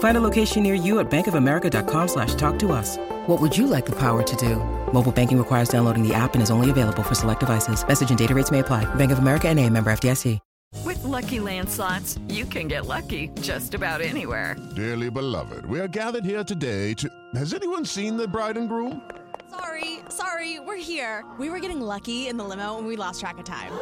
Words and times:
Find 0.00 0.16
a 0.16 0.20
location 0.20 0.62
near 0.62 0.74
you 0.74 0.98
at 0.98 1.10
bankofamerica.com 1.10 2.08
slash 2.08 2.34
talk 2.34 2.58
to 2.58 2.72
us. 2.72 2.98
What 3.26 3.40
would 3.40 3.56
you 3.56 3.66
like 3.66 3.86
the 3.86 3.96
power 3.96 4.22
to 4.22 4.36
do? 4.36 4.56
Mobile 4.92 5.12
banking 5.12 5.38
requires 5.38 5.68
downloading 5.68 6.06
the 6.06 6.12
app 6.12 6.34
and 6.34 6.42
is 6.42 6.50
only 6.50 6.68
available 6.68 7.02
for 7.02 7.14
select 7.14 7.40
devices. 7.40 7.86
Message 7.86 8.10
and 8.10 8.18
data 8.18 8.34
rates 8.34 8.50
may 8.50 8.58
apply. 8.58 8.84
Bank 8.96 9.12
of 9.12 9.18
America 9.18 9.48
and 9.48 9.58
a 9.58 9.68
member 9.70 9.90
FDIC. 9.90 10.38
With 10.84 11.02
Lucky 11.02 11.40
Land 11.40 11.68
slots, 11.68 12.18
you 12.28 12.44
can 12.44 12.68
get 12.68 12.86
lucky 12.86 13.28
just 13.42 13.74
about 13.74 14.00
anywhere. 14.00 14.56
Dearly 14.76 15.10
beloved, 15.10 15.66
we 15.66 15.80
are 15.80 15.88
gathered 15.88 16.24
here 16.24 16.44
today 16.44 16.94
to... 16.94 17.10
Has 17.34 17.52
anyone 17.52 17.84
seen 17.84 18.16
the 18.16 18.28
bride 18.28 18.56
and 18.56 18.68
groom? 18.68 19.02
Sorry, 19.50 19.98
sorry, 20.08 20.60
we're 20.60 20.76
here. 20.76 21.24
We 21.38 21.50
were 21.50 21.58
getting 21.58 21.80
lucky 21.80 22.28
in 22.28 22.36
the 22.36 22.44
limo 22.44 22.78
and 22.78 22.86
we 22.86 22.96
lost 22.96 23.20
track 23.20 23.38
of 23.38 23.44
time. 23.44 23.72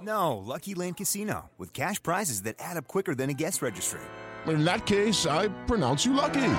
No, 0.00 0.36
Lucky 0.36 0.74
Land 0.74 0.98
Casino, 0.98 1.50
with 1.58 1.72
cash 1.72 2.00
prizes 2.00 2.42
that 2.42 2.56
add 2.60 2.76
up 2.76 2.86
quicker 2.86 3.14
than 3.14 3.30
a 3.30 3.34
guest 3.34 3.62
registry. 3.62 4.00
In 4.48 4.64
that 4.64 4.86
case, 4.86 5.26
I 5.26 5.48
pronounce 5.66 6.04
you 6.04 6.12
lucky. 6.12 6.54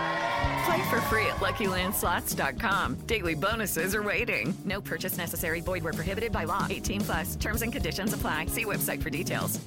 Play 0.65 0.89
for 0.89 1.01
free 1.01 1.25
at 1.25 1.37
LuckyLandSlots.com. 1.37 2.95
Daily 3.07 3.35
bonuses 3.35 3.95
are 3.95 4.03
waiting. 4.03 4.55
No 4.65 4.81
purchase 4.81 5.17
necessary. 5.17 5.61
Void 5.61 5.83
where 5.83 5.93
prohibited 5.93 6.31
by 6.31 6.45
law. 6.45 6.67
18 6.69 7.01
plus. 7.01 7.35
Terms 7.35 7.61
and 7.61 7.71
conditions 7.71 8.13
apply. 8.13 8.47
See 8.47 8.65
website 8.65 9.01
for 9.01 9.09
details. 9.09 9.59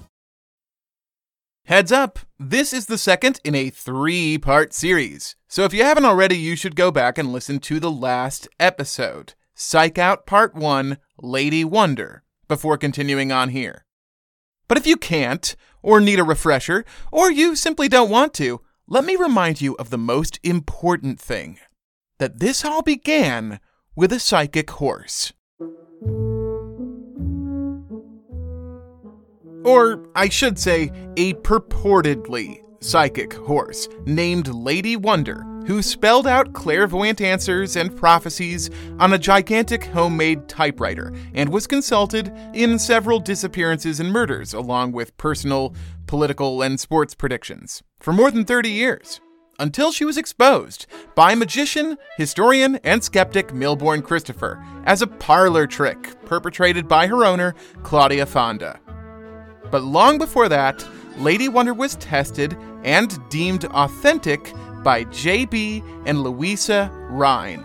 Heads 1.67 1.93
up! 1.93 2.19
This 2.41 2.73
is 2.73 2.87
the 2.87 2.99
second 2.99 3.41
in 3.45 3.55
a 3.55 3.71
three 3.71 4.37
part 4.37 4.73
series. 4.73 5.37
So 5.47 5.63
if 5.63 5.73
you 5.73 5.85
haven't 5.85 6.05
already, 6.05 6.37
you 6.37 6.57
should 6.57 6.75
go 6.75 6.91
back 6.91 7.19
and 7.19 7.33
listen 7.33 7.61
to 7.61 7.79
the 7.79 7.91
last 7.91 8.49
episode 8.59 9.35
Psych 9.55 9.97
Out 9.97 10.27
Part 10.27 10.57
1 10.57 10.99
Lady 11.21 11.65
Wonder 11.65 12.25
before 12.49 12.77
continuing 12.77 13.31
on 13.31 13.51
here. 13.51 13.85
But 14.67 14.77
if 14.77 14.89
you 14.89 14.97
can't, 14.97 15.55
or 15.83 16.01
need 16.01 16.19
a 16.19 16.25
refresher, 16.25 16.85
or 17.11 17.31
you 17.31 17.57
simply 17.57 17.89
don't 17.89 18.11
want 18.11 18.35
to, 18.35 18.61
let 18.87 19.05
me 19.05 19.17
remind 19.17 19.61
you 19.61 19.75
of 19.75 19.91
the 19.91 19.99
most 19.99 20.39
important 20.43 21.21
thing 21.21 21.59
that 22.19 22.41
this 22.41 22.65
all 22.65 22.83
began 22.83 23.61
with 23.97 24.13
a 24.13 24.21
psychic 24.21 24.71
horse. 24.71 25.33
Or, 29.65 30.09
I 30.17 30.29
should 30.29 30.59
say, 30.59 30.91
a 31.17 31.35
purportedly 31.35 32.63
psychic 32.81 33.33
horse 33.33 33.89
named 34.07 34.49
Lady 34.49 34.97
Wonder, 34.97 35.45
who 35.67 35.83
spelled 35.83 36.27
out 36.27 36.53
clairvoyant 36.53 37.21
answers 37.21 37.77
and 37.77 37.97
prophecies 37.97 38.71
on 38.99 39.13
a 39.13 39.19
gigantic 39.19 39.85
homemade 39.85 40.49
typewriter 40.49 41.13
and 41.35 41.51
was 41.51 41.67
consulted 41.67 42.33
in 42.55 42.79
several 42.79 43.21
disappearances 43.21 44.01
and 44.01 44.13
murders, 44.13 44.55
along 44.55 44.93
with 44.93 45.17
personal, 45.17 45.75
political, 46.07 46.63
and 46.63 46.79
sports 46.81 47.15
predictions, 47.15 47.83
for 48.01 48.13
more 48.13 48.31
than 48.31 48.45
30 48.45 48.71
years. 48.71 49.21
Until 49.59 49.93
she 49.93 50.05
was 50.05 50.17
exposed 50.17 50.87
by 51.15 51.35
magician, 51.35 51.97
historian, 52.17 52.77
and 52.83 53.05
skeptic 53.05 53.49
Milbourne 53.49 54.03
Christopher 54.03 54.65
as 54.85 55.03
a 55.03 55.07
parlor 55.07 55.67
trick 55.67 56.17
perpetrated 56.25 56.89
by 56.89 57.07
her 57.07 57.25
owner, 57.25 57.55
Claudia 57.83 58.27
Fonda. 58.27 58.81
But 59.71 59.85
long 59.85 60.19
before 60.19 60.49
that, 60.49 60.85
Lady 61.19 61.49
Wonder 61.49 61.75
was 61.75 61.97
tested 61.97 62.57
and 62.83 63.17
deemed 63.29 63.65
authentic 63.67 64.53
by 64.83 65.05
J.B. 65.05 65.83
and 66.07 66.23
Louisa 66.23 66.91
Rhine. 67.11 67.65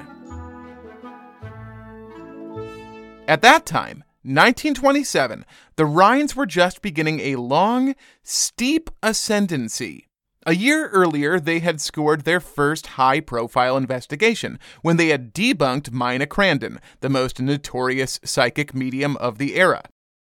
At 3.27 3.41
that 3.41 3.65
time, 3.65 4.03
1927, 4.23 5.45
the 5.75 5.85
Rhines 5.85 6.35
were 6.35 6.45
just 6.45 6.81
beginning 6.81 7.19
a 7.19 7.35
long, 7.35 7.95
steep 8.23 8.89
ascendancy. 9.03 10.07
A 10.45 10.55
year 10.55 10.87
earlier, 10.89 11.39
they 11.39 11.59
had 11.59 11.81
scored 11.81 12.21
their 12.21 12.39
first 12.39 12.87
high 12.87 13.19
profile 13.19 13.75
investigation 13.75 14.59
when 14.81 14.95
they 14.95 15.09
had 15.09 15.33
debunked 15.33 15.91
Mina 15.91 16.25
Crandon, 16.25 16.79
the 17.01 17.09
most 17.09 17.41
notorious 17.41 18.19
psychic 18.23 18.73
medium 18.73 19.17
of 19.17 19.39
the 19.39 19.55
era. 19.55 19.83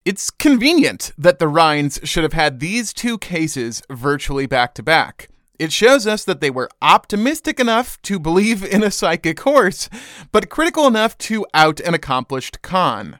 It's 0.05 0.29
convenient 0.29 1.11
that 1.17 1.39
the 1.39 1.47
Rhines 1.49 1.99
should 2.03 2.23
have 2.23 2.33
had 2.33 2.59
these 2.59 2.93
two 2.93 3.17
cases 3.17 3.81
virtually 3.89 4.45
back 4.45 4.73
to 4.75 4.83
back. 4.83 5.29
It 5.57 5.71
shows 5.71 6.05
us 6.05 6.25
that 6.25 6.41
they 6.41 6.49
were 6.49 6.69
optimistic 6.81 7.59
enough 7.59 8.01
to 8.03 8.19
believe 8.19 8.63
in 8.63 8.83
a 8.83 8.91
psychic 8.91 9.39
horse, 9.39 9.89
but 10.31 10.49
critical 10.49 10.85
enough 10.87 11.17
to 11.19 11.45
out 11.53 11.79
an 11.79 11.93
accomplished 11.93 12.61
con. 12.61 13.19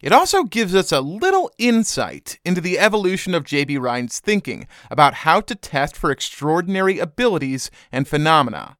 It 0.00 0.12
also 0.12 0.44
gives 0.44 0.74
us 0.74 0.92
a 0.92 1.00
little 1.00 1.50
insight 1.58 2.38
into 2.44 2.60
the 2.60 2.78
evolution 2.78 3.34
of 3.34 3.44
J.B. 3.44 3.78
Rhine's 3.78 4.20
thinking 4.20 4.68
about 4.90 5.14
how 5.14 5.40
to 5.40 5.54
test 5.54 5.96
for 5.96 6.10
extraordinary 6.10 7.00
abilities 7.00 7.70
and 7.90 8.06
phenomena. 8.06 8.76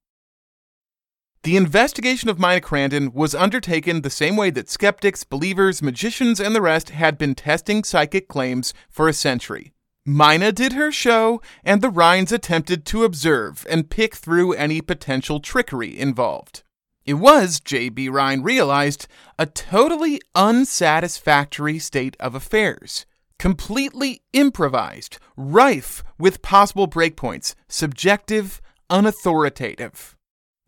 The 1.43 1.57
investigation 1.57 2.29
of 2.29 2.39
Mina 2.39 2.61
Crandon 2.61 3.13
was 3.13 3.35
undertaken 3.35 4.03
the 4.03 4.11
same 4.11 4.37
way 4.37 4.51
that 4.51 4.71
skeptics, 4.71 5.25
believers, 5.25 5.83
magicians, 5.83 6.41
and 6.41 6.55
the 6.55 6.63
rest 6.63 6.91
had 6.91 7.19
been 7.19 7.35
testing 7.35 7.85
psychic 7.85 8.29
claims 8.29 8.73
for 8.89 9.09
a 9.09 9.13
century. 9.13 9.73
Mina 10.09 10.53
did 10.53 10.73
her 10.73 10.91
show, 10.91 11.43
and 11.63 11.83
the 11.83 11.91
Rhines 11.91 12.33
attempted 12.33 12.87
to 12.87 13.05
observe 13.05 13.67
and 13.69 13.91
pick 13.91 14.17
through 14.17 14.55
any 14.55 14.81
potential 14.81 15.39
trickery 15.39 15.99
involved. 15.99 16.63
It 17.05 17.15
was, 17.15 17.61
J.B. 17.61 18.09
Rhine 18.09 18.41
realized, 18.43 19.07
a 19.39 19.45
totally 19.45 20.19
unsatisfactory 20.35 21.79
state 21.79 22.17
of 22.19 22.35
affairs. 22.35 23.05
Completely 23.39 24.23
improvised, 24.33 25.19
rife 25.37 26.03
with 26.19 26.41
possible 26.41 26.89
breakpoints, 26.89 27.55
subjective, 27.69 28.63
unauthoritative. 28.89 30.15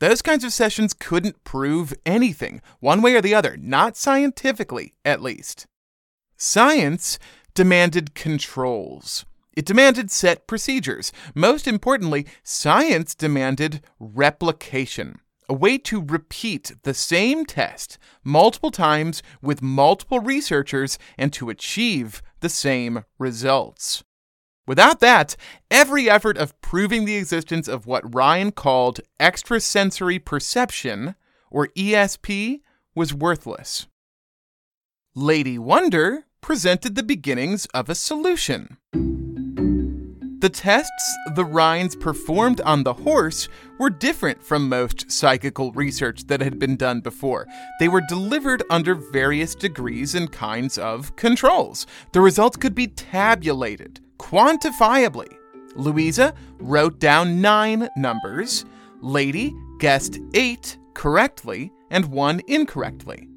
Those 0.01 0.21
kinds 0.21 0.45
of 0.45 0.53
sessions 0.53 0.93
couldn't 0.93 1.45
prove 1.45 1.95
anything, 2.05 2.61
one 2.81 3.01
way 3.01 3.15
or 3.15 3.23
the 3.23 3.35
other, 3.35 3.57
not 3.57 3.97
scientifically, 3.97 4.93
at 5.03 5.23
least. 5.23 5.67
Science 6.37 7.19
demanded 7.55 8.15
controls. 8.15 9.25
It 9.55 9.67
demanded 9.67 10.11
set 10.11 10.47
procedures. 10.47 11.13
Most 11.35 11.67
importantly, 11.67 12.27
science 12.43 13.15
demanded 13.15 13.83
replication, 13.99 15.19
a 15.49 15.55
way 15.55 15.77
to 15.79 16.03
repeat 16.03 16.73
the 16.85 16.95
same 16.95 17.45
test 17.45 17.99
multiple 18.23 18.71
times 18.71 19.23
with 19.43 19.63
multiple 19.63 20.21
researchers 20.21 20.99
and 21.19 21.33
to 21.33 21.51
achieve 21.51 22.23
the 22.41 22.49
same 22.49 23.05
results. 23.19 24.05
Without 24.67 25.01
that, 25.01 25.35
every 25.69 26.09
effort 26.09 26.39
of 26.39 26.59
proving 26.61 27.05
the 27.05 27.17
existence 27.17 27.67
of 27.67 27.87
what 27.87 28.15
Rhine 28.15 28.53
called 28.53 29.01
extrasensory 29.19 30.21
perception, 30.21 31.17
or 31.51 31.69
ESP, 31.77 32.61
was 32.95 33.13
worthless. 33.13 33.89
Lady 35.17 35.59
Wonder 35.59 36.27
presented 36.41 36.95
the 36.95 37.03
beginnings 37.03 37.67
of 37.75 37.91
a 37.91 37.97
solution. 37.97 38.77
The 40.41 40.49
tests 40.49 41.19
the 41.35 41.45
Rhines 41.45 41.95
performed 41.95 42.63
on 42.63 42.83
the 42.83 42.95
horse 42.95 43.47
were 43.79 43.91
different 43.91 44.43
from 44.43 44.71
most 44.71 45.11
psychical 45.11 45.71
research 45.73 46.29
that 46.29 46.41
had 46.41 46.59
been 46.59 46.77
done 46.77 47.03
before. 47.03 47.47
They 47.79 47.89
were 47.89 48.01
delivered 48.09 48.63
under 48.71 48.95
various 48.95 49.55
degrees 49.55 50.15
and 50.15 50.33
kinds 50.33 50.79
of 50.79 51.15
controls. 51.17 51.87
The 52.13 52.23
results 52.23 52.57
could 52.57 52.75
be 52.75 52.87
tabulated 52.87 54.01
quantifiably. 54.19 55.29
Louisa 55.75 56.35
wrote 56.59 56.99
down 56.99 57.43
nine 57.43 57.91
numbers, 57.95 58.65
Lady 59.03 59.55
guessed 59.79 60.19
eight 60.33 60.79
correctly, 60.95 61.71
and 61.91 62.07
one 62.07 62.41
incorrectly. 62.47 63.30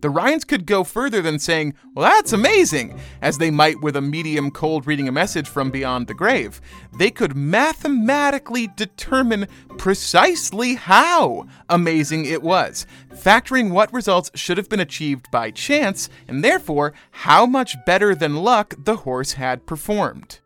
The 0.00 0.10
Rhines 0.10 0.44
could 0.44 0.64
go 0.64 0.84
further 0.84 1.20
than 1.20 1.40
saying, 1.40 1.74
Well, 1.94 2.08
that's 2.08 2.32
amazing, 2.32 3.00
as 3.20 3.38
they 3.38 3.50
might 3.50 3.80
with 3.82 3.96
a 3.96 4.00
medium 4.00 4.52
cold 4.52 4.86
reading 4.86 5.08
a 5.08 5.12
message 5.12 5.48
from 5.48 5.70
beyond 5.70 6.06
the 6.06 6.14
grave. 6.14 6.60
They 6.96 7.10
could 7.10 7.36
mathematically 7.36 8.68
determine 8.76 9.48
precisely 9.76 10.74
how 10.74 11.46
amazing 11.68 12.26
it 12.26 12.42
was, 12.42 12.86
factoring 13.10 13.70
what 13.70 13.92
results 13.92 14.30
should 14.34 14.56
have 14.56 14.68
been 14.68 14.78
achieved 14.78 15.26
by 15.32 15.50
chance, 15.50 16.08
and 16.28 16.44
therefore 16.44 16.94
how 17.10 17.44
much 17.44 17.76
better 17.84 18.14
than 18.14 18.36
luck 18.36 18.74
the 18.78 18.98
horse 18.98 19.32
had 19.32 19.66
performed. 19.66 20.38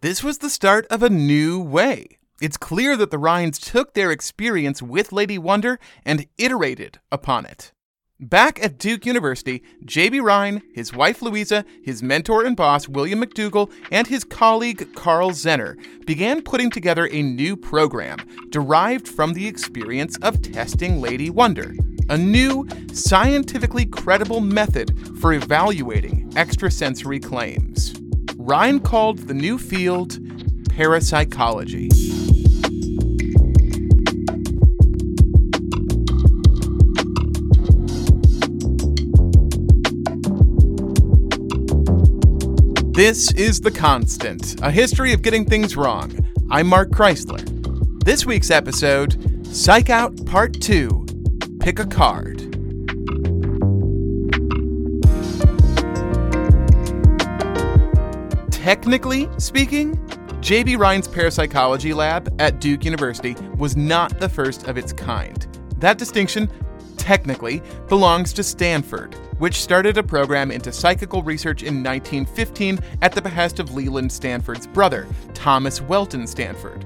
This 0.00 0.22
was 0.22 0.38
the 0.38 0.48
start 0.48 0.86
of 0.86 1.02
a 1.02 1.10
new 1.10 1.60
way. 1.60 2.18
It's 2.40 2.56
clear 2.56 2.96
that 2.96 3.10
the 3.10 3.18
Rhines 3.18 3.58
took 3.58 3.94
their 3.94 4.12
experience 4.12 4.80
with 4.80 5.12
Lady 5.12 5.36
Wonder 5.38 5.78
and 6.06 6.26
iterated 6.38 7.00
upon 7.12 7.44
it. 7.44 7.72
Back 8.20 8.62
at 8.62 8.76
Duke 8.76 9.06
University, 9.06 9.62
J.B. 9.82 10.20
Rhine, 10.20 10.60
his 10.74 10.92
wife 10.92 11.22
Louisa, 11.22 11.64
his 11.82 12.02
mentor 12.02 12.44
and 12.44 12.54
boss 12.54 12.86
William 12.86 13.22
McDougall, 13.22 13.72
and 13.90 14.06
his 14.06 14.24
colleague 14.24 14.94
Karl 14.94 15.30
Zener 15.30 15.74
began 16.04 16.42
putting 16.42 16.68
together 16.68 17.08
a 17.10 17.22
new 17.22 17.56
program 17.56 18.18
derived 18.50 19.08
from 19.08 19.32
the 19.32 19.46
experience 19.46 20.18
of 20.18 20.42
testing 20.42 21.00
Lady 21.00 21.30
Wonder, 21.30 21.72
a 22.10 22.18
new, 22.18 22.68
scientifically 22.92 23.86
credible 23.86 24.42
method 24.42 25.18
for 25.18 25.32
evaluating 25.32 26.30
extrasensory 26.36 27.20
claims. 27.20 27.94
Rhine 28.36 28.80
called 28.80 29.20
the 29.20 29.34
new 29.34 29.56
field 29.56 30.18
parapsychology. 30.68 31.88
This 43.02 43.32
is 43.32 43.62
The 43.62 43.70
Constant, 43.70 44.60
a 44.60 44.70
history 44.70 45.14
of 45.14 45.22
getting 45.22 45.46
things 45.46 45.74
wrong. 45.74 46.12
I'm 46.50 46.66
Mark 46.66 46.90
Chrysler. 46.90 47.40
This 48.04 48.26
week's 48.26 48.50
episode 48.50 49.46
Psych 49.46 49.88
Out 49.88 50.26
Part 50.26 50.60
2 50.60 51.06
Pick 51.60 51.78
a 51.78 51.86
Card. 51.86 52.40
Technically 58.52 59.30
speaking, 59.38 59.98
J.B. 60.42 60.76
Rhine's 60.76 61.08
parapsychology 61.08 61.94
lab 61.94 62.30
at 62.38 62.60
Duke 62.60 62.84
University 62.84 63.34
was 63.56 63.78
not 63.78 64.20
the 64.20 64.28
first 64.28 64.68
of 64.68 64.76
its 64.76 64.92
kind. 64.92 65.46
That 65.78 65.96
distinction, 65.96 66.50
technically, 67.00 67.62
belongs 67.88 68.32
to 68.34 68.42
Stanford, 68.42 69.14
which 69.38 69.60
started 69.60 69.96
a 69.96 70.02
program 70.02 70.50
into 70.50 70.70
psychical 70.70 71.22
research 71.22 71.62
in 71.62 71.82
1915 71.82 72.78
at 73.02 73.12
the 73.12 73.22
behest 73.22 73.58
of 73.58 73.74
Leland 73.74 74.12
Stanford's 74.12 74.66
brother, 74.66 75.08
Thomas 75.34 75.80
Welton 75.80 76.26
Stanford. 76.26 76.84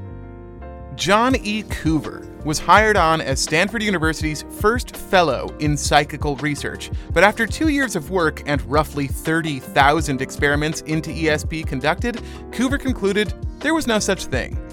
John 0.94 1.34
E. 1.36 1.64
Coover 1.64 2.30
was 2.44 2.60
hired 2.60 2.96
on 2.96 3.20
as 3.20 3.42
Stanford 3.42 3.82
University's 3.82 4.44
first 4.60 4.96
fellow 4.96 5.54
in 5.58 5.76
psychical 5.76 6.36
research, 6.36 6.90
but 7.12 7.24
after 7.24 7.46
two 7.46 7.68
years 7.68 7.96
of 7.96 8.10
work 8.10 8.42
and 8.46 8.62
roughly 8.70 9.08
30,000 9.08 10.22
experiments 10.22 10.82
into 10.82 11.10
ESP 11.10 11.66
conducted, 11.66 12.16
Coover 12.50 12.78
concluded 12.78 13.34
there 13.58 13.74
was 13.74 13.86
no 13.86 13.98
such 13.98 14.26
thing. 14.26 14.63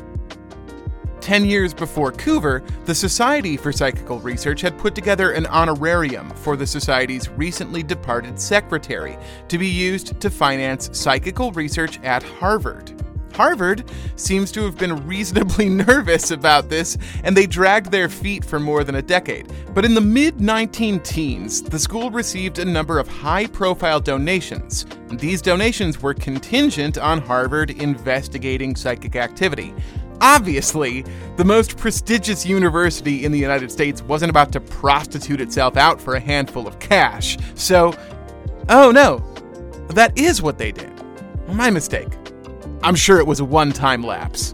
Ten 1.22 1.46
years 1.46 1.72
before 1.72 2.12
Coover, 2.12 2.68
the 2.86 2.96
Society 2.96 3.56
for 3.56 3.72
Psychical 3.72 4.20
Research 4.20 4.60
had 4.60 4.76
put 4.80 4.96
together 4.96 5.34
an 5.34 5.46
honorarium 5.46 6.32
for 6.32 6.58
the 6.58 6.66
Society's 6.66 7.30
recently 7.30 7.84
departed 7.84 8.40
secretary 8.40 9.16
to 9.48 9.60
be 9.60 9.68
used 9.68 10.20
to 10.20 10.32
finance 10.32 10.90
psychical 10.94 11.52
research 11.52 12.00
at 12.02 12.24
Harvard. 12.24 13.00
Harvard 13.36 13.90
seems 14.16 14.52
to 14.52 14.64
have 14.64 14.78
been 14.78 15.08
reasonably 15.08 15.70
nervous 15.70 16.32
about 16.32 16.70
this, 16.70 16.98
and 17.24 17.36
they 17.36 17.46
dragged 17.46 17.92
their 17.92 18.10
feet 18.10 18.44
for 18.44 18.60
more 18.60 18.84
than 18.84 18.96
a 18.96 19.02
decade. 19.02 19.52
But 19.74 19.86
in 19.86 19.94
the 19.94 20.02
mid 20.02 20.42
19 20.42 21.00
teens, 21.02 21.62
the 21.62 21.80
school 21.80 22.12
received 22.12 22.60
a 22.60 22.66
number 22.66 23.00
of 23.00 23.08
high 23.08 23.46
profile 23.46 24.00
donations. 24.00 24.86
These 25.12 25.42
donations 25.42 26.02
were 26.02 26.14
contingent 26.14 26.98
on 26.98 27.22
Harvard 27.22 27.72
investigating 27.72 28.76
psychic 28.76 29.16
activity. 29.16 29.74
Obviously, 30.22 31.04
the 31.36 31.44
most 31.44 31.78
prestigious 31.78 32.46
university 32.46 33.26
in 33.26 33.32
the 33.32 33.40
United 33.40 33.72
States 33.72 34.04
wasn't 34.04 34.30
about 34.30 34.52
to 34.52 34.60
prostitute 34.62 35.42
itself 35.42 35.78
out 35.78 36.00
for 36.00 36.14
a 36.14 36.20
handful 36.20 36.68
of 36.68 36.78
cash. 36.78 37.38
So, 37.56 37.96
oh 38.70 38.92
no, 38.92 39.18
that 39.90 40.16
is 40.16 40.40
what 40.42 40.60
they 40.60 40.72
did. 40.72 40.92
My 41.48 41.72
mistake. 41.72 42.10
I'm 42.84 42.96
sure 42.96 43.20
it 43.20 43.26
was 43.26 43.40
a 43.40 43.46
one 43.46 43.72
time 43.72 44.04
lapse. 44.04 44.54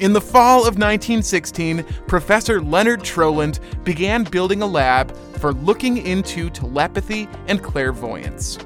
In 0.00 0.12
the 0.12 0.20
fall 0.20 0.60
of 0.60 0.78
1916, 0.78 1.84
Professor 2.06 2.60
Leonard 2.60 3.00
Troland 3.00 3.58
began 3.84 4.24
building 4.24 4.62
a 4.62 4.66
lab 4.66 5.16
for 5.38 5.52
looking 5.52 5.98
into 5.98 6.50
telepathy 6.50 7.28
and 7.46 7.62
clairvoyance. 7.62 8.56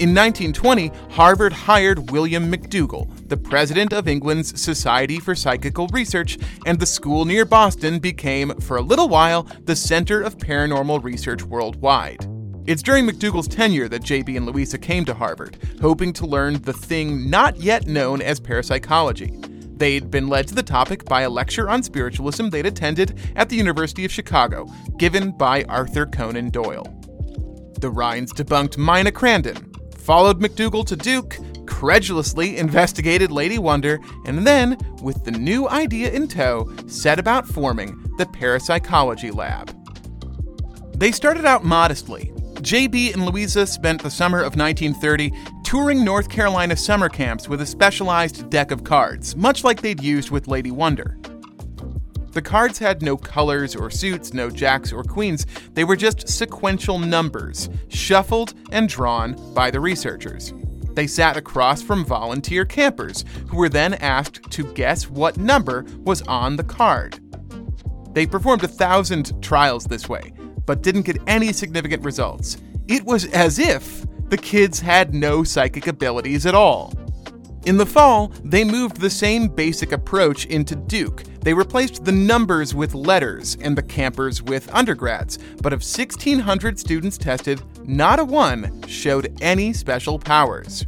In 0.00 0.14
1920, 0.14 0.92
Harvard 1.10 1.52
hired 1.52 2.10
William 2.12 2.50
McDougall, 2.50 3.08
the 3.28 3.36
president 3.36 3.92
of 3.92 4.08
England's 4.08 4.60
Society 4.60 5.18
for 5.20 5.34
Psychical 5.34 5.86
Research, 5.88 6.38
and 6.66 6.78
the 6.78 6.86
school 6.86 7.24
near 7.24 7.44
Boston 7.44 7.98
became, 7.98 8.58
for 8.60 8.78
a 8.78 8.82
little 8.82 9.08
while, 9.08 9.46
the 9.64 9.76
center 9.76 10.22
of 10.22 10.38
paranormal 10.38 11.02
research 11.04 11.42
worldwide. 11.42 12.26
It's 12.66 12.82
during 12.82 13.06
McDougall's 13.06 13.48
tenure 13.48 13.88
that 13.88 14.02
JB 14.02 14.36
and 14.36 14.46
Louisa 14.46 14.78
came 14.78 15.04
to 15.06 15.14
Harvard, 15.14 15.58
hoping 15.80 16.12
to 16.14 16.26
learn 16.26 16.60
the 16.62 16.72
thing 16.72 17.30
not 17.30 17.56
yet 17.56 17.86
known 17.86 18.20
as 18.20 18.40
parapsychology. 18.40 19.32
They'd 19.76 20.10
been 20.10 20.28
led 20.28 20.48
to 20.48 20.54
the 20.54 20.62
topic 20.62 21.04
by 21.04 21.22
a 21.22 21.30
lecture 21.30 21.70
on 21.70 21.82
spiritualism 21.82 22.48
they'd 22.48 22.66
attended 22.66 23.18
at 23.36 23.48
the 23.48 23.56
University 23.56 24.04
of 24.04 24.12
Chicago, 24.12 24.66
given 24.98 25.30
by 25.30 25.64
Arthur 25.64 26.04
Conan 26.04 26.50
Doyle. 26.50 26.94
The 27.80 27.90
Rhines 27.90 28.32
debunked 28.32 28.76
Mina 28.76 29.12
Crandon, 29.12 29.77
followed 30.08 30.40
McDougall 30.40 30.86
to 30.86 30.96
Duke, 30.96 31.36
credulously 31.66 32.56
investigated 32.56 33.30
Lady 33.30 33.58
Wonder, 33.58 34.00
and 34.24 34.46
then, 34.46 34.78
with 35.02 35.22
the 35.26 35.30
new 35.30 35.68
idea 35.68 36.10
in 36.10 36.26
tow, 36.26 36.66
set 36.86 37.18
about 37.18 37.46
forming 37.46 37.94
the 38.16 38.24
Parapsychology 38.24 39.30
Lab. 39.30 39.70
They 40.96 41.12
started 41.12 41.44
out 41.44 41.62
modestly. 41.62 42.32
JB 42.54 43.12
and 43.12 43.26
Louisa 43.26 43.66
spent 43.66 44.02
the 44.02 44.10
summer 44.10 44.38
of 44.38 44.56
1930 44.56 45.30
touring 45.62 46.02
North 46.02 46.30
Carolina 46.30 46.74
summer 46.74 47.10
camps 47.10 47.46
with 47.46 47.60
a 47.60 47.66
specialized 47.66 48.48
deck 48.48 48.70
of 48.70 48.84
cards, 48.84 49.36
much 49.36 49.62
like 49.62 49.82
they'd 49.82 50.02
used 50.02 50.30
with 50.30 50.48
Lady 50.48 50.70
Wonder. 50.70 51.18
The 52.38 52.42
cards 52.42 52.78
had 52.78 53.02
no 53.02 53.16
colors 53.16 53.74
or 53.74 53.90
suits, 53.90 54.32
no 54.32 54.48
jacks 54.48 54.92
or 54.92 55.02
queens. 55.02 55.44
They 55.74 55.82
were 55.82 55.96
just 55.96 56.28
sequential 56.28 56.96
numbers, 56.96 57.68
shuffled 57.88 58.54
and 58.70 58.88
drawn 58.88 59.34
by 59.54 59.72
the 59.72 59.80
researchers. 59.80 60.54
They 60.92 61.08
sat 61.08 61.36
across 61.36 61.82
from 61.82 62.04
volunteer 62.04 62.64
campers, 62.64 63.24
who 63.48 63.56
were 63.56 63.68
then 63.68 63.94
asked 63.94 64.52
to 64.52 64.72
guess 64.74 65.10
what 65.10 65.36
number 65.36 65.84
was 66.04 66.22
on 66.28 66.54
the 66.54 66.62
card. 66.62 67.18
They 68.14 68.24
performed 68.24 68.62
a 68.62 68.68
thousand 68.68 69.42
trials 69.42 69.86
this 69.86 70.08
way, 70.08 70.32
but 70.64 70.80
didn't 70.80 71.06
get 71.06 71.20
any 71.26 71.52
significant 71.52 72.04
results. 72.04 72.56
It 72.86 73.02
was 73.02 73.24
as 73.32 73.58
if 73.58 74.06
the 74.28 74.38
kids 74.38 74.78
had 74.78 75.12
no 75.12 75.42
psychic 75.42 75.88
abilities 75.88 76.46
at 76.46 76.54
all. 76.54 76.92
In 77.66 77.76
the 77.76 77.86
fall, 77.86 78.32
they 78.44 78.64
moved 78.64 79.00
the 79.00 79.10
same 79.10 79.48
basic 79.48 79.92
approach 79.92 80.46
into 80.46 80.76
Duke. 80.76 81.24
They 81.42 81.52
replaced 81.52 82.04
the 82.04 82.12
numbers 82.12 82.74
with 82.74 82.94
letters 82.94 83.56
and 83.60 83.76
the 83.76 83.82
campers 83.82 84.42
with 84.42 84.72
undergrads. 84.72 85.38
But 85.60 85.72
of 85.72 85.80
1,600 85.80 86.78
students 86.78 87.18
tested, 87.18 87.60
not 87.86 88.20
a 88.20 88.24
one 88.24 88.82
showed 88.86 89.36
any 89.42 89.72
special 89.72 90.18
powers. 90.18 90.86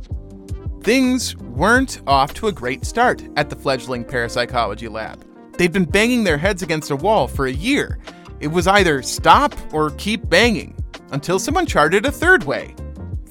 Things 0.83 1.37
weren't 1.37 2.01
off 2.07 2.33
to 2.35 2.47
a 2.47 2.53
great 2.53 2.87
start 2.87 3.23
at 3.37 3.51
the 3.51 3.57
fledgling 3.57 4.05
parapsychology 4.05 4.89
lab. 4.89 5.25
They'd 5.59 5.73
been 5.73 5.85
banging 5.85 6.25
their 6.25 6.39
heads 6.39 6.63
against 6.63 6.91
a 6.91 6.97
wall 6.97 7.29
for 7.29 7.47
a 7.47 7.53
year. 7.53 7.99
It 8.41 8.49
was 8.49 8.67
either 8.67 9.03
stop 9.03 9.55
or 9.75 9.91
keep 9.91 10.29
banging 10.31 10.75
until 11.11 11.39
someone 11.39 11.67
charted 11.67 12.07
a 12.07 12.13
third 12.13 12.45
way 12.45 12.75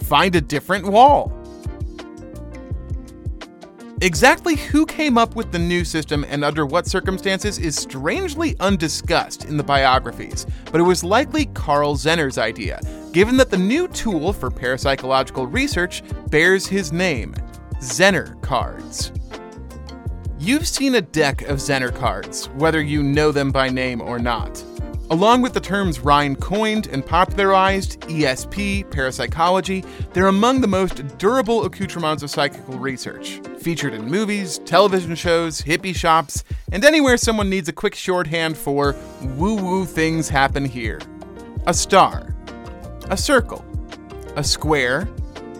find 0.09 0.35
a 0.35 0.41
different 0.41 0.87
wall. 0.87 1.31
Exactly 4.01 4.55
who 4.55 4.85
came 4.85 5.17
up 5.17 5.35
with 5.35 5.51
the 5.51 5.59
new 5.59 5.83
system 5.83 6.25
and 6.29 6.41
under 6.45 6.65
what 6.65 6.87
circumstances 6.87 7.57
is 7.57 7.75
strangely 7.75 8.55
undiscussed 8.61 9.43
in 9.43 9.57
the 9.57 9.63
biographies, 9.63 10.47
but 10.71 10.79
it 10.79 10.85
was 10.85 11.03
likely 11.03 11.47
Karl 11.47 11.95
Zener's 11.95 12.37
idea, 12.37 12.79
given 13.11 13.35
that 13.35 13.49
the 13.49 13.57
new 13.57 13.89
tool 13.89 14.31
for 14.31 14.49
parapsychological 14.49 15.51
research 15.51 16.01
bears 16.29 16.65
his 16.65 16.93
name 16.93 17.35
Zener 17.81 18.41
cards. 18.41 19.11
You've 20.39 20.67
seen 20.67 20.95
a 20.95 21.01
deck 21.01 21.41
of 21.41 21.57
Zener 21.57 21.93
cards, 21.93 22.45
whether 22.55 22.81
you 22.81 23.03
know 23.03 23.33
them 23.33 23.51
by 23.51 23.67
name 23.67 23.99
or 23.99 24.17
not. 24.17 24.63
Along 25.11 25.41
with 25.41 25.53
the 25.53 25.59
terms 25.59 25.99
Rhine 25.99 26.35
coined 26.35 26.85
and 26.85 27.03
popularized, 27.03 27.99
ESP, 28.01 28.91
parapsychology, 28.91 29.83
they're 30.13 30.27
among 30.27 30.61
the 30.61 30.67
most 30.67 31.17
durable 31.17 31.65
accoutrements 31.65 32.21
of 32.21 32.29
psychical 32.29 32.77
research, 32.77 33.41
featured 33.57 33.95
in 33.95 34.05
movies, 34.05 34.59
television 34.65 35.15
shows, 35.15 35.63
hippie 35.63 35.95
shops, 35.95 36.43
and 36.71 36.85
anywhere 36.85 37.17
someone 37.17 37.49
needs 37.49 37.67
a 37.67 37.73
quick 37.73 37.95
shorthand 37.95 38.55
for 38.55 38.95
woo 39.35 39.55
woo 39.55 39.83
things 39.83 40.29
happen 40.29 40.63
here. 40.63 40.99
A 41.65 41.73
star, 41.73 42.35
a 43.09 43.17
circle, 43.17 43.65
a 44.35 44.43
square, 44.43 45.09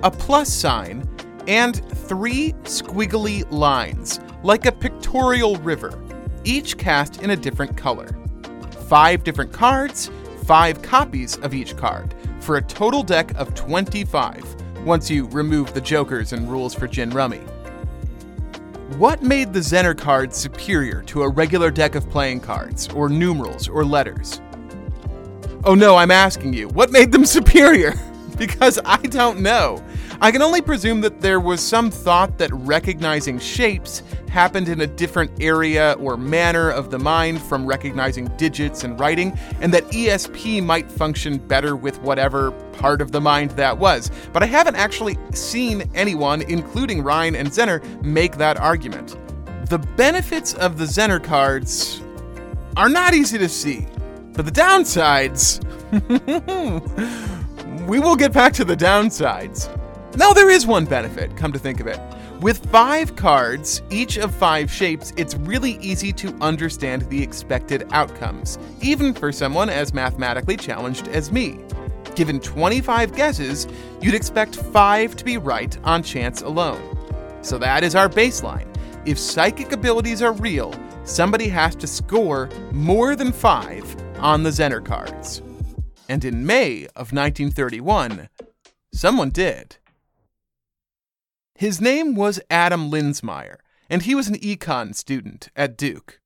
a 0.04 0.12
plus 0.12 0.54
sign, 0.54 1.10
and 1.48 1.84
three 2.08 2.54
squiggly 2.66 3.52
lines, 3.52 4.20
like 4.44 4.68
a 4.68 4.72
pictorial 4.72 5.56
river, 5.56 6.00
each 6.44 6.78
cast 6.78 7.24
in 7.24 7.32
a 7.32 7.36
different 7.36 7.76
color 7.76 8.19
five 8.90 9.24
different 9.24 9.54
cards, 9.54 10.10
five 10.46 10.82
copies 10.82 11.38
of 11.38 11.54
each 11.54 11.78
card, 11.78 12.16
for 12.40 12.58
a 12.58 12.62
total 12.64 13.04
deck 13.04 13.32
of 13.36 13.54
25, 13.54 14.44
once 14.84 15.12
you 15.12 15.28
remove 15.28 15.72
the 15.76 15.82
jokers 15.82 16.34
and 16.34 16.50
rules 16.50 16.74
for 16.74 16.88
Gin 16.88 17.12
Rummy. 17.12 17.42
What 18.98 19.22
made 19.22 19.54
the 19.54 19.60
Zener 19.60 19.96
card 19.96 20.34
superior 20.34 21.04
to 21.04 21.22
a 21.22 21.30
regular 21.30 21.70
deck 21.70 21.94
of 21.94 22.10
playing 22.10 22.40
cards, 22.40 22.90
or 22.90 23.10
numerals, 23.10 23.68
or 23.70 23.86
letters? 23.86 24.42
Oh 25.66 25.76
no, 25.76 25.96
I'm 25.96 26.10
asking 26.10 26.54
you, 26.54 26.68
what 26.70 26.92
made 26.92 27.12
them 27.12 27.26
superior? 27.28 27.94
because 28.40 28.80
I 28.86 28.98
don't 28.98 29.42
know. 29.42 29.84
I 30.22 30.32
can 30.32 30.42
only 30.42 30.62
presume 30.62 31.00
that 31.02 31.22
there 31.22 31.40
was 31.40 31.62
some 31.62 31.90
thought 31.90 32.38
that 32.40 32.52
recognizing 32.54 33.40
shapes 33.40 34.04
happened 34.30 34.68
in 34.68 34.82
a 34.82 34.88
different 34.88 35.32
area 35.42 35.94
or 35.94 36.18
manner 36.18 36.70
of 36.70 36.92
the 36.92 37.00
mind 37.00 37.42
from 37.42 37.66
recognizing 37.66 38.26
digits 38.36 38.84
and 38.84 39.00
writing, 39.00 39.40
and 39.62 39.74
that 39.74 39.86
ESP 39.86 40.62
might 40.62 40.92
function 40.92 41.38
better 41.38 41.78
with 41.78 42.02
whatever 42.02 42.52
part 42.74 43.00
of 43.00 43.14
the 43.14 43.22
mind 43.22 43.52
that 43.52 43.78
was. 43.78 44.12
But 44.34 44.44
I 44.44 44.48
haven't 44.48 44.76
actually 44.76 45.18
seen 45.34 45.90
anyone, 45.96 46.42
including 46.42 47.02
Rhine 47.02 47.36
and 47.36 47.48
Zener, 47.48 47.82
make 48.04 48.36
that 48.38 48.58
argument. 48.58 49.16
The 49.70 49.80
benefits 49.80 50.54
of 50.56 50.78
the 50.78 50.86
Zener 50.86 51.24
cards 51.24 52.02
are 52.76 52.90
not 52.90 53.14
easy 53.14 53.38
to 53.38 53.48
see, 53.48 53.88
but 54.34 54.44
the 54.44 54.52
downsides. 54.52 55.64
we 57.88 58.00
will 58.02 58.18
get 58.18 58.34
back 58.34 58.52
to 58.54 58.66
the 58.66 58.76
downsides. 58.76 59.74
Now, 60.20 60.34
there 60.34 60.50
is 60.50 60.68
one 60.68 60.84
benefit, 60.84 61.38
come 61.38 61.54
to 61.54 61.58
think 61.58 61.80
of 61.80 61.88
it. 61.88 61.98
With 62.42 62.70
five 62.72 63.16
cards, 63.16 63.82
each 63.90 64.18
of 64.18 64.36
five 64.36 64.70
shapes, 64.70 65.14
it's 65.16 65.36
really 65.36 65.78
easy 65.80 66.12
to 66.12 66.36
understand 66.42 67.04
the 67.04 67.24
expected 67.24 67.88
outcomes, 67.92 68.60
even 68.82 69.14
for 69.14 69.32
someone 69.32 69.70
as 69.70 69.94
mathematically 69.94 70.58
challenged 70.58 71.08
as 71.08 71.32
me. 71.32 71.60
Given 72.16 72.42
25 72.42 73.16
guesses, 73.16 73.66
you'd 74.02 74.14
expect 74.14 74.58
five 74.58 75.16
to 75.16 75.24
be 75.24 75.38
right 75.38 75.78
on 75.86 76.04
chance 76.04 76.42
alone. 76.42 76.98
So 77.42 77.58
that 77.58 77.86
is 77.86 77.96
our 77.96 78.10
baseline. 78.10 78.68
If 79.06 79.18
psychic 79.18 79.72
abilities 79.72 80.22
are 80.22 80.34
real, 80.34 80.74
somebody 81.06 81.48
has 81.48 81.78
to 81.78 81.88
score 81.88 82.50
more 82.74 83.16
than 83.16 83.32
five 83.32 83.96
on 84.18 84.44
the 84.44 84.50
Zener 84.50 84.84
cards. 84.84 85.42
And 86.10 86.26
in 86.26 86.46
May 86.46 86.88
of 86.88 87.14
1931, 87.14 88.28
someone 88.92 89.30
did. 89.30 89.78
His 91.60 91.82
name 91.82 92.16
was 92.16 92.40
Adam 92.50 92.90
Linzmeyer, 92.90 93.58
and 93.90 94.04
he 94.04 94.16
was 94.16 94.30
an 94.30 94.40
econ 94.40 94.96
student 94.96 95.50
at 95.58 95.76
Duke. 95.76 96.22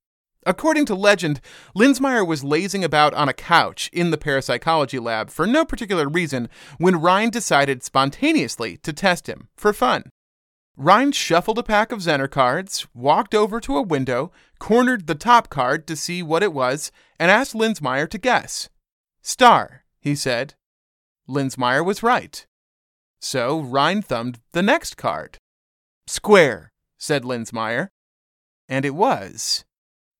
According 0.46 0.86
to 0.86 0.94
legend, 0.94 1.40
Linzmeyer 1.74 2.24
was 2.24 2.44
lazing 2.44 2.84
about 2.84 3.12
on 3.14 3.28
a 3.28 3.32
couch 3.32 3.90
in 3.92 4.12
the 4.12 4.16
parapsychology 4.16 5.00
lab 5.00 5.30
for 5.30 5.44
no 5.44 5.64
particular 5.64 6.08
reason 6.08 6.48
when 6.78 7.00
Rhine 7.00 7.30
decided 7.30 7.82
spontaneously 7.82 8.76
to 8.76 8.92
test 8.92 9.28
him 9.28 9.48
for 9.56 9.72
fun. 9.72 10.04
Rhine 10.76 11.10
shuffled 11.10 11.58
a 11.58 11.64
pack 11.64 11.90
of 11.90 11.98
Zener 11.98 12.30
cards, 12.30 12.86
walked 12.94 13.34
over 13.34 13.58
to 13.58 13.76
a 13.76 13.82
window, 13.82 14.30
cornered 14.60 15.08
the 15.08 15.16
top 15.16 15.50
card 15.50 15.88
to 15.88 15.96
see 15.96 16.22
what 16.22 16.44
it 16.44 16.52
was, 16.52 16.92
and 17.18 17.28
asked 17.28 17.54
Linzmeyer 17.54 18.08
to 18.10 18.18
guess. 18.18 18.68
Star, 19.20 19.82
he 19.98 20.14
said. 20.14 20.54
Linzmeyer 21.28 21.84
was 21.84 22.04
right. 22.04 22.46
So 23.26 23.58
Rhine 23.60 24.02
thumbed 24.02 24.40
the 24.52 24.60
next 24.60 24.98
card. 24.98 25.38
Square, 26.06 26.72
said 26.98 27.22
Linzmeyer. 27.22 27.88
And 28.68 28.84
it 28.84 28.94
was. 28.94 29.64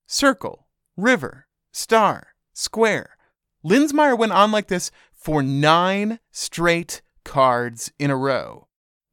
Circle, 0.06 0.66
river, 0.96 1.46
star, 1.70 2.28
square. 2.54 3.18
Linzmeyer 3.62 4.16
went 4.16 4.32
on 4.32 4.50
like 4.50 4.68
this 4.68 4.90
for 5.12 5.42
nine 5.42 6.18
straight 6.32 7.02
cards 7.26 7.92
in 7.98 8.10
a 8.10 8.16
row. 8.16 8.68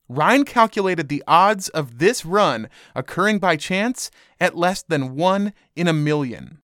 Rhine 0.08 0.46
calculated 0.46 1.10
the 1.10 1.24
odds 1.28 1.68
of 1.68 1.98
this 1.98 2.24
run 2.26 2.70
occurring 2.96 3.40
by 3.40 3.58
chance 3.58 4.10
at 4.40 4.56
less 4.56 4.84
than 4.84 5.18
one 5.18 5.52
in 5.76 5.90
a 5.90 5.94
million. 5.94 6.62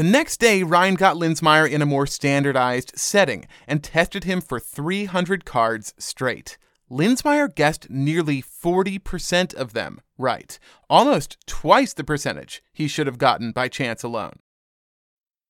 The 0.00 0.08
next 0.08 0.40
day, 0.40 0.62
Rhine 0.62 0.94
got 0.94 1.16
Linzmeyer 1.16 1.70
in 1.70 1.82
a 1.82 1.84
more 1.84 2.06
standardized 2.06 2.92
setting 2.98 3.44
and 3.68 3.84
tested 3.84 4.24
him 4.24 4.40
for 4.40 4.58
300 4.58 5.44
cards 5.44 5.92
straight. 5.98 6.56
Linzmeyer 6.90 7.54
guessed 7.54 7.90
nearly 7.90 8.40
40% 8.40 9.52
of 9.52 9.74
them 9.74 10.00
right, 10.16 10.58
almost 10.88 11.36
twice 11.46 11.92
the 11.92 12.02
percentage 12.02 12.62
he 12.72 12.88
should 12.88 13.06
have 13.06 13.18
gotten 13.18 13.52
by 13.52 13.68
chance 13.68 14.02
alone. 14.02 14.38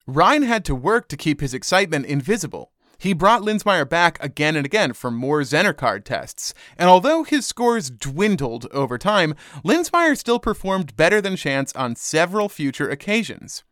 Rhine 0.04 0.42
had 0.42 0.64
to 0.64 0.74
work 0.74 1.06
to 1.10 1.16
keep 1.16 1.40
his 1.40 1.54
excitement 1.54 2.06
invisible. 2.06 2.72
He 2.98 3.12
brought 3.12 3.42
Linzmeyer 3.42 3.88
back 3.88 4.18
again 4.20 4.56
and 4.56 4.66
again 4.66 4.94
for 4.94 5.12
more 5.12 5.42
Zener 5.42 5.76
card 5.76 6.04
tests, 6.04 6.54
and 6.76 6.90
although 6.90 7.22
his 7.22 7.46
scores 7.46 7.88
dwindled 7.88 8.66
over 8.72 8.98
time, 8.98 9.36
Linzmeyer 9.64 10.18
still 10.18 10.40
performed 10.40 10.96
better 10.96 11.20
than 11.20 11.36
chance 11.36 11.72
on 11.76 11.94
several 11.94 12.48
future 12.48 12.90
occasions. 12.90 13.62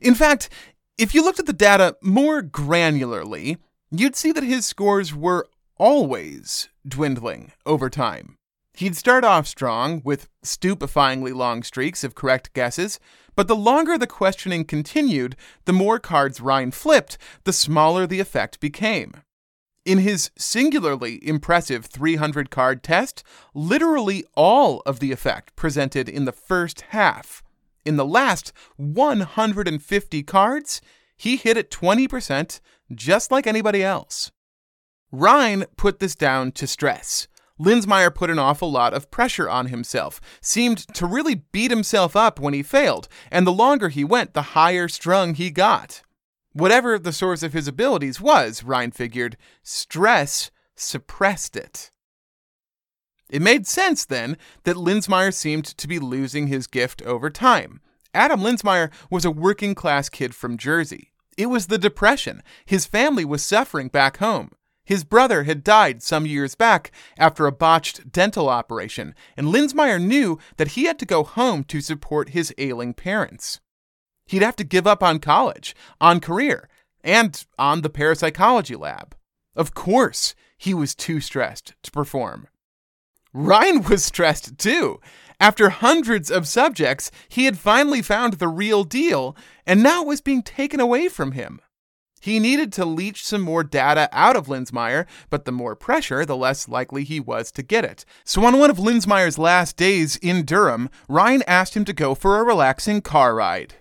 In 0.00 0.14
fact, 0.14 0.48
if 0.96 1.14
you 1.14 1.24
looked 1.24 1.40
at 1.40 1.46
the 1.46 1.52
data 1.52 1.96
more 2.00 2.42
granularly, 2.42 3.58
you'd 3.90 4.16
see 4.16 4.32
that 4.32 4.44
his 4.44 4.66
scores 4.66 5.14
were 5.14 5.48
always 5.76 6.68
dwindling 6.86 7.52
over 7.66 7.90
time. 7.90 8.36
He'd 8.76 8.96
start 8.96 9.22
off 9.22 9.46
strong 9.46 10.02
with 10.04 10.28
stupefyingly 10.42 11.32
long 11.32 11.62
streaks 11.62 12.02
of 12.02 12.16
correct 12.16 12.52
guesses, 12.54 12.98
but 13.36 13.46
the 13.46 13.54
longer 13.54 13.96
the 13.96 14.06
questioning 14.06 14.64
continued, 14.64 15.36
the 15.64 15.72
more 15.72 16.00
cards 16.00 16.40
Rhine 16.40 16.72
flipped, 16.72 17.16
the 17.44 17.52
smaller 17.52 18.04
the 18.04 18.18
effect 18.18 18.58
became. 18.58 19.22
In 19.84 19.98
his 19.98 20.30
singularly 20.36 21.24
impressive 21.26 21.86
300 21.86 22.50
card 22.50 22.82
test, 22.82 23.22
literally 23.54 24.24
all 24.34 24.82
of 24.86 24.98
the 24.98 25.12
effect 25.12 25.54
presented 25.54 26.08
in 26.08 26.24
the 26.24 26.32
first 26.32 26.80
half. 26.88 27.43
In 27.84 27.96
the 27.96 28.04
last 28.04 28.52
150 28.76 30.22
cards, 30.22 30.80
he 31.16 31.36
hit 31.36 31.56
it 31.56 31.70
20%, 31.70 32.60
just 32.94 33.30
like 33.30 33.46
anybody 33.46 33.82
else. 33.82 34.32
Rhine 35.12 35.64
put 35.76 36.00
this 36.00 36.14
down 36.14 36.52
to 36.52 36.66
stress. 36.66 37.28
Linzmeyer 37.60 38.12
put 38.12 38.30
an 38.30 38.38
awful 38.38 38.70
lot 38.70 38.94
of 38.94 39.10
pressure 39.12 39.48
on 39.48 39.66
himself, 39.66 40.20
seemed 40.40 40.78
to 40.94 41.06
really 41.06 41.36
beat 41.52 41.70
himself 41.70 42.16
up 42.16 42.40
when 42.40 42.52
he 42.52 42.64
failed, 42.64 43.06
and 43.30 43.46
the 43.46 43.52
longer 43.52 43.90
he 43.90 44.02
went, 44.02 44.34
the 44.34 44.42
higher 44.42 44.88
strung 44.88 45.34
he 45.34 45.50
got. 45.50 46.02
Whatever 46.52 46.98
the 46.98 47.12
source 47.12 47.42
of 47.42 47.52
his 47.52 47.68
abilities 47.68 48.20
was, 48.20 48.64
Rhine 48.64 48.90
figured, 48.90 49.36
stress 49.62 50.50
suppressed 50.74 51.54
it. 51.56 51.90
It 53.30 53.42
made 53.42 53.66
sense 53.66 54.04
then 54.04 54.36
that 54.64 54.76
Linzmeyer 54.76 55.32
seemed 55.32 55.64
to 55.64 55.88
be 55.88 55.98
losing 55.98 56.46
his 56.46 56.66
gift 56.66 57.02
over 57.02 57.30
time. 57.30 57.80
Adam 58.12 58.40
Linzmeyer 58.40 58.90
was 59.10 59.24
a 59.24 59.30
working 59.30 59.74
class 59.74 60.08
kid 60.08 60.34
from 60.34 60.58
Jersey. 60.58 61.10
It 61.36 61.46
was 61.46 61.66
the 61.66 61.78
Depression. 61.78 62.42
His 62.64 62.86
family 62.86 63.24
was 63.24 63.44
suffering 63.44 63.88
back 63.88 64.18
home. 64.18 64.52
His 64.84 65.02
brother 65.02 65.44
had 65.44 65.64
died 65.64 66.02
some 66.02 66.26
years 66.26 66.54
back 66.54 66.92
after 67.18 67.46
a 67.46 67.52
botched 67.52 68.12
dental 68.12 68.48
operation, 68.48 69.14
and 69.36 69.48
Linzmeyer 69.48 70.00
knew 70.00 70.38
that 70.58 70.68
he 70.68 70.84
had 70.84 70.98
to 70.98 71.06
go 71.06 71.24
home 71.24 71.64
to 71.64 71.80
support 71.80 72.30
his 72.30 72.54
ailing 72.58 72.92
parents. 72.92 73.60
He'd 74.26 74.42
have 74.42 74.56
to 74.56 74.64
give 74.64 74.86
up 74.86 75.02
on 75.02 75.18
college, 75.18 75.74
on 76.00 76.20
career, 76.20 76.68
and 77.02 77.44
on 77.58 77.80
the 77.80 77.90
parapsychology 77.90 78.76
lab. 78.76 79.16
Of 79.56 79.74
course, 79.74 80.34
he 80.56 80.74
was 80.74 80.94
too 80.94 81.20
stressed 81.20 81.74
to 81.82 81.90
perform. 81.90 82.48
Rhine 83.36 83.82
was 83.82 84.04
stressed 84.04 84.58
too. 84.58 85.00
After 85.40 85.68
hundreds 85.68 86.30
of 86.30 86.46
subjects, 86.46 87.10
he 87.28 87.46
had 87.46 87.58
finally 87.58 88.00
found 88.00 88.34
the 88.34 88.46
real 88.46 88.84
deal, 88.84 89.36
and 89.66 89.82
now 89.82 90.02
it 90.02 90.06
was 90.06 90.20
being 90.20 90.40
taken 90.40 90.78
away 90.78 91.08
from 91.08 91.32
him. 91.32 91.60
He 92.20 92.38
needed 92.38 92.72
to 92.74 92.84
leech 92.84 93.26
some 93.26 93.42
more 93.42 93.64
data 93.64 94.08
out 94.12 94.36
of 94.36 94.46
Linzmeyer, 94.46 95.06
but 95.30 95.46
the 95.46 95.52
more 95.52 95.74
pressure, 95.74 96.24
the 96.24 96.36
less 96.36 96.68
likely 96.68 97.02
he 97.02 97.18
was 97.18 97.50
to 97.52 97.64
get 97.64 97.84
it. 97.84 98.04
So, 98.24 98.44
on 98.44 98.60
one 98.60 98.70
of 98.70 98.78
Linzmeyer's 98.78 99.36
last 99.36 99.76
days 99.76 100.16
in 100.16 100.44
Durham, 100.44 100.88
Rhine 101.08 101.42
asked 101.48 101.76
him 101.76 101.84
to 101.86 101.92
go 101.92 102.14
for 102.14 102.38
a 102.38 102.44
relaxing 102.44 103.00
car 103.00 103.34
ride. 103.34 103.74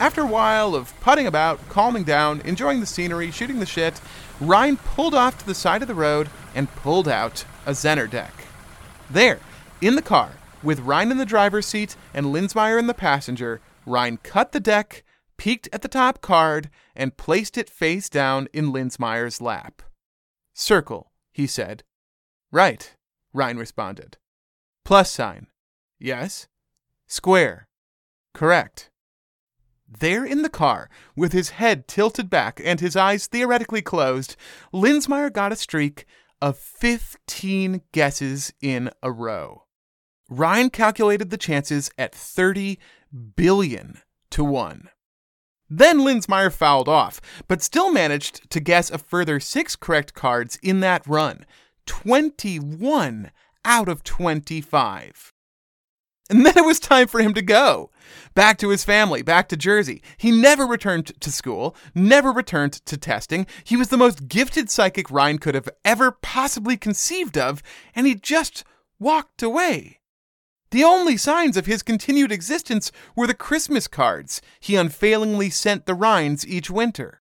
After 0.00 0.22
a 0.22 0.26
while 0.26 0.74
of 0.74 0.98
putting 1.00 1.26
about, 1.26 1.68
calming 1.68 2.04
down, 2.04 2.40
enjoying 2.40 2.80
the 2.80 2.86
scenery, 2.86 3.30
shooting 3.30 3.60
the 3.60 3.66
shit, 3.66 4.00
Rhine 4.40 4.78
pulled 4.78 5.14
off 5.14 5.38
to 5.38 5.46
the 5.46 5.54
side 5.54 5.82
of 5.82 5.88
the 5.88 5.94
road 5.94 6.28
and 6.54 6.70
pulled 6.76 7.08
out 7.08 7.44
a 7.66 7.70
Zener 7.70 8.08
deck. 8.08 8.32
There, 9.10 9.40
in 9.80 9.96
the 9.96 10.02
car, 10.02 10.32
with 10.62 10.80
Rhine 10.80 11.10
in 11.10 11.18
the 11.18 11.26
driver's 11.26 11.66
seat 11.66 11.96
and 12.14 12.26
Linzmeyer 12.26 12.78
in 12.78 12.86
the 12.86 12.94
passenger, 12.94 13.60
Rhine 13.86 14.18
cut 14.18 14.52
the 14.52 14.60
deck, 14.60 15.04
peeked 15.36 15.68
at 15.72 15.82
the 15.82 15.88
top 15.88 16.20
card, 16.20 16.70
and 16.96 17.16
placed 17.16 17.58
it 17.58 17.68
face 17.68 18.08
down 18.08 18.48
in 18.52 18.72
Linzmeyer's 18.72 19.40
lap. 19.40 19.82
Circle, 20.54 21.10
he 21.32 21.46
said. 21.46 21.82
Right, 22.50 22.94
Rhine 23.32 23.58
responded. 23.58 24.16
Plus 24.84 25.10
sign. 25.10 25.48
Yes. 25.98 26.48
Square. 27.06 27.68
Correct. 28.32 28.90
There 29.86 30.24
in 30.24 30.42
the 30.42 30.48
car, 30.48 30.88
with 31.14 31.32
his 31.32 31.50
head 31.50 31.86
tilted 31.86 32.30
back 32.30 32.60
and 32.64 32.80
his 32.80 32.96
eyes 32.96 33.26
theoretically 33.26 33.82
closed, 33.82 34.36
Linzmeyer 34.72 35.32
got 35.32 35.52
a 35.52 35.56
streak 35.56 36.06
of 36.44 36.58
15 36.58 37.80
guesses 37.92 38.52
in 38.60 38.90
a 39.02 39.10
row. 39.10 39.62
Rhine 40.28 40.68
calculated 40.68 41.30
the 41.30 41.38
chances 41.38 41.90
at 41.96 42.14
30 42.14 42.78
billion 43.34 44.02
to 44.28 44.44
1. 44.44 44.90
Then 45.70 46.00
Linzmeyer 46.00 46.52
fouled 46.52 46.86
off, 46.86 47.22
but 47.48 47.62
still 47.62 47.90
managed 47.90 48.50
to 48.50 48.60
guess 48.60 48.90
a 48.90 48.98
further 48.98 49.40
six 49.40 49.74
correct 49.74 50.12
cards 50.12 50.58
in 50.62 50.80
that 50.80 51.06
run 51.06 51.46
21 51.86 53.30
out 53.64 53.88
of 53.88 54.04
25. 54.04 55.32
And 56.30 56.46
then 56.46 56.56
it 56.56 56.64
was 56.64 56.80
time 56.80 57.06
for 57.06 57.20
him 57.20 57.34
to 57.34 57.42
go. 57.42 57.90
Back 58.34 58.58
to 58.58 58.70
his 58.70 58.84
family, 58.84 59.22
back 59.22 59.48
to 59.50 59.56
Jersey. 59.56 60.02
He 60.16 60.30
never 60.30 60.66
returned 60.66 61.12
to 61.20 61.30
school, 61.30 61.76
never 61.94 62.32
returned 62.32 62.72
to 62.86 62.96
testing. 62.96 63.46
He 63.62 63.76
was 63.76 63.88
the 63.88 63.98
most 63.98 64.26
gifted 64.26 64.70
psychic 64.70 65.10
Rhine 65.10 65.38
could 65.38 65.54
have 65.54 65.68
ever 65.84 66.10
possibly 66.10 66.76
conceived 66.76 67.36
of, 67.36 67.62
and 67.94 68.06
he 68.06 68.14
just 68.14 68.64
walked 68.98 69.42
away. 69.42 70.00
The 70.70 70.82
only 70.82 71.16
signs 71.16 71.56
of 71.56 71.66
his 71.66 71.82
continued 71.82 72.32
existence 72.32 72.90
were 73.14 73.28
the 73.28 73.34
Christmas 73.34 73.86
cards 73.86 74.40
he 74.58 74.74
unfailingly 74.74 75.50
sent 75.50 75.86
the 75.86 75.94
Rhines 75.94 76.46
each 76.46 76.70
winter. 76.70 77.20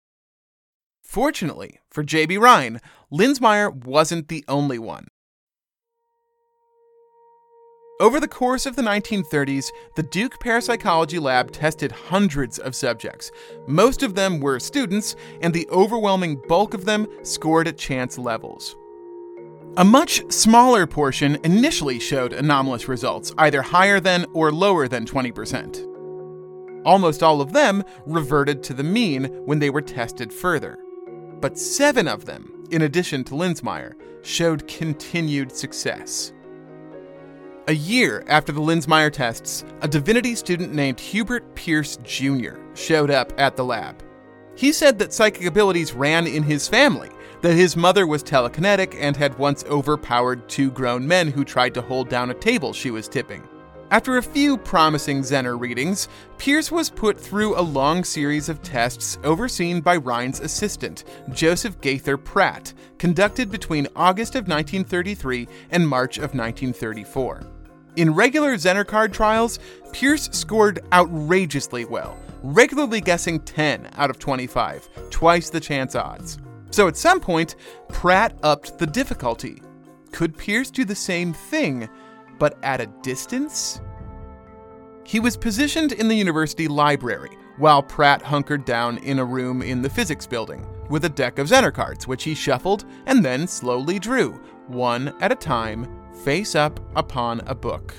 Fortunately 1.01 1.79
for 1.89 2.03
J.B. 2.03 2.37
Rhine, 2.37 2.79
Linzmeyer 3.11 3.73
wasn't 3.73 4.27
the 4.27 4.45
only 4.47 4.77
one. 4.77 5.07
Over 8.01 8.21
the 8.21 8.29
course 8.29 8.65
of 8.65 8.77
the 8.77 8.81
1930s, 8.81 9.73
the 9.95 10.03
Duke 10.03 10.39
Parapsychology 10.39 11.19
Lab 11.19 11.51
tested 11.51 11.91
hundreds 11.91 12.57
of 12.57 12.73
subjects. 12.73 13.29
Most 13.67 14.03
of 14.03 14.15
them 14.15 14.39
were 14.39 14.57
students, 14.57 15.17
and 15.41 15.53
the 15.53 15.67
overwhelming 15.69 16.41
bulk 16.47 16.73
of 16.73 16.85
them 16.85 17.07
scored 17.23 17.67
at 17.67 17.77
chance 17.77 18.17
levels. 18.17 18.77
A 19.75 19.83
much 19.83 20.23
smaller 20.31 20.87
portion 20.87 21.39
initially 21.43 21.99
showed 21.99 22.31
anomalous 22.31 22.87
results, 22.87 23.33
either 23.37 23.61
higher 23.61 23.99
than 23.99 24.25
or 24.31 24.49
lower 24.49 24.87
than 24.87 25.05
20%. 25.05 25.85
Almost 26.85 27.21
all 27.21 27.41
of 27.41 27.51
them 27.51 27.83
reverted 28.05 28.63
to 28.63 28.73
the 28.73 28.81
mean 28.81 29.25
when 29.43 29.59
they 29.59 29.69
were 29.69 29.81
tested 29.81 30.31
further. 30.31 30.79
But 31.41 31.59
seven 31.59 32.07
of 32.07 32.23
them, 32.23 32.65
in 32.71 32.83
addition 32.83 33.25
to 33.25 33.33
Linzmeyer, 33.33 33.95
showed 34.21 34.69
continued 34.69 35.51
success. 35.51 36.31
A 37.69 37.73
year 37.73 38.23
after 38.25 38.51
the 38.51 38.61
Linzmeyer 38.61 39.13
tests, 39.13 39.63
a 39.81 39.87
divinity 39.87 40.33
student 40.33 40.73
named 40.73 40.99
Hubert 40.99 41.53
Pearce 41.53 41.99
Jr. 42.03 42.55
showed 42.73 43.11
up 43.11 43.31
at 43.37 43.55
the 43.55 43.63
lab. 43.63 44.01
He 44.55 44.73
said 44.73 44.97
that 44.97 45.13
psychic 45.13 45.45
abilities 45.45 45.93
ran 45.93 46.25
in 46.25 46.41
his 46.41 46.67
family, 46.67 47.11
that 47.43 47.53
his 47.53 47.77
mother 47.77 48.07
was 48.07 48.23
telekinetic 48.23 48.97
and 48.99 49.15
had 49.15 49.37
once 49.37 49.63
overpowered 49.65 50.49
two 50.49 50.71
grown 50.71 51.07
men 51.07 51.27
who 51.27 51.45
tried 51.45 51.75
to 51.75 51.83
hold 51.83 52.09
down 52.09 52.31
a 52.31 52.33
table 52.33 52.73
she 52.73 52.89
was 52.89 53.07
tipping. 53.07 53.47
After 53.91 54.17
a 54.17 54.23
few 54.23 54.57
promising 54.57 55.21
Zener 55.21 55.59
readings, 55.59 56.07
Pearce 56.39 56.71
was 56.71 56.89
put 56.89 57.19
through 57.19 57.55
a 57.55 57.61
long 57.61 58.03
series 58.03 58.49
of 58.49 58.63
tests 58.63 59.19
overseen 59.23 59.79
by 59.79 59.97
Rhine's 59.97 60.39
assistant, 60.39 61.03
Joseph 61.33 61.79
Gaither 61.81 62.17
Pratt, 62.17 62.73
conducted 62.97 63.51
between 63.51 63.87
August 63.95 64.33
of 64.33 64.47
1933 64.47 65.47
and 65.69 65.87
March 65.87 66.17
of 66.17 66.33
1934. 66.33 67.58
In 67.99 68.13
regular 68.13 68.55
Zener 68.55 68.87
card 68.87 69.11
trials, 69.11 69.59
Pearce 69.91 70.29
scored 70.31 70.79
outrageously 70.93 71.83
well, 71.83 72.17
regularly 72.41 73.01
guessing 73.01 73.41
10 73.41 73.89
out 73.97 74.09
of 74.09 74.17
25, 74.17 74.87
twice 75.09 75.49
the 75.49 75.59
chance 75.59 75.95
odds. 75.95 76.37
So 76.71 76.87
at 76.87 76.95
some 76.95 77.19
point, 77.19 77.57
Pratt 77.89 78.39
upped 78.41 78.77
the 78.77 78.87
difficulty. 78.87 79.61
Could 80.13 80.37
Pearce 80.37 80.71
do 80.71 80.85
the 80.85 80.95
same 80.95 81.33
thing, 81.33 81.89
but 82.37 82.57
at 82.63 82.79
a 82.79 82.85
distance? 83.03 83.81
He 85.03 85.19
was 85.19 85.35
positioned 85.35 85.91
in 85.91 86.07
the 86.07 86.15
university 86.15 86.69
library, 86.69 87.37
while 87.57 87.83
Pratt 87.83 88.21
hunkered 88.21 88.63
down 88.63 88.99
in 88.99 89.19
a 89.19 89.25
room 89.25 89.61
in 89.61 89.81
the 89.81 89.89
physics 89.89 90.25
building, 90.25 90.65
with 90.89 91.03
a 91.03 91.09
deck 91.09 91.37
of 91.37 91.49
Zener 91.49 91.73
cards, 91.73 92.07
which 92.07 92.23
he 92.23 92.33
shuffled 92.33 92.85
and 93.07 93.25
then 93.25 93.45
slowly 93.45 93.99
drew, 93.99 94.39
one 94.67 95.13
at 95.19 95.33
a 95.33 95.35
time, 95.35 95.98
face 96.23 96.55
up 96.55 96.79
upon 96.95 97.41
a 97.41 97.55
book. 97.55 97.93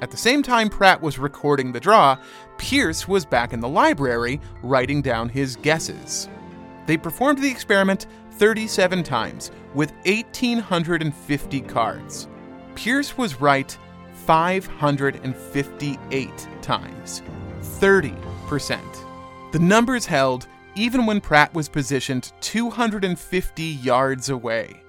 At 0.00 0.10
the 0.10 0.16
same 0.16 0.42
time 0.42 0.68
Pratt 0.68 1.00
was 1.02 1.18
recording 1.18 1.72
the 1.72 1.80
draw, 1.80 2.16
Pearce 2.56 3.06
was 3.06 3.26
back 3.26 3.52
in 3.52 3.60
the 3.60 3.68
library 3.68 4.40
writing 4.62 5.02
down 5.02 5.28
his 5.28 5.56
guesses. 5.56 6.28
They 6.86 6.96
performed 6.96 7.42
the 7.42 7.50
experiment 7.50 8.06
37 8.32 9.02
times 9.02 9.50
with 9.74 9.92
1,850 10.04 11.60
cards. 11.62 12.28
Pearce 12.74 13.18
was 13.18 13.40
right 13.40 13.76
558 14.26 16.48
times. 16.62 17.22
30%. 17.60 19.52
The 19.52 19.58
numbers 19.58 20.06
held 20.06 20.46
even 20.76 21.04
when 21.04 21.20
Pratt 21.20 21.52
was 21.52 21.68
positioned 21.68 22.32
250 22.40 23.62
yards 23.62 24.30
away. 24.30 24.79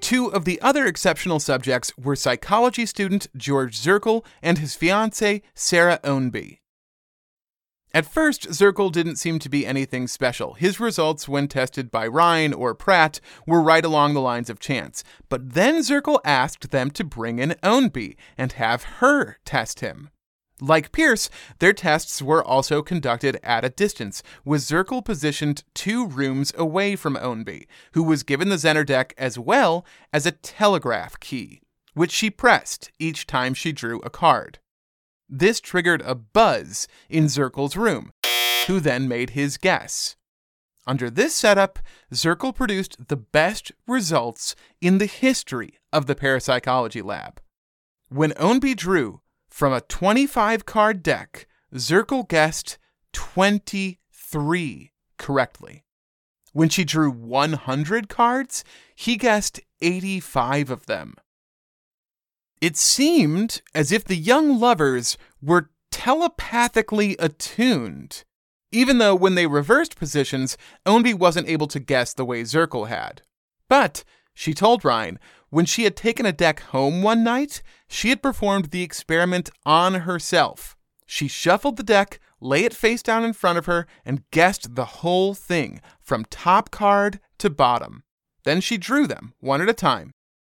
Two 0.00 0.32
of 0.32 0.44
the 0.44 0.60
other 0.62 0.86
exceptional 0.86 1.40
subjects 1.40 1.92
were 1.98 2.16
psychology 2.16 2.86
student 2.86 3.28
George 3.36 3.78
Zirkle 3.78 4.24
and 4.42 4.58
his 4.58 4.76
fiancée 4.76 5.42
Sarah 5.54 6.00
Ownby. 6.02 6.58
At 7.92 8.06
first, 8.06 8.48
Zirkle 8.50 8.92
didn't 8.92 9.16
seem 9.16 9.40
to 9.40 9.48
be 9.48 9.66
anything 9.66 10.06
special. 10.06 10.54
His 10.54 10.78
results, 10.78 11.28
when 11.28 11.48
tested 11.48 11.90
by 11.90 12.06
Rhine 12.06 12.52
or 12.52 12.72
Pratt, 12.72 13.20
were 13.46 13.60
right 13.60 13.84
along 13.84 14.14
the 14.14 14.20
lines 14.20 14.48
of 14.48 14.60
chance. 14.60 15.02
But 15.28 15.54
then 15.54 15.82
Zirkle 15.82 16.20
asked 16.24 16.70
them 16.70 16.90
to 16.92 17.04
bring 17.04 17.40
in 17.40 17.56
Ownby 17.62 18.16
and 18.38 18.52
have 18.52 18.84
her 18.84 19.38
test 19.44 19.80
him. 19.80 20.10
Like 20.60 20.92
Pearce, 20.92 21.30
their 21.58 21.72
tests 21.72 22.20
were 22.20 22.44
also 22.44 22.82
conducted 22.82 23.38
at 23.42 23.64
a 23.64 23.70
distance, 23.70 24.22
with 24.44 24.60
Zirkle 24.60 25.04
positioned 25.04 25.64
two 25.74 26.06
rooms 26.06 26.52
away 26.56 26.96
from 26.96 27.16
Ownby, 27.16 27.66
who 27.92 28.02
was 28.02 28.22
given 28.22 28.50
the 28.50 28.56
Zener 28.56 28.84
deck 28.84 29.14
as 29.16 29.38
well 29.38 29.86
as 30.12 30.26
a 30.26 30.32
telegraph 30.32 31.18
key, 31.18 31.62
which 31.94 32.12
she 32.12 32.30
pressed 32.30 32.90
each 32.98 33.26
time 33.26 33.54
she 33.54 33.72
drew 33.72 34.00
a 34.00 34.10
card. 34.10 34.58
This 35.28 35.60
triggered 35.60 36.02
a 36.02 36.14
buzz 36.14 36.86
in 37.08 37.24
Zirkle's 37.24 37.76
room, 37.76 38.12
who 38.66 38.80
then 38.80 39.08
made 39.08 39.30
his 39.30 39.56
guess. 39.56 40.16
Under 40.86 41.08
this 41.08 41.34
setup, 41.34 41.78
Zirkle 42.12 42.54
produced 42.54 43.08
the 43.08 43.16
best 43.16 43.72
results 43.86 44.56
in 44.80 44.98
the 44.98 45.06
history 45.06 45.78
of 45.92 46.06
the 46.06 46.14
parapsychology 46.14 47.00
lab. 47.00 47.40
When 48.08 48.32
Ownby 48.32 48.76
drew 48.76 49.20
from 49.50 49.72
a 49.72 49.80
25 49.80 50.64
card 50.64 51.02
deck, 51.02 51.46
Zirkle 51.74 52.28
guessed 52.28 52.78
23 53.12 54.92
correctly. 55.18 55.84
When 56.52 56.68
she 56.68 56.84
drew 56.84 57.10
100 57.10 58.08
cards, 58.08 58.64
he 58.94 59.16
guessed 59.16 59.60
85 59.80 60.70
of 60.70 60.86
them. 60.86 61.14
It 62.60 62.76
seemed 62.76 63.62
as 63.74 63.92
if 63.92 64.04
the 64.04 64.16
young 64.16 64.58
lovers 64.58 65.16
were 65.42 65.70
telepathically 65.90 67.16
attuned, 67.18 68.24
even 68.72 68.98
though 68.98 69.14
when 69.14 69.34
they 69.34 69.46
reversed 69.46 69.96
positions, 69.96 70.56
Ownby 70.86 71.14
wasn't 71.14 71.48
able 71.48 71.66
to 71.68 71.80
guess 71.80 72.12
the 72.12 72.24
way 72.24 72.42
Zirkle 72.42 72.88
had. 72.88 73.22
But, 73.68 74.04
she 74.34 74.54
told 74.54 74.84
Rhine, 74.84 75.18
when 75.50 75.66
she 75.66 75.84
had 75.84 75.96
taken 75.96 76.24
a 76.24 76.32
deck 76.32 76.60
home 76.60 77.02
one 77.02 77.22
night, 77.24 77.62
she 77.88 78.10
had 78.10 78.22
performed 78.22 78.66
the 78.66 78.82
experiment 78.82 79.50
on 79.66 79.94
herself. 79.94 80.76
She 81.06 81.26
shuffled 81.26 81.76
the 81.76 81.82
deck, 81.82 82.20
lay 82.40 82.64
it 82.64 82.72
face 82.72 83.02
down 83.02 83.24
in 83.24 83.32
front 83.32 83.58
of 83.58 83.66
her, 83.66 83.88
and 84.04 84.22
guessed 84.30 84.76
the 84.76 84.84
whole 84.84 85.34
thing, 85.34 85.80
from 86.00 86.24
top 86.26 86.70
card 86.70 87.18
to 87.38 87.50
bottom. 87.50 88.04
Then 88.44 88.60
she 88.60 88.78
drew 88.78 89.08
them, 89.08 89.34
one 89.40 89.60
at 89.60 89.68
a 89.68 89.74
time. 89.74 90.12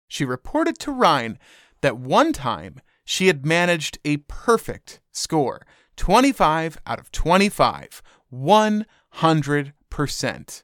She 0.08 0.26
reported 0.26 0.78
to 0.80 0.92
Rhine 0.92 1.38
that 1.80 1.96
one 1.96 2.34
time 2.34 2.82
she 3.04 3.28
had 3.28 3.46
managed 3.46 3.98
a 4.04 4.18
perfect 4.28 5.00
score 5.10 5.62
25 5.96 6.78
out 6.86 6.98
of 6.98 7.10
25, 7.12 8.02
100%. 8.32 10.62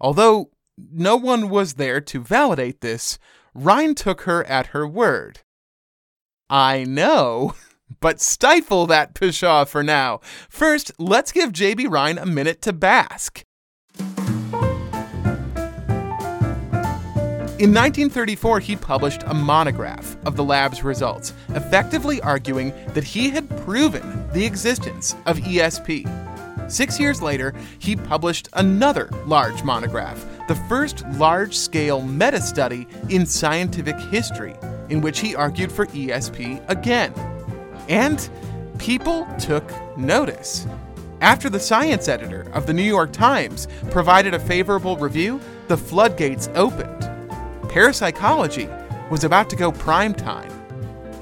Although 0.00 0.50
no 0.92 1.16
one 1.16 1.48
was 1.48 1.74
there 1.74 2.00
to 2.00 2.22
validate 2.22 2.80
this, 2.80 3.18
Rhine 3.54 3.94
took 3.94 4.22
her 4.22 4.44
at 4.44 4.68
her 4.68 4.86
word. 4.86 5.40
I 6.48 6.84
know, 6.84 7.54
but 8.00 8.20
stifle 8.20 8.86
that 8.86 9.14
pshaw 9.14 9.66
for 9.66 9.82
now. 9.82 10.20
First, 10.48 10.92
let's 10.98 11.32
give 11.32 11.52
JB 11.52 11.90
Rhine 11.90 12.18
a 12.18 12.26
minute 12.26 12.62
to 12.62 12.72
bask. 12.72 13.44
In 17.60 17.74
1934, 17.74 18.60
he 18.60 18.74
published 18.74 19.22
a 19.26 19.34
monograph 19.34 20.16
of 20.24 20.34
the 20.34 20.42
lab's 20.42 20.82
results, 20.82 21.34
effectively 21.50 22.18
arguing 22.22 22.72
that 22.94 23.04
he 23.04 23.28
had 23.28 23.50
proven 23.64 24.26
the 24.32 24.46
existence 24.46 25.14
of 25.26 25.36
ESP. 25.36 26.29
Six 26.70 27.00
years 27.00 27.20
later, 27.20 27.52
he 27.80 27.96
published 27.96 28.48
another 28.52 29.10
large 29.26 29.64
monograph, 29.64 30.24
the 30.46 30.54
first 30.68 31.04
large 31.14 31.56
scale 31.56 32.00
meta 32.00 32.40
study 32.40 32.86
in 33.08 33.26
scientific 33.26 33.98
history, 33.98 34.54
in 34.88 35.00
which 35.00 35.18
he 35.18 35.34
argued 35.34 35.72
for 35.72 35.86
ESP 35.86 36.62
again. 36.70 37.12
And 37.88 38.30
people 38.78 39.26
took 39.36 39.68
notice. 39.98 40.64
After 41.20 41.50
the 41.50 41.58
science 41.58 42.06
editor 42.06 42.48
of 42.52 42.66
the 42.66 42.72
New 42.72 42.84
York 42.84 43.12
Times 43.12 43.66
provided 43.90 44.32
a 44.32 44.38
favorable 44.38 44.96
review, 44.96 45.40
the 45.66 45.76
floodgates 45.76 46.48
opened. 46.54 47.10
Parapsychology 47.68 48.68
was 49.10 49.24
about 49.24 49.50
to 49.50 49.56
go 49.56 49.72
prime 49.72 50.14
time, 50.14 50.50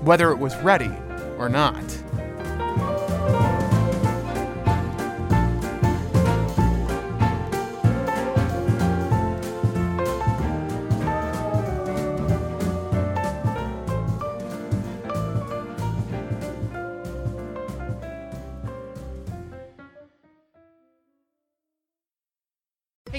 whether 0.05 0.31
it 0.31 0.39
was 0.39 0.55
ready 0.59 0.93
or 1.39 1.49
not. 1.49 1.83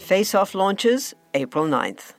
Face 0.00 0.34
Off 0.34 0.54
launches 0.54 1.14
April 1.34 1.66
9th. 1.66 2.14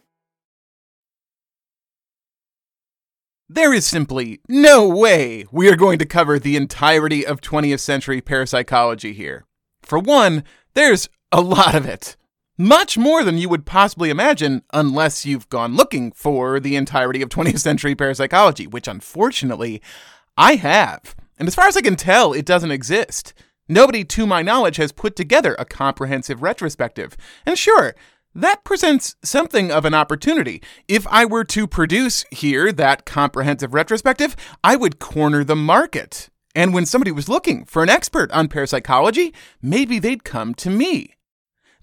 There 3.49 3.73
is 3.73 3.87
simply 3.87 4.39
no 4.47 4.87
way 4.87 5.45
we 5.51 5.67
are 5.67 5.75
going 5.75 5.97
to 5.99 6.05
cover 6.05 6.37
the 6.37 6.55
entirety 6.55 7.25
of 7.25 7.41
20th 7.41 7.79
century 7.79 8.21
parapsychology 8.21 9.13
here. 9.13 9.45
For 9.81 9.99
one, 9.99 10.43
there's 10.75 11.09
a 11.31 11.41
lot 11.41 11.73
of 11.73 11.85
it. 11.85 12.15
Much 12.55 12.99
more 12.99 13.23
than 13.23 13.39
you 13.39 13.49
would 13.49 13.65
possibly 13.65 14.11
imagine 14.11 14.61
unless 14.71 15.25
you've 15.25 15.49
gone 15.49 15.75
looking 15.75 16.11
for 16.11 16.59
the 16.59 16.75
entirety 16.75 17.23
of 17.23 17.29
20th 17.29 17.59
century 17.59 17.95
parapsychology, 17.95 18.67
which 18.67 18.87
unfortunately 18.87 19.81
I 20.37 20.55
have. 20.55 21.15
And 21.39 21.47
as 21.47 21.55
far 21.55 21.67
as 21.67 21.75
I 21.75 21.81
can 21.81 21.95
tell, 21.95 22.31
it 22.31 22.45
doesn't 22.45 22.71
exist. 22.71 23.33
Nobody, 23.71 24.03
to 24.03 24.27
my 24.27 24.41
knowledge, 24.41 24.75
has 24.75 24.91
put 24.91 25.15
together 25.15 25.55
a 25.57 25.63
comprehensive 25.63 26.41
retrospective. 26.41 27.15
And 27.45 27.57
sure, 27.57 27.95
that 28.35 28.65
presents 28.65 29.15
something 29.23 29.71
of 29.71 29.85
an 29.85 29.93
opportunity. 29.93 30.61
If 30.89 31.07
I 31.07 31.23
were 31.23 31.45
to 31.45 31.67
produce 31.67 32.25
here 32.31 32.73
that 32.73 33.05
comprehensive 33.05 33.73
retrospective, 33.73 34.35
I 34.61 34.75
would 34.75 34.99
corner 34.99 35.45
the 35.45 35.55
market. 35.55 36.29
And 36.53 36.73
when 36.73 36.85
somebody 36.85 37.13
was 37.13 37.29
looking 37.29 37.63
for 37.63 37.81
an 37.81 37.87
expert 37.87 38.29
on 38.33 38.49
parapsychology, 38.49 39.33
maybe 39.61 39.99
they'd 39.99 40.25
come 40.25 40.53
to 40.55 40.69
me. 40.69 41.15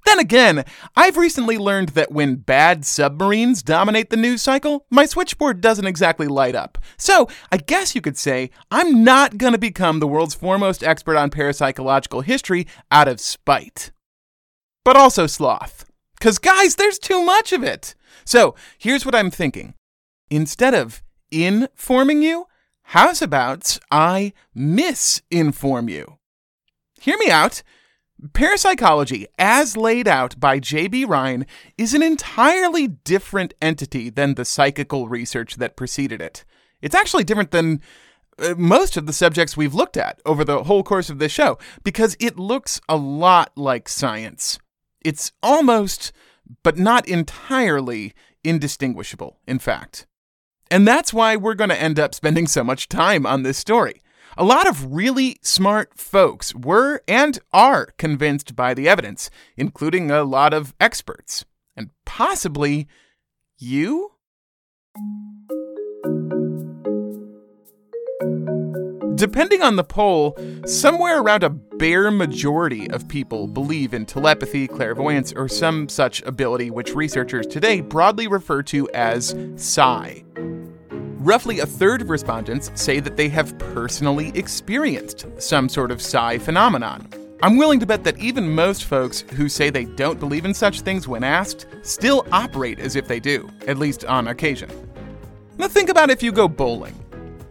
Then 0.04 0.18
again, 0.18 0.64
I've 0.96 1.16
recently 1.16 1.58
learned 1.58 1.90
that 1.90 2.12
when 2.12 2.36
bad 2.36 2.84
submarines 2.84 3.62
dominate 3.62 4.10
the 4.10 4.16
news 4.16 4.42
cycle, 4.42 4.86
my 4.90 5.06
switchboard 5.06 5.60
doesn't 5.60 5.86
exactly 5.86 6.26
light 6.26 6.54
up. 6.54 6.78
So, 6.96 7.28
I 7.52 7.58
guess 7.58 7.94
you 7.94 8.00
could 8.00 8.16
say 8.16 8.50
I'm 8.70 9.04
not 9.04 9.38
going 9.38 9.52
to 9.52 9.58
become 9.58 10.00
the 10.00 10.06
world's 10.06 10.34
foremost 10.34 10.82
expert 10.82 11.16
on 11.16 11.30
parapsychological 11.30 12.24
history 12.24 12.66
out 12.90 13.08
of 13.08 13.20
spite. 13.20 13.90
But 14.84 14.96
also 14.96 15.26
sloth. 15.26 15.84
Because, 16.18 16.38
guys, 16.38 16.76
there's 16.76 16.98
too 16.98 17.22
much 17.24 17.52
of 17.52 17.62
it. 17.62 17.94
So, 18.24 18.54
here's 18.78 19.04
what 19.04 19.14
I'm 19.14 19.30
thinking. 19.30 19.74
Instead 20.30 20.74
of 20.74 21.02
informing 21.30 22.22
you, 22.22 22.46
how's 22.82 23.22
about 23.22 23.78
I 23.90 24.32
misinform 24.56 25.90
you? 25.90 26.18
Hear 27.00 27.16
me 27.18 27.30
out. 27.30 27.62
Parapsychology, 28.32 29.26
as 29.38 29.76
laid 29.76 30.08
out 30.08 30.40
by 30.40 30.58
J.B. 30.58 31.04
Rhine, 31.04 31.46
is 31.76 31.94
an 31.94 32.02
entirely 32.02 32.88
different 32.88 33.54
entity 33.62 34.10
than 34.10 34.34
the 34.34 34.44
psychical 34.44 35.08
research 35.08 35.56
that 35.56 35.76
preceded 35.76 36.20
it. 36.20 36.44
It's 36.82 36.96
actually 36.96 37.24
different 37.24 37.52
than 37.52 37.80
uh, 38.38 38.54
most 38.56 38.96
of 38.96 39.06
the 39.06 39.12
subjects 39.12 39.56
we've 39.56 39.74
looked 39.74 39.96
at 39.96 40.20
over 40.26 40.44
the 40.44 40.64
whole 40.64 40.82
course 40.82 41.10
of 41.10 41.20
this 41.20 41.30
show 41.30 41.58
because 41.84 42.16
it 42.18 42.38
looks 42.38 42.80
a 42.88 42.96
lot 42.96 43.52
like 43.56 43.88
science. 43.88 44.58
It's 45.04 45.30
almost, 45.40 46.12
but 46.64 46.76
not 46.76 47.06
entirely, 47.06 48.14
indistinguishable, 48.42 49.38
in 49.46 49.60
fact. 49.60 50.06
And 50.70 50.86
that's 50.86 51.14
why 51.14 51.36
we're 51.36 51.54
going 51.54 51.70
to 51.70 51.80
end 51.80 52.00
up 52.00 52.14
spending 52.14 52.48
so 52.48 52.64
much 52.64 52.88
time 52.88 53.26
on 53.26 53.42
this 53.42 53.58
story. 53.58 54.02
A 54.40 54.44
lot 54.44 54.68
of 54.68 54.92
really 54.92 55.40
smart 55.42 55.98
folks 55.98 56.54
were 56.54 57.02
and 57.08 57.40
are 57.52 57.86
convinced 57.98 58.54
by 58.54 58.72
the 58.72 58.88
evidence, 58.88 59.30
including 59.56 60.12
a 60.12 60.22
lot 60.22 60.54
of 60.54 60.76
experts. 60.78 61.44
And 61.76 61.90
possibly 62.06 62.86
you? 63.58 64.12
Depending 69.16 69.60
on 69.60 69.74
the 69.74 69.82
poll, 69.82 70.38
somewhere 70.66 71.20
around 71.20 71.42
a 71.42 71.50
bare 71.50 72.12
majority 72.12 72.88
of 72.92 73.08
people 73.08 73.48
believe 73.48 73.92
in 73.92 74.06
telepathy, 74.06 74.68
clairvoyance, 74.68 75.32
or 75.32 75.48
some 75.48 75.88
such 75.88 76.22
ability 76.22 76.70
which 76.70 76.94
researchers 76.94 77.44
today 77.44 77.80
broadly 77.80 78.28
refer 78.28 78.62
to 78.62 78.88
as 78.94 79.34
psi. 79.56 80.22
Roughly 81.18 81.58
a 81.58 81.66
third 81.66 82.00
of 82.00 82.10
respondents 82.10 82.70
say 82.80 83.00
that 83.00 83.16
they 83.16 83.28
have 83.28 83.58
personally 83.58 84.30
experienced 84.36 85.26
some 85.38 85.68
sort 85.68 85.90
of 85.90 86.00
psi 86.00 86.38
phenomenon. 86.38 87.08
I'm 87.42 87.56
willing 87.56 87.80
to 87.80 87.86
bet 87.86 88.04
that 88.04 88.16
even 88.18 88.48
most 88.48 88.84
folks 88.84 89.22
who 89.34 89.48
say 89.48 89.68
they 89.68 89.84
don't 89.84 90.20
believe 90.20 90.44
in 90.44 90.54
such 90.54 90.82
things 90.82 91.08
when 91.08 91.24
asked 91.24 91.66
still 91.82 92.24
operate 92.30 92.78
as 92.78 92.94
if 92.94 93.08
they 93.08 93.18
do, 93.18 93.50
at 93.66 93.78
least 93.78 94.04
on 94.04 94.28
occasion. 94.28 94.70
Now 95.56 95.66
think 95.66 95.88
about 95.88 96.08
if 96.08 96.22
you 96.22 96.30
go 96.30 96.46
bowling. 96.46 96.94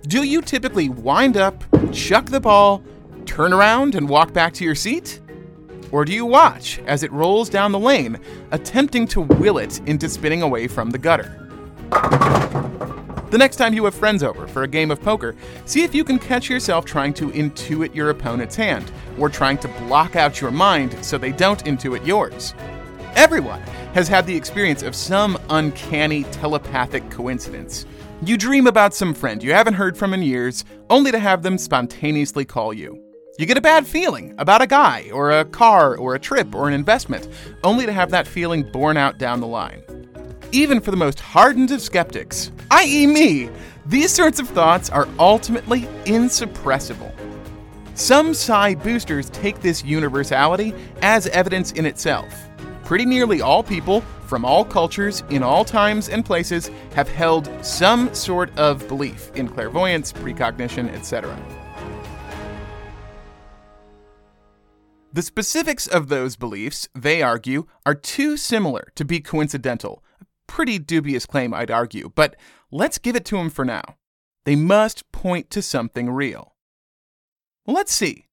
Do 0.04 0.24
you 0.24 0.42
typically 0.42 0.88
wind 0.88 1.36
up, 1.36 1.62
chuck 1.92 2.28
the 2.28 2.40
ball, 2.40 2.82
turn 3.26 3.52
around, 3.52 3.96
and 3.96 4.08
walk 4.08 4.32
back 4.32 4.54
to 4.54 4.64
your 4.64 4.76
seat? 4.76 5.20
Or 5.92 6.06
do 6.06 6.14
you 6.14 6.26
watch 6.26 6.80
as 6.88 7.04
it 7.04 7.12
rolls 7.12 7.50
down 7.50 7.74
the 7.74 7.80
lane, 7.80 8.18
attempting 8.52 9.08
to 9.10 9.20
will 9.20 9.58
it 9.58 9.82
into 9.90 10.08
spinning 10.08 10.42
away 10.42 10.70
from 10.70 10.90
the 10.90 10.98
gutter? 10.98 11.47
The 13.30 13.38
next 13.38 13.58
time 13.58 13.74
you 13.74 13.84
have 13.86 13.94
friends 13.94 14.24
over 14.24 14.48
for 14.48 14.64
a 14.64 14.68
game 14.68 14.90
of 14.90 15.02
poker, 15.02 15.36
see 15.66 15.84
if 15.84 15.94
you 15.94 16.04
can 16.04 16.18
catch 16.18 16.50
yourself 16.50 16.86
trying 16.86 17.14
to 17.16 17.30
intuit 17.32 17.94
your 17.94 18.10
opponent's 18.10 18.56
hand, 18.56 18.90
or 19.20 19.30
trying 19.30 19.58
to 19.60 19.68
block 19.68 20.16
out 20.16 20.40
your 20.40 20.52
mind 20.52 20.98
so 21.04 21.18
they 21.18 21.34
don't 21.34 21.64
intuit 21.66 22.06
yours. 22.06 22.54
Everyone 23.16 23.62
has 23.94 24.08
had 24.08 24.26
the 24.26 24.36
experience 24.36 24.82
of 24.82 24.96
some 24.96 25.38
uncanny 25.50 26.24
telepathic 26.26 27.10
coincidence. 27.10 27.86
You 28.22 28.38
dream 28.38 28.66
about 28.66 28.94
some 28.94 29.14
friend 29.14 29.44
you 29.44 29.52
haven't 29.54 29.74
heard 29.74 29.98
from 29.98 30.14
in 30.14 30.22
years, 30.22 30.64
only 30.90 31.12
to 31.12 31.20
have 31.20 31.44
them 31.44 31.58
spontaneously 31.58 32.46
call 32.46 32.74
you. 32.74 33.04
You 33.38 33.46
get 33.46 33.58
a 33.58 33.62
bad 33.62 33.86
feeling 33.86 34.34
about 34.38 34.62
a 34.62 34.68
guy, 34.68 35.10
or 35.14 35.32
a 35.32 35.46
car, 35.46 35.96
or 35.98 36.16
a 36.16 36.20
trip, 36.20 36.56
or 36.56 36.68
an 36.68 36.74
investment, 36.74 37.28
only 37.64 37.86
to 37.86 37.92
have 37.92 38.10
that 38.12 38.26
feeling 38.26 38.72
borne 38.72 38.98
out 38.98 39.20
down 39.20 39.42
the 39.42 39.48
line. 39.48 39.84
Even 40.54 40.80
for 40.80 40.92
the 40.92 40.98
most 40.98 41.20
hardened 41.20 41.72
of 41.72 41.82
skeptics, 41.82 42.52
i.e., 42.72 43.06
me, 43.06 43.50
these 43.86 44.12
sorts 44.12 44.40
of 44.40 44.48
thoughts 44.48 44.90
are 44.90 45.08
ultimately 45.20 45.82
insuppressible. 46.06 47.12
Some 47.96 48.34
psi 48.34 48.76
boosters 48.76 49.30
take 49.32 49.60
this 49.62 49.84
universality 49.84 50.74
as 51.02 51.28
evidence 51.28 51.72
in 51.74 51.86
itself. 51.86 52.34
Pretty 52.86 53.06
nearly 53.06 53.42
all 53.42 53.62
people 53.62 54.02
from 54.26 54.46
all 54.46 54.64
cultures, 54.64 55.24
in 55.30 55.44
all 55.44 55.66
times 55.66 56.08
and 56.08 56.26
places, 56.26 56.70
have 56.94 57.10
held 57.10 57.50
some 57.62 58.14
sort 58.14 58.58
of 58.58 58.88
belief 58.88 59.32
in 59.36 59.48
clairvoyance, 59.50 60.14
precognition, 60.14 60.90
etc. 60.90 61.38
The 65.12 65.22
specifics 65.22 65.88
of 65.88 66.10
those 66.10 66.36
beliefs, 66.36 66.88
they 66.94 67.22
argue, 67.22 67.66
are 67.86 67.96
too 67.96 68.38
similar 68.38 68.92
to 68.96 69.04
be 69.04 69.20
coincidental, 69.20 70.04
pretty 70.48 70.80
dubious 70.80 71.26
claim, 71.26 71.54
I'd 71.54 71.72
argue, 71.72 72.12
but 72.16 72.36
let's 72.72 72.98
give 72.98 73.16
it 73.16 73.26
to 73.26 73.38
them 73.38 73.50
for 73.50 73.66
now. 73.66 73.98
They 74.46 74.56
must 74.56 75.12
point 75.12 75.50
to 75.52 75.62
something 75.62 76.10
real. 76.10 76.56
Let's 77.66 77.94
see. 77.94 78.28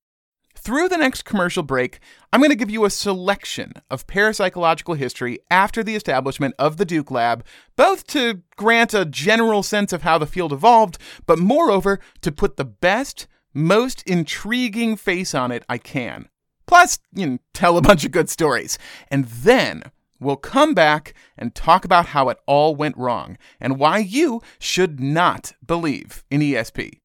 Through 0.57 0.89
the 0.89 0.97
next 0.97 1.25
commercial 1.25 1.63
break, 1.63 1.99
I'm 2.33 2.41
going 2.41 2.51
to 2.51 2.57
give 2.57 2.71
you 2.71 2.85
a 2.85 2.91
selection 2.91 3.73
of 3.91 4.07
parapsychological 4.07 4.97
history 4.97 5.41
after 5.51 5.83
the 5.83 5.97
establishment 5.97 6.55
of 6.59 6.77
the 6.77 6.85
Duke 6.85 7.11
Lab, 7.11 7.45
both 7.77 8.07
to 8.09 8.43
grant 8.57 8.95
a 8.95 9.05
general 9.05 9.63
sense 9.63 9.93
of 9.93 10.03
how 10.03 10.17
the 10.17 10.27
field 10.27 10.53
evolved, 10.53 10.97
but 11.27 11.39
moreover, 11.39 11.99
to 12.23 12.33
put 12.33 12.57
the 12.57 12.65
best, 12.65 13.27
most 13.53 14.03
intriguing 14.05 14.97
face 14.97 15.35
on 15.35 15.53
it 15.53 15.65
I 15.69 15.79
can. 15.79 16.29
Plus, 16.67 16.99
you 17.13 17.27
know, 17.27 17.39
tell 17.53 17.77
a 17.77 17.83
bunch 17.83 18.05
of 18.05 18.13
good 18.13 18.31
stories. 18.31 18.79
And 19.11 19.27
then 19.27 19.83
We'll 20.21 20.37
come 20.37 20.75
back 20.75 21.15
and 21.37 21.55
talk 21.55 21.85
about 21.85 22.07
how 22.07 22.29
it 22.29 22.39
all 22.47 22.75
went 22.75 22.97
wrong 22.97 23.37
and 23.61 23.79
why 23.79 23.99
you 23.99 24.43
should 24.59 25.01
not 25.01 25.53
believe 25.65 26.25
in 26.31 26.41
ESP. 26.41 27.01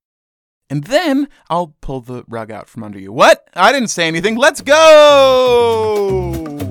And 0.70 0.84
then 0.84 1.28
I'll 1.50 1.76
pull 1.82 2.02
the 2.02 2.24
rug 2.28 2.52
out 2.52 2.70
from 2.70 2.84
under 2.84 3.00
you. 3.00 3.12
What? 3.12 3.48
I 3.56 3.72
didn't 3.72 3.90
say 3.90 4.08
anything. 4.08 4.36
Let's 4.36 4.62
go! 4.62 6.69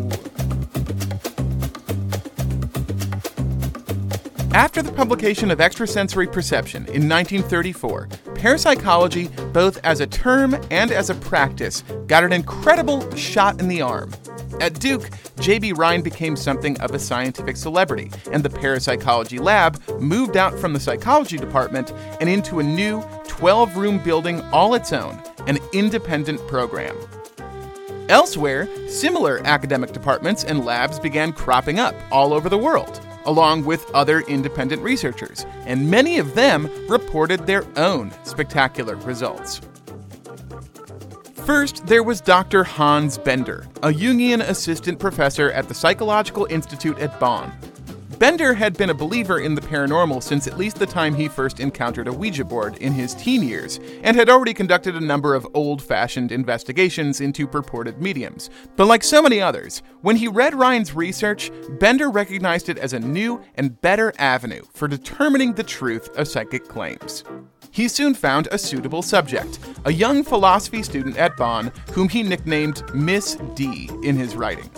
After 4.59 4.83
the 4.83 4.91
publication 4.91 5.53
of 5.53 5.61
Extrasensory 5.61 6.27
Perception 6.27 6.83
in 6.87 7.09
1934, 7.09 8.09
parapsychology, 8.35 9.29
both 9.53 9.79
as 9.85 10.01
a 10.01 10.07
term 10.09 10.59
and 10.73 10.91
as 10.91 11.11
a 11.11 11.15
practice, 11.15 11.85
got 12.09 12.25
an 12.25 12.33
incredible 12.33 13.09
shot 13.15 13.61
in 13.61 13.69
the 13.69 13.81
arm. 13.81 14.13
At 14.61 14.81
Duke, 14.81 15.11
J.B. 15.39 15.75
Rhine 15.75 16.03
became 16.03 16.35
something 16.35 16.77
of 16.81 16.91
a 16.91 16.99
scientific 16.99 17.57
celebrity, 17.57 18.11
and 18.33 18.43
the 18.43 18.51
parapsychology 18.51 19.39
lab 19.39 19.81
moved 20.01 20.37
out 20.37 20.59
from 20.59 20.73
the 20.73 20.81
psychology 20.81 21.37
department 21.37 21.93
and 22.19 22.29
into 22.29 22.59
a 22.59 22.65
new 22.65 23.01
12 23.29 23.77
room 23.77 24.03
building 24.03 24.41
all 24.51 24.75
its 24.75 24.93
own, 24.93 25.23
an 25.47 25.59
independent 25.73 26.45
program. 26.49 26.97
Elsewhere, 28.09 28.69
similar 28.89 29.41
academic 29.47 29.93
departments 29.93 30.43
and 30.43 30.65
labs 30.65 30.99
began 30.99 31.33
cropping 31.33 31.79
up 31.79 31.95
all 32.11 32.35
over 32.35 32.49
the 32.49 32.59
world 32.59 33.01
along 33.29 33.67
with 33.67 33.85
other 33.93 34.21
independent 34.21 34.81
researchers, 34.81 35.45
and 35.67 35.91
many 35.91 36.19
of 36.19 36.35
them 36.35 36.71
reported 36.89 37.47
their 37.47 37.63
own 37.77 38.11
spectacular 38.25 38.97
results. 38.97 39.61
First, 41.45 41.87
there 41.87 42.03
was 42.03 42.23
Dr. 42.23 42.65
Hans 42.65 43.19
Bender, 43.19 43.67
a 43.83 43.89
Jungian 43.89 44.41
assistant 44.41 44.99
professor 44.99 45.51
at 45.53 45.69
the 45.69 45.75
Psychological 45.75 46.47
Institute 46.47 46.99
at 46.99 47.21
Bonn. 47.21 47.53
Bender 48.19 48.53
had 48.53 48.77
been 48.77 48.91
a 48.91 48.95
believer 48.95 49.39
in 49.39 49.55
the 49.55 49.61
paranormal 49.61 50.21
since 50.21 50.49
at 50.49 50.59
least 50.59 50.81
the 50.81 50.87
time 50.87 51.15
he 51.15 51.29
first 51.29 51.61
encountered 51.61 52.09
a 52.09 52.13
Ouija 52.13 52.45
board 52.45 52.77
in 52.79 52.93
his 52.93 53.15
teen 53.15 53.45
years, 53.45 53.79
and 54.03 54.17
had 54.17 54.29
already 54.29 54.53
conducted 54.53 54.97
a 54.97 55.01
number 55.01 55.37
of 55.37 55.47
old 55.55 55.81
fashioned 55.81 56.33
investigations 56.33 57.21
into 57.21 57.47
purported 57.47 58.03
mediums. 58.03 58.51
But 58.75 58.87
like 58.87 59.05
so 59.05 59.23
many 59.23 59.41
others, 59.41 59.83
when 60.01 60.17
he 60.17 60.27
read 60.27 60.53
Rhine's 60.53 60.95
research, 60.95 61.53
Bender 61.79 62.11
recognized 62.11 62.69
it 62.69 62.79
as 62.79 62.93
a 62.93 62.99
new 62.99 63.41
and 63.55 63.81
better 63.81 64.13
avenue 64.19 64.63
for 64.75 64.89
determining 64.89 65.53
the 65.53 65.63
truth 65.63 66.09
of 66.17 66.27
psychic 66.27 66.67
claims. 66.67 67.23
He 67.71 67.87
soon 67.87 68.15
found 68.15 68.49
a 68.51 68.59
suitable 68.59 69.03
subject, 69.03 69.61
a 69.85 69.93
young 69.93 70.25
philosophy 70.25 70.83
student 70.83 71.17
at 71.19 71.37
Bonn 71.37 71.71
whom 71.93 72.09
he 72.09 72.25
nicknamed 72.25 72.83
Miss 72.93 73.37
D 73.55 73.89
in 74.03 74.17
his 74.17 74.35
writing. 74.35 74.69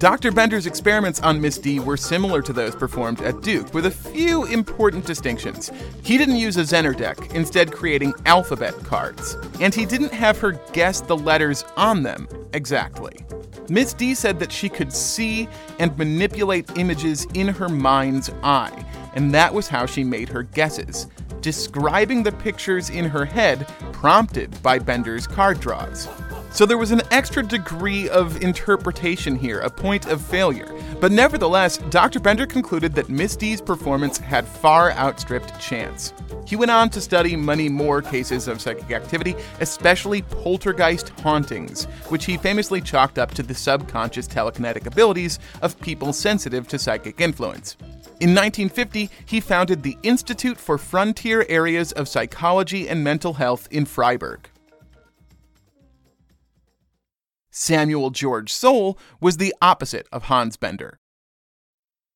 Dr. 0.00 0.32
Bender's 0.32 0.64
experiments 0.64 1.20
on 1.20 1.42
Miss 1.42 1.58
D 1.58 1.78
were 1.78 1.98
similar 1.98 2.40
to 2.40 2.54
those 2.54 2.74
performed 2.74 3.20
at 3.20 3.42
Duke, 3.42 3.74
with 3.74 3.84
a 3.84 3.90
few 3.90 4.46
important 4.46 5.04
distinctions. 5.04 5.70
He 6.02 6.16
didn't 6.16 6.36
use 6.36 6.56
a 6.56 6.62
Zener 6.62 6.96
deck, 6.96 7.34
instead, 7.34 7.70
creating 7.70 8.14
alphabet 8.24 8.72
cards. 8.82 9.36
And 9.60 9.74
he 9.74 9.84
didn't 9.84 10.14
have 10.14 10.38
her 10.38 10.52
guess 10.72 11.02
the 11.02 11.18
letters 11.18 11.66
on 11.76 12.02
them 12.02 12.26
exactly. 12.54 13.26
Miss 13.68 13.92
D 13.92 14.14
said 14.14 14.38
that 14.38 14.50
she 14.50 14.70
could 14.70 14.90
see 14.90 15.46
and 15.78 15.96
manipulate 15.98 16.78
images 16.78 17.26
in 17.34 17.48
her 17.48 17.68
mind's 17.68 18.30
eye, 18.42 18.86
and 19.16 19.34
that 19.34 19.52
was 19.52 19.68
how 19.68 19.84
she 19.84 20.02
made 20.02 20.30
her 20.30 20.44
guesses, 20.44 21.08
describing 21.42 22.22
the 22.22 22.32
pictures 22.32 22.88
in 22.88 23.04
her 23.04 23.26
head 23.26 23.68
prompted 23.92 24.62
by 24.62 24.78
Bender's 24.78 25.26
card 25.26 25.60
draws. 25.60 26.08
So 26.52 26.66
there 26.66 26.78
was 26.78 26.90
an 26.90 27.02
extra 27.12 27.44
degree 27.44 28.08
of 28.08 28.42
interpretation 28.42 29.36
here, 29.36 29.60
a 29.60 29.70
point 29.70 30.06
of 30.06 30.20
failure. 30.20 30.68
But 31.00 31.12
nevertheless, 31.12 31.78
Dr. 31.90 32.18
Bender 32.18 32.44
concluded 32.44 32.92
that 32.94 33.08
Miss 33.08 33.36
D's 33.36 33.60
performance 33.60 34.18
had 34.18 34.46
far 34.46 34.90
outstripped 34.92 35.58
chance. 35.60 36.12
He 36.44 36.56
went 36.56 36.72
on 36.72 36.90
to 36.90 37.00
study 37.00 37.36
many 37.36 37.68
more 37.68 38.02
cases 38.02 38.48
of 38.48 38.60
psychic 38.60 38.90
activity, 38.90 39.36
especially 39.60 40.22
poltergeist 40.22 41.10
hauntings, 41.20 41.84
which 42.08 42.24
he 42.24 42.36
famously 42.36 42.80
chalked 42.80 43.18
up 43.18 43.32
to 43.34 43.44
the 43.44 43.54
subconscious 43.54 44.26
telekinetic 44.26 44.86
abilities 44.86 45.38
of 45.62 45.80
people 45.80 46.12
sensitive 46.12 46.66
to 46.68 46.78
psychic 46.78 47.20
influence. 47.20 47.76
In 48.18 48.34
1950, 48.34 49.08
he 49.24 49.40
founded 49.40 49.82
the 49.82 49.96
Institute 50.02 50.58
for 50.58 50.76
Frontier 50.76 51.46
Areas 51.48 51.92
of 51.92 52.08
Psychology 52.08 52.88
and 52.88 53.02
Mental 53.04 53.34
Health 53.34 53.68
in 53.70 53.86
Freiburg. 53.86 54.50
Samuel 57.50 58.10
George 58.10 58.52
Soal 58.52 58.98
was 59.20 59.36
the 59.36 59.54
opposite 59.60 60.06
of 60.12 60.24
Hans 60.24 60.56
Bender. 60.56 61.00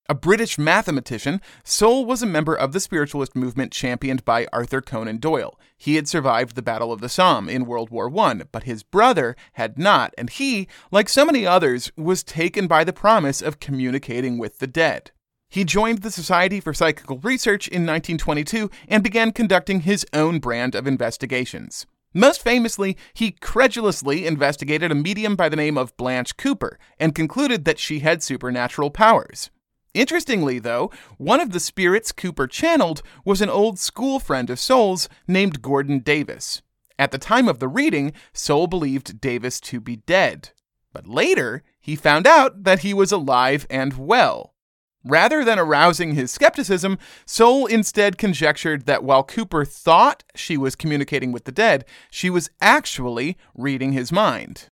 A 0.06 0.14
British 0.14 0.58
mathematician, 0.58 1.40
Soal 1.64 2.04
was 2.04 2.22
a 2.22 2.26
member 2.26 2.54
of 2.54 2.72
the 2.72 2.80
spiritualist 2.80 3.34
movement 3.34 3.72
championed 3.72 4.22
by 4.26 4.46
Arthur 4.52 4.82
Conan 4.82 5.16
Doyle. 5.16 5.58
He 5.78 5.96
had 5.96 6.06
survived 6.06 6.56
the 6.56 6.62
Battle 6.62 6.92
of 6.92 7.00
the 7.00 7.08
Somme 7.08 7.48
in 7.48 7.64
World 7.64 7.88
War 7.88 8.14
I, 8.18 8.42
but 8.52 8.64
his 8.64 8.82
brother 8.82 9.34
had 9.54 9.78
not, 9.78 10.12
and 10.18 10.28
he, 10.28 10.68
like 10.90 11.08
so 11.08 11.24
many 11.24 11.46
others, 11.46 11.90
was 11.96 12.22
taken 12.22 12.66
by 12.66 12.84
the 12.84 12.92
promise 12.92 13.40
of 13.40 13.60
communicating 13.60 14.36
with 14.36 14.58
the 14.58 14.66
dead. 14.66 15.10
He 15.48 15.64
joined 15.64 16.02
the 16.02 16.10
Society 16.10 16.60
for 16.60 16.74
Psychical 16.74 17.18
Research 17.18 17.66
in 17.66 17.86
1922 17.86 18.70
and 18.88 19.02
began 19.02 19.32
conducting 19.32 19.80
his 19.80 20.04
own 20.12 20.38
brand 20.38 20.74
of 20.74 20.86
investigations. 20.86 21.86
Most 22.14 22.40
famously, 22.42 22.96
he 23.12 23.32
credulously 23.32 24.24
investigated 24.24 24.92
a 24.92 24.94
medium 24.94 25.34
by 25.34 25.48
the 25.48 25.56
name 25.56 25.76
of 25.76 25.96
Blanche 25.96 26.36
Cooper 26.36 26.78
and 26.98 27.14
concluded 27.14 27.64
that 27.64 27.80
she 27.80 27.98
had 27.98 28.22
supernatural 28.22 28.90
powers. 28.90 29.50
Interestingly, 29.94 30.60
though, 30.60 30.90
one 31.18 31.40
of 31.40 31.50
the 31.50 31.60
spirits 31.60 32.12
Cooper 32.12 32.46
channeled 32.46 33.02
was 33.24 33.40
an 33.40 33.50
old 33.50 33.78
school 33.78 34.20
friend 34.20 34.48
of 34.48 34.60
Soal's 34.60 35.08
named 35.26 35.60
Gordon 35.60 35.98
Davis. 35.98 36.62
At 36.98 37.10
the 37.10 37.18
time 37.18 37.48
of 37.48 37.58
the 37.58 37.68
reading, 37.68 38.12
Soal 38.32 38.68
believed 38.68 39.20
Davis 39.20 39.58
to 39.60 39.80
be 39.80 39.96
dead. 39.96 40.50
But 40.92 41.08
later, 41.08 41.64
he 41.80 41.96
found 41.96 42.26
out 42.26 42.62
that 42.62 42.80
he 42.80 42.94
was 42.94 43.10
alive 43.10 43.66
and 43.68 43.98
well. 43.98 44.53
Rather 45.04 45.44
than 45.44 45.58
arousing 45.58 46.14
his 46.14 46.32
skepticism, 46.32 46.98
Soal 47.26 47.66
instead 47.66 48.16
conjectured 48.16 48.86
that 48.86 49.04
while 49.04 49.22
Cooper 49.22 49.64
thought 49.64 50.24
she 50.34 50.56
was 50.56 50.74
communicating 50.74 51.30
with 51.30 51.44
the 51.44 51.52
dead, 51.52 51.84
she 52.10 52.30
was 52.30 52.50
actually 52.60 53.36
reading 53.54 53.92
his 53.92 54.10
mind. 54.10 54.68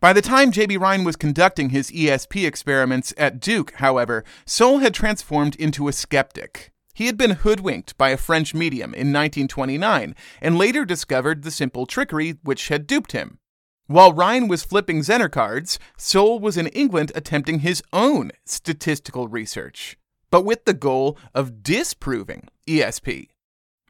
By 0.00 0.12
the 0.12 0.22
time 0.22 0.50
J.B. 0.50 0.78
Rhine 0.78 1.04
was 1.04 1.14
conducting 1.14 1.68
his 1.68 1.90
ESP 1.92 2.46
experiments 2.46 3.14
at 3.16 3.38
Duke, 3.38 3.74
however, 3.76 4.24
Soal 4.46 4.78
had 4.78 4.94
transformed 4.94 5.54
into 5.56 5.86
a 5.86 5.92
skeptic. 5.92 6.72
He 6.94 7.06
had 7.06 7.16
been 7.16 7.30
hoodwinked 7.30 7.96
by 7.96 8.10
a 8.10 8.16
French 8.16 8.52
medium 8.52 8.94
in 8.94 9.12
1929 9.12 10.16
and 10.40 10.58
later 10.58 10.84
discovered 10.84 11.42
the 11.42 11.50
simple 11.50 11.86
trickery 11.86 12.38
which 12.42 12.68
had 12.68 12.86
duped 12.86 13.12
him. 13.12 13.38
While 13.92 14.14
Rhine 14.14 14.48
was 14.48 14.62
flipping 14.62 15.00
Zener 15.00 15.30
cards, 15.30 15.78
Soal 15.98 16.40
was 16.40 16.56
in 16.56 16.68
England 16.68 17.12
attempting 17.14 17.58
his 17.58 17.82
own 17.92 18.30
statistical 18.46 19.28
research, 19.28 19.98
but 20.30 20.46
with 20.46 20.64
the 20.64 20.72
goal 20.72 21.18
of 21.34 21.62
disproving 21.62 22.48
ESP. 22.66 23.28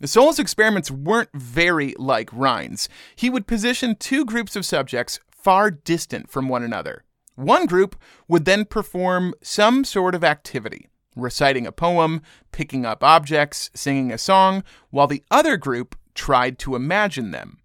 Soal's 0.04 0.40
experiments 0.40 0.90
weren't 0.90 1.28
very 1.32 1.94
like 2.00 2.30
Rhine's. 2.32 2.88
He 3.14 3.30
would 3.30 3.46
position 3.46 3.94
two 3.94 4.24
groups 4.24 4.56
of 4.56 4.66
subjects 4.66 5.20
far 5.30 5.70
distant 5.70 6.28
from 6.28 6.48
one 6.48 6.64
another. 6.64 7.04
One 7.36 7.66
group 7.66 7.94
would 8.26 8.44
then 8.44 8.64
perform 8.64 9.34
some 9.40 9.84
sort 9.84 10.16
of 10.16 10.24
activity, 10.24 10.88
reciting 11.14 11.64
a 11.64 11.70
poem, 11.70 12.22
picking 12.50 12.84
up 12.84 13.04
objects, 13.04 13.70
singing 13.72 14.10
a 14.10 14.18
song, 14.18 14.64
while 14.90 15.06
the 15.06 15.22
other 15.30 15.56
group 15.56 15.94
tried 16.12 16.58
to 16.58 16.74
imagine 16.74 17.30
them. 17.30 17.60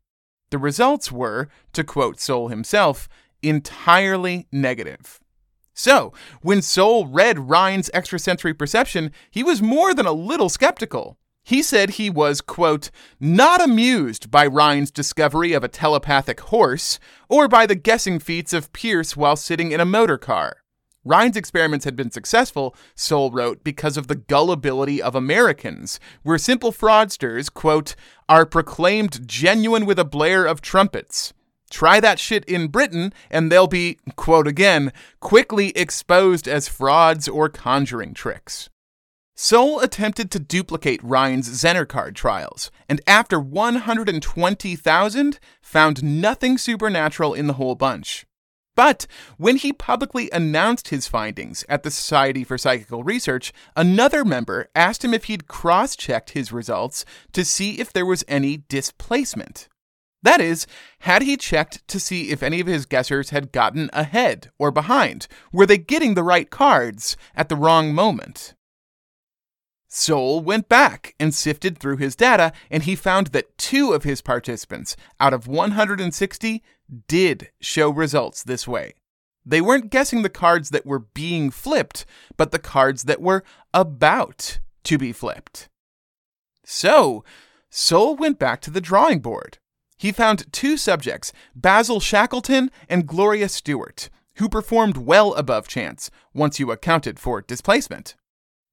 The 0.49 0.57
results 0.57 1.12
were, 1.12 1.49
to 1.73 1.83
quote 1.83 2.19
Soal 2.19 2.49
himself, 2.49 3.10
entirely 3.41 4.47
negative. 4.51 5.19
So, 5.73 6.12
when 6.41 6.62
Soal 6.62 7.05
read 7.05 7.49
Rhine's 7.49 7.91
extrasensory 7.93 8.53
perception, 8.53 9.12
he 9.29 9.43
was 9.43 9.62
more 9.62 9.93
than 9.93 10.07
a 10.07 10.12
little 10.12 10.49
skeptical. 10.49 11.17
He 11.43 11.62
said 11.62 11.91
he 11.91 12.10
was, 12.10 12.41
quote, 12.41 12.89
not 13.19 13.63
amused 13.63 14.31
by 14.31 14.47
Rhine's 14.47 14.91
discovery 14.91 15.53
of 15.53 15.63
a 15.63 15.69
telepathic 15.69 16.39
horse 16.41 16.99
or 17.29 17.47
by 17.47 17.65
the 17.65 17.75
guessing 17.75 18.19
feats 18.19 18.53
of 18.53 18.73
Pearce 18.73 19.15
while 19.15 19.36
sitting 19.36 19.71
in 19.71 19.79
a 19.79 19.86
motor 19.86 20.17
car. 20.17 20.57
Rhine's 21.08 21.38
experiments 21.38 21.86
had 21.86 21.96
been 21.96 22.12
successful, 22.12 22.76
Soal 22.93 23.32
wrote, 23.32 23.63
because 23.63 23.96
of 23.96 24.08
the 24.08 24.15
gullibility 24.15 25.02
of 25.02 25.15
Americans, 25.15 26.00
where 26.24 26.38
simple 26.38 26.74
fraudsters, 26.74 27.52
quote, 27.52 27.96
are 28.28 28.46
proclaimed 28.46 29.28
genuine 29.28 29.86
with 29.86 29.98
a 29.98 30.06
blare 30.06 30.46
of 30.46 30.62
trumpets. 30.62 31.34
Try 31.70 32.00
that 32.02 32.20
shit 32.20 32.43
in 32.46 32.67
Britain, 32.67 33.13
and 33.30 33.52
they'll 33.52 33.67
be, 33.67 33.98
quote 34.15 34.48
again, 34.48 34.91
quickly 35.20 35.70
exposed 35.78 36.48
as 36.48 36.67
frauds 36.67 37.28
or 37.28 37.50
conjuring 37.50 38.13
tricks. 38.13 38.70
Soal 39.34 39.80
attempted 39.80 40.30
to 40.32 40.39
duplicate 40.39 41.04
Rhine's 41.04 41.50
Zener 41.50 41.88
card 41.88 42.15
trials, 42.15 42.72
and 42.89 43.02
after 43.08 43.39
120,000, 43.39 45.39
found 45.62 46.04
nothing 46.04 46.58
supernatural 46.58 47.34
in 47.34 47.48
the 47.48 47.54
whole 47.54 47.76
bunch. 47.76 48.27
But 48.78 49.08
when 49.38 49.56
he 49.56 49.74
publicly 49.74 50.30
announced 50.32 50.90
his 50.90 51.08
findings 51.08 51.66
at 51.68 51.82
the 51.82 51.90
Society 51.90 52.44
for 52.44 52.60
Psychical 52.60 53.04
Research, 53.04 53.52
another 53.76 54.24
member 54.24 54.70
asked 54.76 55.04
him 55.04 55.16
if 55.16 55.24
he'd 55.24 55.48
cross 55.48 55.96
checked 55.96 56.30
his 56.30 56.52
results 56.52 57.04
to 57.34 57.44
see 57.44 57.80
if 57.80 57.92
there 57.92 58.06
was 58.06 58.24
any 58.28 58.62
displacement. 58.70 59.68
That 60.22 60.40
is, 60.42 60.68
had 61.00 61.24
he 61.24 61.38
checked 61.38 61.88
to 61.88 62.00
see 62.00 62.30
if 62.30 62.44
any 62.44 62.60
of 62.60 62.68
his 62.68 62.86
guessers 62.86 63.32
had 63.32 63.52
gotten 63.52 63.90
ahead 63.94 64.52
or 64.60 64.70
behind? 64.70 65.28
Were 65.52 65.66
they 65.66 65.80
getting 65.80 66.13
the 66.13 66.24
right 66.24 66.50
cards 66.50 67.18
at 67.36 67.50
the 67.50 67.56
wrong 67.56 67.96
moment? 67.96 68.54
Soal 69.90 70.42
went 70.42 70.70
back 70.70 71.16
and 71.20 71.34
sifted 71.34 71.80
through 71.80 71.98
his 71.98 72.16
data, 72.16 72.52
and 72.70 72.84
he 72.84 72.96
found 72.96 73.28
that 73.28 73.58
two 73.58 73.94
of 73.94 74.04
his 74.04 74.22
participants 74.22 74.96
out 75.20 75.34
of 75.34 75.48
160 75.48 76.62
did 77.08 77.50
show 77.60 77.89
results 77.89 78.43
this 78.43 78.67
way. 78.67 78.93
They 79.45 79.62
weren't 79.62 79.89
guessing 79.89 80.23
the 80.23 80.30
cards 80.30 80.71
that 80.71 80.86
were 80.86 81.00
being 81.00 81.52
flipped, 81.52 82.06
but 82.36 82.52
the 82.52 82.60
cards 82.60 83.04
that 83.04 83.21
were 83.21 83.45
about 83.73 84.60
to 84.84 84.97
be 84.97 85.13
flipped. 85.13 85.69
So, 86.65 87.23
Soal 87.69 88.17
went 88.17 88.39
back 88.39 88.60
to 88.62 88.71
the 88.71 88.82
drawing 88.82 89.19
board. 89.19 89.58
He 89.97 90.12
found 90.12 90.52
two 90.52 90.76
subjects, 90.76 91.32
Basil 91.56 92.02
Shackleton 92.02 92.69
and 92.89 93.08
Gloria 93.08 93.47
Stewart, 93.47 94.10
who 94.36 94.50
performed 94.50 94.97
well 94.97 95.34
above 95.36 95.69
chance 95.69 96.12
once 96.34 96.60
you 96.60 96.69
accounted 96.69 97.17
for 97.17 97.41
displacement. 97.41 98.15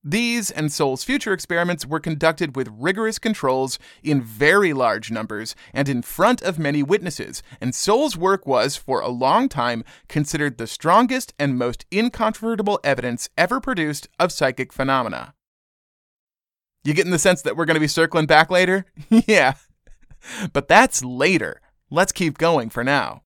These 0.06 0.50
and 0.50 0.70
Soal's 0.70 1.02
future 1.02 1.32
experiments 1.32 1.86
were 1.86 1.98
conducted 1.98 2.56
with 2.56 2.68
rigorous 2.70 3.18
controls 3.18 3.78
in 4.02 4.20
very 4.20 4.74
large 4.74 5.10
numbers 5.10 5.56
and 5.72 5.88
in 5.88 6.02
front 6.02 6.42
of 6.42 6.58
many 6.58 6.82
witnesses, 6.82 7.42
and 7.58 7.74
Soal's 7.74 8.14
work 8.14 8.46
was, 8.46 8.76
for 8.76 9.00
a 9.00 9.08
long 9.08 9.48
time, 9.48 9.82
considered 10.06 10.58
the 10.58 10.66
strongest 10.66 11.32
and 11.38 11.58
most 11.58 11.86
incontrovertible 11.90 12.80
evidence 12.84 13.30
ever 13.38 13.60
produced 13.60 14.08
of 14.20 14.30
psychic 14.30 14.74
phenomena. 14.74 15.32
You 16.84 16.92
getting 16.92 17.12
the 17.12 17.18
sense 17.18 17.40
that 17.40 17.56
we're 17.56 17.64
going 17.64 17.76
to 17.76 17.80
be 17.80 17.88
circling 17.88 18.26
back 18.26 18.50
later? 18.50 18.84
yeah. 19.08 19.54
But 20.52 20.68
that's 20.68 21.02
later. 21.02 21.62
Let's 21.90 22.12
keep 22.12 22.36
going 22.36 22.68
for 22.68 22.84
now. 22.84 23.23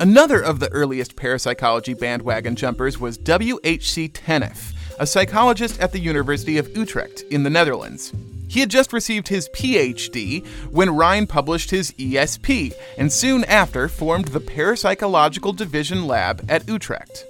Another 0.00 0.40
of 0.40 0.60
the 0.60 0.72
earliest 0.72 1.14
parapsychology 1.14 1.92
bandwagon 1.92 2.56
jumpers 2.56 2.98
was 2.98 3.18
W.H.C. 3.18 4.08
Tenhaeff, 4.08 4.72
a 4.98 5.06
psychologist 5.06 5.78
at 5.78 5.92
the 5.92 5.98
University 5.98 6.56
of 6.56 6.74
Utrecht 6.74 7.20
in 7.30 7.42
the 7.42 7.50
Netherlands. 7.50 8.10
He 8.48 8.60
had 8.60 8.70
just 8.70 8.94
received 8.94 9.28
his 9.28 9.50
PhD 9.50 10.46
when 10.70 10.96
Rhine 10.96 11.26
published 11.26 11.70
his 11.70 11.92
ESP, 11.92 12.72
and 12.96 13.12
soon 13.12 13.44
after 13.44 13.90
formed 13.90 14.28
the 14.28 14.40
Parapsychological 14.40 15.54
Division 15.54 16.06
Lab 16.06 16.46
at 16.48 16.66
Utrecht. 16.66 17.26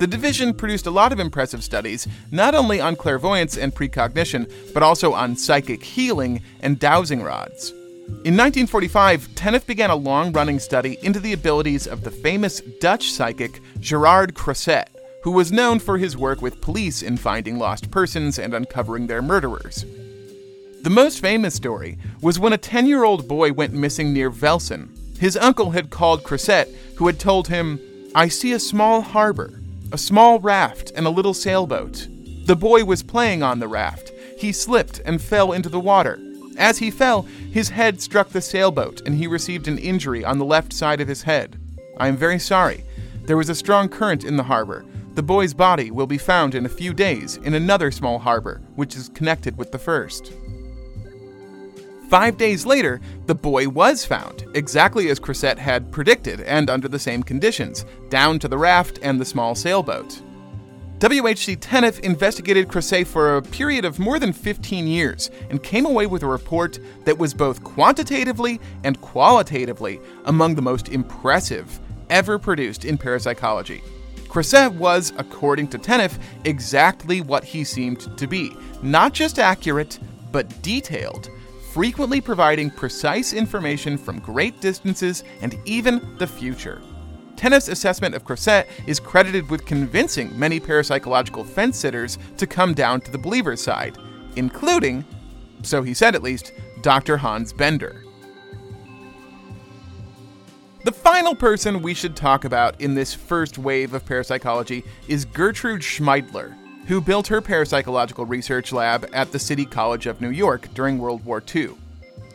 The 0.00 0.06
division 0.06 0.54
produced 0.54 0.86
a 0.86 0.90
lot 0.90 1.12
of 1.12 1.20
impressive 1.20 1.62
studies, 1.62 2.08
not 2.30 2.54
only 2.54 2.80
on 2.80 2.96
clairvoyance 2.96 3.58
and 3.58 3.74
precognition, 3.74 4.50
but 4.72 4.82
also 4.82 5.12
on 5.12 5.36
psychic 5.36 5.82
healing 5.82 6.42
and 6.62 6.78
dowsing 6.78 7.22
rods. 7.22 7.74
In 8.06 8.36
1945, 8.36 9.28
Tenhaeff 9.34 9.66
began 9.66 9.90
a 9.90 9.96
long 9.96 10.32
running 10.32 10.58
study 10.58 10.98
into 11.02 11.20
the 11.20 11.32
abilities 11.32 11.86
of 11.86 12.04
the 12.04 12.10
famous 12.10 12.60
Dutch 12.80 13.10
psychic 13.10 13.60
Gerard 13.80 14.34
Croiset, 14.34 14.88
who 15.22 15.30
was 15.30 15.52
known 15.52 15.78
for 15.78 15.96
his 15.96 16.16
work 16.16 16.42
with 16.42 16.60
police 16.60 17.02
in 17.02 17.16
finding 17.16 17.58
lost 17.58 17.90
persons 17.90 18.38
and 18.38 18.52
uncovering 18.52 19.06
their 19.06 19.22
murderers. 19.22 19.86
The 20.82 20.90
most 20.90 21.20
famous 21.20 21.54
story 21.54 21.96
was 22.20 22.38
when 22.38 22.52
a 22.52 22.58
10 22.58 22.86
year 22.86 23.04
old 23.04 23.26
boy 23.26 23.52
went 23.52 23.72
missing 23.72 24.12
near 24.12 24.30
Velsen. 24.30 24.90
His 25.18 25.36
uncle 25.38 25.70
had 25.70 25.88
called 25.88 26.24
Croiset, 26.24 26.68
who 26.96 27.06
had 27.06 27.18
told 27.18 27.48
him, 27.48 27.80
I 28.14 28.28
see 28.28 28.52
a 28.52 28.58
small 28.58 29.00
harbor, 29.00 29.62
a 29.92 29.98
small 29.98 30.40
raft, 30.40 30.92
and 30.94 31.06
a 31.06 31.10
little 31.10 31.34
sailboat. 31.34 32.06
The 32.44 32.56
boy 32.56 32.84
was 32.84 33.02
playing 33.02 33.42
on 33.42 33.60
the 33.60 33.68
raft. 33.68 34.12
He 34.38 34.52
slipped 34.52 35.00
and 35.06 35.22
fell 35.22 35.52
into 35.52 35.70
the 35.70 35.80
water. 35.80 36.18
As 36.56 36.78
he 36.78 36.90
fell, 36.90 37.22
his 37.22 37.68
head 37.68 38.00
struck 38.00 38.28
the 38.28 38.40
sailboat 38.40 39.02
and 39.06 39.14
he 39.14 39.26
received 39.26 39.68
an 39.68 39.78
injury 39.78 40.24
on 40.24 40.38
the 40.38 40.44
left 40.44 40.72
side 40.72 41.00
of 41.00 41.08
his 41.08 41.22
head. 41.22 41.60
I 41.96 42.08
am 42.08 42.16
very 42.16 42.38
sorry. 42.38 42.84
There 43.24 43.36
was 43.36 43.48
a 43.48 43.54
strong 43.54 43.88
current 43.88 44.24
in 44.24 44.36
the 44.36 44.42
harbor. 44.42 44.84
The 45.14 45.22
boy's 45.22 45.54
body 45.54 45.90
will 45.90 46.06
be 46.06 46.18
found 46.18 46.54
in 46.54 46.66
a 46.66 46.68
few 46.68 46.92
days 46.92 47.36
in 47.38 47.54
another 47.54 47.90
small 47.90 48.18
harbor, 48.18 48.60
which 48.74 48.96
is 48.96 49.08
connected 49.10 49.56
with 49.56 49.72
the 49.72 49.78
first. 49.78 50.32
Five 52.10 52.36
days 52.36 52.66
later, 52.66 53.00
the 53.26 53.34
boy 53.34 53.68
was 53.68 54.04
found, 54.04 54.44
exactly 54.54 55.08
as 55.08 55.18
Croiset 55.18 55.58
had 55.58 55.90
predicted 55.90 56.40
and 56.42 56.68
under 56.68 56.86
the 56.86 56.98
same 56.98 57.22
conditions, 57.22 57.86
down 58.08 58.38
to 58.40 58.48
the 58.48 58.58
raft 58.58 58.98
and 59.02 59.20
the 59.20 59.24
small 59.24 59.54
sailboat. 59.54 60.20
WHC 61.04 61.58
Tenhaeff 61.58 62.00
investigated 62.00 62.68
Croiset 62.68 63.06
for 63.06 63.36
a 63.36 63.42
period 63.42 63.84
of 63.84 63.98
more 63.98 64.18
than 64.18 64.32
15 64.32 64.86
years 64.86 65.30
and 65.50 65.62
came 65.62 65.84
away 65.84 66.06
with 66.06 66.22
a 66.22 66.26
report 66.26 66.78
that 67.04 67.18
was 67.18 67.34
both 67.34 67.62
quantitatively 67.62 68.58
and 68.84 68.98
qualitatively 69.02 70.00
among 70.24 70.54
the 70.54 70.62
most 70.62 70.88
impressive 70.88 71.78
ever 72.08 72.38
produced 72.38 72.86
in 72.86 72.96
parapsychology. 72.96 73.82
Croiset 74.30 74.72
was, 74.72 75.12
according 75.18 75.68
to 75.68 75.78
Tenhaeff, 75.78 76.18
exactly 76.46 77.20
what 77.20 77.44
he 77.44 77.64
seemed 77.64 78.16
to 78.16 78.26
be 78.26 78.56
not 78.82 79.12
just 79.12 79.38
accurate, 79.38 79.98
but 80.32 80.62
detailed, 80.62 81.28
frequently 81.74 82.22
providing 82.22 82.70
precise 82.70 83.34
information 83.34 83.98
from 83.98 84.20
great 84.20 84.58
distances 84.62 85.22
and 85.42 85.58
even 85.66 86.16
the 86.16 86.26
future. 86.26 86.80
Tenhaeff's 87.44 87.68
assessment 87.68 88.14
of 88.14 88.24
Croiset 88.24 88.66
is 88.86 88.98
credited 88.98 89.50
with 89.50 89.66
convincing 89.66 90.30
many 90.38 90.58
parapsychological 90.58 91.44
fence 91.44 91.76
sitters 91.76 92.16
to 92.38 92.46
come 92.46 92.72
down 92.72 93.02
to 93.02 93.10
the 93.10 93.18
believer's 93.18 93.60
side, 93.60 93.98
including, 94.36 95.04
so 95.62 95.82
he 95.82 95.92
said 95.92 96.14
at 96.14 96.22
least, 96.22 96.54
Dr. 96.80 97.18
Hans 97.18 97.52
Bender. 97.52 98.02
The 100.84 100.92
final 100.92 101.34
person 101.34 101.82
we 101.82 101.92
should 101.92 102.16
talk 102.16 102.46
about 102.46 102.80
in 102.80 102.94
this 102.94 103.12
first 103.12 103.58
wave 103.58 103.92
of 103.92 104.06
parapsychology 104.06 104.82
is 105.06 105.26
Gertrude 105.26 105.82
Schmeidler, 105.82 106.56
who 106.86 106.98
built 106.98 107.26
her 107.26 107.42
parapsychological 107.42 108.26
research 108.26 108.72
lab 108.72 109.06
at 109.12 109.32
the 109.32 109.38
City 109.38 109.66
College 109.66 110.06
of 110.06 110.22
New 110.22 110.30
York 110.30 110.72
during 110.72 110.96
World 110.96 111.22
War 111.26 111.42
II. 111.54 111.74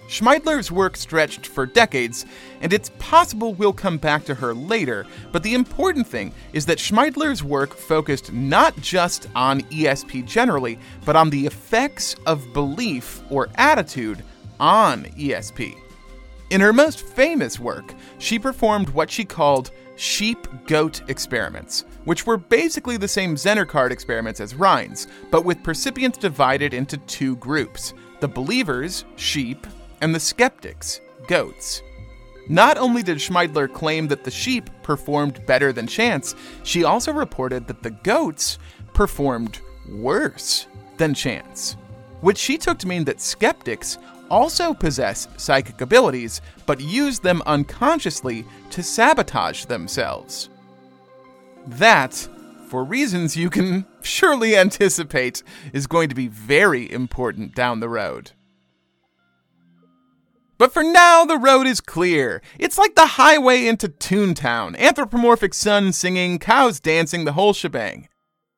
Schmeidler's 0.10 0.72
work 0.72 0.98
stretched 0.98 1.46
for 1.46 1.68
decades, 1.68 2.26
and 2.62 2.74
it's 2.74 2.90
possible 2.98 3.54
we'll 3.54 3.72
come 3.72 4.00
back 4.00 4.26
to 4.26 4.34
her 4.34 4.56
later, 4.56 5.06
but 5.32 5.44
the 5.44 5.54
important 5.54 6.08
thing 6.08 6.34
is 6.52 6.66
that 6.66 6.80
Schmeidler's 6.80 7.44
work 7.44 7.76
focused 7.76 8.34
not 8.34 8.76
just 8.78 9.30
on 9.36 9.62
ESP 9.66 10.26
generally, 10.26 10.80
but 11.06 11.16
on 11.16 11.30
the 11.30 11.46
effects 11.46 12.16
of 12.26 12.52
belief 12.54 13.22
or 13.30 13.50
attitude 13.54 14.24
on 14.60 15.04
ESP. 15.04 15.78
In 16.50 16.60
her 16.60 16.74
most 16.74 17.06
famous 17.06 17.60
work, 17.60 17.94
she 18.18 18.40
performed 18.40 18.90
what 18.90 19.12
she 19.12 19.24
called 19.24 19.70
sheep 19.96 20.48
goat 20.66 21.08
experiments, 21.08 21.86
which 22.06 22.26
were 22.26 22.38
basically 22.38 22.98
the 22.98 23.08
same 23.08 23.36
Zener 23.36 23.68
card 23.68 23.92
experiments 23.92 24.40
as 24.40 24.56
Rhines, 24.56 25.06
but 25.30 25.46
with 25.46 25.62
percipients 25.62 26.18
divided 26.18 26.74
into 26.74 26.98
two 26.98 27.36
groups 27.36 27.94
the 28.22 28.28
believers, 28.28 29.06
sheep, 29.16 29.66
and 30.02 30.14
the 30.14 30.20
skeptics, 30.20 31.02
goats. 31.28 31.82
Not 32.48 32.78
only 32.78 33.04
did 33.04 33.18
Schmeidler 33.18 33.72
claim 33.72 34.08
that 34.08 34.24
the 34.24 34.32
sheep 34.32 34.70
performed 34.82 35.46
better 35.46 35.72
than 35.72 35.86
chance, 35.86 36.36
she 36.64 36.84
also 36.84 37.14
reported 37.14 37.68
that 37.68 37.84
the 37.84 37.92
goats 37.92 38.58
performed 38.94 39.60
worse 39.88 40.66
than 40.98 41.14
chance, 41.14 41.78
which 42.22 42.38
she 42.38 42.58
took 42.58 42.80
to 42.80 42.88
mean 42.88 43.04
that 43.04 43.22
skeptics 43.22 43.98
also 44.30 44.74
possess 44.74 45.28
psychic 45.38 45.82
abilities, 45.82 46.42
but 46.66 46.82
use 46.82 47.20
them 47.20 47.42
unconsciously 47.46 48.46
to 48.72 48.84
sabotage 48.84 49.66
themselves. 49.66 50.50
That, 51.68 52.14
for 52.68 52.84
reasons 52.84 53.36
you 53.36 53.50
can 53.50 53.86
surely 54.02 54.56
anticipate, 54.56 55.44
is 55.74 55.88
going 55.88 56.10
to 56.10 56.16
be 56.16 56.28
very 56.28 56.92
important 56.92 57.56
down 57.56 57.80
the 57.80 57.90
road. 57.90 58.32
But 60.60 60.74
for 60.74 60.84
now, 60.84 61.24
the 61.24 61.38
road 61.38 61.68
is 61.68 61.80
clear. 61.80 62.42
It's 62.60 62.78
like 62.78 62.94
the 62.94 63.16
highway 63.16 63.66
into 63.66 63.88
Toontown 63.88 64.78
anthropomorphic 64.78 65.54
sun 65.54 65.94
singing, 65.94 66.38
cows 66.38 66.82
dancing, 66.82 67.24
the 67.24 67.32
whole 67.32 67.54
shebang. 67.54 68.10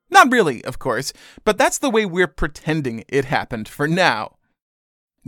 Not 0.09 0.31
really, 0.31 0.65
of 0.65 0.79
course, 0.79 1.13
but 1.45 1.59
that's 1.59 1.77
the 1.77 1.91
way 1.91 2.07
we're 2.07 2.25
pretending 2.25 3.03
it 3.07 3.25
happened 3.25 3.69
for 3.69 3.87
now. 3.87 4.37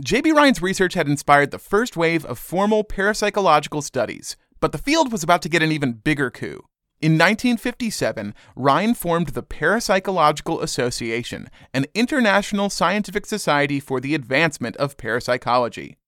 J.B. 0.00 0.32
Rhine's 0.32 0.60
research 0.60 0.94
had 0.94 1.08
inspired 1.08 1.52
the 1.52 1.60
first 1.60 1.96
wave 1.96 2.24
of 2.24 2.40
formal 2.40 2.82
parapsychological 2.82 3.84
studies, 3.84 4.36
but 4.58 4.72
the 4.72 4.78
field 4.78 5.12
was 5.12 5.22
about 5.22 5.42
to 5.42 5.48
get 5.48 5.62
an 5.62 5.70
even 5.70 5.92
bigger 5.92 6.28
coup. 6.28 6.64
In 7.00 7.12
1957, 7.12 8.34
Rhine 8.56 8.94
formed 8.94 9.28
the 9.28 9.44
Parapsychological 9.44 10.60
Association, 10.60 11.50
an 11.72 11.86
international 11.94 12.68
scientific 12.68 13.26
society 13.26 13.78
for 13.78 14.00
the 14.00 14.16
advancement 14.16 14.74
of 14.76 14.96
parapsychology. 14.96 15.98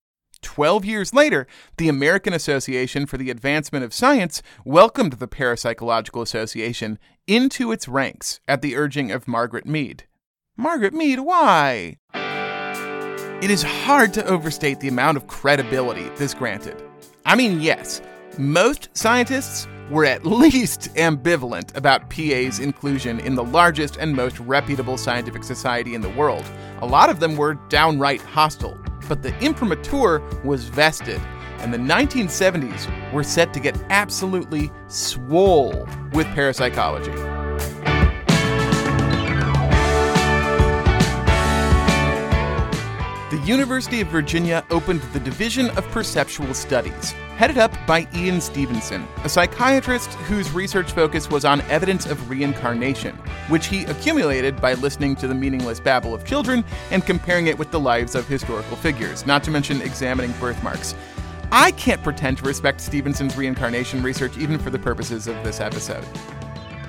Twelve 0.47 0.85
years 0.85 1.13
later, 1.13 1.45
the 1.75 1.89
American 1.89 2.31
Association 2.31 3.05
for 3.05 3.17
the 3.17 3.29
Advancement 3.29 3.83
of 3.83 3.93
Science 3.93 4.41
welcomed 4.63 5.13
the 5.13 5.27
Parapsychological 5.27 6.21
Association 6.21 6.97
into 7.27 7.73
its 7.73 7.89
ranks 7.89 8.39
at 8.47 8.61
the 8.61 8.77
urging 8.77 9.11
of 9.11 9.27
Margaret 9.27 9.67
Mead. 9.67 10.05
Margaret 10.55 10.93
Mead, 10.93 11.19
why? 11.19 11.97
It 13.43 13.51
is 13.51 13.61
hard 13.61 14.13
to 14.13 14.25
overstate 14.25 14.79
the 14.79 14.87
amount 14.87 15.17
of 15.17 15.27
credibility 15.27 16.07
this 16.15 16.33
granted. 16.33 16.81
I 17.25 17.35
mean, 17.35 17.59
yes, 17.59 18.01
most 18.37 18.87
scientists 18.93 19.67
were 19.91 20.05
at 20.05 20.25
least 20.43 20.95
ambivalent 20.95 21.75
about 21.75 22.09
PA's 22.09 22.59
inclusion 22.59 23.19
in 23.19 23.35
the 23.35 23.43
largest 23.43 23.97
and 23.97 24.15
most 24.15 24.39
reputable 24.39 24.97
scientific 24.97 25.43
society 25.43 25.93
in 25.93 26.01
the 26.01 26.09
world. 26.11 26.45
A 26.79 26.87
lot 26.87 27.09
of 27.09 27.19
them 27.19 27.35
were 27.35 27.55
downright 27.67 28.21
hostile 28.21 28.77
but 29.07 29.23
the 29.23 29.37
imprimatur 29.43 30.21
was 30.43 30.65
vested, 30.65 31.21
and 31.59 31.73
the 31.73 31.77
1970s 31.77 33.13
were 33.13 33.23
set 33.23 33.53
to 33.53 33.59
get 33.59 33.75
absolutely 33.89 34.71
swole 34.87 35.87
with 36.13 36.27
parapsychology. 36.27 37.46
The 43.29 43.39
University 43.39 43.99
of 43.99 44.07
Virginia 44.07 44.65
opened 44.71 45.01
the 45.11 45.19
Division 45.19 45.69
of 45.71 45.85
Perceptual 45.89 46.53
Studies, 46.53 47.11
headed 47.35 47.57
up 47.57 47.73
by 47.85 48.07
Ian 48.15 48.39
Stevenson, 48.39 49.05
a 49.25 49.27
psychiatrist 49.27 50.13
whose 50.29 50.49
research 50.53 50.93
focus 50.93 51.29
was 51.29 51.43
on 51.43 51.59
evidence 51.63 52.05
of 52.05 52.29
reincarnation, 52.29 53.17
which 53.49 53.67
he 53.67 53.83
accumulated 53.83 54.61
by 54.61 54.75
listening 54.75 55.13
to 55.17 55.27
the 55.27 55.35
meaningless 55.35 55.81
babble 55.81 56.13
of 56.13 56.23
children 56.23 56.63
and 56.89 57.05
comparing 57.05 57.47
it 57.47 57.59
with 57.59 57.69
the 57.69 57.79
lives 57.81 58.15
of 58.15 58.25
historical 58.29 58.77
figures, 58.77 59.25
not 59.25 59.43
to 59.43 59.51
mention 59.51 59.81
examining 59.81 60.31
birthmarks. 60.39 60.95
I 61.51 61.71
can't 61.71 62.01
pretend 62.01 62.37
to 62.37 62.45
respect 62.45 62.79
Stevenson's 62.79 63.35
reincarnation 63.35 64.03
research 64.03 64.37
even 64.37 64.57
for 64.57 64.69
the 64.69 64.79
purposes 64.79 65.27
of 65.27 65.35
this 65.43 65.59
episode. 65.59 66.05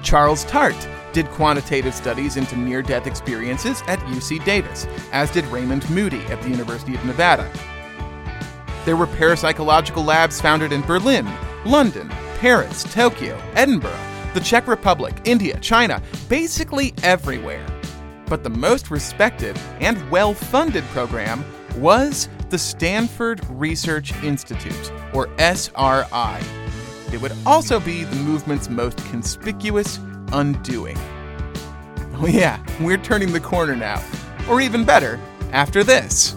Charles 0.03 0.45
Tart 0.45 0.77
did 1.13 1.29
quantitative 1.31 1.95
studies 1.95 2.37
into 2.37 2.57
near 2.57 2.83
death 2.83 3.07
experiences 3.07 3.83
at 3.87 3.99
UC 4.01 4.45
Davis, 4.45 4.87
as 5.13 5.31
did 5.31 5.45
Raymond 5.47 5.89
Moody 5.91 6.21
at 6.27 6.41
the 6.43 6.51
University 6.51 6.95
of 6.95 7.05
Nevada. 7.05 7.51
There 8.85 8.97
were 8.97 9.07
parapsychological 9.07 10.05
labs 10.05 10.41
founded 10.41 10.73
in 10.73 10.83
Berlin, 10.83 11.29
London, 11.65 12.09
Paris, 12.39 12.85
Tokyo, 12.85 13.41
Edinburgh, 13.55 13.99
the 14.35 14.41
Czech 14.41 14.67
Republic, 14.67 15.15
India, 15.25 15.59
China, 15.61 16.03
basically 16.29 16.95
everywhere. 17.03 17.67
But 18.27 18.45
the 18.45 18.51
most 18.51 18.91
respected 18.91 19.59
and 19.81 20.11
well 20.11 20.35
funded 20.35 20.85
program 20.85 21.45
was 21.77 22.29
the 22.51 22.59
Stanford 22.59 23.41
Research 23.51 24.15
Institute, 24.23 24.93
or 25.13 25.29
SRI. 25.39 26.41
It 27.13 27.21
would 27.21 27.33
also 27.47 27.81
be 27.81 28.05
the 28.05 28.17
movement's 28.17 28.69
most 28.69 28.99
conspicuous 29.07 29.99
undoing. 30.33 30.99
Oh, 32.15 32.27
yeah, 32.29 32.63
we're 32.81 32.99
turning 32.99 33.33
the 33.33 33.41
corner 33.41 33.77
now. 33.77 34.03
Or 34.49 34.61
even 34.61 34.85
better, 34.85 35.21
after 35.53 35.85
this. 35.85 36.37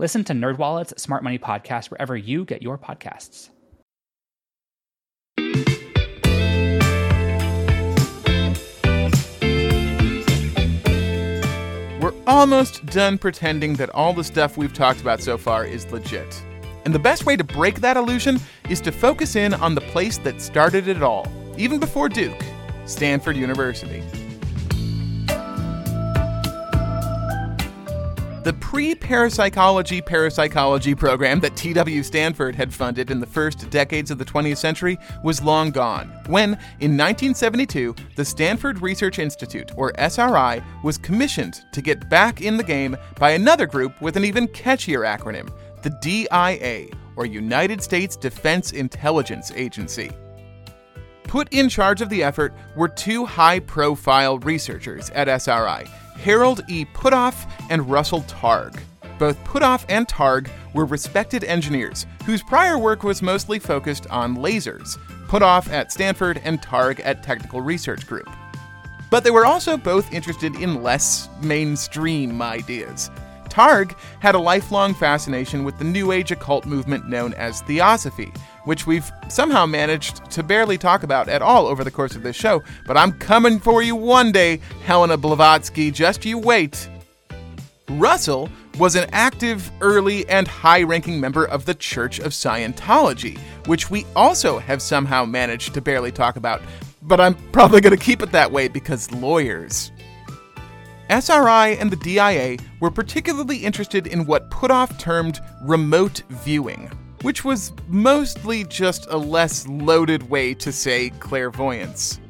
Listen 0.00 0.24
to 0.24 0.32
NerdWallet's 0.32 1.02
Smart 1.02 1.22
Money 1.22 1.38
Podcast 1.38 1.90
wherever 1.90 2.16
you 2.16 2.46
get 2.46 2.62
your 2.62 2.78
podcasts. 2.78 3.50
We're 12.00 12.14
almost 12.26 12.86
done 12.86 13.18
pretending 13.18 13.74
that 13.74 13.90
all 13.90 14.14
the 14.14 14.24
stuff 14.24 14.56
we've 14.56 14.72
talked 14.72 15.02
about 15.02 15.20
so 15.20 15.36
far 15.36 15.66
is 15.66 15.92
legit. 15.92 16.42
And 16.86 16.94
the 16.94 16.98
best 16.98 17.26
way 17.26 17.36
to 17.36 17.44
break 17.44 17.82
that 17.82 17.98
illusion 17.98 18.40
is 18.70 18.80
to 18.80 18.92
focus 18.92 19.36
in 19.36 19.52
on 19.52 19.74
the 19.74 19.82
place 19.82 20.16
that 20.16 20.40
started 20.40 20.88
it 20.88 21.02
all, 21.02 21.30
even 21.58 21.78
before 21.78 22.08
Duke 22.08 22.42
Stanford 22.86 23.36
University. 23.36 24.02
The 28.42 28.54
pre 28.54 28.94
parapsychology 28.94 30.00
parapsychology 30.00 30.94
program 30.94 31.40
that 31.40 31.56
TW 31.56 32.02
Stanford 32.02 32.54
had 32.54 32.72
funded 32.72 33.10
in 33.10 33.20
the 33.20 33.26
first 33.26 33.68
decades 33.68 34.10
of 34.10 34.16
the 34.16 34.24
20th 34.24 34.56
century 34.56 34.98
was 35.22 35.42
long 35.42 35.70
gone 35.70 36.08
when, 36.26 36.52
in 36.80 36.96
1972, 36.96 37.94
the 38.16 38.24
Stanford 38.24 38.80
Research 38.80 39.18
Institute, 39.18 39.72
or 39.76 39.92
SRI, 39.98 40.62
was 40.82 40.96
commissioned 40.96 41.60
to 41.72 41.82
get 41.82 42.08
back 42.08 42.40
in 42.40 42.56
the 42.56 42.64
game 42.64 42.96
by 43.18 43.32
another 43.32 43.66
group 43.66 44.00
with 44.00 44.16
an 44.16 44.24
even 44.24 44.48
catchier 44.48 45.06
acronym 45.06 45.50
the 45.82 45.90
DIA, 46.00 46.88
or 47.16 47.26
United 47.26 47.82
States 47.82 48.16
Defense 48.16 48.72
Intelligence 48.72 49.52
Agency. 49.54 50.10
Put 51.24 51.52
in 51.52 51.68
charge 51.68 52.00
of 52.00 52.08
the 52.08 52.22
effort 52.22 52.54
were 52.74 52.88
two 52.88 53.26
high 53.26 53.60
profile 53.60 54.38
researchers 54.38 55.10
at 55.10 55.28
SRI 55.28 55.86
Harold 56.16 56.62
E. 56.68 56.84
Puthoff 56.84 57.50
and 57.70 57.90
Russell 57.90 58.22
Targ. 58.22 58.80
Both 59.18 59.42
Puthoff 59.44 59.84
and 59.88 60.08
Targ 60.08 60.48
were 60.74 60.86
respected 60.86 61.44
engineers 61.44 62.06
whose 62.24 62.42
prior 62.42 62.78
work 62.78 63.02
was 63.02 63.22
mostly 63.22 63.58
focused 63.58 64.06
on 64.08 64.36
lasers, 64.36 64.98
Puthoff 65.26 65.70
at 65.70 65.92
Stanford 65.92 66.40
and 66.44 66.60
Targ 66.60 67.00
at 67.04 67.22
Technical 67.22 67.60
Research 67.60 68.06
Group. 68.06 68.28
But 69.10 69.24
they 69.24 69.30
were 69.30 69.46
also 69.46 69.76
both 69.76 70.12
interested 70.12 70.54
in 70.54 70.82
less 70.82 71.28
mainstream 71.42 72.40
ideas. 72.40 73.10
Targ 73.48 73.96
had 74.20 74.36
a 74.36 74.38
lifelong 74.38 74.94
fascination 74.94 75.64
with 75.64 75.76
the 75.78 75.84
New 75.84 76.12
Age 76.12 76.30
occult 76.30 76.64
movement 76.64 77.08
known 77.08 77.34
as 77.34 77.62
Theosophy, 77.62 78.32
which 78.64 78.86
we've 78.86 79.10
somehow 79.28 79.66
managed 79.66 80.30
to 80.30 80.42
barely 80.42 80.78
talk 80.78 81.02
about 81.02 81.28
at 81.28 81.42
all 81.42 81.66
over 81.66 81.84
the 81.84 81.90
course 81.90 82.16
of 82.16 82.22
this 82.22 82.36
show. 82.36 82.62
But 82.86 82.96
I'm 82.96 83.12
coming 83.12 83.58
for 83.58 83.82
you 83.82 83.96
one 83.96 84.32
day, 84.32 84.60
Helena 84.84 85.16
Blavatsky, 85.16 85.90
just 85.90 86.24
you 86.24 86.38
wait. 86.38 86.88
Russell 87.88 88.48
was 88.78 88.94
an 88.94 89.08
active, 89.12 89.70
early, 89.80 90.28
and 90.28 90.46
high 90.46 90.82
ranking 90.82 91.20
member 91.20 91.44
of 91.44 91.64
the 91.64 91.74
Church 91.74 92.18
of 92.20 92.32
Scientology, 92.32 93.38
which 93.66 93.90
we 93.90 94.06
also 94.14 94.58
have 94.58 94.80
somehow 94.80 95.24
managed 95.24 95.74
to 95.74 95.80
barely 95.80 96.12
talk 96.12 96.36
about. 96.36 96.62
But 97.02 97.20
I'm 97.20 97.34
probably 97.52 97.80
going 97.80 97.96
to 97.96 98.02
keep 98.02 98.22
it 98.22 98.32
that 98.32 98.52
way 98.52 98.68
because 98.68 99.10
lawyers. 99.12 99.90
SRI 101.10 101.70
and 101.80 101.90
the 101.90 101.96
DIA 101.96 102.56
were 102.78 102.90
particularly 102.90 103.58
interested 103.58 104.06
in 104.06 104.26
what 104.26 104.48
Puthoff 104.50 104.96
termed 104.98 105.40
remote 105.62 106.22
viewing, 106.28 106.88
which 107.22 107.44
was 107.44 107.72
mostly 107.88 108.64
just 108.64 109.06
a 109.10 109.16
less 109.16 109.66
loaded 109.66 110.28
way 110.30 110.54
to 110.54 110.72
say 110.72 111.10
clairvoyance. 111.20 112.20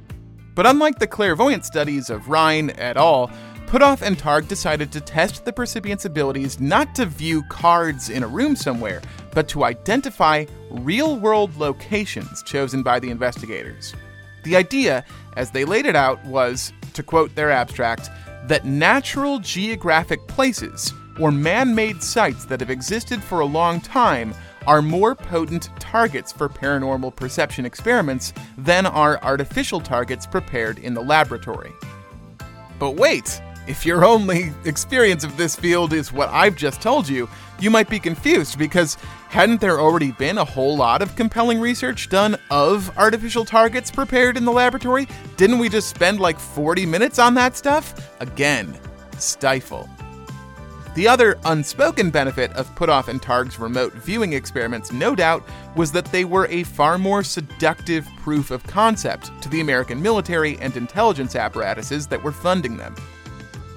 But 0.55 0.67
unlike 0.67 0.99
the 0.99 1.07
clairvoyant 1.07 1.65
studies 1.65 2.11
of 2.11 2.29
Rhine 2.29 2.71
et 2.71 2.97
al., 2.97 3.31
Puthoff 3.67 4.03
and 4.03 4.19
Targ 4.19 4.49
decided 4.49 4.91
to 4.91 5.01
test 5.01 5.45
the 5.45 5.53
percipient's 5.53 6.05
abilities 6.05 6.59
not 6.59 6.93
to 6.97 7.07
view 7.07 7.45
cards 7.45 8.11
in 8.11 8.25
a 8.25 8.29
room 8.29 8.57
somewhere, 8.57 9.01
but 9.33 9.49
to 9.51 9.63
identify 9.63 10.45
real 10.71 11.17
world 11.17 11.57
locations 11.57 12.43
chosen 12.43 12.83
by 12.83 12.99
the 12.99 13.11
investigators. 13.11 13.95
The 14.43 14.57
idea, 14.57 15.05
as 15.37 15.53
they 15.53 15.65
laid 15.65 15.87
it 15.87 15.95
out, 15.95 16.25
was, 16.25 16.73
to 16.95 17.05
quote 17.05 17.33
their 17.37 17.53
abstract, 17.53 18.11
that 18.49 18.65
natural 18.65 19.39
geographic 19.39 20.27
places, 20.27 20.93
or 21.21 21.31
man 21.31 21.73
made 21.73 22.03
sites 22.03 22.47
that 22.47 22.59
have 22.59 22.71
existed 22.71 23.23
for 23.23 23.39
a 23.39 23.47
long 23.47 23.81
time, 23.81 24.35
are 24.67 24.83
more 24.83 25.15
potent 25.15 25.71
targets 25.79 26.33
for 26.33 26.49
paranormal 26.49 27.15
perception 27.15 27.65
experiments 27.65 28.33
than 28.59 28.87
are 28.87 29.23
artificial 29.23 29.81
targets 29.81 30.27
prepared 30.27 30.79
in 30.79 30.95
the 30.95 31.03
laboratory. 31.03 31.73
But 32.79 32.97
wait! 32.97 33.41
If 33.67 33.87
your 33.87 34.05
only 34.05 34.53
experience 34.65 35.23
of 35.23 35.37
this 35.37 35.55
field 35.55 35.93
is 35.93 36.13
what 36.13 36.29
I've 36.31 36.57
just 36.57 36.81
told 36.81 37.09
you, 37.09 37.29
you 37.61 37.71
might 37.71 37.89
be 37.89 38.01
confused 38.01 38.59
because 38.59 38.97
hadn't 39.29 39.61
there 39.61 39.79
already 39.79 40.13
been 40.13 40.39
a 40.39 40.45
whole 40.45 40.77
lot 40.77 41.03
of 41.03 41.15
compelling 41.15 41.61
research 41.61 42.09
done 42.09 42.37
of 42.51 42.91
artificial 42.99 43.45
targets 43.45 43.91
prepared 43.91 44.37
in 44.37 44.45
the 44.45 44.53
laboratory? 44.53 45.07
Didn't 45.37 45.59
we 45.59 45.69
just 45.69 45.89
spend 45.89 46.21
like 46.21 46.41
40 46.41 46.87
minutes 46.87 47.19
on 47.19 47.35
that 47.35 47.57
stuff? 47.57 48.11
Again, 48.21 48.77
stifle. 49.19 49.89
The 50.97 51.07
other 51.07 51.39
unspoken 51.45 52.11
benefit 52.11 52.53
of 52.55 52.75
Puthoff 52.75 53.07
and 53.07 53.23
Targ's 53.23 53.61
remote 53.61 53.93
viewing 53.93 54.33
experiments, 54.33 54.91
no 54.91 55.15
doubt, 55.15 55.47
was 55.77 55.93
that 55.93 56.07
they 56.07 56.25
were 56.25 56.49
a 56.49 56.65
far 56.65 56.99
more 56.99 57.23
seductive 57.23 58.09
proof 58.19 58.51
of 58.51 58.65
concept 58.65 59.31
to 59.43 59.49
the 59.49 59.61
American 59.61 60.03
military 60.03 60.59
and 60.59 60.77
intelligence 60.77 61.37
apparatuses 61.37 62.09
that 62.09 62.21
were 62.21 62.33
funding 62.33 62.77
them. 62.77 62.97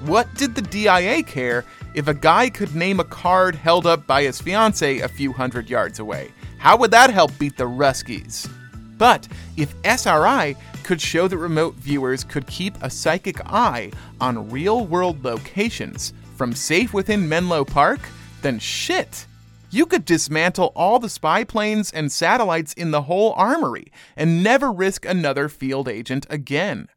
What 0.02 0.34
did 0.34 0.56
the 0.56 0.64
DIA 0.64 1.22
care 1.22 1.66
if 1.94 2.08
a 2.08 2.16
guy 2.16 2.50
could 2.50 2.74
name 2.76 3.00
a 3.00 3.06
card 3.06 3.54
held 3.54 3.86
up 3.86 4.08
by 4.08 4.24
his 4.24 4.42
fiancee 4.42 5.02
a 5.02 5.08
few 5.08 5.32
hundred 5.32 5.70
yards 5.70 6.00
away? 6.00 6.32
How 6.58 6.76
would 6.78 6.92
that 6.92 7.12
help 7.12 7.38
beat 7.38 7.58
the 7.58 7.66
Ruskies? 7.66 8.50
But 8.98 9.28
if 9.56 9.76
SRI 9.84 10.56
could 10.84 11.00
show 11.00 11.28
that 11.28 11.38
remote 11.38 11.76
viewers 11.76 12.24
could 12.24 12.48
keep 12.48 12.76
a 12.82 12.90
psychic 12.90 13.40
eye 13.46 13.92
on 14.20 14.50
real 14.50 14.86
world 14.86 15.24
locations 15.24 16.14
from 16.36 16.54
safe 16.54 16.94
within 16.94 17.30
Menlo 17.30 17.64
Park, 17.64 18.00
then 18.42 18.60
shit. 18.60 19.28
You 19.70 19.86
could 19.86 20.06
dismantle 20.06 20.72
all 20.76 21.00
the 21.00 21.10
spy 21.10 21.44
planes 21.44 21.92
and 21.92 22.12
satellites 22.12 22.74
in 22.74 22.92
the 22.92 23.04
whole 23.04 23.34
armory 23.34 23.92
and 24.16 24.44
never 24.44 24.72
risk 24.72 25.06
another 25.06 25.50
field 25.50 25.88
agent 25.88 26.28
again. 26.30 26.90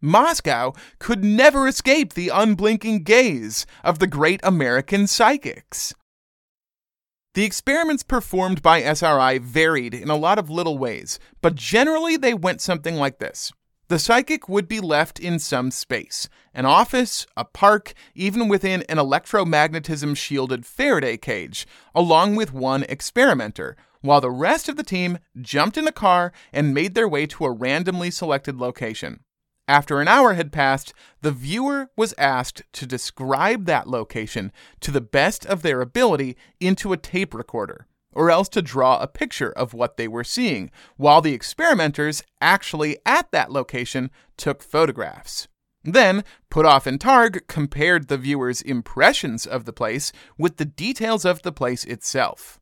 Moscow 0.00 0.74
could 0.98 1.24
never 1.24 1.66
escape 1.66 2.12
the 2.12 2.28
unblinking 2.28 3.02
gaze 3.02 3.66
of 3.82 3.98
the 3.98 4.06
great 4.06 4.40
American 4.42 5.06
psychics. 5.06 5.94
The 7.34 7.44
experiments 7.44 8.02
performed 8.02 8.62
by 8.62 8.82
SRI 8.82 9.38
varied 9.38 9.94
in 9.94 10.10
a 10.10 10.16
lot 10.16 10.38
of 10.38 10.50
little 10.50 10.76
ways, 10.76 11.18
but 11.40 11.54
generally 11.54 12.16
they 12.16 12.34
went 12.34 12.60
something 12.60 12.96
like 12.96 13.18
this. 13.18 13.52
The 13.88 13.98
psychic 13.98 14.50
would 14.50 14.68
be 14.68 14.80
left 14.80 15.18
in 15.18 15.38
some 15.38 15.70
space 15.70 16.28
an 16.52 16.66
office, 16.66 17.26
a 17.38 17.44
park, 17.44 17.94
even 18.14 18.46
within 18.46 18.82
an 18.82 18.98
electromagnetism 18.98 20.14
shielded 20.14 20.66
Faraday 20.66 21.16
cage, 21.16 21.66
along 21.94 22.36
with 22.36 22.52
one 22.52 22.82
experimenter, 22.82 23.76
while 24.02 24.20
the 24.20 24.30
rest 24.30 24.68
of 24.68 24.76
the 24.76 24.82
team 24.82 25.18
jumped 25.40 25.78
in 25.78 25.88
a 25.88 25.92
car 25.92 26.32
and 26.52 26.74
made 26.74 26.94
their 26.94 27.08
way 27.08 27.26
to 27.26 27.46
a 27.46 27.50
randomly 27.50 28.10
selected 28.10 28.56
location. 28.56 29.20
After 29.66 30.02
an 30.02 30.08
hour 30.08 30.34
had 30.34 30.52
passed, 30.52 30.92
the 31.22 31.32
viewer 31.32 31.90
was 31.96 32.14
asked 32.18 32.62
to 32.74 32.86
describe 32.86 33.64
that 33.64 33.88
location 33.88 34.52
to 34.80 34.90
the 34.90 35.00
best 35.00 35.46
of 35.46 35.62
their 35.62 35.80
ability 35.80 36.36
into 36.60 36.92
a 36.92 36.98
tape 36.98 37.32
recorder, 37.32 37.86
or 38.14 38.30
else 38.30 38.48
to 38.50 38.62
draw 38.62 38.98
a 38.98 39.06
picture 39.06 39.52
of 39.52 39.74
what 39.74 39.96
they 39.96 40.08
were 40.08 40.24
seeing, 40.24 40.70
while 40.96 41.20
the 41.20 41.34
experimenters 41.34 42.22
actually 42.40 42.98
at 43.04 43.30
that 43.30 43.52
location 43.52 44.10
took 44.36 44.62
photographs. 44.62 45.48
Then, 45.84 46.24
Puthoff 46.50 46.86
and 46.86 46.98
Targ 46.98 47.46
compared 47.46 48.08
the 48.08 48.18
viewer's 48.18 48.62
impressions 48.62 49.46
of 49.46 49.64
the 49.64 49.72
place 49.72 50.12
with 50.36 50.56
the 50.56 50.64
details 50.64 51.24
of 51.24 51.42
the 51.42 51.52
place 51.52 51.84
itself. 51.84 52.58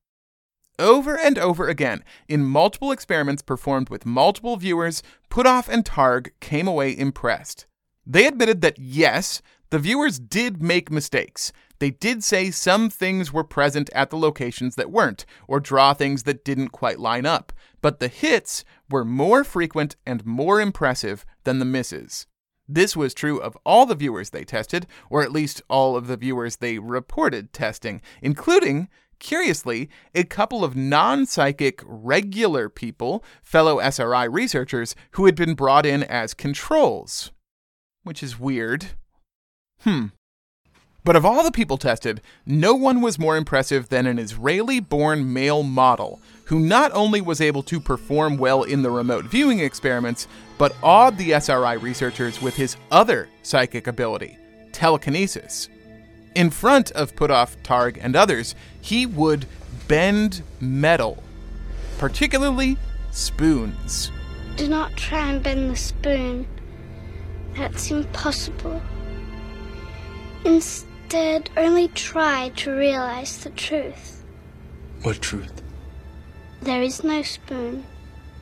Over 0.79 1.19
and 1.19 1.39
over 1.39 1.69
again, 1.69 2.05
in 2.29 2.45
multiple 2.45 2.93
experiments 2.93 3.41
performed 3.41 3.89
with 3.89 4.05
multiple 4.05 4.57
viewers, 4.57 5.03
Puthoff 5.31 5.69
and 5.69 5.85
Targ 5.85 6.31
came 6.41 6.69
away 6.69 6.97
impressed. 6.97 7.67
They 8.05 8.27
admitted 8.27 8.61
that 8.61 8.79
yes, 8.79 9.41
the 9.71 9.79
viewers 9.79 10.19
did 10.19 10.63
make 10.63 10.91
mistakes. 10.91 11.53
They 11.79 11.91
did 11.91 12.24
say 12.24 12.51
some 12.51 12.89
things 12.89 13.33
were 13.33 13.45
present 13.45 13.91
at 13.95 14.11
the 14.11 14.16
locations 14.16 14.77
that 14.77 14.91
weren't, 14.91 15.27
or 15.47 15.61
draw 15.61 15.93
things 15.93 16.22
that 16.22 16.45
didn't 16.45 16.70
quite 16.70 16.99
line 16.99 17.27
up, 17.27 17.53
but 17.83 18.01
the 18.01 18.09
hits 18.09 18.64
were 18.89 19.05
more 19.05 19.45
frequent 19.45 19.97
and 20.07 20.24
more 20.24 20.61
impressive 20.61 21.27
than 21.45 21.59
the 21.59 21.64
misses. 21.64 22.27
This 22.68 22.97
was 22.97 23.14
true 23.14 23.39
of 23.39 23.57
all 23.64 23.87
the 23.87 23.95
viewers 23.95 24.31
they 24.31 24.45
tested, 24.45 24.87
or 25.11 25.22
at 25.22 25.31
least 25.31 25.62
all 25.68 25.97
of 25.97 26.07
the 26.07 26.16
viewers 26.16 26.57
they 26.57 26.79
reported 26.79 27.53
testing, 27.53 28.01
including 28.22 28.89
Curiously, 29.18 29.89
a 30.14 30.24
couple 30.24 30.62
of 30.62 30.77
non 30.77 31.27
psychic 31.27 31.83
regular 31.85 32.68
people, 32.68 33.24
fellow 33.43 33.79
SRI 33.79 34.24
researchers, 34.24 34.95
who 35.12 35.27
had 35.27 35.35
been 35.35 35.55
brought 35.55 35.87
in 35.87 36.03
as 36.03 36.35
controls. 36.35 37.33
Which 38.03 38.22
is 38.22 38.39
weird. 38.39 38.89
Hmm. 39.81 40.07
But 41.07 41.15
of 41.15 41.25
all 41.25 41.45
the 41.45 41.53
people 41.53 41.79
tested, 41.79 42.21
no 42.45 42.75
one 42.75 43.01
was 43.01 43.17
more 43.17 43.37
impressive 43.37 43.91
than 43.91 44.09
an 44.09 44.19
Israeli 44.19 44.81
born 44.81 45.33
male 45.33 45.63
model, 45.63 46.21
who 46.47 46.59
not 46.59 46.91
only 46.95 47.21
was 47.21 47.41
able 47.41 47.63
to 47.63 47.79
perform 47.79 48.39
well 48.39 48.65
in 48.65 48.83
the 48.83 48.91
remote 48.91 49.27
viewing 49.27 49.61
experiments, 49.61 50.27
but 50.59 50.75
awed 50.83 51.17
the 51.17 51.33
SRI 51.33 51.75
researchers 51.75 52.43
with 52.43 52.57
his 52.57 52.77
other 52.91 53.29
psychic 53.45 53.87
ability 53.87 54.37
telekinesis. 54.73 55.69
In 56.35 56.51
front 56.51 56.91
of 56.91 57.15
Puthoff, 57.15 57.57
Targ, 57.63 57.99
and 58.03 58.17
others, 58.17 58.57
he 58.81 59.07
would 59.07 59.47
bend 59.87 60.43
metal, 60.59 61.23
particularly 61.99 62.77
spoons. 63.13 64.11
Do 64.57 64.67
not 64.67 64.97
try 64.97 65.31
and 65.31 65.41
bend 65.41 65.71
the 65.71 65.77
spoon. 65.77 66.49
That's 67.55 67.93
impossible. 67.93 68.83
Instead, 70.45 70.96
only 71.15 71.89
try 71.89 72.51
to 72.57 72.73
realize 72.73 73.39
the 73.39 73.51
truth. 73.51 74.25
What 75.03 75.21
truth? 75.21 75.63
There 76.63 76.83
is 76.83 77.05
no 77.05 77.23
spoon. 77.23 77.85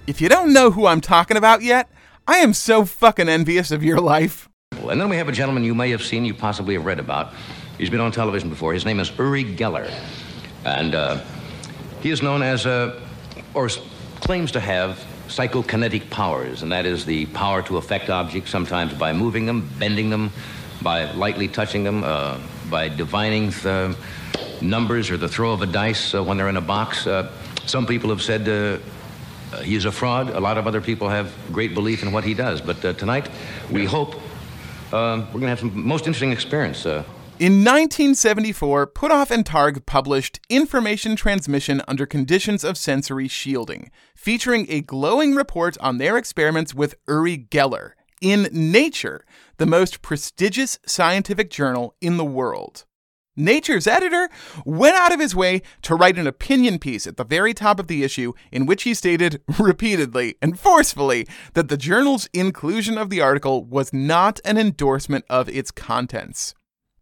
If 0.07 0.21
you 0.21 0.29
don't 0.29 0.53
know 0.53 0.71
who 0.71 0.87
I'm 0.87 1.01
talking 1.01 1.37
about 1.37 1.63
yet, 1.63 1.91
I 2.27 2.39
am 2.39 2.55
so 2.55 2.85
fucking 2.85 3.29
envious 3.29 3.71
of 3.71 3.83
your 3.83 4.01
life. 4.01 4.49
And 4.73 5.01
then 5.01 5.09
we 5.09 5.17
have 5.17 5.29
a 5.29 5.33
gentleman 5.33 5.65
you 5.65 5.75
may 5.75 5.91
have 5.91 6.03
seen, 6.03 6.25
you 6.25 6.35
possibly 6.35 6.75
have 6.75 6.85
read 6.85 6.99
about. 6.99 7.33
He's 7.79 7.91
been 7.91 8.01
on 8.01 8.13
television 8.13 8.49
before. 8.49 8.73
His 8.73 8.85
name 8.85 9.01
is 9.01 9.11
Uri 9.19 9.45
Geller. 9.45 9.91
And 10.65 10.95
uh, 10.95 11.21
he 12.01 12.11
is 12.11 12.23
known 12.23 12.43
as, 12.43 12.67
uh, 12.67 13.01
or 13.55 13.69
claims 14.21 14.53
to 14.53 14.61
have, 14.61 15.05
psychokinetic 15.29 16.09
powers, 16.11 16.63
and 16.63 16.71
that 16.71 16.87
is 16.87 17.05
the 17.05 17.27
power 17.27 17.63
to 17.63 17.77
affect 17.77 18.11
objects, 18.11 18.51
sometimes 18.51 18.93
by 18.95 19.13
moving 19.13 19.47
them, 19.47 19.69
bending 19.79 20.11
them, 20.11 20.31
by 20.83 21.11
lightly 21.13 21.49
touching 21.49 21.85
them, 21.85 22.05
uh, 22.05 22.39
by 22.71 22.89
divining 22.89 23.51
the 23.51 23.97
numbers 24.61 25.11
or 25.11 25.17
the 25.17 25.29
throw 25.29 25.53
of 25.53 25.63
a 25.63 25.67
dice 25.67 26.15
uh, 26.15 26.23
when 26.23 26.37
they're 26.37 26.49
in 26.49 26.57
a 26.57 26.61
box. 26.61 27.07
Uh, 27.07 27.31
some 27.67 27.87
people 27.87 28.11
have 28.11 28.23
said 28.23 28.49
uh, 28.49 29.59
he's 29.63 29.85
a 29.85 29.93
fraud. 29.93 30.31
A 30.31 30.41
lot 30.41 30.59
of 30.59 30.67
other 30.67 30.81
people 30.81 31.09
have 31.09 31.33
great 31.53 31.75
belief 31.75 32.03
in 32.03 32.13
what 32.13 32.25
he 32.25 32.35
does. 32.35 32.61
But 32.61 32.81
tonight, 32.99 33.29
we 33.71 33.85
hope 33.85 34.15
we're 34.93 35.25
going 35.25 35.41
to 35.43 35.49
have 35.49 35.61
some 35.61 35.87
most 35.87 36.07
interesting 36.07 36.33
experience. 36.33 36.87
In 37.41 37.65
1974, 37.65 38.87
Puthoff 38.87 39.33
and 39.33 39.45
Targ 39.45 39.87
published 39.87 40.39
Information 40.49 41.17
Transmission 41.17 41.83
Under 41.89 42.07
Conditions 42.07 42.63
of 42.63 42.79
Sensory 42.79 43.27
Shielding, 43.27 43.91
featuring 44.15 44.67
a 44.69 44.81
glowing 44.81 45.35
report 45.35 45.77
on 45.81 45.99
their 45.99 46.17
experiments 46.17 46.77
with 46.77 46.95
Uri 47.09 47.37
Geller 47.51 47.95
in 48.25 48.49
Nature, 48.51 49.23
the 49.59 49.67
most 49.67 50.01
prestigious 50.01 50.79
scientific 50.87 51.51
journal 51.51 51.95
in 52.01 52.17
the 52.17 52.25
world. 52.25 52.87
Nature's 53.37 53.87
editor 53.87 54.31
went 54.65 54.97
out 54.97 55.13
of 55.13 55.21
his 55.21 55.35
way 55.35 55.61
to 55.83 55.95
write 55.95 56.17
an 56.17 56.27
opinion 56.27 56.79
piece 56.79 57.07
at 57.07 57.19
the 57.19 57.25
very 57.25 57.53
top 57.53 57.79
of 57.79 57.87
the 57.87 58.03
issue 58.03 58.33
in 58.51 58.65
which 58.65 58.85
he 58.85 58.95
stated 58.95 59.43
repeatedly 59.59 60.37
and 60.41 60.59
forcefully 60.59 61.27
that 61.53 61.69
the 61.69 61.77
journal's 61.77 62.29
inclusion 62.33 62.97
of 62.97 63.11
the 63.11 63.21
article 63.21 63.63
was 63.65 63.93
not 63.93 64.41
an 64.45 64.57
endorsement 64.57 65.25
of 65.29 65.49
its 65.49 65.71
contents 65.71 66.55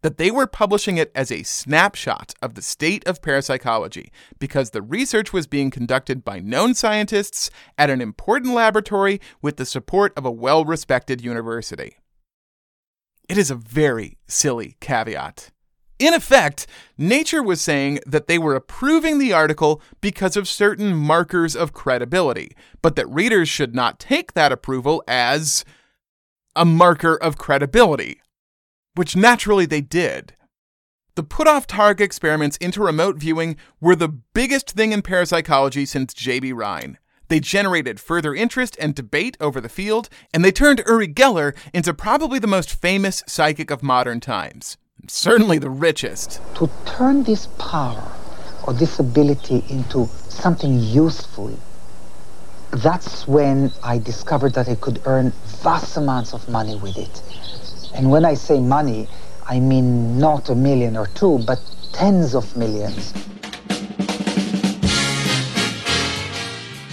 that 0.03 0.17
they 0.17 0.29
were 0.29 0.45
publishing 0.45 0.97
it 0.97 1.11
as 1.15 1.31
a 1.31 1.43
snapshot 1.43 2.35
of 2.41 2.53
the 2.53 2.61
state 2.61 3.07
of 3.07 3.21
parapsychology 3.21 4.11
because 4.37 4.69
the 4.69 4.81
research 4.81 5.33
was 5.33 5.47
being 5.47 5.71
conducted 5.71 6.23
by 6.23 6.39
known 6.39 6.75
scientists 6.75 7.49
at 7.77 7.89
an 7.89 8.01
important 8.01 8.53
laboratory 8.53 9.19
with 9.41 9.55
the 9.55 9.65
support 9.65 10.13
of 10.15 10.25
a 10.25 10.31
well 10.31 10.65
respected 10.65 11.23
university. 11.23 11.95
It 13.29 13.37
is 13.37 13.49
a 13.49 13.55
very 13.55 14.17
silly 14.27 14.75
caveat. 14.81 15.49
In 15.99 16.13
effect, 16.13 16.67
Nature 16.97 17.41
was 17.41 17.61
saying 17.61 17.99
that 18.05 18.27
they 18.27 18.37
were 18.37 18.55
approving 18.55 19.19
the 19.19 19.31
article 19.31 19.81
because 20.01 20.35
of 20.35 20.49
certain 20.49 20.93
markers 20.93 21.55
of 21.55 21.71
credibility, 21.71 22.51
but 22.81 22.97
that 22.97 23.07
readers 23.07 23.47
should 23.47 23.73
not 23.73 23.99
take 23.99 24.33
that 24.33 24.51
approval 24.51 25.01
as 25.07 25.63
a 26.57 26.65
marker 26.65 27.15
of 27.15 27.37
credibility 27.37 28.19
which 28.95 29.15
naturally 29.15 29.65
they 29.65 29.81
did. 29.81 30.35
The 31.15 31.23
put 31.23 31.47
off 31.47 31.67
target 31.67 32.05
experiments 32.05 32.57
into 32.57 32.81
remote 32.81 33.17
viewing 33.17 33.55
were 33.79 33.95
the 33.95 34.07
biggest 34.07 34.71
thing 34.71 34.91
in 34.91 35.03
parapsychology 35.03 35.85
since 35.85 36.13
J.B. 36.13 36.53
Rhine. 36.53 36.97
They 37.27 37.39
generated 37.39 37.99
further 37.99 38.35
interest 38.35 38.75
and 38.79 38.93
debate 38.95 39.37
over 39.39 39.61
the 39.61 39.69
field, 39.69 40.09
and 40.33 40.43
they 40.43 40.51
turned 40.51 40.83
Uri 40.87 41.07
Geller 41.07 41.55
into 41.73 41.93
probably 41.93 42.39
the 42.39 42.47
most 42.47 42.73
famous 42.73 43.23
psychic 43.27 43.71
of 43.71 43.83
modern 43.83 44.19
times. 44.19 44.77
Certainly 45.07 45.59
the 45.59 45.69
richest. 45.69 46.41
To 46.55 46.69
turn 46.85 47.23
this 47.23 47.47
power 47.59 48.11
or 48.65 48.73
this 48.73 48.99
ability 48.99 49.63
into 49.69 50.07
something 50.29 50.79
useful, 50.79 51.57
that's 52.71 53.27
when 53.27 53.71
I 53.83 53.99
discovered 53.99 54.53
that 54.55 54.67
I 54.67 54.75
could 54.75 55.01
earn 55.05 55.31
vast 55.61 55.97
amounts 55.97 56.33
of 56.33 56.47
money 56.49 56.75
with 56.75 56.97
it. 56.97 57.21
And 57.95 58.09
when 58.09 58.25
I 58.25 58.33
say 58.33 58.59
money, 58.59 59.07
I 59.47 59.59
mean 59.59 60.17
not 60.17 60.49
a 60.49 60.55
million 60.55 60.97
or 60.97 61.07
two, 61.07 61.39
but 61.45 61.59
tens 61.93 62.33
of 62.33 62.55
millions. 62.57 63.13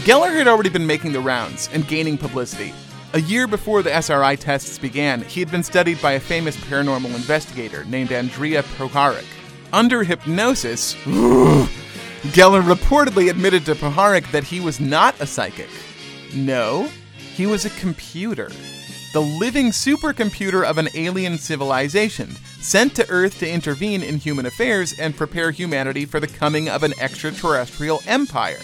Geller 0.05 0.35
had 0.35 0.49
already 0.49 0.71
been 0.71 0.87
making 0.87 1.13
the 1.13 1.21
rounds 1.21 1.69
and 1.73 1.87
gaining 1.87 2.19
publicity. 2.19 2.75
A 3.13 3.21
year 3.21 3.47
before 3.47 3.83
the 3.83 3.91
SRI 3.91 4.37
tests 4.37 4.79
began, 4.79 5.23
he 5.23 5.41
had 5.41 5.51
been 5.51 5.63
studied 5.63 6.01
by 6.01 6.13
a 6.13 6.21
famous 6.21 6.57
paranormal 6.57 7.15
investigator 7.15 7.85
named 7.85 8.11
Andrija 8.11 8.63
Puharich. 8.77 9.27
Under 9.73 10.03
hypnosis, 10.03 10.95
Geller 12.35 12.63
reportedly 12.63 13.31
admitted 13.31 13.65
to 13.67 13.75
Puharich 13.75 14.31
that 14.33 14.45
he 14.45 14.61
was 14.61 14.81
not 14.81 15.21
a 15.21 15.27
psychic. 15.27 15.69
No, 16.35 16.89
he 17.17 17.47
was 17.47 17.65
a 17.65 17.71
computer 17.71 18.51
the 19.13 19.21
living 19.21 19.71
supercomputer 19.71 20.65
of 20.65 20.79
an 20.79 20.89
alien 20.95 21.37
civilization, 21.37 22.31
sent 22.61 22.95
to 22.95 23.09
Earth 23.11 23.39
to 23.41 23.51
intervene 23.51 24.03
in 24.03 24.19
human 24.19 24.47
affairs 24.47 24.99
and 24.99 25.17
prepare 25.17 25.51
humanity 25.51 26.05
for 26.05 26.21
the 26.21 26.29
coming 26.29 26.69
of 26.69 26.83
an 26.83 26.93
extraterrestrial 27.01 28.01
empire. 28.07 28.61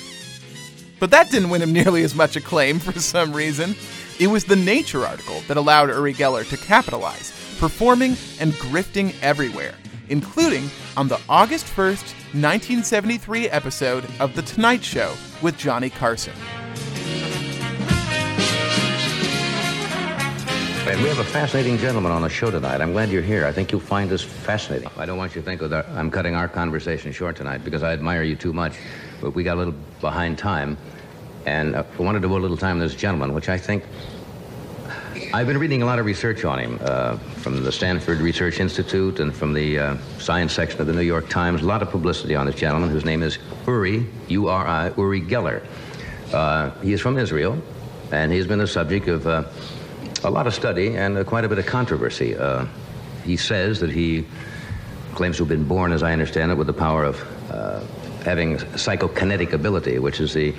But 1.00 1.10
that 1.10 1.30
didn't 1.30 1.50
win 1.50 1.62
him 1.62 1.72
nearly 1.72 2.04
as 2.04 2.14
much 2.14 2.36
acclaim 2.36 2.78
for 2.80 2.98
some 2.98 3.32
reason. 3.32 3.74
It 4.20 4.28
was 4.28 4.44
the 4.44 4.56
Nature 4.56 5.04
article 5.04 5.40
that 5.48 5.56
allowed 5.56 5.90
Uri 5.90 6.14
Geller 6.14 6.48
to 6.48 6.56
capitalize, 6.56 7.32
performing 7.58 8.16
and 8.40 8.52
grifting 8.52 9.14
everywhere, 9.22 9.74
including 10.08 10.70
on 10.96 11.08
the 11.08 11.20
August 11.28 11.66
1st, 11.66 12.14
1973 12.32 13.50
episode 13.50 14.06
of 14.20 14.34
The 14.34 14.42
Tonight 14.42 14.84
Show 14.84 15.12
with 15.42 15.58
Johnny 15.58 15.90
Carson. 15.90 16.34
We 20.86 21.08
have 21.08 21.18
a 21.18 21.24
fascinating 21.24 21.78
gentleman 21.78 22.12
on 22.12 22.22
the 22.22 22.28
show 22.28 22.48
tonight. 22.48 22.80
I'm 22.80 22.92
glad 22.92 23.10
you're 23.10 23.20
here. 23.20 23.44
I 23.44 23.50
think 23.50 23.72
you'll 23.72 23.80
find 23.80 24.08
this 24.08 24.22
fascinating. 24.22 24.88
I 24.96 25.04
don't 25.04 25.18
want 25.18 25.34
you 25.34 25.40
to 25.40 25.44
think 25.44 25.60
that 25.60 25.84
I'm 25.88 26.12
cutting 26.12 26.36
our 26.36 26.46
conversation 26.46 27.10
short 27.10 27.34
tonight 27.34 27.64
because 27.64 27.82
I 27.82 27.92
admire 27.92 28.22
you 28.22 28.36
too 28.36 28.52
much. 28.52 28.76
But 29.20 29.34
we 29.34 29.42
got 29.42 29.56
a 29.56 29.58
little 29.58 29.74
behind 30.00 30.38
time. 30.38 30.78
And 31.44 31.74
uh, 31.74 31.82
I 31.98 32.02
wanted 32.02 32.20
to 32.20 32.22
devote 32.22 32.38
a 32.38 32.42
little 32.42 32.56
time 32.56 32.78
to 32.78 32.86
this 32.86 32.94
gentleman, 32.94 33.34
which 33.34 33.48
I 33.48 33.58
think 33.58 33.82
I've 35.34 35.48
been 35.48 35.58
reading 35.58 35.82
a 35.82 35.86
lot 35.86 35.98
of 35.98 36.06
research 36.06 36.44
on 36.44 36.60
him 36.60 36.78
uh, 36.80 37.16
from 37.16 37.64
the 37.64 37.72
Stanford 37.72 38.20
Research 38.20 38.60
Institute 38.60 39.18
and 39.18 39.34
from 39.34 39.54
the 39.54 39.78
uh, 39.78 39.96
science 40.18 40.52
section 40.52 40.80
of 40.80 40.86
the 40.86 40.92
New 40.92 41.02
York 41.02 41.28
Times. 41.28 41.62
A 41.62 41.66
lot 41.66 41.82
of 41.82 41.90
publicity 41.90 42.36
on 42.36 42.46
this 42.46 42.54
gentleman 42.54 42.90
whose 42.90 43.04
name 43.04 43.24
is 43.24 43.38
Uri, 43.66 44.06
U 44.28 44.48
R 44.48 44.64
I, 44.64 44.92
Uri 44.96 45.20
Geller. 45.20 45.66
Uh, 46.32 46.70
he 46.80 46.92
is 46.92 47.00
from 47.00 47.18
Israel, 47.18 47.60
and 48.12 48.30
he's 48.30 48.46
been 48.46 48.60
the 48.60 48.68
subject 48.68 49.08
of 49.08 49.26
uh, 49.26 49.42
a 50.24 50.30
lot 50.30 50.46
of 50.46 50.54
study 50.54 50.96
and 50.96 51.16
uh, 51.16 51.24
quite 51.24 51.44
a 51.44 51.48
bit 51.48 51.58
of 51.58 51.66
controversy. 51.66 52.36
Uh, 52.36 52.66
he 53.24 53.36
says 53.36 53.80
that 53.80 53.90
he 53.90 54.26
claims 55.14 55.36
to 55.36 55.42
have 55.42 55.48
been 55.48 55.64
born, 55.64 55.92
as 55.92 56.02
I 56.02 56.12
understand 56.12 56.52
it, 56.52 56.54
with 56.54 56.66
the 56.66 56.72
power 56.72 57.04
of 57.04 57.50
uh, 57.50 57.80
having 58.24 58.56
psychokinetic 58.56 59.52
ability, 59.52 59.98
which 59.98 60.20
is 60.20 60.34
the 60.34 60.54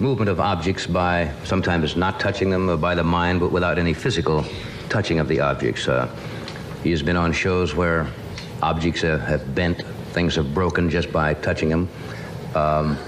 movement 0.00 0.28
of 0.28 0.38
objects 0.38 0.86
by 0.86 1.32
sometimes 1.44 1.96
not 1.96 2.20
touching 2.20 2.50
them 2.50 2.80
by 2.80 2.94
the 2.94 3.02
mind, 3.04 3.40
but 3.40 3.50
without 3.50 3.78
any 3.78 3.94
physical 3.94 4.44
touching 4.88 5.18
of 5.18 5.28
the 5.28 5.40
objects. 5.40 5.88
Uh, 5.88 6.08
he 6.82 6.90
has 6.90 7.02
been 7.02 7.16
on 7.16 7.32
shows 7.32 7.74
where 7.74 8.06
objects 8.62 9.02
have 9.02 9.54
bent, 9.54 9.82
things 10.12 10.34
have 10.36 10.54
broken 10.54 10.88
just 10.88 11.12
by 11.12 11.34
touching 11.34 11.68
them. 11.68 11.88
Um, 12.54 12.98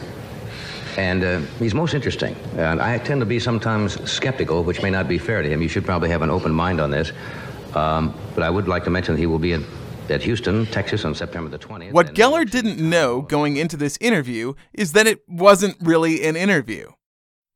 and 0.97 1.23
uh, 1.23 1.41
he's 1.59 1.75
most 1.75 1.95
interesting. 1.95 2.35
And 2.57 2.81
I 2.81 2.99
tend 2.99 3.21
to 3.21 3.27
be 3.27 3.39
sometimes 3.39 4.11
skeptical, 4.11 4.65
which 4.65 4.83
may 4.83 4.91
not 4.91 5.09
be 5.09 5.19
fair 5.19 5.43
to 5.43 5.49
him. 5.49 5.63
You 5.63 5.69
should 5.69 5.85
probably 5.85 6.09
have 6.11 6.23
an 6.23 6.31
open 6.31 6.53
mind 6.53 6.81
on 6.81 6.91
this. 6.91 7.13
Um, 7.75 8.15
but 8.35 8.43
I 8.43 8.51
would 8.51 8.69
like 8.69 8.85
to 8.85 8.91
mention 8.91 9.15
that 9.15 9.21
he 9.21 9.27
will 9.27 9.39
be 9.39 9.53
at 9.53 9.63
at 10.11 10.23
Houston, 10.23 10.67
Texas 10.67 11.05
on 11.05 11.15
September 11.15 11.49
the 11.49 11.59
20th. 11.59 11.93
What 11.93 12.15
Geller 12.15 12.49
didn't 12.49 12.79
know 12.79 13.23
going 13.23 13.57
into 13.57 13.77
this 13.77 13.97
interview 14.01 14.55
is 14.73 14.93
that 14.93 15.07
it 15.07 15.21
wasn't 15.29 15.77
really 15.81 16.27
an 16.27 16.37
interview. 16.37 16.91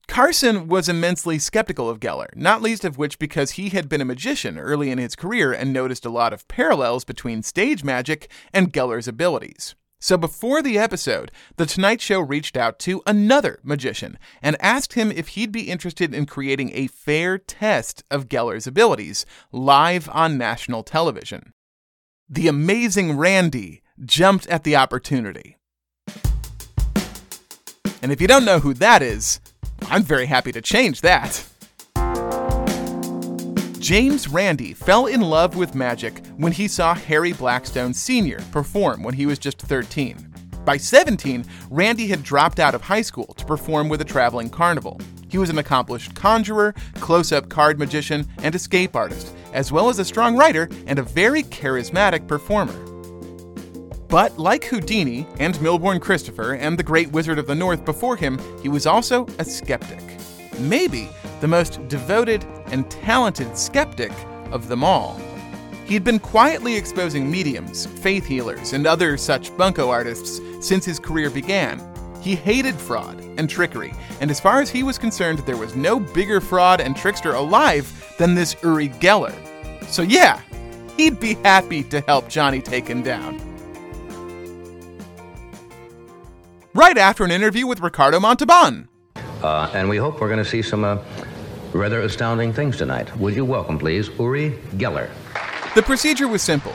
Carson 0.07 0.68
was 0.68 0.89
immensely 0.89 1.39
skeptical 1.39 1.89
of 1.89 1.99
Geller, 1.99 2.35
not 2.37 2.62
least 2.62 2.85
of 2.85 2.99
which 2.99 3.18
because 3.18 3.53
he 3.53 3.70
had 3.70 3.89
been 3.89 4.01
a 4.01 4.05
magician 4.05 4.59
early 4.59 4.91
in 4.91 4.99
his 4.99 5.16
career 5.16 5.53
and 5.53 5.72
noticed 5.72 6.05
a 6.05 6.11
lot 6.11 6.32
of 6.32 6.47
parallels 6.47 7.05
between 7.05 7.43
stage 7.43 7.82
magic 7.82 8.30
and 8.53 8.72
Geller's 8.72 9.09
abilities. 9.09 9.74
So 10.05 10.19
before 10.19 10.61
the 10.61 10.77
episode, 10.77 11.33
The 11.57 11.65
Tonight 11.65 12.03
Show 12.03 12.21
reached 12.21 12.59
out 12.59 12.79
to 12.81 13.01
another 13.07 13.59
magician 13.63 14.19
and 14.43 14.55
asked 14.61 14.93
him 14.93 15.11
if 15.11 15.29
he'd 15.29 15.51
be 15.51 15.71
interested 15.71 16.13
in 16.13 16.27
creating 16.27 16.73
a 16.75 16.89
fair 16.89 17.39
test 17.39 18.05
of 18.11 18.29
Geller's 18.29 18.67
abilities 18.67 19.25
live 19.51 20.11
on 20.11 20.37
national 20.37 20.83
television. 20.83 21.55
The 22.29 22.49
amazing 22.49 23.17
Randi 23.17 23.81
jumped 24.05 24.47
at 24.49 24.63
the 24.63 24.77
opportunity. 24.77 25.57
And 28.03 28.13
if 28.13 28.21
you 28.21 28.29
don't 28.29 28.45
know 28.45 28.59
who 28.59 28.75
that 28.75 29.01
is, 29.01 29.41
I'm 29.89 30.03
very 30.03 30.27
happy 30.27 30.53
to 30.53 30.61
change 30.61 31.01
that. 31.01 31.49
James 33.85 34.28
Randi 34.28 34.72
fell 34.72 35.09
in 35.09 35.20
love 35.20 35.57
with 35.57 35.74
magic 35.74 36.24
when 36.39 36.53
he 36.53 36.66
saw 36.66 36.95
Harry 36.95 37.35
Blackstone 37.35 37.93
Sr. 37.93 38.41
perform 38.51 39.03
when 39.03 39.12
he 39.12 39.26
was 39.26 39.39
just 39.39 39.61
13. 39.61 40.26
By 40.64 40.78
17, 40.78 41.45
Randi 41.68 42.07
had 42.07 42.22
dropped 42.22 42.59
out 42.59 42.74
of 42.74 42.80
high 42.80 43.03
school 43.03 43.35
to 43.35 43.45
perform 43.45 43.91
with 43.91 44.01
a 44.01 44.05
traveling 44.07 44.49
carnival. 44.49 44.99
He 45.28 45.37
was 45.37 45.51
an 45.51 45.59
accomplished 45.59 46.14
conjurer, 46.14 46.74
close 46.95 47.30
up 47.30 47.51
card 47.51 47.78
magician, 47.78 48.26
and 48.39 48.55
escape 48.55 48.97
artist, 48.97 49.35
as 49.53 49.70
well 49.70 49.91
as 49.91 49.99
a 49.99 50.05
strong 50.07 50.35
writer 50.35 50.70
and 50.87 50.99
a 50.99 51.03
very 51.03 51.43
charismatic 51.43 52.26
performer. 52.26 52.72
But 54.09 54.39
like 54.39 54.64
Houdini 54.64 55.26
and 55.39 55.57
Milbourne 55.57 56.01
Christopher 56.01 56.55
and 56.55 56.78
the 56.78 56.82
Great 56.82 57.12
Wizard 57.12 57.39
of 57.39 57.47
the 57.47 57.55
North 57.55 57.85
before 57.85 58.16
him, 58.16 58.41
he 58.62 58.70
was 58.70 58.87
also 58.87 59.26
a 59.39 59.45
skeptic. 59.45 60.01
Maybe 60.59 61.11
the 61.43 61.49
most 61.49 61.87
devoted 61.89 62.47
and 62.75 62.91
talented 62.91 63.57
skeptic 63.57 64.11
of 64.51 64.66
them 64.66 64.83
all. 64.83 65.18
He'd 65.87 66.03
been 66.03 66.18
quietly 66.18 66.75
exposing 66.75 67.31
mediums, 67.31 67.87
faith 67.87 68.27
healers, 68.27 68.72
and 68.72 68.85
other 68.85 69.16
such 69.16 69.57
bunco 69.57 69.91
artists 69.91 70.41
since 70.61 70.85
his 70.85 70.99
career 70.99 71.31
began. 71.31 71.81
He 72.20 72.35
hated 72.35 72.75
fraud 72.75 73.20
and 73.39 73.49
trickery, 73.49 73.95
and 74.20 74.29
as 74.29 74.41
far 74.41 74.61
as 74.61 74.70
he 74.70 74.83
was 74.83 74.99
concerned, 74.99 75.39
there 75.41 75.57
was 75.57 75.77
no 75.77 76.01
bigger 76.01 76.41
fraud 76.41 76.81
and 76.81 76.97
trickster 76.97 77.35
alive 77.35 77.87
than 78.18 78.35
this 78.35 78.57
Uri 78.64 78.89
Geller. 78.89 79.35
So, 79.85 80.03
yeah, 80.03 80.41
he'd 80.97 81.20
be 81.20 81.35
happy 81.35 81.85
to 81.85 82.01
help 82.01 82.29
Johnny 82.29 82.61
take 82.61 82.89
him 82.89 83.03
down. 83.03 83.39
Right 86.75 86.99
after 86.99 87.22
an 87.22 87.31
interview 87.31 87.68
with 87.68 87.79
Ricardo 87.79 88.18
Montalban. 88.18 88.89
Uh, 89.43 89.70
and 89.75 89.89
we 89.89 89.97
hope 89.97 90.20
we're 90.20 90.29
going 90.29 90.43
to 90.43 90.51
see 90.51 90.62
some 90.62 90.83
uh, 90.83 90.99
rather 91.75 92.01
astounding 92.01 92.53
things 92.53 92.77
tonight. 92.77 93.14
Would 93.18 93.35
you 93.35 93.45
welcome, 93.45 93.79
please, 93.79 94.09
Uri 94.18 94.51
Geller? 94.77 95.11
The 95.75 95.83
procedure 95.83 96.29
was 96.29 96.43
simple. 96.43 96.72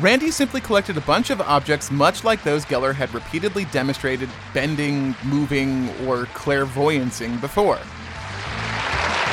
Randi 0.00 0.30
simply 0.30 0.62
collected 0.62 0.96
a 0.96 1.02
bunch 1.02 1.28
of 1.28 1.40
objects 1.42 1.90
much 1.90 2.24
like 2.24 2.42
those 2.42 2.64
Geller 2.64 2.94
had 2.94 3.12
repeatedly 3.12 3.66
demonstrated 3.66 4.30
bending, 4.54 5.14
moving, 5.24 5.90
or 6.06 6.24
clairvoyancing 6.26 7.36
before. 7.42 7.78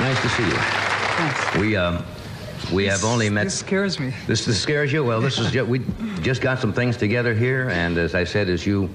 Nice 0.01 0.21
to 0.21 0.29
see 0.29 0.43
you. 0.43 0.49
Thanks. 0.51 1.55
We 1.57 1.75
um, 1.77 2.03
we 2.73 2.83
This- 2.85 3.01
have 3.01 3.09
only 3.09 3.29
met. 3.29 3.45
This 3.45 3.59
scares 3.59 3.99
me. 3.99 4.13
This, 4.27 4.43
this 4.45 4.61
scares 4.61 4.91
you? 4.91 5.03
Well, 5.05 5.21
this 5.21 5.39
is 5.39 5.49
just, 5.51 5.67
we 5.69 5.79
just 6.21 6.41
got 6.41 6.59
some 6.59 6.73
things 6.73 6.97
together 6.97 7.33
here, 7.33 7.69
and 7.69 7.97
as 7.97 8.13
I 8.13 8.25
said, 8.25 8.49
as 8.49 8.65
you 8.67 8.89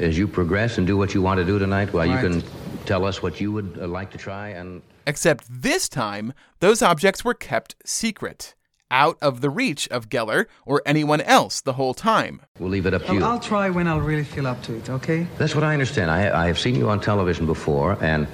as 0.00 0.18
you 0.18 0.28
progress 0.28 0.76
and 0.76 0.86
do 0.86 0.96
what 0.98 1.14
you 1.14 1.22
want 1.22 1.38
to 1.38 1.44
do 1.46 1.58
tonight, 1.58 1.92
well, 1.94 2.06
Right. 2.06 2.22
you 2.22 2.28
can 2.40 2.42
tell 2.86 3.04
us 3.04 3.22
what 3.22 3.40
you 3.40 3.52
would 3.52 3.78
uh, 3.80 3.86
like 3.86 4.10
to 4.12 4.18
try, 4.18 4.48
and 4.48 4.82
Except 5.06 5.44
this 5.50 5.88
time, 5.88 6.32
those 6.60 6.80
objects 6.80 7.24
were 7.24 7.34
kept 7.34 7.76
secret, 7.84 8.54
out 8.90 9.18
of 9.20 9.40
the 9.40 9.50
reach 9.50 9.88
of 9.88 10.08
Geller 10.08 10.46
or 10.64 10.80
anyone 10.86 11.20
else 11.20 11.60
the 11.60 11.74
whole 11.74 11.94
time. 11.94 12.40
we'll 12.58 12.70
leave 12.70 12.86
it 12.86 12.94
up 12.94 13.02
to 13.02 13.08
I'll, 13.08 13.14
you. 13.14 13.24
I'll 13.24 13.40
try 13.40 13.68
when 13.68 13.88
I'll 13.88 14.00
really 14.00 14.24
feel 14.24 14.46
up 14.46 14.62
to 14.62 14.76
it, 14.76 14.88
okay? 14.88 15.26
That's 15.36 15.54
what 15.54 15.64
I 15.64 15.72
understand. 15.72 16.10
I, 16.10 16.44
I 16.44 16.46
have 16.46 16.58
seen 16.58 16.74
you 16.74 16.88
on 16.88 17.00
television 17.00 17.44
before, 17.44 17.98
and 18.02 18.26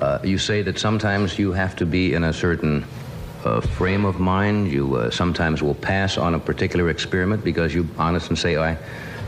uh, 0.00 0.20
you 0.22 0.38
say 0.38 0.62
that 0.62 0.78
sometimes 0.78 1.38
you 1.38 1.52
have 1.52 1.74
to 1.76 1.86
be 1.86 2.14
in 2.14 2.24
a 2.24 2.32
certain 2.32 2.84
uh, 3.44 3.60
frame 3.60 4.04
of 4.04 4.20
mind. 4.20 4.70
You 4.70 4.96
uh, 4.96 5.10
sometimes 5.10 5.62
will 5.62 5.74
pass 5.74 6.16
on 6.16 6.34
a 6.34 6.38
particular 6.38 6.88
experiment 6.90 7.44
because 7.44 7.74
you 7.74 7.88
honest 7.98 8.28
and 8.28 8.38
say, 8.38 8.56
oh, 8.56 8.62
I, 8.62 8.78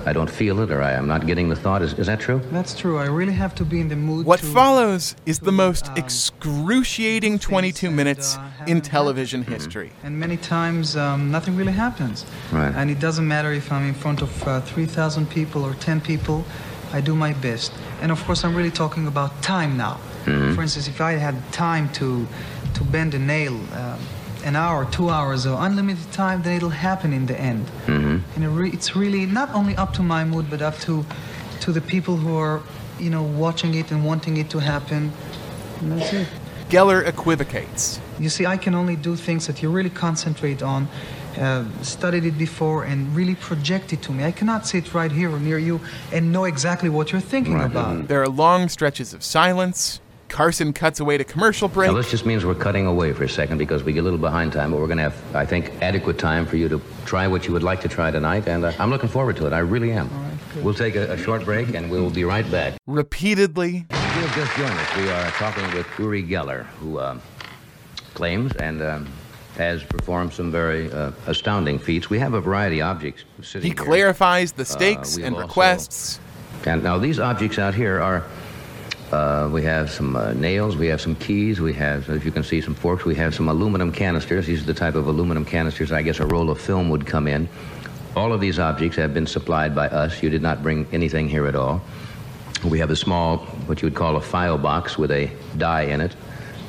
I 0.06 0.12
don't 0.12 0.30
feel 0.30 0.60
it, 0.60 0.70
or 0.70 0.80
I 0.82 0.92
am 0.92 1.06
not 1.06 1.26
getting 1.26 1.48
the 1.50 1.56
thought. 1.56 1.82
Is, 1.82 1.92
is 1.94 2.06
that 2.06 2.20
true? 2.20 2.40
That's 2.50 2.74
true. 2.74 2.96
I 2.98 3.06
really 3.06 3.34
have 3.34 3.54
to 3.56 3.64
be 3.64 3.80
in 3.80 3.88
the 3.88 3.96
mood 3.96 4.24
What 4.26 4.40
to... 4.40 4.46
follows 4.46 5.14
is 5.26 5.40
the 5.40 5.52
most 5.52 5.90
excruciating 5.96 7.38
22 7.38 7.90
minutes 7.90 8.38
in 8.66 8.80
television 8.80 9.42
history. 9.42 9.90
And 10.02 10.18
many 10.18 10.36
times, 10.36 10.96
um, 10.96 11.30
nothing 11.30 11.54
really 11.56 11.72
happens. 11.72 12.24
Right. 12.50 12.72
And 12.74 12.90
it 12.90 12.98
doesn't 12.98 13.26
matter 13.28 13.52
if 13.52 13.70
I'm 13.70 13.86
in 13.86 13.94
front 13.94 14.22
of 14.22 14.48
uh, 14.48 14.60
3,000 14.62 15.28
people 15.28 15.64
or 15.64 15.74
10 15.74 16.00
people, 16.00 16.44
I 16.92 17.00
do 17.00 17.14
my 17.14 17.32
best. 17.34 17.72
And 18.00 18.10
of 18.10 18.24
course, 18.24 18.42
I'm 18.44 18.54
really 18.56 18.70
talking 18.70 19.06
about 19.06 19.42
time 19.42 19.76
now. 19.76 20.00
Mhm. 20.24 20.54
For 20.54 20.62
instance, 20.62 20.88
if 20.88 21.00
I 21.00 21.12
had 21.12 21.34
time 21.52 21.88
to, 21.94 22.26
to 22.74 22.84
bend 22.84 23.14
a 23.14 23.18
nail, 23.18 23.54
um, 23.54 23.98
an 24.42 24.56
hour, 24.56 24.86
two 24.90 25.10
hours, 25.10 25.46
or 25.46 25.56
unlimited 25.66 26.10
time, 26.12 26.42
then 26.42 26.56
it'll 26.56 26.70
happen 26.70 27.12
in 27.12 27.26
the 27.26 27.38
end. 27.40 27.66
Mm-hmm. 27.86 28.18
And 28.34 28.44
it 28.44 28.48
re- 28.48 28.70
it's 28.70 28.96
really 28.96 29.26
not 29.26 29.50
only 29.54 29.76
up 29.76 29.92
to 29.94 30.02
my 30.02 30.24
mood, 30.24 30.48
but 30.50 30.62
up 30.62 30.78
to, 30.80 31.04
to 31.60 31.72
the 31.72 31.80
people 31.80 32.16
who 32.16 32.36
are, 32.36 32.60
you 32.98 33.10
know, 33.10 33.22
watching 33.22 33.74
it 33.74 33.90
and 33.90 34.04
wanting 34.04 34.36
it 34.36 34.50
to 34.50 34.58
happen. 34.58 35.12
And 35.80 35.92
that's 35.92 36.12
it. 36.12 36.28
Geller 36.68 37.04
equivocates. 37.06 38.00
You 38.18 38.28
see, 38.28 38.46
I 38.46 38.56
can 38.56 38.74
only 38.74 38.94
do 38.94 39.16
things 39.16 39.46
that 39.46 39.60
you 39.62 39.70
really 39.70 39.90
concentrate 39.90 40.62
on, 40.62 40.88
uh, 41.38 41.64
studied 41.82 42.24
it 42.24 42.38
before, 42.38 42.84
and 42.84 43.14
really 43.16 43.34
project 43.34 43.92
it 43.92 44.02
to 44.02 44.12
me. 44.12 44.24
I 44.24 44.30
cannot 44.30 44.66
sit 44.66 44.94
right 44.94 45.10
here 45.10 45.30
or 45.30 45.40
near 45.40 45.58
you 45.58 45.80
and 46.12 46.30
know 46.32 46.44
exactly 46.44 46.88
what 46.88 47.10
you're 47.10 47.20
thinking 47.20 47.60
about. 47.60 48.06
There 48.06 48.22
are 48.22 48.28
long 48.28 48.68
stretches 48.68 49.12
of 49.12 49.24
silence. 49.24 50.00
Carson 50.30 50.72
cuts 50.72 51.00
away 51.00 51.18
to 51.18 51.24
commercial 51.24 51.68
break. 51.68 51.90
Now, 51.90 51.96
this 51.96 52.10
just 52.10 52.24
means 52.24 52.44
we're 52.46 52.54
cutting 52.54 52.86
away 52.86 53.12
for 53.12 53.24
a 53.24 53.28
second 53.28 53.58
because 53.58 53.82
we 53.84 53.92
get 53.92 54.00
a 54.00 54.02
little 54.02 54.18
behind 54.18 54.52
time, 54.52 54.70
but 54.70 54.80
we're 54.80 54.86
going 54.86 54.96
to 54.98 55.10
have, 55.10 55.36
I 55.36 55.44
think, 55.44 55.70
adequate 55.82 56.18
time 56.18 56.46
for 56.46 56.56
you 56.56 56.68
to 56.68 56.80
try 57.04 57.26
what 57.26 57.46
you 57.46 57.52
would 57.52 57.62
like 57.64 57.80
to 57.82 57.88
try 57.88 58.10
tonight, 58.10 58.46
and 58.48 58.64
uh, 58.64 58.72
I'm 58.78 58.90
looking 58.90 59.08
forward 59.08 59.36
to 59.36 59.46
it. 59.46 59.52
I 59.52 59.58
really 59.58 59.92
am. 59.92 60.08
we'll 60.62 60.72
take 60.74 60.94
a, 60.96 61.12
a 61.12 61.18
short 61.18 61.44
break, 61.44 61.74
and 61.74 61.90
we'll 61.90 62.10
be 62.10 62.24
right 62.24 62.48
back. 62.50 62.74
Repeatedly. 62.86 63.86
If 63.90 64.16
you 64.16 64.22
have 64.26 64.34
just 64.36 64.56
joined 64.56 64.72
us, 64.72 64.96
we 64.96 65.10
are 65.10 65.30
talking 65.32 65.64
with 65.76 65.86
Uri 65.98 66.22
Geller, 66.22 66.64
who 66.80 66.98
uh, 66.98 67.18
claims 68.14 68.52
and 68.56 68.80
um, 68.82 69.08
has 69.56 69.82
performed 69.82 70.32
some 70.32 70.50
very 70.50 70.90
uh, 70.92 71.10
astounding 71.26 71.78
feats. 71.78 72.08
We 72.08 72.18
have 72.20 72.34
a 72.34 72.40
variety 72.40 72.80
of 72.80 72.88
objects 72.88 73.24
sitting 73.42 73.62
He 73.62 73.68
here. 73.68 73.84
clarifies 73.84 74.52
the 74.52 74.62
Uh, 74.62 74.64
stakes 74.64 75.16
we 75.16 75.24
and 75.24 75.34
have 75.34 75.42
also- 75.44 75.48
requests. 75.48 76.20
And 76.66 76.82
now 76.82 76.98
these 76.98 77.18
objects 77.18 77.58
out 77.58 77.74
here 77.74 78.00
are, 78.00 78.22
uh, 79.12 79.48
we 79.52 79.62
have 79.62 79.90
some 79.90 80.16
uh, 80.16 80.32
nails, 80.34 80.76
we 80.76 80.86
have 80.86 81.00
some 81.00 81.14
keys, 81.16 81.60
we 81.60 81.72
have, 81.72 82.08
as 82.08 82.24
you 82.24 82.30
can 82.30 82.42
see, 82.42 82.60
some 82.60 82.74
forks, 82.74 83.04
we 83.04 83.14
have 83.14 83.34
some 83.34 83.48
aluminum 83.48 83.92
canisters. 83.92 84.46
These 84.46 84.62
are 84.62 84.66
the 84.66 84.74
type 84.74 84.94
of 84.94 85.06
aluminum 85.06 85.44
canisters 85.44 85.92
I 85.92 86.02
guess 86.02 86.20
a 86.20 86.26
roll 86.26 86.50
of 86.50 86.60
film 86.60 86.90
would 86.90 87.06
come 87.06 87.26
in. 87.26 87.48
All 88.16 88.32
of 88.32 88.40
these 88.40 88.58
objects 88.58 88.96
have 88.96 89.14
been 89.14 89.26
supplied 89.26 89.74
by 89.74 89.88
us. 89.88 90.22
You 90.22 90.30
did 90.30 90.42
not 90.42 90.62
bring 90.62 90.86
anything 90.92 91.28
here 91.28 91.46
at 91.46 91.54
all. 91.54 91.80
We 92.64 92.78
have 92.78 92.90
a 92.90 92.96
small, 92.96 93.38
what 93.66 93.80
you 93.82 93.86
would 93.86 93.94
call 93.94 94.16
a 94.16 94.20
file 94.20 94.58
box 94.58 94.98
with 94.98 95.10
a 95.10 95.30
die 95.56 95.82
in 95.82 96.00
it, 96.00 96.14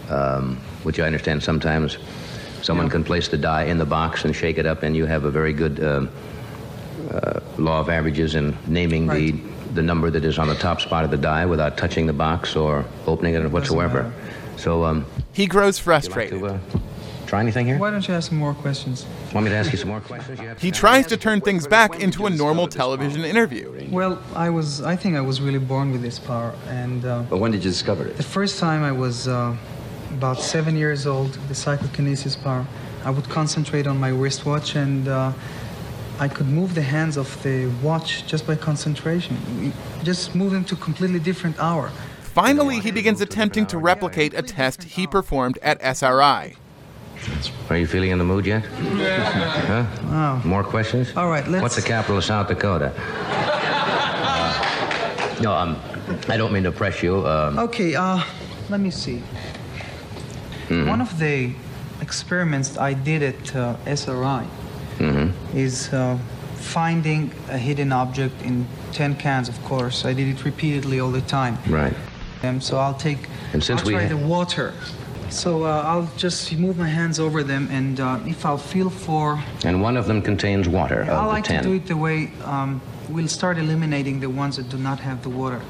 um, 0.09 0.57
which 0.83 0.99
I 0.99 1.05
understand 1.05 1.43
sometimes 1.43 1.97
someone 2.61 2.89
can 2.89 3.03
place 3.03 3.27
the 3.27 3.37
die 3.37 3.63
in 3.63 3.77
the 3.77 3.85
box 3.85 4.23
and 4.23 4.35
shake 4.35 4.57
it 4.57 4.65
up, 4.65 4.83
and 4.83 4.95
you 4.95 5.05
have 5.05 5.25
a 5.25 5.31
very 5.31 5.51
good 5.51 5.83
um, 5.83 6.09
uh, 7.11 7.39
law 7.57 7.79
of 7.79 7.89
averages 7.89 8.35
in 8.35 8.55
naming 8.67 9.07
the, 9.07 9.31
the 9.73 9.81
number 9.81 10.09
that 10.09 10.23
is 10.25 10.37
on 10.39 10.47
the 10.47 10.55
top 10.55 10.81
spot 10.81 11.03
of 11.03 11.11
the 11.11 11.17
die 11.17 11.45
without 11.45 11.77
touching 11.77 12.05
the 12.05 12.13
box 12.13 12.55
or 12.55 12.85
opening 13.07 13.35
it 13.35 13.49
whatsoever. 13.51 14.11
So, 14.57 14.83
um, 14.83 15.05
He 15.33 15.45
grows 15.47 15.77
would 15.79 15.83
frustrated. 15.83 16.39
you 16.39 16.47
like 16.47 16.71
to 16.71 16.77
uh, 16.77 16.81
try 17.25 17.39
anything 17.39 17.65
here? 17.65 17.77
Why 17.77 17.89
don't 17.91 18.05
you 18.07 18.13
ask 18.13 18.31
me 18.31 18.37
more 18.37 18.53
questions? 18.53 19.05
Want 19.33 19.45
me 19.45 19.51
to 19.51 19.55
ask 19.57 19.71
you 19.71 19.77
some 19.77 19.87
more 19.89 20.01
questions? 20.01 20.39
You 20.39 20.47
have 20.49 20.61
He 20.61 20.71
tries 20.71 21.07
to 21.07 21.17
turn 21.17 21.41
things 21.41 21.65
back 21.67 21.99
into 22.01 22.25
a 22.25 22.29
normal 22.29 22.67
television 22.67 23.23
interview. 23.23 23.87
Well, 23.89 24.21
I 24.35 24.49
was, 24.49 24.81
I 24.81 24.95
think 24.95 25.15
I 25.15 25.21
was 25.21 25.41
really 25.41 25.59
born 25.59 25.91
with 25.91 26.01
this 26.01 26.19
power. 26.19 26.53
And 26.67 27.05
uh, 27.05 27.23
But 27.29 27.37
when 27.37 27.51
did 27.51 27.63
you 27.63 27.71
discover 27.71 28.05
it? 28.05 28.17
the 28.17 28.23
first 28.23 28.59
time 28.59 28.83
I 28.83 28.91
was 28.91 29.27
uh, 29.27 29.55
about 30.11 30.39
seven 30.41 30.75
years 30.75 31.07
old, 31.07 31.33
the 31.47 31.55
psychokinesis 31.55 32.35
power, 32.35 32.65
I 33.05 33.09
would 33.09 33.29
concentrate 33.29 33.87
on 33.87 33.97
my 33.99 34.09
wristwatch 34.09 34.75
and 34.75 35.07
uh, 35.07 35.31
I 36.21 36.27
could 36.27 36.47
move 36.47 36.75
the 36.75 36.83
hands 36.83 37.17
of 37.17 37.41
the 37.41 37.65
watch 37.81 38.27
just 38.27 38.45
by 38.45 38.55
concentration. 38.55 39.73
Just 40.03 40.35
move 40.35 40.51
them 40.51 40.63
to 40.65 40.75
a 40.75 40.77
completely 40.77 41.17
different 41.17 41.57
hour. 41.59 41.89
Finally, 42.21 42.79
he 42.79 42.91
begins 42.91 43.21
attempting 43.21 43.65
to 43.65 43.79
replicate 43.79 44.35
a 44.35 44.43
test 44.43 44.83
he 44.83 45.07
performed 45.07 45.57
at 45.63 45.81
SRI. 45.81 46.53
Are 47.71 47.77
you 47.77 47.87
feeling 47.87 48.11
in 48.11 48.19
the 48.19 48.23
mood 48.23 48.45
yet? 48.45 48.63
Huh? 49.71 49.85
Oh. 50.43 50.47
More 50.47 50.63
questions? 50.63 51.11
All 51.17 51.27
right, 51.29 51.47
let's. 51.47 51.61
What's 51.63 51.75
the 51.75 51.81
capital 51.81 52.17
of 52.17 52.23
South 52.23 52.47
Dakota? 52.47 52.93
Uh, 54.23 54.51
no, 55.41 55.53
um, 55.53 55.75
I 56.29 56.37
don't 56.37 56.51
mean 56.53 56.63
to 56.63 56.71
press 56.71 57.01
you. 57.01 57.25
Um, 57.25 57.57
Okay, 57.57 57.95
uh, 57.95 58.21
let 58.69 58.79
me 58.79 58.91
see. 58.91 59.23
mhm. 60.69 60.87
One 60.87 61.01
of 61.01 61.17
the 61.17 61.53
experiments 61.99 62.77
I 62.77 62.93
did 62.93 63.23
at 63.23 63.55
uh, 63.55 63.75
SRI 63.87 64.45
Mhm. 65.01 65.31
is 65.55 65.91
uh, 65.93 66.17
finding 66.55 67.31
a 67.49 67.57
hidden 67.57 67.91
object 67.91 68.41
in 68.43 68.65
10 68.93 69.15
cans, 69.15 69.49
of 69.49 69.57
course. 69.63 70.05
I 70.05 70.13
did 70.13 70.27
it 70.27 70.43
repeatedly 70.45 70.99
all 70.99 71.11
the 71.11 71.21
time. 71.21 71.57
Right. 71.67 71.93
Um, 72.43 72.61
so 72.61 72.77
I'll 72.77 72.93
take, 72.93 73.27
And 73.53 73.63
since 73.63 73.81
I'll 73.81 73.87
we 73.87 73.93
try 73.93 74.03
ha- 74.03 74.09
the 74.09 74.17
water. 74.17 74.73
So 75.29 75.63
uh, 75.63 75.83
I'll 75.85 76.09
just 76.17 76.51
move 76.57 76.77
my 76.77 76.89
hands 76.89 77.17
over 77.19 77.41
them, 77.43 77.69
and 77.71 77.99
uh, 77.99 78.19
if 78.25 78.45
I'll 78.45 78.57
feel 78.57 78.89
for, 78.89 79.41
And 79.63 79.81
one 79.81 79.95
of 79.97 80.05
them 80.05 80.21
contains 80.21 80.67
water 80.67 81.03
I 81.03 81.07
of 81.15 81.27
like 81.27 81.45
to 81.45 81.61
do 81.61 81.73
it 81.73 81.85
the 81.87 81.95
way 81.95 82.31
um, 82.43 82.81
we'll 83.09 83.29
start 83.29 83.57
eliminating 83.57 84.19
the 84.19 84.29
ones 84.29 84.57
that 84.57 84.69
do 84.69 84.77
not 84.77 84.99
have 84.99 85.21
the 85.23 85.29
water. 85.29 85.61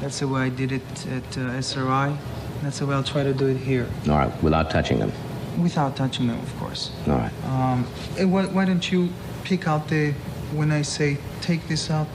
That's 0.00 0.18
the 0.18 0.26
way 0.28 0.42
I 0.42 0.48
did 0.48 0.72
it 0.72 1.06
at 1.06 1.38
uh, 1.38 1.62
SRI. 1.62 2.16
That's 2.62 2.78
the 2.80 2.86
way 2.86 2.94
I'll 2.96 3.04
try 3.04 3.22
to 3.22 3.32
do 3.32 3.46
it 3.46 3.58
here, 3.58 3.86
All 4.08 4.16
right, 4.18 4.42
without 4.42 4.70
touching 4.70 4.98
them. 4.98 5.12
Without 5.60 5.96
touching 5.96 6.26
them, 6.26 6.38
of 6.38 6.56
course. 6.58 6.90
All 7.06 7.14
right. 7.14 7.32
Um, 7.44 7.84
why, 8.30 8.46
why 8.46 8.64
don't 8.64 8.90
you 8.90 9.08
pick 9.44 9.66
out 9.66 9.88
the 9.88 10.12
when 10.52 10.70
I 10.72 10.82
say 10.82 11.18
take 11.40 11.66
this 11.68 11.90
out? 11.90 12.06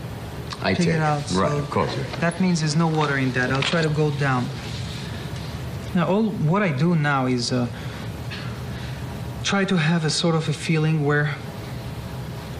I 0.61 0.73
take 0.73 0.87
it 0.87 0.95
it. 0.95 1.01
out. 1.01 1.19
Right, 1.31 1.51
so 1.51 1.57
of 1.57 1.69
course. 1.69 1.95
That 2.19 2.39
means 2.39 2.59
there's 2.59 2.75
no 2.75 2.87
water 2.87 3.17
in 3.17 3.31
that. 3.31 3.51
I'll 3.51 3.63
try 3.63 3.81
to 3.81 3.89
go 3.89 4.11
down. 4.11 4.45
Now, 5.95 6.07
all 6.07 6.29
what 6.29 6.61
I 6.61 6.69
do 6.69 6.95
now 6.95 7.25
is 7.25 7.51
uh, 7.51 7.67
try 9.43 9.65
to 9.65 9.77
have 9.77 10.05
a 10.05 10.09
sort 10.09 10.35
of 10.35 10.47
a 10.47 10.53
feeling 10.53 11.03
where 11.05 11.35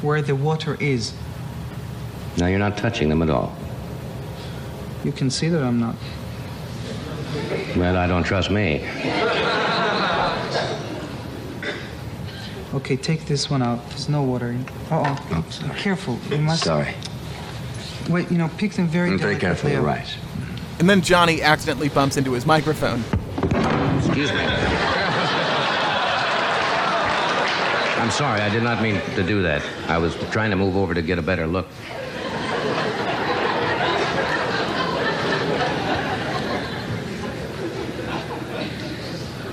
where 0.01 0.21
the 0.21 0.35
water 0.35 0.77
is. 0.79 1.13
Now 2.37 2.47
you're 2.47 2.59
not 2.59 2.77
touching 2.77 3.09
them 3.09 3.21
at 3.21 3.29
all. 3.29 3.55
You 5.03 5.11
can 5.11 5.29
see 5.29 5.49
that 5.49 5.61
I'm 5.61 5.79
not. 5.79 5.95
Well, 7.75 7.97
I 7.97 8.07
don't 8.07 8.23
trust 8.23 8.51
me. 8.51 8.81
Okay, 12.73 12.95
take 12.95 13.25
this 13.25 13.49
one 13.49 13.61
out. 13.61 13.85
There's 13.89 14.07
no 14.07 14.23
water 14.23 14.47
in. 14.47 14.65
Uh 14.89 15.17
oh. 15.31 15.45
Careful. 15.77 16.17
You 16.29 16.37
must. 16.37 16.63
Sorry. 16.63 16.93
Wait. 18.09 18.31
You 18.31 18.37
know, 18.37 18.49
pick 18.57 18.73
them 18.73 18.87
very. 18.87 19.11
I'm 19.11 19.17
very 19.17 19.37
delicately 19.37 19.71
careful, 19.71 19.89
out. 19.89 19.97
right. 19.97 20.17
And 20.79 20.89
then 20.89 21.01
Johnny 21.01 21.41
accidentally 21.41 21.89
bumps 21.89 22.17
into 22.17 22.31
his 22.31 22.45
microphone. 22.45 23.03
Excuse 23.97 24.31
me. 24.31 24.39
I'm 28.01 28.09
sorry, 28.09 28.41
I 28.41 28.49
did 28.49 28.63
not 28.63 28.81
mean 28.81 28.99
to 29.15 29.21
do 29.21 29.43
that. 29.43 29.61
I 29.87 29.99
was 29.99 30.15
trying 30.31 30.49
to 30.49 30.55
move 30.55 30.75
over 30.75 30.95
to 30.95 31.03
get 31.03 31.19
a 31.19 31.21
better 31.21 31.45
look. 31.45 31.67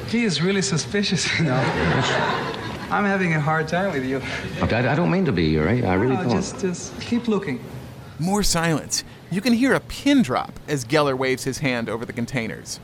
He 0.09 0.25
is 0.25 0.41
really 0.41 0.63
suspicious, 0.63 1.29
you 1.39 1.45
know. 1.45 2.48
I'm 2.91 3.05
having 3.05 3.35
a 3.35 3.41
hard 3.41 3.69
time 3.69 3.93
with 3.93 4.05
you. 4.05 4.21
I, 4.63 4.93
I 4.93 4.95
don't 4.95 5.11
mean 5.11 5.25
to 5.27 5.33
be, 5.33 5.45
Uri. 5.45 5.85
I 5.85 5.95
really 5.95 6.17
No, 6.17 6.23
don't. 6.23 6.33
Just, 6.33 6.61
just 6.61 6.99
keep 7.01 7.29
looking. 7.29 7.63
More 8.19 8.43
silence. 8.43 9.05
You 9.31 9.41
can 9.41 9.53
hear 9.53 9.75
a 9.75 9.81
pin 9.81 10.23
drop 10.23 10.59
as 10.67 10.85
Geller 10.85 11.17
waves 11.17 11.45
his 11.45 11.59
hand 11.59 11.89
over 11.89 12.05
the 12.07 12.13
containers. 12.15 12.81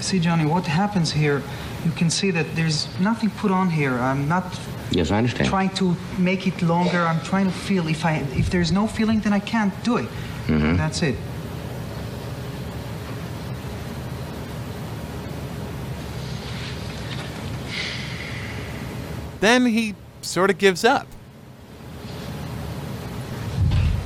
See, 0.00 0.18
Johnny, 0.18 0.46
what 0.46 0.66
happens 0.66 1.12
here? 1.12 1.42
You 1.84 1.90
can 1.92 2.10
see 2.10 2.30
that 2.32 2.46
there's 2.56 2.88
nothing 2.98 3.30
put 3.30 3.50
on 3.50 3.70
here. 3.70 3.92
I'm 3.92 4.26
not 4.28 4.58
Yes, 4.90 5.10
I 5.10 5.18
understand. 5.18 5.48
trying 5.50 5.70
to 5.74 5.94
make 6.18 6.46
it 6.46 6.62
longer. 6.62 6.98
I'm 7.00 7.20
trying 7.20 7.46
to 7.46 7.52
feel. 7.52 7.86
If 7.88 8.04
I, 8.04 8.24
if 8.34 8.50
there's 8.50 8.72
no 8.72 8.86
feeling, 8.86 9.20
then 9.20 9.32
I 9.32 9.38
can't 9.40 9.72
do 9.84 9.98
it. 9.98 10.08
Mhm. 10.46 10.76
That's 10.76 11.02
it. 11.02 11.16
Then 19.46 19.64
he 19.66 19.94
sort 20.22 20.50
of 20.50 20.58
gives 20.58 20.84
up. 20.84 21.06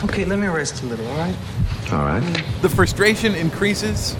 Okay, 0.05 0.26
let 0.26 0.38
me 0.38 0.47
rest 0.49 0.82
a 0.82 0.86
little. 0.86 1.07
All 1.07 1.16
right. 1.16 1.36
All 1.93 2.05
right. 2.05 2.45
The 2.61 2.68
frustration 2.68 3.34
increases. 3.34 4.16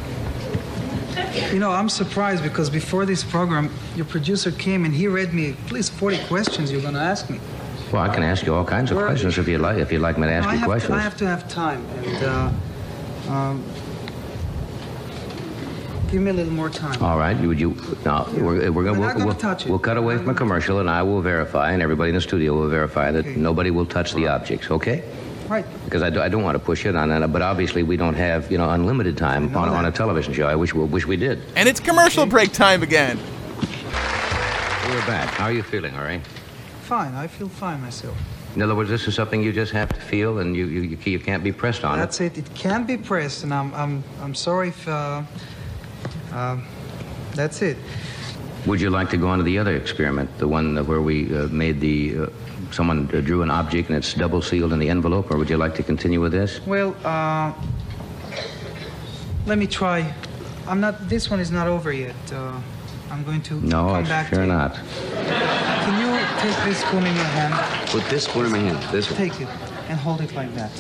You 1.53 1.59
know, 1.59 1.73
I'm 1.73 1.91
surprised 1.91 2.43
because 2.43 2.71
before 2.71 3.05
this 3.05 3.23
program, 3.23 3.71
your 3.97 4.07
producer 4.07 4.51
came 4.51 4.87
and 4.87 4.95
he 4.95 5.09
read 5.09 5.35
me 5.35 5.51
at 5.51 5.71
least 5.71 5.93
40 5.93 6.25
questions 6.25 6.73
you're 6.73 6.81
going 6.81 6.95
to 6.95 7.01
ask 7.01 7.29
me. 7.29 7.39
Well, 7.93 8.01
I 8.01 8.15
can 8.15 8.23
ask 8.23 8.47
you 8.47 8.55
all 8.55 8.65
kinds 8.65 8.91
of 8.91 8.97
Where- 8.97 9.05
questions 9.05 9.37
if 9.37 9.47
you 9.47 9.59
like. 9.59 9.77
If 9.77 9.93
you'd 9.93 10.01
like 10.01 10.17
me 10.17 10.27
to 10.27 10.33
ask 10.33 10.47
No, 10.47 10.53
you 10.53 10.59
have 10.61 10.69
questions. 10.69 10.89
To, 10.89 10.97
I 10.97 11.01
have 11.03 11.17
to 11.19 11.27
have 11.27 11.47
time, 11.51 11.85
and 11.99 12.25
uh, 12.25 13.31
um, 13.31 13.63
give 16.11 16.23
me 16.23 16.31
a 16.31 16.35
little 16.35 16.53
more 16.53 16.71
time. 16.71 17.03
All 17.03 17.19
right. 17.19 17.39
Would 17.41 17.61
you? 17.61 17.77
No, 18.05 18.29
we're, 18.33 18.43
we're 18.43 18.71
We're 18.71 18.85
gonna, 18.85 18.99
not 18.99 19.01
we'll, 19.01 19.13
gonna 19.15 19.27
we'll, 19.27 19.35
touch 19.35 19.67
it. 19.67 19.71
we'll 19.71 19.79
cut 19.79 19.97
away 19.97 20.17
from 20.19 20.29
a 20.29 20.35
commercial, 20.35 20.81
and 20.81 20.91
I 20.91 21.03
will 21.03 21.21
verify, 21.23 21.73
and 21.73 21.83
everybody 21.83 22.11
in 22.11 22.15
the 22.15 22.21
studio 22.21 22.55
will 22.55 22.69
verify 22.69 23.11
that 23.13 23.27
nobody 23.27 23.71
will 23.71 23.87
touch 23.87 24.15
the 24.15 24.27
objects. 24.27 24.71
Okay? 24.71 25.05
Right. 25.49 25.65
Because 25.85 26.03
I, 26.03 26.11
do, 26.11 26.21
I 26.21 26.29
don't 26.29 26.43
want 26.43 26.57
to 26.57 26.65
push 26.65 26.87
it 26.87 26.95
on 26.95 27.09
that, 27.09 27.33
but 27.33 27.43
obviously 27.43 27.83
we 27.83 27.97
don't 27.97 28.15
have 28.15 28.51
you 28.51 28.59
know 28.59 28.71
unlimited 28.71 29.17
time 29.17 29.55
on, 29.57 29.69
on 29.69 29.85
a 29.85 29.93
television 29.93 30.33
show. 30.33 30.47
I 30.47 30.55
wish 30.55 30.75
we 30.75 30.85
wish 30.85 31.07
we 31.07 31.17
did. 31.17 31.43
And 31.57 31.69
it's 31.69 31.81
commercial 31.81 32.27
break 32.27 32.53
time 32.53 32.83
again. 32.83 33.19
We're 34.89 35.07
back. 35.07 35.29
How 35.35 35.45
are 35.47 35.53
you 35.53 35.63
feeling? 35.63 35.95
All 35.95 36.03
right. 36.03 36.25
Fine, 36.83 37.15
I 37.15 37.29
feel 37.29 37.49
fine 37.49 37.81
myself. 37.81 38.17
In 38.57 38.63
other 38.63 38.75
words, 38.75 38.91
this 38.91 39.07
is 39.07 39.15
something 39.15 39.41
you 39.41 39.53
just 39.53 39.71
have 39.73 39.89
to 39.91 40.01
feel, 40.01 40.39
and 40.39 40.57
you 40.57 40.67
you, 40.67 40.81
you, 40.83 40.99
you 41.05 41.19
can't 41.21 41.45
be 41.45 41.53
pressed 41.53 41.85
on 41.85 41.99
it. 41.99 42.01
That's 42.01 42.21
it. 42.21 42.37
It 42.37 42.53
can 42.55 42.85
be 42.85 42.97
pressed, 42.97 43.45
and 43.45 43.55
I'm 43.55 43.73
I'm 43.75 44.05
I'm 44.21 44.35
sorry 44.35 44.69
if. 44.69 44.89
Uh, 44.89 45.23
um 46.33 46.65
that's 47.35 47.63
it. 47.63 47.77
Would 48.67 48.81
you 48.81 48.91
like 48.91 49.09
to 49.11 49.17
go 49.17 49.29
on 49.29 49.39
to 49.39 49.45
the 49.45 49.57
other 49.59 49.75
experiment, 49.77 50.29
the 50.39 50.47
one 50.49 50.77
where 50.87 51.01
we 51.01 51.35
uh, 51.35 51.47
made 51.49 51.81
the 51.81 52.19
uh, 52.19 52.27
someone 52.73 53.09
uh, 53.15 53.21
drew 53.21 53.43
an 53.43 53.51
object 53.51 53.89
and 53.89 53.97
it's 53.97 54.13
double 54.15 54.43
sealed 54.43 54.73
in 54.73 54.79
the 54.79 54.89
envelope, 54.91 55.31
or 55.31 55.39
would 55.39 55.49
you 55.49 55.57
like 55.57 55.75
to 55.77 55.83
continue 55.83 56.21
with 56.21 56.33
this? 56.33 56.61
Well, 56.67 56.95
uh, 57.05 57.53
let 59.47 59.57
me 59.59 59.67
try. 59.67 60.13
I'm 60.69 60.81
not. 60.81 61.09
This 61.09 61.31
one 61.31 61.41
is 61.41 61.51
not 61.51 61.67
over 61.69 61.93
yet. 61.93 62.15
Uh, 62.33 62.61
I'm 63.11 63.25
going 63.25 63.43
to 63.43 63.55
No, 63.67 63.89
come 63.89 64.05
back 64.05 64.29
sure 64.29 64.39
to 64.39 64.45
you. 64.45 64.53
not. 64.53 64.75
Can 64.75 65.95
you 66.03 66.11
take 66.43 66.65
this 66.65 66.79
spoon 66.81 67.07
in 67.07 67.15
your 67.17 67.25
hand? 67.25 67.89
Put 67.89 68.05
this 68.11 68.25
spoon 68.25 68.47
in 68.47 68.53
my 68.53 68.59
hand. 68.59 68.79
This 68.93 69.11
one. 69.11 69.17
Take 69.17 69.41
it 69.41 69.49
and 69.89 69.99
hold 69.99 70.21
it 70.21 70.33
like 70.35 70.55
that. 70.55 70.71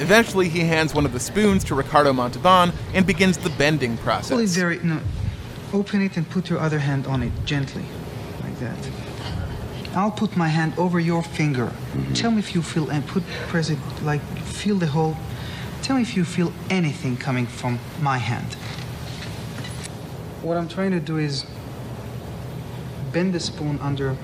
Eventually, 0.00 0.48
he 0.48 0.60
hands 0.60 0.94
one 0.94 1.04
of 1.04 1.12
the 1.12 1.20
spoons 1.20 1.64
to 1.64 1.74
Ricardo 1.74 2.12
Montalban 2.12 2.72
and 2.94 3.06
begins 3.06 3.38
the 3.38 3.50
bending 3.50 3.96
process. 3.98 4.30
Pull 4.30 4.40
it 4.40 4.48
very. 4.50 4.78
No. 4.78 5.00
Open 5.72 6.00
it 6.02 6.16
and 6.16 6.28
put 6.30 6.48
your 6.48 6.60
other 6.60 6.78
hand 6.78 7.06
on 7.06 7.22
it 7.22 7.32
gently, 7.44 7.84
like 8.42 8.58
that. 8.60 8.78
I'll 9.94 10.10
put 10.10 10.36
my 10.36 10.48
hand 10.48 10.74
over 10.78 11.00
your 11.00 11.22
finger. 11.22 11.66
Mm-hmm. 11.66 12.12
Tell 12.12 12.30
me 12.30 12.38
if 12.38 12.54
you 12.54 12.62
feel 12.62 12.90
and 12.90 13.06
put 13.06 13.24
press 13.48 13.70
it 13.70 13.78
like 14.02 14.20
feel 14.44 14.76
the 14.76 14.86
whole. 14.86 15.16
Tell 15.82 15.96
me 15.96 16.02
if 16.02 16.16
you 16.16 16.24
feel 16.24 16.52
anything 16.68 17.16
coming 17.16 17.46
from 17.46 17.78
my 18.00 18.18
hand. 18.18 18.54
What 20.42 20.56
I'm 20.56 20.68
trying 20.68 20.92
to 20.92 21.00
do 21.00 21.16
is 21.16 21.46
bend 23.12 23.34
the 23.34 23.40
spoon 23.40 23.78
under. 23.80 24.16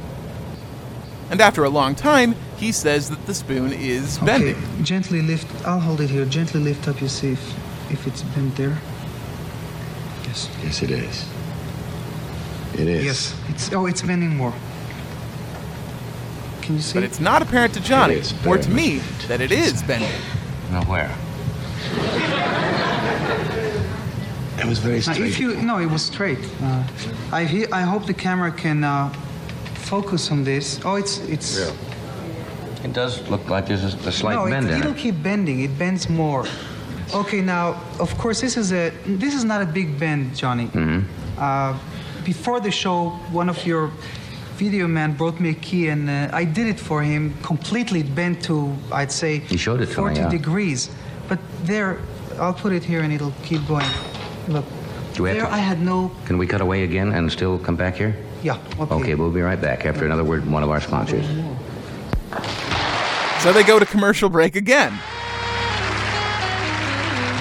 And 1.33 1.41
after 1.41 1.65
a 1.65 1.71
long 1.71 1.95
time, 1.95 2.35
he 2.59 2.73
says 2.73 3.09
that 3.09 3.25
the 3.25 3.33
spoon 3.33 3.73
is 3.73 4.19
bending. 4.19 4.55
Okay, 4.55 4.83
gently 4.83 5.23
lift. 5.23 5.67
I'll 5.67 5.81
hold 5.81 6.03
it 6.03 6.11
here. 6.11 6.27
Gently 6.27 6.61
lift 6.61 6.87
up. 6.89 7.01
You 7.01 7.09
see 7.09 7.33
if, 7.33 7.91
if 7.91 8.07
it's 8.07 8.21
bent 8.21 8.55
there. 8.57 8.79
Yes. 10.25 10.51
Yes, 10.63 10.83
it 10.83 10.91
is. 10.91 11.27
It 12.75 12.87
is. 12.87 13.05
Yes. 13.07 13.35
It's 13.49 13.73
oh, 13.73 13.87
it's 13.87 14.03
bending 14.03 14.37
more. 14.37 14.53
Can 16.61 16.75
you 16.75 16.83
see? 16.83 16.99
But 16.99 17.05
it's 17.05 17.19
not 17.19 17.41
apparent 17.41 17.73
to 17.75 17.81
Johnny, 17.81 18.21
or 18.47 18.59
to 18.59 18.71
me, 18.71 18.99
that 19.27 19.41
it 19.41 19.53
is 19.53 19.83
bending. 19.83 20.13
Now 20.71 20.85
where? 20.85 21.11
It 24.59 24.67
was 24.67 24.79
very 24.81 24.97
Now, 24.97 25.01
straight. 25.15 25.29
if 25.31 25.41
you 25.41 25.57
no, 25.63 25.79
it 25.79 25.87
was 25.87 26.05
straight. 26.05 26.39
Uh, 26.63 26.87
I 27.33 27.45
he, 27.45 27.67
I 27.73 27.81
hope 27.81 28.05
the 28.05 28.15
camera 28.15 28.53
can 28.53 28.85
uh, 28.85 29.13
focus 29.93 30.31
on 30.31 30.43
this. 30.45 30.81
Oh, 30.87 30.97
it's 31.03 31.15
it's. 31.35 31.49
It 32.87 32.93
does 33.01 33.13
look 33.33 33.45
like 33.55 33.65
there's 33.69 33.85
a, 33.85 33.93
a 34.09 34.13
slight 34.21 34.37
no, 34.37 34.45
bend 34.55 34.67
it, 34.67 34.73
in 34.73 34.79
it'll 34.81 34.99
it. 34.99 35.05
keep 35.07 35.17
bending. 35.23 35.59
It 35.69 35.75
bends 35.79 36.05
more. 36.09 36.45
Okay, 37.21 37.41
now 37.55 37.65
of 38.05 38.11
course 38.23 38.39
this 38.45 38.57
is 38.63 38.69
a 38.73 38.85
this 39.23 39.35
is 39.39 39.45
not 39.45 39.61
a 39.69 39.69
big 39.79 39.89
bend, 40.03 40.23
Johnny. 40.43 40.67
Mm-hmm. 40.69 41.01
Uh, 41.39 41.73
before 42.25 42.59
the 42.61 42.71
show, 42.83 42.99
one 43.41 43.49
of 43.55 43.59
your 43.71 43.85
video 44.63 44.87
man 44.89 45.11
brought 45.21 45.39
me 45.45 45.51
a 45.51 45.59
key, 45.69 45.85
and 45.93 46.03
uh, 46.09 46.41
I 46.43 46.45
did 46.59 46.67
it 46.75 46.81
for 46.89 46.99
him. 47.03 47.23
Completely 47.43 48.03
bent 48.03 48.37
to, 48.49 48.55
I'd 49.01 49.13
say, 49.13 49.33
showed 49.67 49.81
it 49.85 49.91
to 49.95 50.01
me, 50.05 50.15
40 50.15 50.21
yeah. 50.21 50.39
degrees. 50.39 50.81
But 51.29 51.39
there, 51.67 51.99
I'll 52.43 52.59
put 52.65 52.73
it 52.73 52.85
here, 52.91 53.03
and 53.05 53.13
it'll 53.13 53.37
keep 53.49 53.63
going. 53.69 53.91
Look, 54.49 54.67
Do 55.15 55.23
we 55.23 55.29
have 55.29 55.39
there 55.39 55.49
to- 55.49 55.61
I 55.61 55.63
had 55.71 55.79
no. 55.81 56.11
Can 56.29 56.39
we 56.39 56.47
cut 56.47 56.61
away 56.61 56.85
again 56.85 57.09
and 57.17 57.31
still 57.31 57.59
come 57.67 57.77
back 57.77 57.95
here? 58.03 58.15
Yeah, 58.43 58.59
okay. 58.79 58.95
Okay, 58.95 59.15
we'll 59.15 59.31
be 59.31 59.41
right 59.41 59.61
back 59.61 59.87
after 59.87 60.05
another 60.05 60.25
word 60.25 60.43
from 60.43 60.53
one 60.53 60.63
of 60.63 60.71
our 60.71 60.81
sponsors. 60.81 61.27
So 63.43 63.53
they 63.53 63.63
go 63.65 63.79
to 63.79 63.87
commercial 63.87 64.29
break 64.29 64.57
again. 64.57 64.93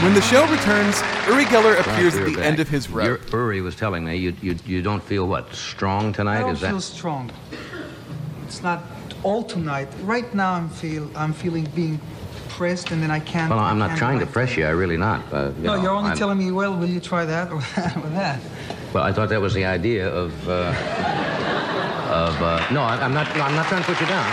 When 0.04 0.16
the 0.16 0.22
show 0.22 0.41
returns, 0.49 0.99
Uri 1.28 1.45
Geller 1.45 1.80
appears 1.80 2.16
at 2.16 2.26
the 2.26 2.34
back. 2.36 2.43
end 2.45 2.60
of 2.60 2.68
his 2.68 2.89
rope. 2.89 3.22
Your- 3.32 3.41
Uri 3.43 3.62
was 3.62 3.76
telling 3.76 4.04
me 4.04 4.16
you, 4.18 4.34
you 4.41 4.56
you 4.66 4.82
don't 4.82 5.04
feel 5.04 5.28
what 5.28 5.54
strong 5.54 6.12
tonight. 6.12 6.38
I 6.38 6.41
don't 6.41 6.54
Is 6.54 6.62
that 6.62 6.70
feel 6.72 6.82
strong. 6.82 7.32
It's 8.47 8.64
not 8.64 8.82
all 9.22 9.43
tonight. 9.43 9.89
Right 10.02 10.34
now, 10.34 10.54
I'm 10.54 10.70
feel 10.70 11.08
I'm 11.16 11.34
feeling 11.34 11.68
being 11.76 12.02
pressed, 12.49 12.89
and 12.89 13.02
then 13.04 13.12
I 13.12 13.20
can't. 13.20 13.52
Well, 13.52 13.60
I'm 13.60 13.78
not 13.78 13.95
trying 13.95 14.18
to 14.20 14.26
like- 14.26 14.34
press 14.34 14.58
you. 14.58 14.66
I 14.66 14.70
really 14.72 14.97
not. 14.97 15.22
Uh, 15.32 15.52
you 15.58 15.68
No, 15.68 15.76
know, 15.76 15.82
you're 15.84 15.91
only 15.91 16.10
I'm- 16.10 16.18
telling 16.18 16.39
me. 16.39 16.49
Well, 16.52 16.74
will 16.76 16.89
you 16.89 16.99
try 16.99 17.24
that 17.26 17.52
or 17.52 17.62
that 17.76 17.95
or 17.97 18.10
that? 18.10 18.39
Well, 18.94 19.04
I 19.04 19.14
thought 19.14 19.30
that 19.30 19.39
was 19.39 19.54
the 19.54 19.66
idea 19.66 20.08
of 20.10 20.50
uh, 20.50 20.74
of 22.12 22.42
uh, 22.42 22.74
no. 22.74 22.82
I, 22.82 22.96
I'm 22.98 23.14
not. 23.14 23.34
No, 23.36 23.44
I'm 23.44 23.56
not 23.56 23.68
trying 23.68 23.82
to 23.82 23.88
put 23.88 24.02
you 24.02 24.08
down. 24.08 24.26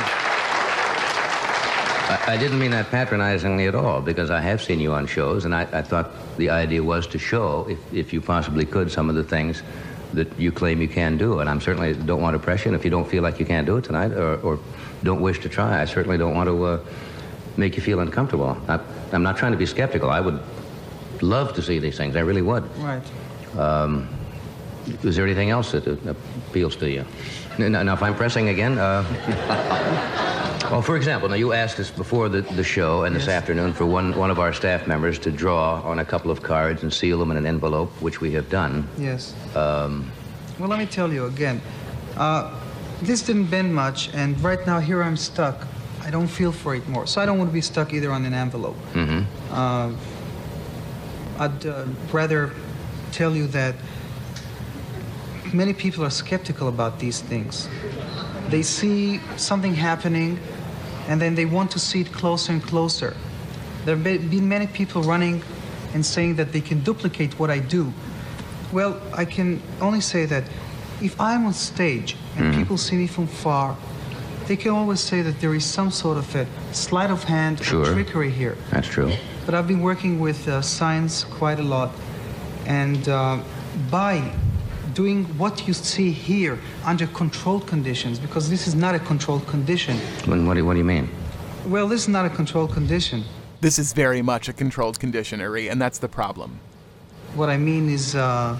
I, 2.10 2.34
I 2.34 2.36
didn't 2.36 2.58
mean 2.58 2.72
that 2.72 2.90
patronizingly 2.90 3.68
at 3.68 3.76
all 3.76 4.00
because 4.00 4.30
I 4.30 4.40
have 4.40 4.60
seen 4.60 4.80
you 4.80 4.92
on 4.92 5.06
shows, 5.06 5.44
and 5.44 5.54
I, 5.54 5.62
I 5.62 5.82
thought 5.82 6.10
the 6.38 6.50
idea 6.50 6.82
was 6.82 7.06
to 7.08 7.18
show, 7.18 7.66
if 7.68 7.78
if 7.94 8.12
you 8.12 8.20
possibly 8.20 8.64
could, 8.64 8.90
some 8.90 9.08
of 9.08 9.14
the 9.14 9.22
things 9.22 9.62
that 10.14 10.36
you 10.38 10.50
claim 10.50 10.80
you 10.80 10.88
can 10.88 11.16
do. 11.18 11.38
And 11.38 11.48
I'm 11.48 11.60
certainly 11.60 11.94
don't 11.94 12.20
want 12.20 12.34
to 12.34 12.40
press 12.40 12.64
you. 12.64 12.70
And 12.72 12.76
if 12.76 12.84
you 12.84 12.90
don't 12.90 13.08
feel 13.08 13.22
like 13.22 13.38
you 13.38 13.46
can't 13.46 13.66
do 13.66 13.76
it 13.76 13.84
tonight, 13.84 14.10
or, 14.12 14.40
or 14.40 14.58
don't 15.04 15.20
wish 15.20 15.38
to 15.40 15.48
try, 15.48 15.80
I 15.80 15.84
certainly 15.84 16.18
don't 16.18 16.34
want 16.34 16.48
to 16.48 16.64
uh, 16.64 16.84
make 17.56 17.76
you 17.76 17.82
feel 17.82 18.00
uncomfortable. 18.00 18.56
I, 18.66 18.80
I'm 19.12 19.22
not 19.22 19.36
trying 19.36 19.52
to 19.52 19.58
be 19.58 19.66
skeptical. 19.66 20.10
I 20.10 20.20
would 20.20 20.40
love 21.22 21.54
to 21.54 21.62
see 21.62 21.78
these 21.78 21.96
things. 21.96 22.16
I 22.16 22.20
really 22.20 22.42
would. 22.42 22.64
Right. 22.78 23.02
Um, 23.56 24.08
is 25.02 25.16
there 25.16 25.24
anything 25.24 25.50
else 25.50 25.72
that 25.72 25.86
uh, 25.86 26.14
appeals 26.48 26.76
to 26.76 26.90
you? 26.90 27.04
Now, 27.58 27.82
now 27.82 27.94
if 27.94 28.02
I'm 28.02 28.14
pressing 28.14 28.48
again, 28.48 28.78
uh, 28.78 29.04
well, 30.70 30.82
for 30.82 30.96
example, 30.96 31.28
now 31.28 31.34
you 31.34 31.52
asked 31.52 31.78
us 31.80 31.90
before 31.90 32.28
the, 32.28 32.42
the 32.42 32.64
show 32.64 33.04
and 33.04 33.14
this 33.16 33.28
afternoon 33.28 33.72
for 33.72 33.86
one, 33.86 34.16
one 34.16 34.30
of 34.30 34.38
our 34.38 34.52
staff 34.52 34.86
members 34.86 35.18
to 35.20 35.30
draw 35.30 35.80
on 35.82 35.98
a 35.98 36.04
couple 36.04 36.30
of 36.30 36.42
cards 36.42 36.82
and 36.82 36.92
seal 36.92 37.18
them 37.18 37.30
in 37.30 37.36
an 37.36 37.46
envelope, 37.46 37.90
which 38.00 38.20
we 38.20 38.32
have 38.32 38.48
done. 38.48 38.86
Yes. 38.98 39.34
Um, 39.56 40.10
Well, 40.58 40.68
let 40.68 40.78
me 40.78 40.86
tell 40.86 41.12
you 41.12 41.26
again. 41.26 41.60
Uh, 42.16 42.54
this 43.02 43.22
didn't 43.22 43.46
bend 43.46 43.72
much, 43.74 44.10
and 44.14 44.40
right 44.42 44.64
now 44.66 44.80
here 44.80 45.02
I'm 45.02 45.16
stuck. 45.16 45.66
I 46.02 46.10
don't 46.10 46.26
feel 46.28 46.52
for 46.52 46.74
it 46.74 46.88
more, 46.88 47.06
so 47.06 47.20
I 47.20 47.26
don't 47.26 47.38
want 47.38 47.50
to 47.50 47.54
be 47.54 47.60
stuck 47.60 47.92
either 47.92 48.10
on 48.10 48.24
an 48.24 48.34
envelope. 48.34 48.76
mhm. 48.94 49.24
Uh, 49.52 49.92
I'd 51.38 51.66
uh, 51.66 51.84
rather 52.12 52.50
tell 53.12 53.36
you 53.36 53.46
that 53.48 53.74
many 55.52 55.72
people 55.72 56.04
are 56.04 56.10
skeptical 56.10 56.68
about 56.68 56.98
these 56.98 57.20
things. 57.20 57.68
They 58.48 58.62
see 58.62 59.20
something 59.36 59.74
happening 59.74 60.38
and 61.08 61.20
then 61.20 61.34
they 61.34 61.44
want 61.44 61.70
to 61.72 61.78
see 61.78 62.00
it 62.00 62.12
closer 62.12 62.52
and 62.52 62.62
closer. 62.62 63.16
There 63.84 63.96
have 63.96 64.04
been 64.04 64.48
many 64.48 64.66
people 64.66 65.02
running 65.02 65.42
and 65.94 66.04
saying 66.04 66.36
that 66.36 66.52
they 66.52 66.60
can 66.60 66.80
duplicate 66.80 67.38
what 67.38 67.50
I 67.50 67.58
do. 67.60 67.92
Well, 68.72 69.00
I 69.14 69.24
can 69.24 69.62
only 69.80 70.00
say 70.00 70.26
that 70.26 70.44
if 71.00 71.18
I'm 71.20 71.46
on 71.46 71.54
stage 71.54 72.16
and 72.36 72.52
Mhm. 72.52 72.58
people 72.58 72.76
see 72.76 72.96
me 72.96 73.06
from 73.06 73.26
far, 73.26 73.76
they 74.46 74.56
can 74.56 74.72
always 74.72 75.00
say 75.00 75.22
that 75.22 75.40
there 75.40 75.54
is 75.54 75.64
some 75.64 75.90
sort 75.90 76.18
of 76.18 76.34
a 76.34 76.46
sleight 76.72 77.10
of 77.10 77.24
hand 77.24 77.60
Sure. 77.62 77.82
or 77.82 77.92
trickery 77.94 78.30
here. 78.30 78.56
That's 78.70 78.88
true. 78.88 79.10
But 79.46 79.54
I've 79.54 79.66
been 79.68 79.80
working 79.80 80.18
with 80.20 80.46
uh, 80.48 80.60
science 80.60 81.24
quite 81.24 81.58
a 81.58 81.62
lot, 81.62 81.90
and 82.66 83.08
uh, 83.08 83.38
by 83.90 84.22
doing 84.98 85.22
what 85.38 85.68
you 85.68 85.72
see 85.72 86.10
here 86.10 86.58
under 86.84 87.06
controlled 87.06 87.64
conditions, 87.68 88.18
because 88.18 88.50
this 88.50 88.66
is 88.66 88.74
not 88.74 88.96
a 88.96 88.98
controlled 88.98 89.46
condition. 89.46 89.96
When, 90.26 90.44
what, 90.44 90.54
do, 90.54 90.64
what 90.64 90.72
do 90.72 90.78
you 90.80 90.90
mean? 90.96 91.08
Well, 91.66 91.86
this 91.86 92.00
is 92.02 92.08
not 92.08 92.26
a 92.26 92.30
controlled 92.30 92.72
condition. 92.72 93.22
This 93.60 93.78
is 93.78 93.92
very 93.92 94.22
much 94.22 94.48
a 94.48 94.52
controlled 94.52 94.98
condition, 94.98 95.38
Uri, 95.38 95.68
and 95.68 95.80
that's 95.80 96.00
the 96.00 96.08
problem. 96.08 96.58
What 97.36 97.48
I 97.48 97.56
mean 97.56 97.88
is, 97.88 98.16
uh, 98.16 98.58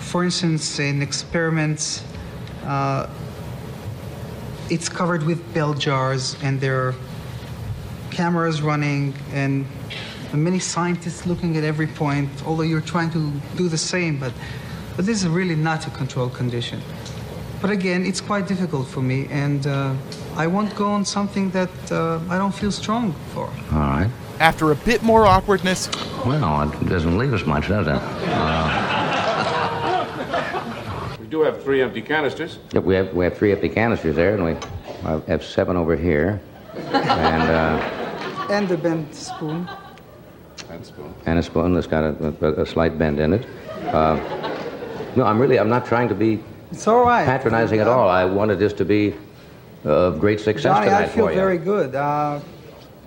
for 0.00 0.24
instance, 0.24 0.80
in 0.80 1.02
experiments, 1.02 2.02
uh, 2.64 3.08
it's 4.70 4.88
covered 4.88 5.22
with 5.22 5.38
bell 5.54 5.74
jars, 5.74 6.36
and 6.42 6.60
there 6.60 6.78
are 6.84 6.94
cameras 8.10 8.60
running, 8.60 9.14
and 9.32 9.64
many 10.34 10.58
scientists 10.58 11.26
looking 11.26 11.56
at 11.56 11.62
every 11.62 11.86
point. 11.86 12.28
Although 12.44 12.64
you're 12.64 12.88
trying 12.94 13.12
to 13.12 13.30
do 13.56 13.68
the 13.68 13.78
same, 13.78 14.18
but 14.18 14.32
but 15.00 15.06
this 15.06 15.22
is 15.22 15.28
really 15.28 15.56
not 15.56 15.86
a 15.86 15.90
controlled 15.92 16.34
condition. 16.34 16.78
But 17.62 17.70
again, 17.70 18.04
it's 18.04 18.20
quite 18.20 18.46
difficult 18.46 18.86
for 18.86 19.00
me, 19.00 19.28
and 19.30 19.66
uh, 19.66 19.94
I 20.36 20.46
won't 20.46 20.76
go 20.76 20.88
on 20.88 21.06
something 21.06 21.48
that 21.52 21.70
uh, 21.90 22.20
I 22.28 22.36
don't 22.36 22.54
feel 22.54 22.70
strong 22.70 23.14
for. 23.32 23.46
All 23.72 23.78
right. 23.96 24.10
After 24.40 24.72
a 24.72 24.74
bit 24.74 25.02
more 25.02 25.24
awkwardness, 25.24 25.88
Well, 26.26 26.70
it 26.70 26.88
doesn't 26.90 27.16
leave 27.16 27.32
us 27.32 27.46
much, 27.46 27.68
does 27.68 27.86
it? 27.86 27.94
Uh, 27.94 28.66
We 31.18 31.26
do 31.28 31.40
have 31.44 31.62
three 31.64 31.80
empty 31.80 32.02
canisters. 32.02 32.58
Yep, 32.74 32.84
we 32.84 32.94
have 32.94 33.14
we 33.14 33.24
have 33.24 33.38
three 33.38 33.52
empty 33.52 33.70
canisters 33.70 34.14
there, 34.16 34.34
and 34.34 34.44
we 34.44 34.54
uh, 35.08 35.20
have 35.28 35.42
seven 35.42 35.76
over 35.78 35.96
here, 35.96 36.42
and 36.92 37.42
uh, 37.62 38.50
And 38.50 38.68
the 38.68 38.76
bent 38.76 39.14
spoon. 39.14 39.66
And 40.68 40.84
spoon. 40.84 41.14
and 41.24 41.38
a 41.38 41.42
spoon 41.42 41.72
that's 41.74 41.86
got 41.86 42.04
a, 42.04 42.34
a, 42.46 42.62
a 42.64 42.66
slight 42.66 42.98
bend 42.98 43.18
in 43.18 43.32
it. 43.32 43.46
No, 45.16 45.24
I'm 45.24 45.38
really 45.40 45.58
I'm 45.58 45.68
not 45.68 45.86
trying 45.86 46.08
to 46.08 46.14
be 46.14 46.42
It's 46.70 46.86
all 46.86 47.04
right. 47.04 47.24
patronizing 47.26 47.80
at 47.80 47.86
all. 47.88 48.08
I 48.08 48.24
wanted 48.24 48.58
this 48.58 48.72
to 48.74 48.84
be 48.84 49.14
of 49.84 50.20
great 50.20 50.40
success 50.40 50.62
Johnny, 50.74 50.86
tonight 50.86 51.02
I 51.04 51.08
feel 51.08 51.26
for 51.26 51.32
you. 51.32 51.36
very 51.38 51.58
good. 51.58 51.94
Uh, 51.94 52.40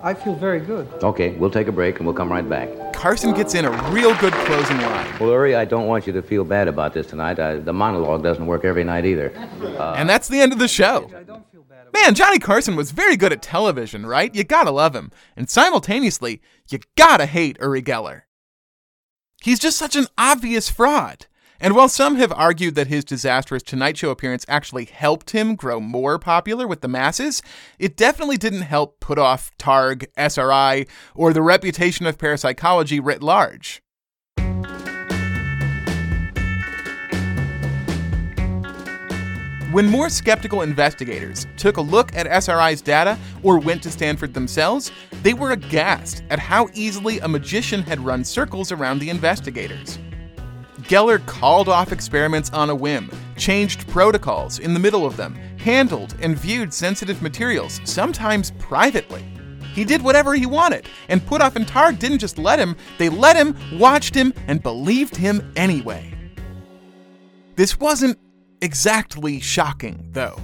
I 0.01 0.13
feel 0.13 0.35
very 0.35 0.59
good. 0.59 0.87
Okay, 1.01 1.29
we'll 1.35 1.49
take 1.51 1.67
a 1.67 1.71
break 1.71 1.97
and 1.97 2.05
we'll 2.05 2.15
come 2.15 2.29
right 2.31 2.47
back. 2.47 2.93
Carson 2.93 3.33
gets 3.33 3.53
in 3.55 3.63
a 3.65 3.71
real 3.91 4.13
good 4.17 4.33
closing 4.33 4.77
line. 4.77 5.07
Well, 5.19 5.29
Uri, 5.29 5.55
I 5.55 5.63
don't 5.65 5.87
want 5.87 6.07
you 6.07 6.13
to 6.13 6.21
feel 6.21 6.43
bad 6.43 6.67
about 6.67 6.93
this 6.93 7.07
tonight. 7.07 7.39
I, 7.39 7.55
the 7.55 7.71
monologue 7.73 8.21
doesn't 8.23 8.45
work 8.45 8.65
every 8.65 8.83
night 8.83 9.05
either. 9.05 9.31
Uh, 9.61 9.93
And 9.97 10.09
that's 10.09 10.27
the 10.27 10.39
end 10.41 10.51
of 10.51 10.59
the 10.59 10.67
show. 10.67 11.09
Man, 11.93 12.15
Johnny 12.15 12.39
Carson 12.39 12.75
was 12.75 12.91
very 12.91 13.15
good 13.15 13.31
at 13.31 13.41
television, 13.41 14.05
right? 14.05 14.33
You 14.33 14.43
gotta 14.43 14.71
love 14.71 14.95
him. 14.95 15.11
And 15.37 15.49
simultaneously, 15.49 16.41
you 16.69 16.79
gotta 16.97 17.25
hate 17.27 17.57
Uri 17.61 17.81
Geller. 17.83 18.23
He's 19.41 19.59
just 19.59 19.77
such 19.77 19.95
an 19.95 20.07
obvious 20.17 20.69
fraud. 20.69 21.27
And 21.63 21.77
while 21.77 21.87
some 21.87 22.17
have 22.17 22.33
argued 22.33 22.75
that 22.75 22.87
his 22.87 23.05
disastrous 23.05 23.63
Tonight 23.63 23.95
Show 23.95 24.09
appearance 24.09 24.45
actually 24.49 24.83
helped 24.83 25.29
him 25.29 25.55
grow 25.55 25.79
more 25.79 26.19
popular 26.19 26.67
with 26.67 26.81
the 26.81 26.89
masses, 26.89 27.41
it 27.79 27.95
definitely 27.95 28.35
didn't 28.35 28.63
help 28.63 28.99
Puthoff 28.99 29.49
Targ, 29.57 30.05
SRI, 30.17 30.85
or 31.15 31.31
the 31.31 31.41
reputation 31.41 32.05
of 32.05 32.17
parapsychology 32.17 32.99
writ 32.99 33.23
large. 33.23 33.81
When 39.71 39.87
more 39.87 40.09
skeptical 40.09 40.63
investigators 40.63 41.47
took 41.55 41.77
a 41.77 41.81
look 41.81 42.13
at 42.13 42.27
SRI's 42.27 42.81
data 42.81 43.17
or 43.41 43.57
went 43.57 43.81
to 43.83 43.89
Stanford 43.89 44.33
themselves, 44.33 44.91
they 45.21 45.33
were 45.33 45.53
aghast 45.53 46.23
at 46.29 46.39
how 46.39 46.67
easily 46.73 47.19
a 47.19 47.27
magician 47.29 47.83
had 47.83 48.01
run 48.01 48.25
circles 48.25 48.73
around 48.73 48.99
the 48.99 49.09
investigators. 49.09 49.97
Geller 50.83 51.25
called 51.25 51.69
off 51.69 51.93
experiments 51.93 52.49
on 52.51 52.69
a 52.69 52.75
whim, 52.75 53.09
changed 53.37 53.87
protocols 53.87 54.59
in 54.59 54.73
the 54.73 54.79
middle 54.79 55.05
of 55.05 55.15
them, 55.15 55.33
handled 55.57 56.15
and 56.21 56.37
viewed 56.37 56.73
sensitive 56.73 57.21
materials, 57.21 57.79
sometimes 57.85 58.51
privately. 58.59 59.23
He 59.73 59.85
did 59.85 60.01
whatever 60.01 60.35
he 60.35 60.45
wanted, 60.45 60.87
and 61.07 61.21
Puthoff 61.21 61.55
and 61.55 61.65
Targ 61.65 61.99
didn't 61.99 62.19
just 62.19 62.37
let 62.37 62.59
him, 62.59 62.75
they 62.97 63.07
let 63.07 63.37
him, 63.37 63.55
watched 63.79 64.13
him, 64.13 64.33
and 64.47 64.61
believed 64.61 65.15
him 65.15 65.53
anyway. 65.55 66.13
This 67.55 67.79
wasn't 67.79 68.19
exactly 68.61 69.39
shocking, 69.39 70.09
though. 70.11 70.37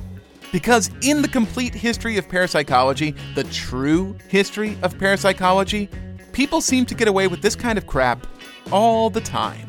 Because 0.52 0.90
in 1.02 1.22
the 1.22 1.28
complete 1.28 1.76
history 1.76 2.18
of 2.18 2.28
parapsychology, 2.30 3.14
the 3.36 3.44
true 3.46 4.18
history 4.30 4.78
of 4.82 4.98
parapsychology, 4.98 5.90
people 6.32 6.62
seem 6.62 6.86
to 6.86 6.96
get 6.96 7.08
away 7.08 7.28
with 7.28 7.42
this 7.42 7.56
kind 7.56 7.78
of 7.78 7.86
crap 7.86 8.26
all 8.72 9.10
the 9.10 9.22
time. 9.22 9.69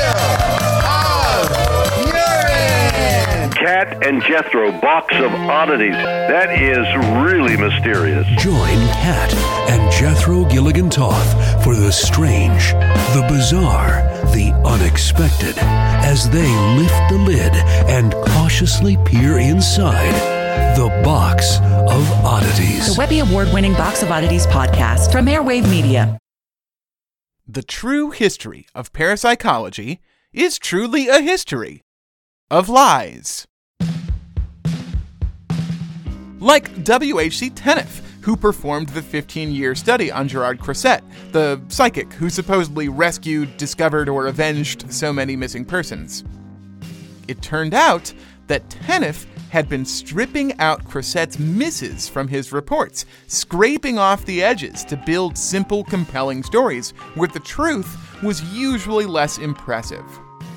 and 4.01 4.21
Jethro, 4.23 4.71
box 4.79 5.13
of 5.15 5.31
oddities. 5.33 5.93
That 5.93 6.61
is 6.61 6.85
really 7.23 7.57
mysterious. 7.57 8.25
Join 8.41 8.77
Cat 9.03 9.33
and 9.69 9.91
Jethro 9.91 10.45
Gilligan 10.45 10.89
Toth 10.89 11.63
for 11.63 11.75
the 11.75 11.91
strange, 11.91 12.71
the 13.13 13.25
bizarre, 13.27 14.01
the 14.33 14.51
unexpected 14.65 15.55
as 15.59 16.29
they 16.29 16.49
lift 16.77 17.09
the 17.09 17.17
lid 17.17 17.53
and 17.89 18.13
cautiously 18.13 18.97
peer 19.05 19.39
inside 19.39 20.13
the 20.75 20.87
box 21.03 21.57
of 21.59 22.09
oddities. 22.25 22.95
The 22.95 22.99
Webby 22.99 23.19
Award 23.19 23.49
winning 23.53 23.73
Box 23.73 24.03
of 24.03 24.11
Oddities 24.11 24.47
podcast 24.47 25.11
from 25.11 25.25
Airwave 25.25 25.69
Media. 25.69 26.17
The 27.47 27.63
true 27.63 28.11
history 28.11 28.67
of 28.73 28.93
parapsychology 28.93 29.99
is 30.31 30.57
truly 30.57 31.09
a 31.09 31.19
history 31.19 31.81
of 32.49 32.69
lies. 32.69 33.45
Like 36.41 36.83
W.H.C. 36.83 37.51
Tenhaeff, 37.51 38.01
who 38.21 38.35
performed 38.35 38.89
the 38.89 39.01
15 39.01 39.51
year 39.51 39.75
study 39.75 40.11
on 40.11 40.27
Gerard 40.27 40.59
Croiset, 40.59 41.03
the 41.31 41.61
psychic 41.67 42.11
who 42.13 42.31
supposedly 42.31 42.89
rescued, 42.89 43.55
discovered, 43.57 44.09
or 44.09 44.25
avenged 44.25 44.91
so 44.91 45.13
many 45.13 45.35
missing 45.35 45.63
persons. 45.63 46.23
It 47.27 47.43
turned 47.43 47.75
out 47.75 48.11
that 48.47 48.67
Tenhaeff 48.69 49.27
had 49.51 49.69
been 49.69 49.85
stripping 49.85 50.57
out 50.59 50.83
Croiset's 50.85 51.37
misses 51.37 52.09
from 52.09 52.27
his 52.27 52.51
reports, 52.51 53.05
scraping 53.27 53.99
off 53.99 54.25
the 54.25 54.41
edges 54.41 54.83
to 54.85 54.97
build 54.97 55.37
simple, 55.37 55.83
compelling 55.83 56.41
stories 56.41 56.89
where 57.13 57.27
the 57.27 57.39
truth 57.39 58.23
was 58.23 58.41
usually 58.51 59.05
less 59.05 59.37
impressive. 59.37 60.05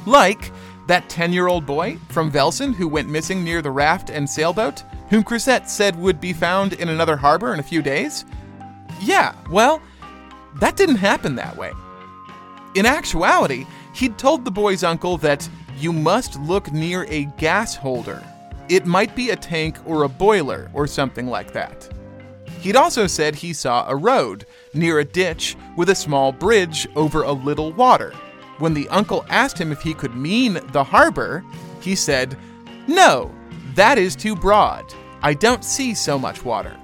Like 0.06 0.50
that 0.86 1.08
10 1.08 1.32
year 1.32 1.46
old 1.46 1.66
boy 1.66 1.98
from 2.08 2.30
Velsen 2.30 2.74
who 2.74 2.88
went 2.88 3.08
missing 3.08 3.42
near 3.42 3.62
the 3.62 3.70
raft 3.70 4.10
and 4.10 4.28
sailboat, 4.28 4.82
whom 5.10 5.22
Croiset 5.24 5.68
said 5.68 5.96
would 5.96 6.20
be 6.20 6.32
found 6.32 6.74
in 6.74 6.88
another 6.88 7.16
harbor 7.16 7.52
in 7.54 7.60
a 7.60 7.64
few 7.64 7.82
days? 7.82 8.24
Yeah, 9.00 9.34
well, 9.50 9.80
that 10.56 10.76
didn't 10.76 10.96
happen 10.96 11.34
that 11.36 11.56
way. 11.56 11.72
In 12.74 12.86
actuality, 12.86 13.66
he'd 13.94 14.18
told 14.18 14.44
the 14.44 14.50
boy's 14.50 14.84
uncle 14.84 15.16
that 15.18 15.48
you 15.78 15.92
must 15.92 16.38
look 16.40 16.72
near 16.72 17.04
a 17.08 17.24
gas 17.38 17.74
holder. 17.74 18.22
It 18.68 18.86
might 18.86 19.14
be 19.14 19.30
a 19.30 19.36
tank 19.36 19.76
or 19.84 20.02
a 20.02 20.08
boiler 20.08 20.70
or 20.72 20.86
something 20.86 21.26
like 21.26 21.52
that. 21.52 21.88
He'd 22.60 22.76
also 22.76 23.06
said 23.06 23.34
he 23.34 23.52
saw 23.52 23.86
a 23.88 23.94
road 23.94 24.46
near 24.72 24.98
a 24.98 25.04
ditch 25.04 25.54
with 25.76 25.90
a 25.90 25.94
small 25.94 26.32
bridge 26.32 26.88
over 26.96 27.22
a 27.22 27.32
little 27.32 27.72
water. 27.72 28.14
When 28.64 28.72
the 28.72 28.88
uncle 28.88 29.26
asked 29.28 29.60
him 29.60 29.72
if 29.72 29.82
he 29.82 29.92
could 29.92 30.16
mean 30.16 30.58
the 30.72 30.82
harbor, 30.82 31.44
he 31.82 31.94
said, 31.94 32.38
No, 32.86 33.30
that 33.74 33.98
is 33.98 34.16
too 34.16 34.34
broad. 34.34 34.90
I 35.20 35.34
don't 35.34 35.62
see 35.62 35.94
so 35.94 36.18
much 36.18 36.46
water. 36.46 36.74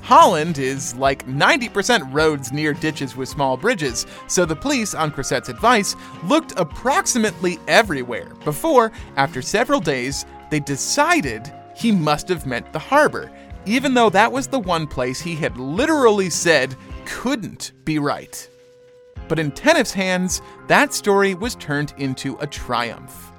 Holland 0.00 0.56
is 0.56 0.94
like 0.94 1.26
90% 1.26 2.14
roads 2.14 2.50
near 2.50 2.72
ditches 2.72 3.14
with 3.14 3.28
small 3.28 3.58
bridges, 3.58 4.06
so 4.26 4.46
the 4.46 4.56
police, 4.56 4.94
on 4.94 5.12
Croiset's 5.12 5.50
advice, 5.50 5.96
looked 6.24 6.58
approximately 6.58 7.58
everywhere 7.68 8.32
before, 8.42 8.90
after 9.16 9.42
several 9.42 9.80
days, 9.80 10.24
they 10.50 10.60
decided 10.60 11.52
he 11.76 11.92
must 11.92 12.26
have 12.30 12.46
meant 12.46 12.72
the 12.72 12.78
harbor, 12.78 13.30
even 13.66 13.92
though 13.92 14.08
that 14.08 14.32
was 14.32 14.46
the 14.46 14.58
one 14.58 14.86
place 14.86 15.20
he 15.20 15.34
had 15.34 15.58
literally 15.58 16.30
said 16.30 16.74
couldn't 17.04 17.72
be 17.84 17.98
right. 17.98 18.48
But 19.30 19.38
in 19.38 19.52
Tenhaeff's 19.52 19.92
hands, 19.92 20.42
that 20.66 20.92
story 20.92 21.36
was 21.36 21.54
turned 21.54 21.94
into 21.98 22.36
a 22.40 22.48
triumph. 22.48 23.30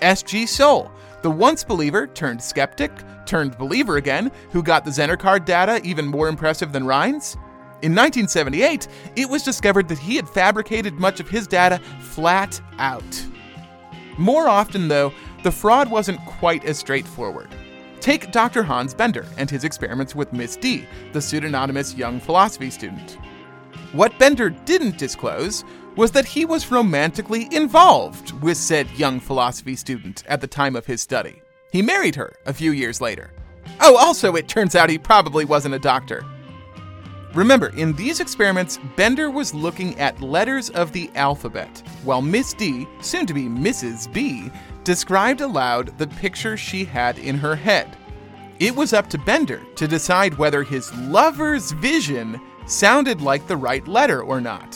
S.G. 0.00 0.46
Soal, 0.46 0.92
the 1.22 1.30
once 1.30 1.64
believer 1.64 2.06
turned 2.06 2.40
skeptic, 2.40 2.92
turned 3.26 3.58
believer 3.58 3.96
again, 3.96 4.30
who 4.52 4.62
got 4.62 4.84
the 4.84 4.92
Zener 4.92 5.18
card 5.18 5.44
data 5.44 5.80
even 5.82 6.06
more 6.06 6.28
impressive 6.28 6.70
than 6.70 6.86
Rhines. 6.86 7.34
In 7.82 7.96
1978, 7.96 8.86
it 9.16 9.28
was 9.28 9.42
discovered 9.42 9.88
that 9.88 9.98
he 9.98 10.14
had 10.14 10.28
fabricated 10.28 10.94
much 10.94 11.18
of 11.18 11.28
his 11.28 11.48
data 11.48 11.80
flat 11.98 12.60
out. 12.78 13.26
More 14.18 14.46
often, 14.46 14.86
though, 14.86 15.12
the 15.42 15.50
fraud 15.50 15.90
wasn't 15.90 16.24
quite 16.26 16.64
as 16.64 16.78
straightforward. 16.78 17.48
Take 17.98 18.30
Dr. 18.30 18.62
Hans 18.62 18.94
Bender 18.94 19.26
and 19.36 19.50
his 19.50 19.64
experiments 19.64 20.14
with 20.14 20.32
Miss 20.32 20.54
D, 20.54 20.86
the 21.12 21.20
pseudonymous 21.20 21.96
young 21.96 22.20
philosophy 22.20 22.70
student. 22.70 23.18
What 23.92 24.18
Bender 24.18 24.50
didn't 24.50 24.98
disclose 24.98 25.64
was 25.96 26.10
that 26.12 26.24
he 26.24 26.44
was 26.44 26.70
romantically 26.70 27.48
involved 27.54 28.32
with 28.42 28.56
said 28.56 28.90
young 28.92 29.20
philosophy 29.20 29.76
student 29.76 30.24
at 30.26 30.40
the 30.40 30.46
time 30.46 30.76
of 30.76 30.86
his 30.86 31.02
study. 31.02 31.42
He 31.70 31.82
married 31.82 32.14
her 32.16 32.32
a 32.46 32.52
few 32.52 32.72
years 32.72 33.00
later. 33.00 33.30
Oh, 33.80 33.96
also, 33.96 34.36
it 34.36 34.48
turns 34.48 34.74
out 34.74 34.90
he 34.90 34.98
probably 34.98 35.44
wasn't 35.44 35.74
a 35.74 35.78
doctor. 35.78 36.24
Remember, 37.34 37.68
in 37.76 37.94
these 37.94 38.20
experiments, 38.20 38.78
Bender 38.94 39.30
was 39.30 39.54
looking 39.54 39.98
at 39.98 40.20
letters 40.20 40.68
of 40.70 40.92
the 40.92 41.10
alphabet, 41.14 41.82
while 42.04 42.20
Miss 42.20 42.52
D, 42.52 42.86
soon 43.00 43.24
to 43.26 43.32
be 43.32 43.44
Mrs. 43.44 44.12
B, 44.12 44.50
described 44.84 45.40
aloud 45.40 45.96
the 45.98 46.06
picture 46.06 46.58
she 46.58 46.84
had 46.84 47.18
in 47.18 47.38
her 47.38 47.56
head. 47.56 47.96
It 48.58 48.76
was 48.76 48.92
up 48.92 49.08
to 49.10 49.18
Bender 49.18 49.62
to 49.76 49.88
decide 49.88 50.36
whether 50.36 50.62
his 50.62 50.94
lover's 50.94 51.72
vision 51.72 52.38
sounded 52.72 53.20
like 53.20 53.46
the 53.46 53.56
right 53.56 53.86
letter 53.86 54.22
or 54.22 54.40
not. 54.40 54.74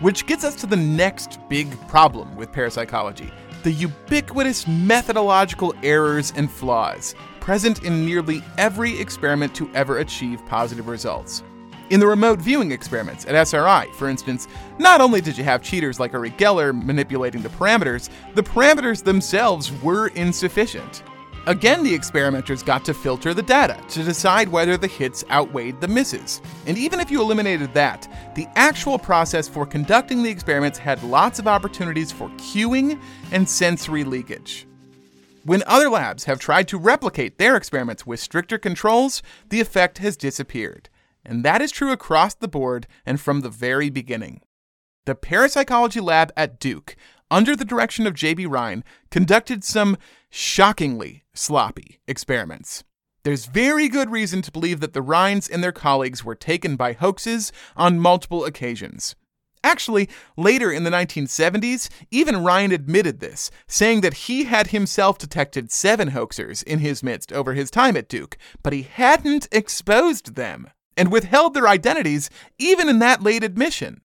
Which 0.00 0.26
gets 0.26 0.44
us 0.44 0.54
to 0.56 0.66
the 0.66 0.76
next 0.76 1.38
big 1.48 1.68
problem 1.88 2.36
with 2.36 2.52
parapsychology 2.52 3.32
the 3.64 3.72
ubiquitous 3.72 4.68
methodological 4.68 5.74
errors 5.82 6.34
and 6.36 6.50
flaws 6.50 7.14
present 7.40 7.82
in 7.82 8.04
nearly 8.04 8.42
every 8.58 9.00
experiment 9.00 9.54
to 9.54 9.70
ever 9.72 10.00
achieve 10.00 10.44
positive 10.44 10.86
results. 10.86 11.42
In 11.88 11.98
the 11.98 12.06
remote 12.06 12.40
viewing 12.40 12.72
experiments 12.72 13.24
at 13.24 13.34
SRI, 13.34 13.86
for 13.94 14.08
instance, 14.08 14.48
not 14.78 15.00
only 15.00 15.22
did 15.22 15.38
you 15.38 15.44
have 15.44 15.62
cheaters 15.62 15.98
like 15.98 16.12
Uri 16.12 16.32
Geller 16.32 16.74
manipulating 16.74 17.40
the 17.40 17.48
parameters, 17.48 18.10
the 18.34 18.42
parameters 18.42 19.02
themselves 19.02 19.72
were 19.82 20.08
insufficient. 20.08 21.02
Again, 21.46 21.82
the 21.82 21.92
experimenters 21.92 22.62
got 22.62 22.86
to 22.86 22.94
filter 22.94 23.34
the 23.34 23.42
data 23.42 23.78
to 23.90 24.02
decide 24.02 24.48
whether 24.48 24.78
the 24.78 24.86
hits 24.86 25.24
outweighed 25.30 25.78
the 25.78 25.88
misses. 25.88 26.40
And 26.66 26.78
even 26.78 27.00
if 27.00 27.10
you 27.10 27.20
eliminated 27.20 27.74
that, 27.74 28.08
the 28.34 28.46
actual 28.56 28.98
process 28.98 29.46
for 29.46 29.66
conducting 29.66 30.22
the 30.22 30.30
experiments 30.30 30.78
had 30.78 31.02
lots 31.02 31.38
of 31.38 31.46
opportunities 31.46 32.10
for 32.10 32.30
cueing 32.30 32.98
and 33.30 33.46
sensory 33.46 34.04
leakage. 34.04 34.66
When 35.44 35.62
other 35.66 35.90
labs 35.90 36.24
have 36.24 36.38
tried 36.38 36.66
to 36.68 36.78
replicate 36.78 37.36
their 37.36 37.56
experiments 37.56 38.06
with 38.06 38.20
stricter 38.20 38.56
controls, 38.56 39.22
the 39.50 39.60
effect 39.60 39.98
has 39.98 40.16
disappeared. 40.16 40.88
And 41.26 41.44
that 41.44 41.60
is 41.60 41.70
true 41.70 41.92
across 41.92 42.34
the 42.34 42.48
board 42.48 42.86
and 43.04 43.20
from 43.20 43.42
the 43.42 43.50
very 43.50 43.90
beginning. 43.90 44.40
the 45.06 45.14
parapsychology 45.14 46.00
lab 46.00 46.32
at 46.36 46.58
Duke, 46.58 46.96
under 47.30 47.56
the 47.56 47.64
direction 47.64 48.06
of 48.06 48.14
J.B. 48.14 48.46
Rhine, 48.46 48.84
conducted 49.10 49.64
some 49.64 49.96
shockingly 50.36 51.22
sloppy 51.32 52.00
experiments. 52.08 52.82
There's 53.22 53.46
very 53.46 53.86
good 53.86 54.10
reason 54.10 54.42
to 54.42 54.50
believe 54.50 54.80
that 54.80 54.92
the 54.92 55.00
Rhines 55.00 55.48
and 55.48 55.62
their 55.62 55.70
colleagues 55.70 56.24
were 56.24 56.34
taken 56.34 56.74
by 56.74 56.92
hoaxes 56.92 57.52
on 57.76 58.00
multiple 58.00 58.44
occasions. 58.44 59.14
Actually, 59.62 60.08
later 60.36 60.72
in 60.72 60.82
the 60.82 60.90
1970s, 60.90 61.88
even 62.10 62.42
Rhine 62.42 62.72
admitted 62.72 63.20
this, 63.20 63.52
saying 63.68 64.00
that 64.00 64.26
he 64.26 64.42
had 64.44 64.66
himself 64.68 65.18
detected 65.18 65.70
seven 65.70 66.10
hoaxers 66.10 66.64
in 66.64 66.80
his 66.80 67.00
midst 67.00 67.32
over 67.32 67.54
his 67.54 67.70
time 67.70 67.96
at 67.96 68.08
Duke, 68.08 68.36
but 68.60 68.72
he 68.72 68.82
hadn't 68.82 69.46
exposed 69.52 70.34
them 70.34 70.68
and 70.96 71.12
withheld 71.12 71.54
their 71.54 71.68
identities 71.68 72.28
even 72.58 72.88
in 72.88 72.98
that 72.98 73.22
late 73.22 73.44
admission. 73.44 74.00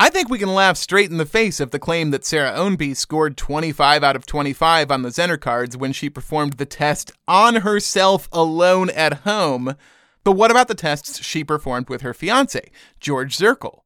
I 0.00 0.10
think 0.10 0.28
we 0.28 0.38
can 0.38 0.54
laugh 0.54 0.76
straight 0.76 1.10
in 1.10 1.16
the 1.16 1.26
face 1.26 1.58
of 1.58 1.72
the 1.72 1.80
claim 1.80 2.12
that 2.12 2.24
Sarah 2.24 2.52
Ownby 2.52 2.96
scored 2.96 3.36
25 3.36 4.04
out 4.04 4.14
of 4.14 4.26
25 4.26 4.92
on 4.92 5.02
the 5.02 5.08
Zener 5.08 5.40
cards 5.40 5.76
when 5.76 5.92
she 5.92 6.08
performed 6.08 6.52
the 6.52 6.66
test 6.66 7.10
on 7.26 7.56
herself 7.56 8.28
alone 8.30 8.90
at 8.90 9.24
home. 9.24 9.74
But 10.22 10.32
what 10.32 10.52
about 10.52 10.68
the 10.68 10.76
tests 10.76 11.24
she 11.24 11.42
performed 11.42 11.88
with 11.88 12.02
her 12.02 12.14
fiance, 12.14 12.70
George 13.00 13.36
Zirkle? 13.36 13.80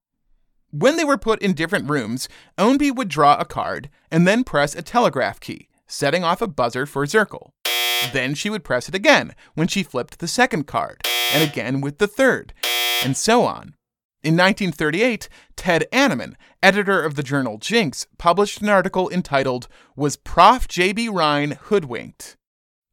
When 0.70 0.98
they 0.98 1.04
were 1.04 1.16
put 1.16 1.40
in 1.40 1.54
different 1.54 1.88
rooms, 1.88 2.28
Ownby 2.58 2.94
would 2.94 3.08
draw 3.08 3.36
a 3.38 3.46
card 3.46 3.88
and 4.10 4.26
then 4.28 4.44
press 4.44 4.74
a 4.74 4.82
telegraph 4.82 5.40
key, 5.40 5.68
setting 5.86 6.24
off 6.24 6.42
a 6.42 6.46
buzzer 6.46 6.84
for 6.84 7.06
Zirkle. 7.06 7.52
Then 8.12 8.34
she 8.34 8.50
would 8.50 8.64
press 8.64 8.86
it 8.86 8.94
again 8.94 9.34
when 9.54 9.66
she 9.66 9.82
flipped 9.82 10.18
the 10.18 10.28
second 10.28 10.66
card, 10.66 11.00
and 11.32 11.42
again 11.42 11.80
with 11.80 11.96
the 11.96 12.06
third, 12.06 12.52
and 13.02 13.16
so 13.16 13.44
on. 13.44 13.76
In 14.24 14.36
1938, 14.36 15.28
Ted 15.56 15.86
Annemann, 15.90 16.36
editor 16.62 17.02
of 17.02 17.16
the 17.16 17.24
journal 17.24 17.58
Jinx, 17.58 18.06
published 18.18 18.60
an 18.60 18.68
article 18.68 19.10
entitled 19.10 19.66
Was 19.96 20.16
Prof. 20.16 20.68
J.B. 20.68 21.08
Rhine 21.08 21.58
Hoodwinked? 21.62 22.36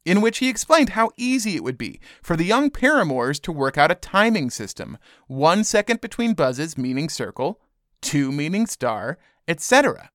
in 0.05 0.21
which 0.21 0.39
he 0.39 0.49
explained 0.49 0.89
how 0.89 1.11
easy 1.17 1.55
it 1.55 1.63
would 1.63 1.77
be 1.77 1.99
for 2.23 2.35
the 2.35 2.45
young 2.45 2.71
paramours 2.71 3.39
to 3.39 3.51
work 3.51 3.77
out 3.77 3.91
a 3.91 3.95
timing 3.95 4.49
system 4.49 4.97
one 5.27 5.63
second 5.63 6.01
between 6.01 6.33
buzzes 6.33 6.79
meaning 6.79 7.09
circle, 7.09 7.59
two 8.01 8.31
meaning 8.31 8.65
star, 8.65 9.19
etc. 9.47 10.09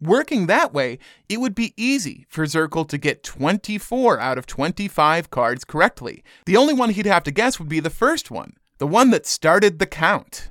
Working 0.00 0.46
that 0.46 0.72
way, 0.72 1.00
it 1.28 1.40
would 1.40 1.56
be 1.56 1.74
easy 1.76 2.24
for 2.28 2.44
Zirkle 2.44 2.86
to 2.88 2.98
get 2.98 3.24
24 3.24 4.20
out 4.20 4.38
of 4.38 4.46
25 4.46 5.30
cards 5.30 5.64
correctly. 5.64 6.22
The 6.44 6.56
only 6.56 6.74
one 6.74 6.90
he'd 6.90 7.06
have 7.06 7.24
to 7.24 7.32
guess 7.32 7.58
would 7.58 7.68
be 7.68 7.80
the 7.80 7.90
first 7.90 8.30
one, 8.30 8.52
the 8.78 8.86
one 8.86 9.10
that 9.10 9.26
started 9.26 9.78
the 9.78 9.86
count. 9.86 10.50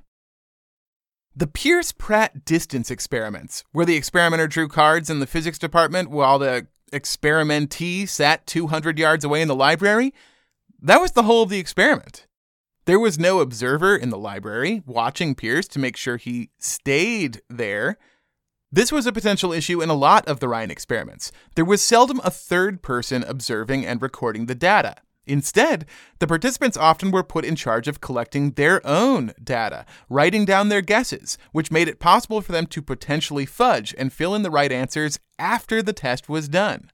The 1.36 1.48
Pearce 1.48 1.92
Pratt 1.92 2.46
distance 2.46 2.90
experiments, 2.90 3.64
where 3.72 3.86
the 3.86 3.98
experimenter 3.98 4.48
drew 4.48 4.68
cards 4.68 5.10
in 5.10 5.20
the 5.20 5.28
physics 5.28 5.60
department 5.60 6.10
while 6.10 6.40
the 6.40 6.68
experimentee 6.92 8.08
sat 8.08 8.48
200 8.48 8.98
yards 8.98 9.26
away 9.26 9.42
in 9.42 9.48
the 9.48 9.56
library, 9.56 10.14
that 10.82 11.02
was 11.02 11.12
the 11.12 11.24
whole 11.24 11.44
of 11.44 11.50
the 11.50 11.60
experiment. 11.60 12.26
There 12.86 13.00
was 13.00 13.20
no 13.20 13.40
observer 13.40 13.96
in 13.96 14.12
the 14.12 14.18
library 14.18 14.84
watching 14.86 15.36
Pearce 15.36 15.68
to 15.70 15.80
make 15.80 15.98
sure 15.98 16.18
he 16.18 16.52
stayed 16.60 17.42
there. 17.50 17.98
This 18.72 18.92
was 18.92 19.08
a 19.08 19.12
potential 19.12 19.52
issue 19.52 19.82
in 19.82 19.90
a 19.90 19.96
lot 19.96 20.28
of 20.28 20.40
the 20.40 20.48
Rhine 20.48 20.72
experiments. 20.72 21.32
There 21.56 21.66
was 21.66 21.82
seldom 21.82 22.22
a 22.24 22.32
third 22.32 22.82
person 22.82 23.24
observing 23.24 23.86
and 23.86 24.02
recording 24.02 24.46
the 24.46 24.56
data. 24.56 24.98
Instead, 25.28 25.86
the 26.20 26.28
participants 26.28 26.78
often 26.78 27.12
were 27.12 27.24
put 27.24 27.46
in 27.46 27.56
charge 27.56 27.88
of 27.88 28.02
collecting 28.02 28.52
their 28.52 28.86
own 28.86 29.34
data, 29.44 29.86
writing 30.10 30.46
down 30.46 30.70
their 30.70 30.82
guesses, 30.82 31.38
which 31.52 31.72
made 31.72 31.88
it 31.88 32.00
possible 32.00 32.42
for 32.42 32.52
them 32.52 32.68
to 32.68 32.82
potentially 32.82 33.46
fudge 33.46 33.96
and 33.98 34.14
fill 34.14 34.36
in 34.36 34.44
the 34.44 34.52
right 34.52 34.72
answers 34.72 35.20
after 35.40 35.82
the 35.82 35.94
test 35.94 36.30
was 36.30 36.48
done. 36.48 36.92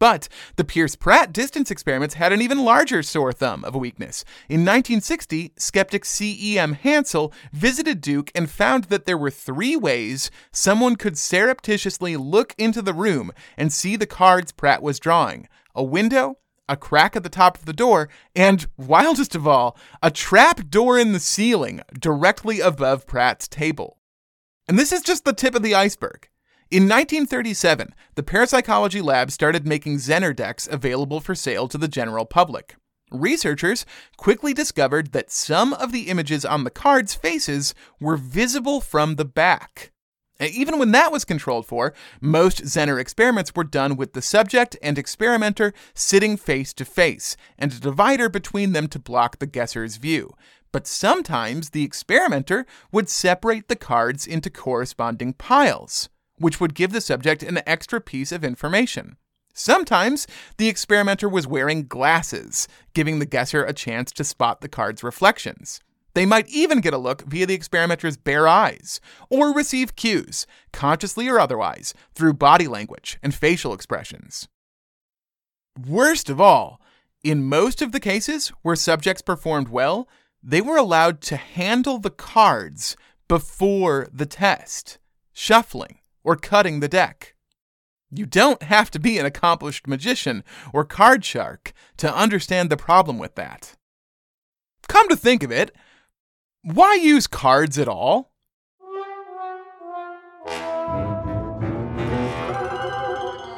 But 0.00 0.28
the 0.56 0.64
Pearce 0.64 0.96
Pratt 0.96 1.32
distance 1.32 1.70
experiments 1.70 2.16
had 2.16 2.32
an 2.32 2.42
even 2.42 2.64
larger 2.64 3.02
sore 3.02 3.32
thumb 3.32 3.64
of 3.64 3.74
a 3.74 3.78
weakness. 3.78 4.24
In 4.48 4.60
1960, 4.60 5.52
skeptic 5.56 6.04
C.E.M. 6.04 6.74
Hansel 6.74 7.32
visited 7.52 8.00
Duke 8.00 8.30
and 8.34 8.50
found 8.50 8.84
that 8.84 9.06
there 9.06 9.16
were 9.16 9.30
three 9.30 9.76
ways 9.76 10.30
someone 10.52 10.96
could 10.96 11.16
surreptitiously 11.16 12.16
look 12.16 12.54
into 12.58 12.82
the 12.82 12.92
room 12.92 13.32
and 13.56 13.72
see 13.72 13.96
the 13.96 14.06
cards 14.06 14.52
Pratt 14.52 14.82
was 14.82 14.98
drawing 14.98 15.48
a 15.74 15.82
window, 15.82 16.38
a 16.68 16.76
crack 16.76 17.16
at 17.16 17.22
the 17.22 17.28
top 17.28 17.58
of 17.58 17.64
the 17.64 17.72
door, 17.72 18.08
and, 18.34 18.66
wildest 18.76 19.34
of 19.34 19.46
all, 19.46 19.76
a 20.02 20.10
trap 20.10 20.68
door 20.68 20.98
in 20.98 21.12
the 21.12 21.20
ceiling 21.20 21.80
directly 21.98 22.60
above 22.60 23.06
Pratt's 23.06 23.48
table. 23.48 23.98
And 24.66 24.78
this 24.78 24.92
is 24.92 25.02
just 25.02 25.24
the 25.24 25.32
tip 25.32 25.54
of 25.54 25.62
the 25.62 25.74
iceberg. 25.74 26.28
In 26.70 26.84
1937, 26.84 27.94
the 28.14 28.22
Parapsychology 28.22 29.02
Lab 29.02 29.30
started 29.30 29.66
making 29.66 29.98
Zener 29.98 30.34
decks 30.34 30.66
available 30.70 31.20
for 31.20 31.34
sale 31.34 31.68
to 31.68 31.78
the 31.78 31.88
general 31.88 32.24
public. 32.24 32.76
Researchers 33.10 33.86
quickly 34.16 34.54
discovered 34.54 35.12
that 35.12 35.30
some 35.30 35.72
of 35.74 35.92
the 35.92 36.08
images 36.08 36.44
on 36.44 36.64
the 36.64 36.70
cards' 36.70 37.14
faces 37.14 37.74
were 38.00 38.16
visible 38.16 38.80
from 38.80 39.16
the 39.16 39.24
back. 39.24 39.92
Even 40.40 40.78
when 40.78 40.90
that 40.90 41.12
was 41.12 41.24
controlled 41.24 41.66
for, 41.66 41.94
most 42.20 42.64
Zener 42.64 43.00
experiments 43.00 43.54
were 43.54 43.64
done 43.64 43.96
with 43.96 44.14
the 44.14 44.22
subject 44.22 44.76
and 44.82 44.98
experimenter 44.98 45.72
sitting 45.94 46.36
face 46.36 46.72
to 46.74 46.84
face, 46.84 47.36
and 47.56 47.72
a 47.72 47.78
divider 47.80 48.28
between 48.28 48.72
them 48.72 48.88
to 48.88 48.98
block 48.98 49.38
the 49.38 49.46
guesser's 49.46 49.96
view. 49.96 50.34
But 50.72 50.88
sometimes 50.88 51.70
the 51.70 51.84
experimenter 51.84 52.66
would 52.90 53.08
separate 53.08 53.68
the 53.68 53.76
cards 53.76 54.26
into 54.26 54.50
corresponding 54.50 55.34
piles, 55.34 56.08
which 56.38 56.60
would 56.60 56.74
give 56.74 56.92
the 56.92 57.00
subject 57.00 57.44
an 57.44 57.60
extra 57.64 58.00
piece 58.00 58.32
of 58.32 58.44
information. 58.44 59.16
Sometimes 59.56 60.26
the 60.56 60.68
experimenter 60.68 61.28
was 61.28 61.46
wearing 61.46 61.86
glasses, 61.86 62.66
giving 62.92 63.20
the 63.20 63.26
guesser 63.26 63.64
a 63.64 63.72
chance 63.72 64.10
to 64.10 64.24
spot 64.24 64.60
the 64.60 64.68
card's 64.68 65.04
reflections. 65.04 65.80
They 66.14 66.26
might 66.26 66.48
even 66.48 66.80
get 66.80 66.94
a 66.94 66.98
look 66.98 67.22
via 67.22 67.46
the 67.46 67.54
experimenter's 67.54 68.16
bare 68.16 68.46
eyes, 68.46 69.00
or 69.28 69.52
receive 69.52 69.96
cues, 69.96 70.46
consciously 70.72 71.28
or 71.28 71.38
otherwise, 71.38 71.92
through 72.14 72.34
body 72.34 72.68
language 72.68 73.18
and 73.22 73.34
facial 73.34 73.74
expressions. 73.74 74.48
Worst 75.88 76.30
of 76.30 76.40
all, 76.40 76.80
in 77.24 77.44
most 77.44 77.82
of 77.82 77.90
the 77.90 78.00
cases 78.00 78.48
where 78.62 78.76
subjects 78.76 79.22
performed 79.22 79.68
well, 79.68 80.08
they 80.42 80.60
were 80.60 80.76
allowed 80.76 81.20
to 81.22 81.36
handle 81.36 81.98
the 81.98 82.10
cards 82.10 82.96
before 83.26 84.06
the 84.12 84.26
test, 84.26 84.98
shuffling 85.32 85.98
or 86.22 86.36
cutting 86.36 86.80
the 86.80 86.88
deck. 86.88 87.34
You 88.10 88.26
don't 88.26 88.62
have 88.62 88.90
to 88.92 89.00
be 89.00 89.18
an 89.18 89.26
accomplished 89.26 89.88
magician 89.88 90.44
or 90.72 90.84
card 90.84 91.24
shark 91.24 91.72
to 91.96 92.14
understand 92.14 92.70
the 92.70 92.76
problem 92.76 93.18
with 93.18 93.34
that. 93.34 93.74
Come 94.86 95.08
to 95.08 95.16
think 95.16 95.42
of 95.42 95.50
it, 95.50 95.74
why 96.64 96.94
use 96.94 97.26
cards 97.26 97.78
at 97.78 97.88
all? 97.88 98.32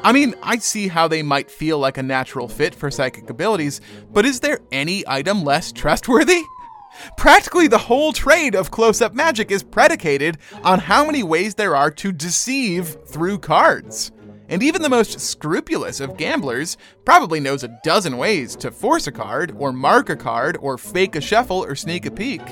I 0.02 0.12
mean, 0.12 0.34
I 0.42 0.58
see 0.58 0.88
how 0.88 1.08
they 1.08 1.22
might 1.22 1.50
feel 1.50 1.78
like 1.78 1.98
a 1.98 2.02
natural 2.02 2.48
fit 2.48 2.74
for 2.74 2.90
psychic 2.90 3.30
abilities, 3.30 3.80
but 4.12 4.26
is 4.26 4.40
there 4.40 4.60
any 4.70 5.04
item 5.06 5.44
less 5.44 5.72
trustworthy? 5.72 6.42
Practically 7.16 7.68
the 7.68 7.78
whole 7.78 8.12
trade 8.12 8.54
of 8.54 8.70
close 8.70 9.00
up 9.00 9.14
magic 9.14 9.50
is 9.50 9.62
predicated 9.62 10.38
on 10.64 10.78
how 10.78 11.04
many 11.04 11.22
ways 11.22 11.54
there 11.54 11.76
are 11.76 11.90
to 11.92 12.12
deceive 12.12 12.96
through 13.06 13.38
cards. 13.38 14.12
And 14.48 14.62
even 14.62 14.82
the 14.82 14.88
most 14.88 15.20
scrupulous 15.20 16.00
of 16.00 16.16
gamblers 16.16 16.76
probably 17.04 17.40
knows 17.40 17.64
a 17.64 17.78
dozen 17.84 18.16
ways 18.16 18.54
to 18.56 18.70
force 18.70 19.06
a 19.06 19.12
card, 19.12 19.54
or 19.58 19.72
mark 19.72 20.08
a 20.08 20.16
card, 20.16 20.56
or 20.60 20.78
fake 20.78 21.16
a 21.16 21.20
shuffle, 21.20 21.64
or 21.64 21.74
sneak 21.74 22.06
a 22.06 22.10
peek. 22.10 22.42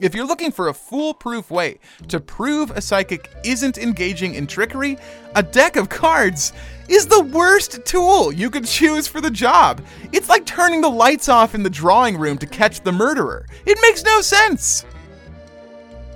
If 0.00 0.12
you're 0.12 0.26
looking 0.26 0.50
for 0.50 0.68
a 0.68 0.74
foolproof 0.74 1.52
way 1.52 1.78
to 2.08 2.18
prove 2.18 2.72
a 2.72 2.80
psychic 2.80 3.30
isn't 3.44 3.78
engaging 3.78 4.34
in 4.34 4.48
trickery, 4.48 4.98
a 5.36 5.42
deck 5.42 5.76
of 5.76 5.88
cards 5.88 6.52
is 6.88 7.06
the 7.06 7.22
worst 7.22 7.84
tool 7.84 8.32
you 8.32 8.50
could 8.50 8.64
choose 8.64 9.06
for 9.06 9.20
the 9.20 9.30
job. 9.30 9.80
It's 10.12 10.28
like 10.28 10.46
turning 10.46 10.80
the 10.80 10.90
lights 10.90 11.28
off 11.28 11.54
in 11.54 11.62
the 11.62 11.70
drawing 11.70 12.18
room 12.18 12.38
to 12.38 12.46
catch 12.46 12.80
the 12.80 12.90
murderer. 12.90 13.46
It 13.66 13.78
makes 13.82 14.02
no 14.02 14.20
sense. 14.20 14.84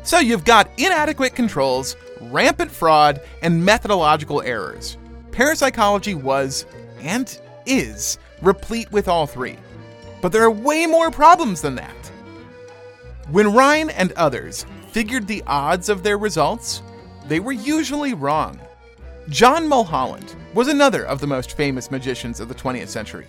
So 0.03 0.19
you've 0.19 0.45
got 0.45 0.71
inadequate 0.77 1.37
controls, 1.37 1.95
rampant 2.21 2.73
fraud, 2.73 3.21
and 3.43 3.65
methodological 3.65 4.43
errors. 4.43 4.99
Parapsychology 5.31 6.17
was, 6.17 6.67
and 7.01 7.41
is, 7.65 8.19
replete 8.43 8.91
with 8.91 9.07
all 9.07 9.29
three. 9.29 9.57
But 10.21 10.33
there 10.33 10.43
are 10.43 10.51
way 10.51 10.87
more 10.87 11.13
problems 11.13 11.63
than 11.63 11.77
that. 11.77 11.95
When 13.31 13.53
Rhine 13.53 13.91
and 13.91 14.13
others 14.13 14.65
figured 14.91 15.27
the 15.27 15.43
odds 15.47 15.91
of 15.91 16.03
their 16.03 16.17
results, 16.17 16.83
they 17.27 17.41
were 17.41 17.53
usually 17.53 18.15
wrong. 18.15 18.59
John 19.29 19.69
Mulholland 19.69 20.35
was 20.55 20.69
another 20.69 21.05
of 21.05 21.21
the 21.21 21.27
most 21.27 21.55
famous 21.55 21.91
magicians 21.91 22.41
of 22.41 22.49
the 22.49 22.55
20th 22.55 22.89
century. 22.89 23.27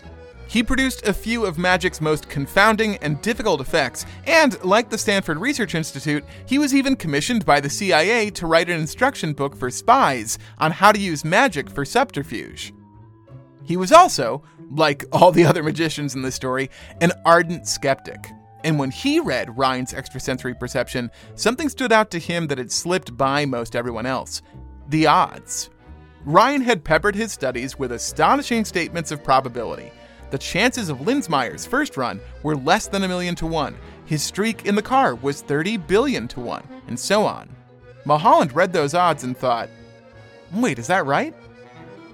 He 0.48 0.64
produced 0.64 1.06
a 1.06 1.12
few 1.12 1.46
of 1.46 1.58
magic's 1.58 2.00
most 2.00 2.30
confounding 2.30 2.96
and 2.98 3.22
difficult 3.22 3.60
effects, 3.60 4.06
and, 4.26 4.64
like 4.64 4.90
the 4.90 4.98
Stanford 4.98 5.38
Research 5.38 5.76
Institute, 5.76 6.24
he 6.46 6.58
was 6.58 6.74
even 6.74 6.96
commissioned 6.96 7.46
by 7.46 7.60
the 7.60 7.70
CIA 7.70 8.30
to 8.32 8.48
write 8.48 8.70
an 8.70 8.80
instruction 8.80 9.34
book 9.34 9.54
for 9.54 9.70
spies 9.70 10.40
on 10.60 10.72
how 10.72 10.94
to 10.94 11.00
use 11.00 11.26
magic 11.26 11.70
for 11.70 11.84
subterfuge. 11.84 12.74
He 13.66 13.76
was 13.76 13.92
also, 13.92 14.44
like 14.72 15.04
all 15.12 15.34
the 15.34 15.46
other 15.46 15.62
magicians 15.62 16.16
in 16.16 16.22
this 16.22 16.36
story, 16.36 16.70
an 17.02 17.12
ardent 17.26 17.68
skeptic. 17.68 18.32
And 18.64 18.78
when 18.78 18.92
he 18.92 19.20
read 19.20 19.58
Rhine's 19.58 19.94
extrasensory 19.94 20.54
perception, 20.54 21.12
something 21.36 21.70
stood 21.70 21.92
out 21.92 22.12
to 22.12 22.20
him 22.20 22.48
that 22.48 22.58
had 22.58 22.72
slipped 22.72 23.16
by 23.16 23.46
most 23.46 23.76
everyone 23.76 24.06
else 24.06 24.42
the 24.90 25.06
odds. 25.06 25.70
Rhine 26.26 26.62
had 26.62 26.84
peppered 26.84 27.16
his 27.16 27.32
studies 27.32 27.78
with 27.78 27.92
astonishing 27.92 28.66
statements 28.66 29.12
of 29.12 29.24
probability. 29.24 29.92
The 30.32 30.38
chances 30.38 30.90
of 30.90 31.02
Linzmayer's 31.02 31.66
first 31.66 31.96
run 31.96 32.20
were 32.44 32.56
less 32.56 32.88
than 32.88 33.04
a 33.04 33.08
million 33.08 33.36
to 33.36 33.48
one. 33.48 33.78
His 34.06 34.24
streak 34.24 34.66
in 34.66 34.76
the 34.76 34.82
car 34.82 35.16
was 35.16 35.42
30 35.42 35.78
billion 35.78 36.28
to 36.30 36.40
one, 36.40 36.68
and 36.88 37.00
so 37.00 37.26
on. 37.26 37.56
Mulholland 38.06 38.54
read 38.54 38.74
those 38.74 38.94
odds 38.94 39.24
and 39.24 39.38
thought, 39.38 39.70
wait, 40.54 40.80
is 40.80 40.88
that 40.88 41.06
right? 41.06 41.34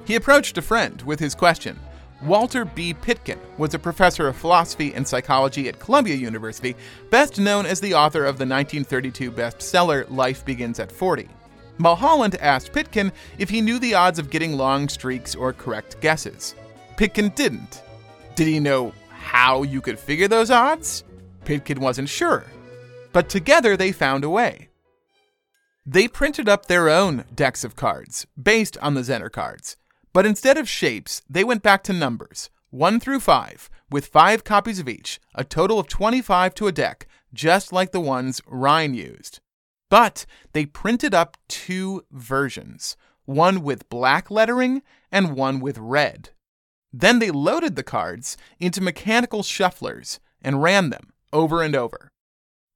He 0.05 0.15
approached 0.15 0.57
a 0.57 0.61
friend 0.61 1.01
with 1.01 1.19
his 1.19 1.35
question. 1.35 1.79
Walter 2.21 2.65
B. 2.65 2.93
Pitkin 2.93 3.39
was 3.57 3.73
a 3.73 3.79
professor 3.79 4.27
of 4.27 4.37
philosophy 4.37 4.93
and 4.93 5.07
psychology 5.07 5.67
at 5.67 5.79
Columbia 5.79 6.15
University, 6.15 6.75
best 7.09 7.39
known 7.39 7.65
as 7.65 7.79
the 7.79 7.93
author 7.93 8.25
of 8.25 8.37
the 8.37 8.45
1932 8.45 9.31
bestseller 9.31 10.09
Life 10.09 10.45
Begins 10.45 10.79
at 10.79 10.91
40. 10.91 11.27
Mulholland 11.77 12.35
asked 12.35 12.71
Pitkin 12.71 13.11
if 13.37 13.49
he 13.49 13.61
knew 13.61 13.79
the 13.79 13.95
odds 13.95 14.17
of 14.17 14.29
getting 14.29 14.53
long 14.53 14.87
streaks 14.87 15.35
or 15.35 15.51
correct 15.51 15.99
guesses. 15.99 16.55
Pitkin 16.95 17.29
didn't. 17.35 17.83
Did 18.35 18.47
he 18.47 18.59
know 18.59 18.93
how 19.09 19.63
you 19.63 19.81
could 19.81 19.99
figure 19.99 20.29
those 20.29 20.49
odds? 20.49 21.03
Pitkin 21.43 21.81
wasn't 21.81 22.09
sure. 22.09 22.45
But 23.11 23.27
together 23.29 23.75
they 23.75 23.91
found 23.91 24.23
a 24.23 24.29
way. 24.29 24.69
They 25.85 26.07
printed 26.07 26.49
up 26.49 26.65
their 26.65 26.89
own 26.89 27.25
decks 27.35 27.63
of 27.63 27.75
cards, 27.75 28.25
based 28.41 28.77
on 28.79 28.95
the 28.95 29.01
Zener 29.01 29.31
cards. 29.31 29.77
But 30.15 30.25
instead 30.25 30.57
of 30.57 30.69
shapes, 30.69 31.21
they 31.29 31.43
went 31.43 31.61
back 31.61 31.83
to 31.83 31.91
numbers, 31.91 32.49
1 32.69 33.01
through 33.01 33.19
5, 33.19 33.69
with 33.91 34.05
5 34.05 34.45
copies 34.45 34.79
of 34.79 34.87
each, 34.87 35.19
a 35.33 35.43
total 35.43 35.77
of 35.77 35.89
25 35.89 36.55
to 36.55 36.67
a 36.67 36.71
deck, 36.71 37.05
just 37.33 37.73
like 37.73 37.91
the 37.91 37.99
ones 37.99 38.41
Rhine 38.47 38.93
used. 38.93 39.41
But 39.89 40.25
they 40.53 40.67
printed 40.67 41.13
up 41.13 41.35
two 41.49 42.05
versions, 42.11 42.95
one 43.25 43.61
with 43.61 43.89
black 43.89 44.31
lettering 44.31 44.83
and 45.11 45.35
one 45.35 45.59
with 45.59 45.77
red. 45.77 46.29
Then 46.93 47.19
they 47.19 47.29
loaded 47.29 47.75
the 47.75 47.83
cards 47.83 48.37
into 48.57 48.79
mechanical 48.79 49.43
shufflers 49.43 50.19
and 50.41 50.63
ran 50.63 50.91
them 50.91 51.11
over 51.33 51.61
and 51.61 51.75
over. 51.75 52.09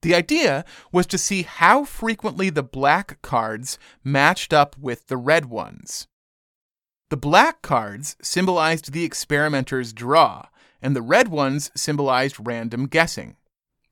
The 0.01 0.13
idea 0.13 0.65
was 0.91 1.07
to 1.07 1.17
see 1.17 1.43
how 1.43 1.85
frequently 1.85 2.49
the 2.49 2.63
black 2.63 3.21
cards 3.21 3.79
matched 4.03 4.51
up 4.51 4.77
with 4.77 5.07
the 5.07 5.15
red 5.15 5.45
ones. 5.45 6.08
The 7.09 7.17
black 7.17 7.63
cards 7.63 8.15
symbolized 8.21 8.91
the 8.91 9.03
experimenter's 9.03 9.93
draw, 9.93 10.45
and 10.79 10.95
the 10.95 11.01
red 11.01 11.27
ones 11.27 11.71
symbolized 11.75 12.35
random 12.39 12.85
guessing. 12.85 13.35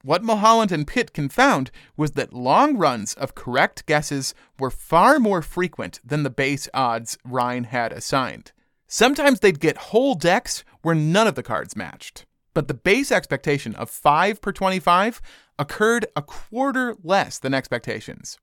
What 0.04 0.24
Mulholland 0.24 0.72
and 0.72 0.86
Pitkin 0.86 1.30
found 1.30 1.72
was 1.98 2.12
that 2.12 2.32
long 2.32 2.78
runs 2.78 3.16
of 3.16 3.34
correct 3.34 3.88
guesses 3.88 4.36
were 4.60 4.70
far 4.70 5.18
more 5.20 5.42
frequent 5.42 6.00
than 6.06 6.22
the 6.22 6.30
base 6.30 6.70
odds 6.76 7.18
Rhine 7.26 7.64
had 7.64 7.92
assigned. 7.92 8.52
Sometimes 8.88 9.40
they'd 9.40 9.60
get 9.60 9.78
whole 9.78 10.14
decks 10.14 10.64
where 10.84 10.96
none 10.96 11.26
of 11.26 11.34
the 11.34 11.42
cards 11.42 11.76
matched. 11.76 12.28
But 12.54 12.68
the 12.68 12.76
base 12.76 13.12
expectation 13.12 13.74
of 13.76 13.90
5 13.90 14.42
per 14.42 14.52
25 14.52 15.22
occurred 15.58 16.06
a 16.16 16.22
quarter 16.22 16.96
less 17.04 17.40
than 17.40 17.56
expectations. 17.56 18.38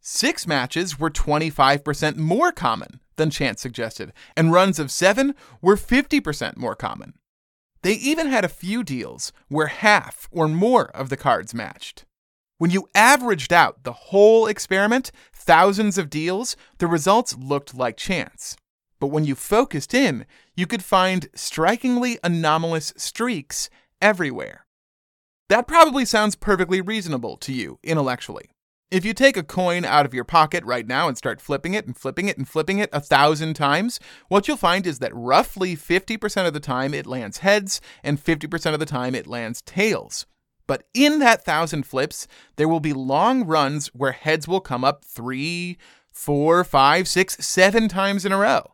Six 0.00 0.46
matches 0.46 0.98
were 0.98 1.10
25% 1.10 2.16
more 2.16 2.52
common 2.52 3.00
than 3.16 3.30
chance 3.30 3.60
suggested, 3.60 4.12
and 4.36 4.52
runs 4.52 4.78
of 4.78 4.90
seven 4.90 5.34
were 5.60 5.76
50% 5.76 6.56
more 6.56 6.74
common. 6.74 7.14
They 7.82 7.94
even 7.94 8.28
had 8.28 8.44
a 8.44 8.48
few 8.48 8.82
deals 8.82 9.32
where 9.48 9.66
half 9.66 10.28
or 10.30 10.48
more 10.48 10.86
of 10.90 11.08
the 11.08 11.16
cards 11.16 11.54
matched. 11.54 12.04
When 12.58 12.70
you 12.70 12.88
averaged 12.94 13.52
out 13.52 13.84
the 13.84 13.92
whole 13.92 14.46
experiment, 14.46 15.12
thousands 15.32 15.96
of 15.96 16.10
deals, 16.10 16.56
the 16.78 16.88
results 16.88 17.36
looked 17.36 17.74
like 17.74 17.96
chance. 17.96 18.56
But 18.98 19.08
when 19.08 19.24
you 19.24 19.36
focused 19.36 19.94
in, 19.94 20.26
you 20.56 20.66
could 20.66 20.82
find 20.82 21.28
strikingly 21.34 22.18
anomalous 22.24 22.92
streaks 22.96 23.70
everywhere. 24.02 24.66
That 25.48 25.68
probably 25.68 26.04
sounds 26.04 26.34
perfectly 26.34 26.80
reasonable 26.80 27.36
to 27.38 27.52
you 27.52 27.78
intellectually. 27.84 28.50
If 28.90 29.04
you 29.04 29.12
take 29.12 29.36
a 29.36 29.42
coin 29.42 29.84
out 29.84 30.06
of 30.06 30.14
your 30.14 30.24
pocket 30.24 30.64
right 30.64 30.86
now 30.86 31.08
and 31.08 31.18
start 31.18 31.42
flipping 31.42 31.74
it 31.74 31.86
and 31.86 31.94
flipping 31.94 32.28
it 32.28 32.38
and 32.38 32.48
flipping 32.48 32.78
it 32.78 32.88
a 32.90 33.02
thousand 33.02 33.52
times, 33.52 34.00
what 34.28 34.48
you'll 34.48 34.56
find 34.56 34.86
is 34.86 34.98
that 35.00 35.14
roughly 35.14 35.76
50% 35.76 36.46
of 36.46 36.54
the 36.54 36.60
time 36.60 36.94
it 36.94 37.06
lands 37.06 37.38
heads 37.38 37.82
and 38.02 38.18
50% 38.18 38.72
of 38.72 38.80
the 38.80 38.86
time 38.86 39.14
it 39.14 39.26
lands 39.26 39.60
tails. 39.60 40.24
But 40.66 40.84
in 40.94 41.18
that 41.18 41.44
thousand 41.44 41.82
flips, 41.82 42.26
there 42.56 42.68
will 42.68 42.80
be 42.80 42.94
long 42.94 43.44
runs 43.44 43.88
where 43.88 44.12
heads 44.12 44.48
will 44.48 44.60
come 44.60 44.84
up 44.84 45.04
three, 45.04 45.76
four, 46.10 46.64
five, 46.64 47.06
six, 47.06 47.36
seven 47.44 47.88
times 47.88 48.24
in 48.24 48.32
a 48.32 48.38
row. 48.38 48.72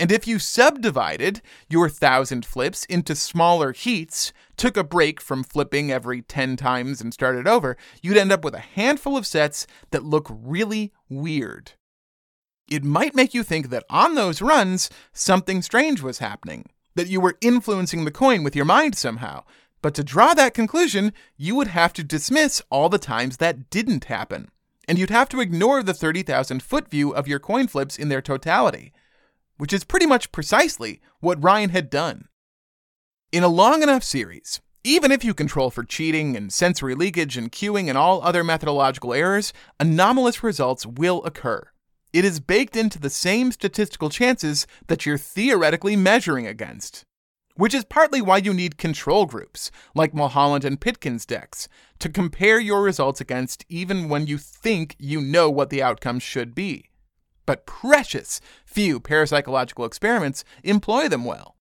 And 0.00 0.10
if 0.10 0.26
you 0.26 0.38
subdivided 0.38 1.42
your 1.68 1.88
thousand 1.88 2.44
flips 2.44 2.84
into 2.86 3.14
smaller 3.14 3.72
heats, 3.72 4.32
took 4.56 4.76
a 4.76 4.84
break 4.84 5.20
from 5.20 5.44
flipping 5.44 5.92
every 5.92 6.22
10 6.22 6.56
times 6.56 7.00
and 7.00 7.12
started 7.12 7.46
over, 7.46 7.76
you'd 8.02 8.16
end 8.16 8.32
up 8.32 8.44
with 8.44 8.54
a 8.54 8.60
handful 8.60 9.16
of 9.16 9.26
sets 9.26 9.66
that 9.90 10.04
look 10.04 10.28
really 10.30 10.92
weird. 11.08 11.72
It 12.70 12.84
might 12.84 13.14
make 13.14 13.34
you 13.34 13.42
think 13.42 13.68
that 13.68 13.84
on 13.90 14.14
those 14.14 14.40
runs, 14.40 14.88
something 15.12 15.60
strange 15.62 16.00
was 16.00 16.18
happening, 16.18 16.70
that 16.94 17.08
you 17.08 17.20
were 17.20 17.36
influencing 17.40 18.04
the 18.04 18.10
coin 18.10 18.42
with 18.42 18.56
your 18.56 18.64
mind 18.64 18.96
somehow. 18.96 19.44
But 19.82 19.94
to 19.94 20.04
draw 20.04 20.32
that 20.34 20.54
conclusion, 20.54 21.12
you 21.36 21.54
would 21.54 21.68
have 21.68 21.92
to 21.94 22.04
dismiss 22.04 22.62
all 22.70 22.88
the 22.88 22.98
times 22.98 23.36
that 23.36 23.68
didn't 23.68 24.04
happen. 24.04 24.48
And 24.88 24.98
you'd 24.98 25.10
have 25.10 25.28
to 25.30 25.40
ignore 25.40 25.82
the 25.82 25.94
30,000 25.94 26.62
foot 26.62 26.88
view 26.88 27.10
of 27.14 27.28
your 27.28 27.38
coin 27.38 27.66
flips 27.66 27.98
in 27.98 28.08
their 28.08 28.22
totality 28.22 28.92
which 29.62 29.72
is 29.72 29.84
pretty 29.84 30.06
much 30.06 30.32
precisely 30.32 31.00
what 31.20 31.40
Rhine 31.40 31.68
had 31.68 31.88
done. 31.88 32.26
In 33.30 33.44
a 33.44 33.48
long 33.62 33.84
enough 33.84 34.02
series, 34.02 34.60
even 34.82 35.12
if 35.12 35.22
you 35.22 35.34
control 35.34 35.70
for 35.70 35.84
cheating 35.84 36.36
and 36.36 36.52
sensory 36.52 36.96
leakage 36.96 37.36
and 37.36 37.52
cueing 37.52 37.88
and 37.88 37.96
all 37.96 38.20
other 38.22 38.42
methodological 38.42 39.14
errors, 39.14 39.52
anomalous 39.78 40.42
results 40.42 40.84
will 40.84 41.22
occur. 41.22 41.62
It 42.12 42.24
is 42.24 42.40
baked 42.40 42.74
into 42.74 42.98
the 42.98 43.08
same 43.08 43.52
statistical 43.52 44.10
chances 44.10 44.66
that 44.88 45.06
you're 45.06 45.16
theoretically 45.16 45.94
measuring 45.94 46.48
against. 46.48 47.04
Which 47.54 47.72
is 47.72 47.84
partly 47.84 48.20
why 48.20 48.38
you 48.38 48.52
need 48.52 48.78
control 48.78 49.26
groups, 49.26 49.70
like 49.94 50.12
Mulholland 50.12 50.64
and 50.64 50.80
Pitkin's 50.80 51.24
decks, 51.24 51.68
to 52.00 52.08
compare 52.08 52.58
your 52.58 52.82
results 52.82 53.20
against 53.20 53.64
even 53.68 54.08
when 54.08 54.26
you 54.26 54.38
think 54.38 54.96
you 54.98 55.20
know 55.20 55.48
what 55.48 55.70
the 55.70 55.84
outcome 55.84 56.18
should 56.18 56.52
be 56.52 56.88
but 57.52 57.66
precious 57.66 58.40
few 58.64 58.98
parapsychological 58.98 59.86
experiments 59.86 60.42
employ 60.64 61.06
them 61.06 61.22
well. 61.22 61.54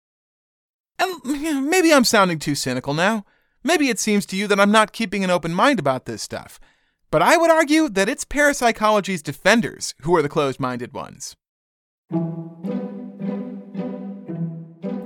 Um, 0.99 1.19
and 1.25 1.67
maybe 1.67 1.93
I'm 1.93 2.05
sounding 2.05 2.39
too 2.39 2.55
cynical 2.55 2.93
now. 2.93 3.25
Maybe 3.61 3.89
it 3.89 3.99
seems 3.99 4.25
to 4.27 4.37
you 4.37 4.47
that 4.47 4.57
I'm 4.57 4.71
not 4.71 4.93
keeping 4.93 5.25
an 5.25 5.29
open 5.29 5.53
mind 5.53 5.79
about 5.79 6.05
this 6.05 6.21
stuff. 6.21 6.61
But 7.09 7.21
I 7.21 7.35
would 7.35 7.51
argue 7.51 7.89
that 7.89 8.07
it's 8.07 8.23
parapsychology's 8.23 9.21
defenders 9.21 9.93
who 10.03 10.15
are 10.15 10.21
the 10.21 10.29
closed 10.29 10.61
minded 10.61 10.93
ones. 10.93 11.35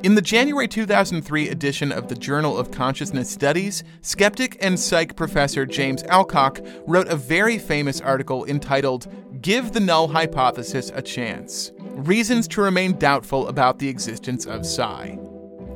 In 0.06 0.14
the 0.14 0.22
January 0.22 0.68
2003 0.68 1.50
edition 1.50 1.92
of 1.92 2.10
the 2.10 2.16
Journal 2.16 2.56
of 2.60 2.70
Consciousness 2.70 3.28
Studies, 3.28 3.84
skeptic 4.02 4.56
and 4.62 4.80
psych 4.80 5.16
professor 5.16 5.66
James 5.66 6.04
Alcock 6.04 6.60
wrote 6.86 7.08
a 7.08 7.16
very 7.16 7.58
famous 7.58 8.02
article 8.02 8.46
entitled 8.46 9.08
Give 9.46 9.74
the 9.74 9.80
Null 9.80 10.08
Hypothesis 10.08 10.92
a 10.96 11.04
Chance 11.04 11.72
Reasons 11.80 12.48
to 12.48 12.62
Remain 12.62 12.98
Doubtful 12.98 13.48
About 13.48 13.78
the 13.78 13.88
Existence 13.88 14.48
of 14.48 14.66
Psi. 14.66 15.20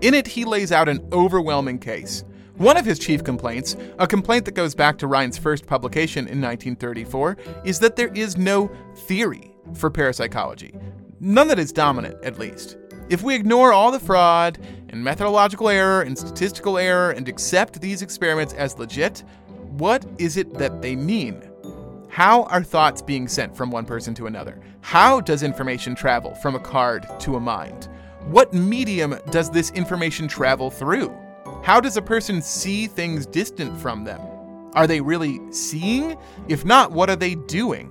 In 0.01 0.15
it, 0.15 0.25
he 0.25 0.43
lays 0.43 0.71
out 0.71 0.89
an 0.89 1.07
overwhelming 1.11 1.77
case. 1.77 2.23
One 2.57 2.77
of 2.77 2.85
his 2.85 2.97
chief 2.97 3.23
complaints, 3.23 3.75
a 3.99 4.07
complaint 4.07 4.45
that 4.45 4.55
goes 4.55 4.73
back 4.73 4.97
to 4.97 5.05
Rhine's 5.05 5.37
first 5.37 5.67
publication 5.67 6.21
in 6.21 6.41
1934, 6.41 7.37
is 7.63 7.77
that 7.77 7.95
there 7.95 8.11
is 8.15 8.37
no 8.37 8.71
theory 8.95 9.55
for 9.75 9.91
parapsychology. 9.91 10.73
None 11.19 11.47
that 11.49 11.59
is 11.59 11.71
dominant, 11.71 12.17
at 12.23 12.39
least. 12.39 12.75
If 13.07 13.21
we 13.21 13.35
ignore 13.35 13.71
all 13.71 13.91
the 13.91 13.99
fraud 13.99 14.57
and 14.89 15.03
methodological 15.03 15.69
error 15.69 16.01
and 16.01 16.17
statistical 16.17 16.79
error 16.79 17.11
and 17.11 17.29
accept 17.29 17.81
these 17.81 18.01
experiments 18.01 18.55
as 18.55 18.79
legit, 18.79 19.23
what 19.77 20.07
is 20.17 20.37
it 20.37 20.55
that 20.55 20.81
they 20.81 20.95
mean? 20.95 21.48
How 22.09 22.43
are 22.45 22.63
thoughts 22.63 23.03
being 23.03 23.27
sent 23.27 23.55
from 23.55 23.69
one 23.69 23.85
person 23.85 24.15
to 24.15 24.25
another? 24.25 24.59
How 24.81 25.21
does 25.21 25.43
information 25.43 25.93
travel 25.93 26.33
from 26.35 26.55
a 26.55 26.59
card 26.59 27.07
to 27.19 27.35
a 27.35 27.39
mind? 27.39 27.87
What 28.25 28.51
medium 28.51 29.15
does 29.29 29.51
this 29.51 29.69
information 29.71 30.27
travel 30.27 30.71
through? 30.71 31.15
How 31.63 31.79
does 31.79 31.97
a 31.97 32.01
person 32.01 32.41
see 32.41 32.87
things 32.87 33.27
distant 33.27 33.79
from 33.79 34.05
them? 34.05 34.19
Are 34.73 34.87
they 34.87 35.01
really 35.01 35.39
seeing? 35.51 36.17
If 36.47 36.65
not, 36.65 36.91
what 36.91 37.11
are 37.11 37.15
they 37.15 37.35
doing? 37.35 37.89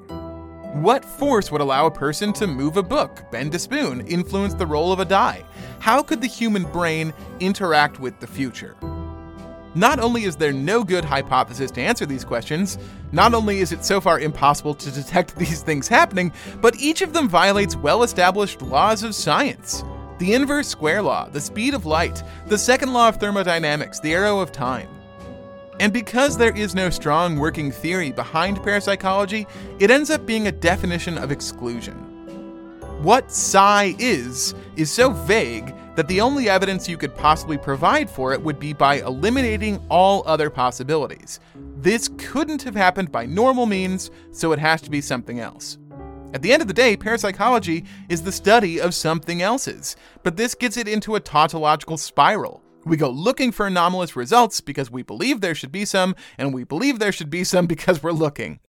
What 0.83 1.05
force 1.05 1.53
would 1.53 1.61
allow 1.61 1.87
a 1.87 1.91
person 1.91 2.33
to 2.35 2.49
move 2.49 2.77
a 2.77 2.83
book, 2.83 3.23
bend 3.31 3.55
a 3.55 3.59
spoon, 3.59 4.05
influence 4.09 4.53
the 4.53 4.67
roll 4.67 4.93
of 4.93 4.99
a 4.99 5.05
die? 5.05 5.45
How 5.79 6.03
could 6.03 6.21
the 6.21 6.27
human 6.27 6.65
brain 6.65 7.15
interact 7.39 8.01
with 8.01 8.19
the 8.19 8.27
future? 8.27 8.77
Not 9.75 10.01
only 10.01 10.25
is 10.25 10.37
there 10.37 10.53
no 10.53 10.83
good 10.83 11.05
hypothesis 11.05 11.71
to 11.73 11.81
answer 11.81 12.07
these 12.07 12.25
questions, 12.25 12.79
not 13.13 13.35
only 13.35 13.59
is 13.59 13.73
it 13.73 13.85
so 13.85 14.01
far 14.01 14.19
impossible 14.19 14.75
to 14.75 14.91
detect 14.91 15.37
these 15.39 15.63
things 15.63 15.89
happening, 15.89 16.33
but 16.61 16.77
each 16.81 17.03
of 17.03 17.13
them 17.13 17.29
violates 17.29 17.77
well 17.77 18.03
established 18.03 18.63
laws 18.63 19.03
of 19.03 19.15
science. 19.15 19.85
The 20.19 20.35
inverse 20.35 20.69
square 20.69 21.03
law, 21.03 21.29
the 21.29 21.41
speed 21.41 21.75
of 21.75 21.87
light, 21.87 22.23
the 22.47 22.59
second 22.59 22.93
law 22.93 23.09
of 23.09 23.19
thermodynamics, 23.19 24.01
the 24.01 24.15
arrow 24.15 24.41
of 24.41 24.51
time. 24.51 24.89
And 25.81 25.93
because 25.93 26.37
there 26.37 26.57
is 26.57 26.75
no 26.75 26.91
strong 26.91 27.39
working 27.39 27.71
theory 27.71 28.11
behind 28.11 28.61
parapsychology, 28.63 29.47
it 29.79 29.93
ends 29.93 30.11
up 30.11 30.27
being 30.27 30.49
a 30.49 30.53
definition 30.53 31.17
of 31.17 31.31
exclusion. 31.31 31.95
What 33.03 33.31
psi 33.31 33.95
is, 34.01 34.55
is 34.75 34.91
so 34.91 35.11
vague 35.11 35.73
that 35.99 36.07
the 36.07 36.21
only 36.21 36.49
evidence 36.49 36.89
you 36.89 36.97
could 36.97 37.13
possibly 37.17 37.59
provide 37.59 38.09
for 38.09 38.33
it 38.33 38.41
would 38.41 38.61
be 38.61 38.73
by 38.73 39.01
eliminating 39.01 39.85
all 39.89 40.23
other 40.27 40.49
possibilities. 40.49 41.41
This 41.75 42.09
couldn't 42.19 42.63
have 42.63 42.77
happened 42.77 43.11
by 43.11 43.27
normal 43.27 43.67
means, 43.67 44.13
so 44.31 44.53
it 44.53 44.61
has 44.61 44.81
to 44.83 44.91
be 44.91 45.01
something 45.01 45.41
else. 45.41 45.77
At 46.33 46.41
the 46.41 46.53
end 46.53 46.63
of 46.63 46.69
the 46.69 46.73
day, 46.73 46.97
parapsychology 46.97 47.85
is 48.09 48.23
the 48.23 48.31
study 48.31 48.81
of 48.81 48.95
something 48.95 49.43
else's, 49.43 49.97
but 50.23 50.37
this 50.37 50.55
gets 50.55 50.77
it 50.77 50.87
into 50.87 51.17
a 51.17 51.21
tautological 51.21 51.97
spiral. 51.97 52.63
We 52.85 52.97
go 52.97 53.11
looking 53.11 53.51
for 53.51 53.67
anomalous 53.67 54.15
results 54.15 54.61
because 54.61 54.93
we 54.93 55.03
believe 55.03 55.41
there 55.41 55.57
should 55.57 55.73
be 55.73 55.85
some, 55.85 56.15
and 56.39 56.55
we 56.55 56.63
believe 56.63 57.01
there 57.01 57.11
should 57.11 57.29
be 57.29 57.43
some 57.43 57.67
because 57.75 58.05
we're 58.05 58.13
looking. 58.13 58.61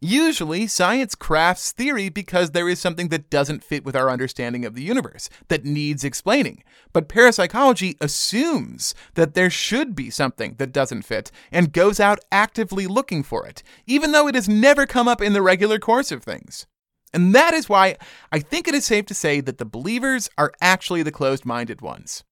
Usually, 0.00 0.66
science 0.66 1.14
crafts 1.14 1.72
theory 1.72 2.08
because 2.08 2.50
there 2.50 2.68
is 2.68 2.78
something 2.78 3.08
that 3.08 3.30
doesn't 3.30 3.64
fit 3.64 3.84
with 3.84 3.96
our 3.96 4.10
understanding 4.10 4.64
of 4.64 4.74
the 4.74 4.82
universe, 4.82 5.30
that 5.48 5.64
needs 5.64 6.04
explaining. 6.04 6.62
But 6.92 7.08
parapsychology 7.08 7.96
assumes 8.00 8.94
that 9.14 9.34
there 9.34 9.48
should 9.48 9.94
be 9.94 10.10
something 10.10 10.56
that 10.58 10.72
doesn't 10.72 11.02
fit 11.02 11.30
and 11.50 11.72
goes 11.72 12.00
out 12.00 12.18
actively 12.30 12.86
looking 12.86 13.22
for 13.22 13.46
it, 13.46 13.62
even 13.86 14.12
though 14.12 14.28
it 14.28 14.34
has 14.34 14.48
never 14.48 14.84
come 14.84 15.08
up 15.08 15.22
in 15.22 15.32
the 15.32 15.42
regular 15.42 15.78
course 15.78 16.12
of 16.12 16.22
things. 16.22 16.66
And 17.14 17.34
that 17.34 17.54
is 17.54 17.68
why 17.68 17.96
I 18.32 18.40
think 18.40 18.66
it 18.66 18.74
is 18.74 18.84
safe 18.84 19.06
to 19.06 19.14
say 19.14 19.40
that 19.40 19.58
the 19.58 19.64
believers 19.64 20.28
are 20.36 20.52
actually 20.60 21.02
the 21.02 21.12
closed 21.12 21.46
minded 21.46 21.80
ones. 21.80 22.24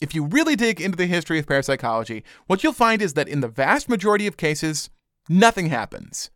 If 0.00 0.14
you 0.14 0.26
really 0.26 0.56
dig 0.56 0.80
into 0.80 0.96
the 0.96 1.06
history 1.06 1.38
of 1.38 1.46
parapsychology, 1.46 2.22
what 2.46 2.62
you'll 2.62 2.72
find 2.72 3.02
is 3.02 3.14
that 3.14 3.28
in 3.28 3.40
the 3.40 3.48
vast 3.48 3.88
majority 3.88 4.26
of 4.26 4.36
cases, 4.36 4.90
nothing 5.28 5.66
happens. 5.70 6.30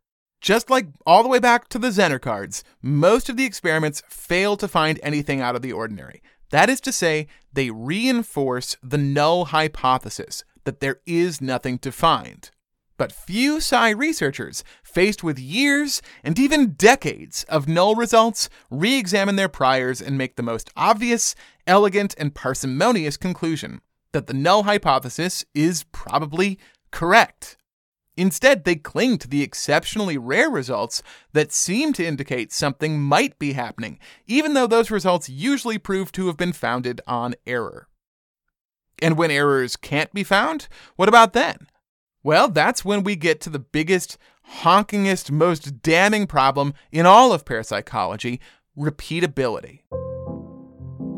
Just 0.45 0.69
like 0.69 0.89
all 1.07 1.23
the 1.23 1.29
way 1.31 1.39
back 1.39 1.71
to 1.71 1.79
the 1.79 1.89
Zener 1.89 2.21
cards, 2.21 2.65
most 2.83 3.31
of 3.31 3.39
the 3.39 3.47
experiments 3.47 4.03
fail 4.11 4.59
to 4.59 4.69
find 4.69 5.01
anything 5.03 5.41
out 5.41 5.57
of 5.57 5.63
the 5.63 5.73
ordinary. 5.73 6.21
That 6.51 6.69
is 6.69 6.83
to 6.83 6.93
say, 6.93 7.29
they 7.51 7.71
reinforce 7.71 8.77
the 8.83 8.99
null 8.99 9.47
hypothesis 9.47 10.45
that 10.65 10.81
there 10.81 11.01
is 11.07 11.41
nothing 11.41 11.79
to 11.79 11.91
find. 11.91 12.51
But 12.99 13.11
few 13.11 13.59
psi 13.59 13.89
researchers, 13.89 14.65
faced 14.83 15.25
with 15.25 15.39
years 15.39 16.03
and 16.23 16.39
even 16.39 16.73
decades 16.73 17.45
of 17.45 17.67
null 17.67 17.95
results, 17.95 18.51
re 18.71 18.99
examine 18.99 19.37
their 19.37 19.49
priors 19.49 20.03
and 20.03 20.19
make 20.19 20.37
the 20.37 20.43
most 20.43 20.69
obvious, 20.77 21.35
elegant, 21.67 22.15
and 22.19 22.35
parsimonious 22.35 23.17
conclusion 23.17 23.81
that 24.13 24.27
the 24.27 24.35
null 24.35 24.65
hypothesis 24.65 25.43
is 25.55 25.85
probably 25.85 26.59
correct. 26.91 27.57
Instead, 28.17 28.65
they 28.65 28.77
cling 28.77 29.19
to 29.19 29.29
the 29.29 29.43
exceptionally 29.43 30.17
rare 30.17 30.49
results 30.49 31.03
that 31.33 31.53
seem 31.53 31.93
to 31.93 32.07
indicate 32.07 32.53
something 32.53 33.01
might 33.01 33.39
be 33.39 33.53
happening, 33.53 33.99
even 34.27 34.55
though 34.55 34.69
those 34.69 34.91
results 34.91 35.29
usually 35.29 35.79
prove 35.79 36.13
to 36.13 36.29
have 36.29 36.37
been 36.37 36.53
founded 36.53 37.01
on 37.07 37.35
error. 37.47 37.89
And 39.03 39.19
when 39.19 39.33
errors 39.33 39.77
can't 39.77 40.13
be 40.13 40.23
found, 40.23 40.69
what 40.95 41.09
about 41.09 41.33
then? 41.33 41.67
Well, 42.23 42.49
that's 42.49 42.85
when 42.85 43.03
we 43.03 43.17
get 43.17 43.41
to 43.43 43.51
the 43.51 43.59
biggest, 43.59 44.17
honkingest, 44.61 45.31
most 45.31 45.83
damning 45.83 46.27
problem 46.27 46.75
in 46.93 47.07
all 47.07 47.33
of 47.33 47.45
parapsychology 47.45 48.41
repeatability. 48.79 49.81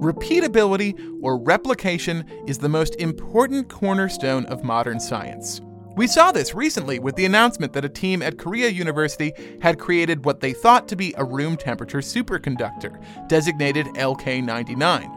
Repeatability, 0.00 0.94
or 1.22 1.38
replication, 1.38 2.24
is 2.46 2.58
the 2.58 2.68
most 2.68 2.94
important 2.96 3.68
cornerstone 3.68 4.44
of 4.46 4.62
modern 4.62 5.00
science. 5.00 5.60
We 5.96 6.06
saw 6.06 6.30
this 6.30 6.54
recently 6.54 6.98
with 6.98 7.16
the 7.16 7.24
announcement 7.24 7.72
that 7.72 7.86
a 7.86 7.88
team 7.88 8.20
at 8.20 8.36
Korea 8.36 8.68
University 8.68 9.32
had 9.62 9.78
created 9.78 10.26
what 10.26 10.40
they 10.40 10.52
thought 10.52 10.88
to 10.88 10.96
be 10.96 11.14
a 11.16 11.24
room 11.24 11.56
temperature 11.56 12.00
superconductor, 12.00 13.02
designated 13.28 13.86
LK99. 13.86 15.10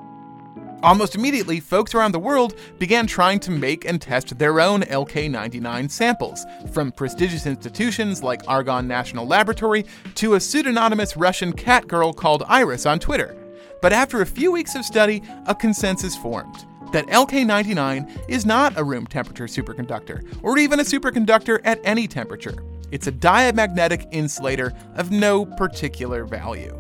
Almost 0.82 1.16
immediately, 1.16 1.60
folks 1.60 1.94
around 1.94 2.14
the 2.14 2.20
world 2.20 2.56
began 2.80 3.06
trying 3.06 3.42
to 3.42 3.52
make 3.52 3.84
and 3.84 4.02
test 4.02 4.40
their 4.40 4.62
own 4.62 4.84
LK99 4.84 5.92
samples, 5.92 6.46
from 6.72 6.94
prestigious 6.94 7.46
institutions 7.46 8.24
like 8.24 8.48
Argonne 8.48 8.88
National 8.88 9.28
Laboratory 9.28 9.84
to 10.16 10.36
a 10.36 10.40
pseudonymous 10.40 11.18
Russian 11.18 11.52
cat 11.52 11.90
girl 11.90 12.14
called 12.14 12.44
Iris 12.48 12.86
on 12.86 13.00
Twitter. 13.00 13.36
But 13.82 13.92
after 13.92 14.22
a 14.22 14.26
few 14.26 14.54
weeks 14.54 14.76
of 14.76 14.86
study, 14.86 15.24
a 15.46 15.54
consensus 15.54 16.16
formed 16.16 16.66
that 16.92 17.08
LK99 17.08 18.30
is 18.30 18.46
not 18.46 18.78
a 18.78 18.84
room 18.84 19.08
temperature 19.08 19.46
superconductor, 19.46 20.26
or 20.44 20.58
even 20.58 20.80
a 20.80 20.84
superconductor 20.84 21.60
at 21.64 21.80
any 21.84 22.08
temperature. 22.08 22.64
It's 22.92 23.08
a 23.08 23.12
diamagnetic 23.12 24.08
insulator 24.12 24.74
of 24.96 25.12
no 25.12 25.46
particular 25.46 26.26
value. 26.26 26.78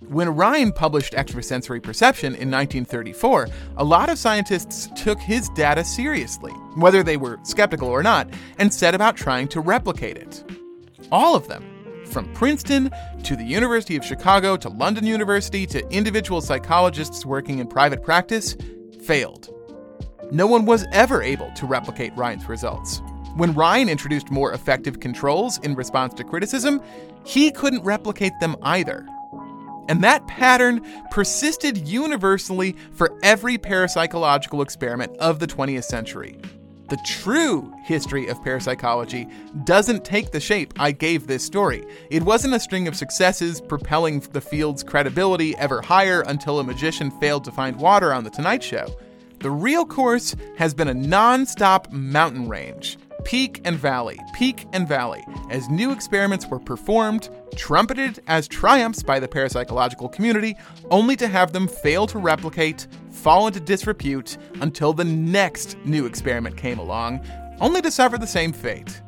When 0.00 0.28
Rhine 0.28 0.72
published 0.72 1.14
Extrasensory 1.14 1.80
Perception 1.80 2.34
in 2.34 2.50
1934, 2.50 3.48
a 3.78 3.84
lot 3.84 4.10
of 4.10 4.18
scientists 4.18 4.90
took 4.94 5.18
his 5.18 5.48
data 5.50 5.84
seriously, 5.84 6.52
whether 6.74 7.02
they 7.02 7.16
were 7.16 7.38
skeptical 7.44 7.88
or 7.88 8.02
not, 8.02 8.28
and 8.58 8.72
set 8.72 8.94
about 8.94 9.16
trying 9.16 9.48
to 9.48 9.60
replicate 9.60 10.18
it. 10.18 10.44
All 11.10 11.34
of 11.34 11.48
them, 11.48 11.64
from 12.04 12.30
Princeton 12.34 12.90
to 13.22 13.36
the 13.36 13.44
University 13.44 13.96
of 13.96 14.04
Chicago 14.04 14.54
to 14.58 14.68
London 14.68 15.06
University 15.06 15.64
to 15.66 15.88
individual 15.88 16.42
psychologists 16.42 17.24
working 17.24 17.58
in 17.58 17.66
private 17.66 18.02
practice, 18.02 18.54
failed. 19.04 19.48
No 20.30 20.46
one 20.46 20.64
was 20.64 20.86
ever 20.92 21.22
able 21.22 21.50
to 21.52 21.66
replicate 21.66 22.16
Rhine's 22.16 22.48
results. 22.48 23.02
When 23.36 23.54
Rhine 23.54 23.88
introduced 23.88 24.30
more 24.30 24.52
effective 24.52 25.00
controls 25.00 25.58
in 25.58 25.74
response 25.74 26.14
to 26.14 26.24
criticism, 26.24 26.82
he 27.24 27.50
couldn't 27.50 27.84
replicate 27.84 28.32
them 28.40 28.56
either. 28.62 29.06
And 29.88 30.02
that 30.04 30.26
pattern 30.26 30.80
persisted 31.10 31.88
universally 31.88 32.76
for 32.92 33.18
every 33.22 33.58
parapsychological 33.58 34.62
experiment 34.62 35.16
of 35.18 35.38
the 35.38 35.46
20th 35.46 35.84
century. 35.84 36.38
The 36.92 36.98
true 36.98 37.72
history 37.84 38.26
of 38.26 38.44
parapsychology 38.44 39.26
doesn't 39.64 40.04
take 40.04 40.30
the 40.30 40.40
shape 40.40 40.74
I 40.78 40.92
gave 40.92 41.26
this 41.26 41.42
story. 41.42 41.86
It 42.10 42.22
wasn't 42.22 42.52
a 42.52 42.60
string 42.60 42.86
of 42.86 42.94
successes 42.94 43.62
propelling 43.62 44.20
the 44.20 44.42
field's 44.42 44.82
credibility 44.82 45.56
ever 45.56 45.80
higher 45.80 46.20
until 46.20 46.60
a 46.60 46.64
magician 46.64 47.10
failed 47.12 47.44
to 47.44 47.50
find 47.50 47.76
water 47.76 48.12
on 48.12 48.24
The 48.24 48.30
Tonight 48.30 48.62
Show. 48.62 48.94
The 49.38 49.50
real 49.50 49.86
course 49.86 50.36
has 50.58 50.74
been 50.74 50.88
a 50.88 50.92
non 50.92 51.46
stop 51.46 51.90
mountain 51.90 52.46
range, 52.46 52.98
peak 53.24 53.60
and 53.64 53.78
valley, 53.78 54.18
peak 54.34 54.66
and 54.72 54.86
valley, 54.86 55.24
as 55.50 55.68
new 55.68 55.92
experiments 55.92 56.46
were 56.46 56.58
performed, 56.58 57.30
trumpeted 57.56 58.20
as 58.26 58.48
triumphs 58.48 59.02
by 59.02 59.18
the 59.18 59.28
parapsychological 59.28 60.12
community, 60.12 60.56
only 60.90 61.16
to 61.16 61.28
have 61.28 61.52
them 61.52 61.68
fail 61.68 62.06
to 62.06 62.18
replicate, 62.18 62.86
fall 63.10 63.46
into 63.46 63.60
disrepute, 63.60 64.38
until 64.60 64.92
the 64.92 65.04
next 65.04 65.76
new 65.84 66.06
experiment 66.06 66.56
came 66.56 66.78
along, 66.78 67.24
only 67.60 67.82
to 67.82 67.90
suffer 67.90 68.18
the 68.18 68.26
same 68.26 68.52
fate. 68.52 69.00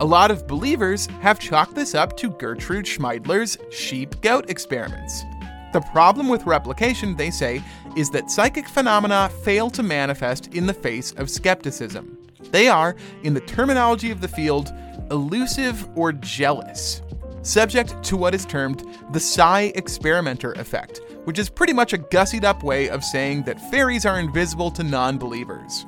A 0.00 0.04
lot 0.04 0.30
of 0.30 0.46
believers 0.46 1.06
have 1.20 1.40
chalked 1.40 1.74
this 1.74 1.94
up 1.94 2.16
to 2.18 2.30
Gertrude 2.30 2.84
Schmeidler's 2.84 3.58
sheep 3.70 4.20
goat 4.20 4.48
experiments. 4.50 5.24
The 5.72 5.80
problem 5.92 6.28
with 6.28 6.46
replication, 6.46 7.16
they 7.16 7.30
say, 7.30 7.62
is 7.96 8.10
that 8.10 8.30
psychic 8.30 8.68
phenomena 8.68 9.30
fail 9.42 9.70
to 9.70 9.82
manifest 9.82 10.54
in 10.54 10.66
the 10.66 10.74
face 10.74 11.12
of 11.12 11.28
skepticism. 11.28 12.17
They 12.50 12.68
are, 12.68 12.96
in 13.22 13.34
the 13.34 13.40
terminology 13.40 14.10
of 14.10 14.20
the 14.20 14.28
field, 14.28 14.72
elusive 15.10 15.86
or 15.96 16.12
jealous, 16.12 17.02
subject 17.42 18.02
to 18.04 18.16
what 18.16 18.34
is 18.34 18.44
termed 18.44 18.84
the 19.12 19.20
psi 19.20 19.72
experimenter 19.74 20.52
effect, 20.52 21.00
which 21.24 21.38
is 21.38 21.48
pretty 21.48 21.72
much 21.72 21.92
a 21.92 21.98
gussied 21.98 22.44
up 22.44 22.62
way 22.62 22.88
of 22.88 23.04
saying 23.04 23.42
that 23.44 23.70
fairies 23.70 24.06
are 24.06 24.20
invisible 24.20 24.70
to 24.70 24.82
non 24.82 25.18
believers. 25.18 25.86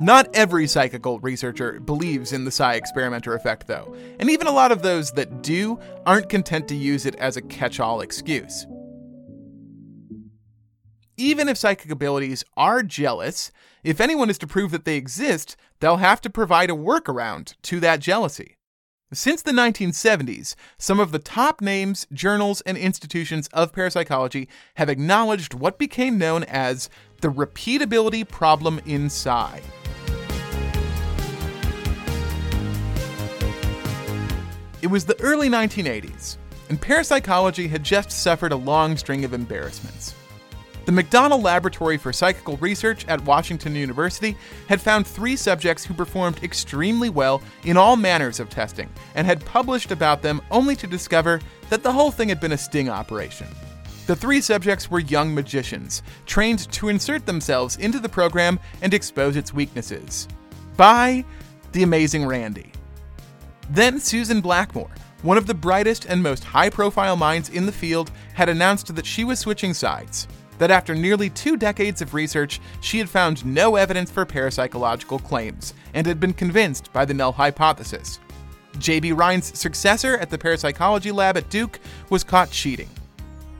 Not 0.00 0.34
every 0.34 0.66
psychical 0.66 1.20
researcher 1.20 1.78
believes 1.78 2.32
in 2.32 2.44
the 2.44 2.50
psi 2.50 2.74
experimenter 2.74 3.34
effect, 3.34 3.68
though, 3.68 3.94
and 4.18 4.28
even 4.30 4.48
a 4.48 4.52
lot 4.52 4.72
of 4.72 4.82
those 4.82 5.12
that 5.12 5.42
do 5.42 5.78
aren't 6.04 6.28
content 6.28 6.66
to 6.68 6.74
use 6.74 7.06
it 7.06 7.14
as 7.16 7.36
a 7.36 7.42
catch 7.42 7.78
all 7.78 8.00
excuse. 8.00 8.66
Even 11.16 11.48
if 11.48 11.56
psychic 11.56 11.90
abilities 11.92 12.42
are 12.56 12.82
jealous, 12.82 13.52
if 13.84 14.00
anyone 14.00 14.30
is 14.30 14.38
to 14.38 14.46
prove 14.46 14.70
that 14.70 14.84
they 14.84 14.96
exist, 14.96 15.56
they'll 15.80 15.96
have 15.96 16.20
to 16.20 16.30
provide 16.30 16.70
a 16.70 16.74
workaround 16.74 17.54
to 17.62 17.80
that 17.80 17.98
jealousy. 17.98 18.56
Since 19.12 19.42
the 19.42 19.50
1970s, 19.50 20.54
some 20.78 21.00
of 21.00 21.10
the 21.10 21.18
top 21.18 21.60
names, 21.60 22.06
journals, 22.12 22.60
and 22.60 22.78
institutions 22.78 23.48
of 23.48 23.72
parapsychology 23.72 24.48
have 24.76 24.88
acknowledged 24.88 25.52
what 25.52 25.78
became 25.78 26.16
known 26.16 26.44
as 26.44 26.88
the 27.22 27.28
repeatability 27.28 28.26
problem 28.26 28.80
in 28.86 29.10
psi. 29.10 29.60
It 34.80 34.86
was 34.86 35.04
the 35.04 35.20
early 35.20 35.48
1980s, 35.48 36.36
and 36.68 36.80
parapsychology 36.80 37.66
had 37.66 37.82
just 37.82 38.12
suffered 38.12 38.52
a 38.52 38.56
long 38.56 38.96
string 38.96 39.24
of 39.24 39.34
embarrassments. 39.34 40.14
The 40.84 40.90
McDonnell 40.90 41.40
Laboratory 41.40 41.96
for 41.96 42.12
Psychical 42.12 42.56
Research 42.56 43.06
at 43.06 43.24
Washington 43.24 43.76
University 43.76 44.36
had 44.68 44.80
found 44.80 45.06
three 45.06 45.36
subjects 45.36 45.84
who 45.84 45.94
performed 45.94 46.42
extremely 46.42 47.08
well 47.08 47.40
in 47.62 47.76
all 47.76 47.94
manners 47.94 48.40
of 48.40 48.50
testing 48.50 48.88
and 49.14 49.24
had 49.24 49.44
published 49.44 49.92
about 49.92 50.22
them 50.22 50.42
only 50.50 50.74
to 50.74 50.88
discover 50.88 51.40
that 51.70 51.84
the 51.84 51.92
whole 51.92 52.10
thing 52.10 52.28
had 52.28 52.40
been 52.40 52.50
a 52.50 52.58
sting 52.58 52.88
operation. 52.88 53.46
The 54.08 54.16
three 54.16 54.40
subjects 54.40 54.90
were 54.90 54.98
young 54.98 55.32
magicians, 55.32 56.02
trained 56.26 56.68
to 56.72 56.88
insert 56.88 57.26
themselves 57.26 57.76
into 57.76 58.00
the 58.00 58.08
program 58.08 58.58
and 58.82 58.92
expose 58.92 59.36
its 59.36 59.54
weaknesses. 59.54 60.26
By 60.76 61.24
the 61.70 61.84
amazing 61.84 62.26
Randi. 62.26 62.72
Then 63.70 64.00
Susan 64.00 64.40
Blackmore, 64.40 64.90
one 65.22 65.38
of 65.38 65.46
the 65.46 65.54
brightest 65.54 66.06
and 66.06 66.20
most 66.20 66.42
high 66.42 66.70
profile 66.70 67.14
minds 67.14 67.50
in 67.50 67.66
the 67.66 67.72
field, 67.72 68.10
had 68.34 68.48
announced 68.48 68.92
that 68.96 69.06
she 69.06 69.22
was 69.22 69.38
switching 69.38 69.72
sides. 69.72 70.26
That 70.62 70.70
after 70.70 70.94
nearly 70.94 71.28
two 71.28 71.56
decades 71.56 72.02
of 72.02 72.14
research, 72.14 72.60
she 72.80 72.98
had 72.98 73.10
found 73.10 73.44
no 73.44 73.74
evidence 73.74 74.12
for 74.12 74.24
parapsychological 74.24 75.24
claims 75.24 75.74
and 75.92 76.06
had 76.06 76.20
been 76.20 76.32
convinced 76.32 76.92
by 76.92 77.04
the 77.04 77.12
null 77.12 77.32
hypothesis. 77.32 78.20
J.B. 78.78 79.10
Rhine's 79.10 79.58
successor 79.58 80.16
at 80.18 80.30
the 80.30 80.38
parapsychology 80.38 81.10
lab 81.10 81.36
at 81.36 81.50
Duke 81.50 81.80
was 82.10 82.22
caught 82.22 82.52
cheating. 82.52 82.88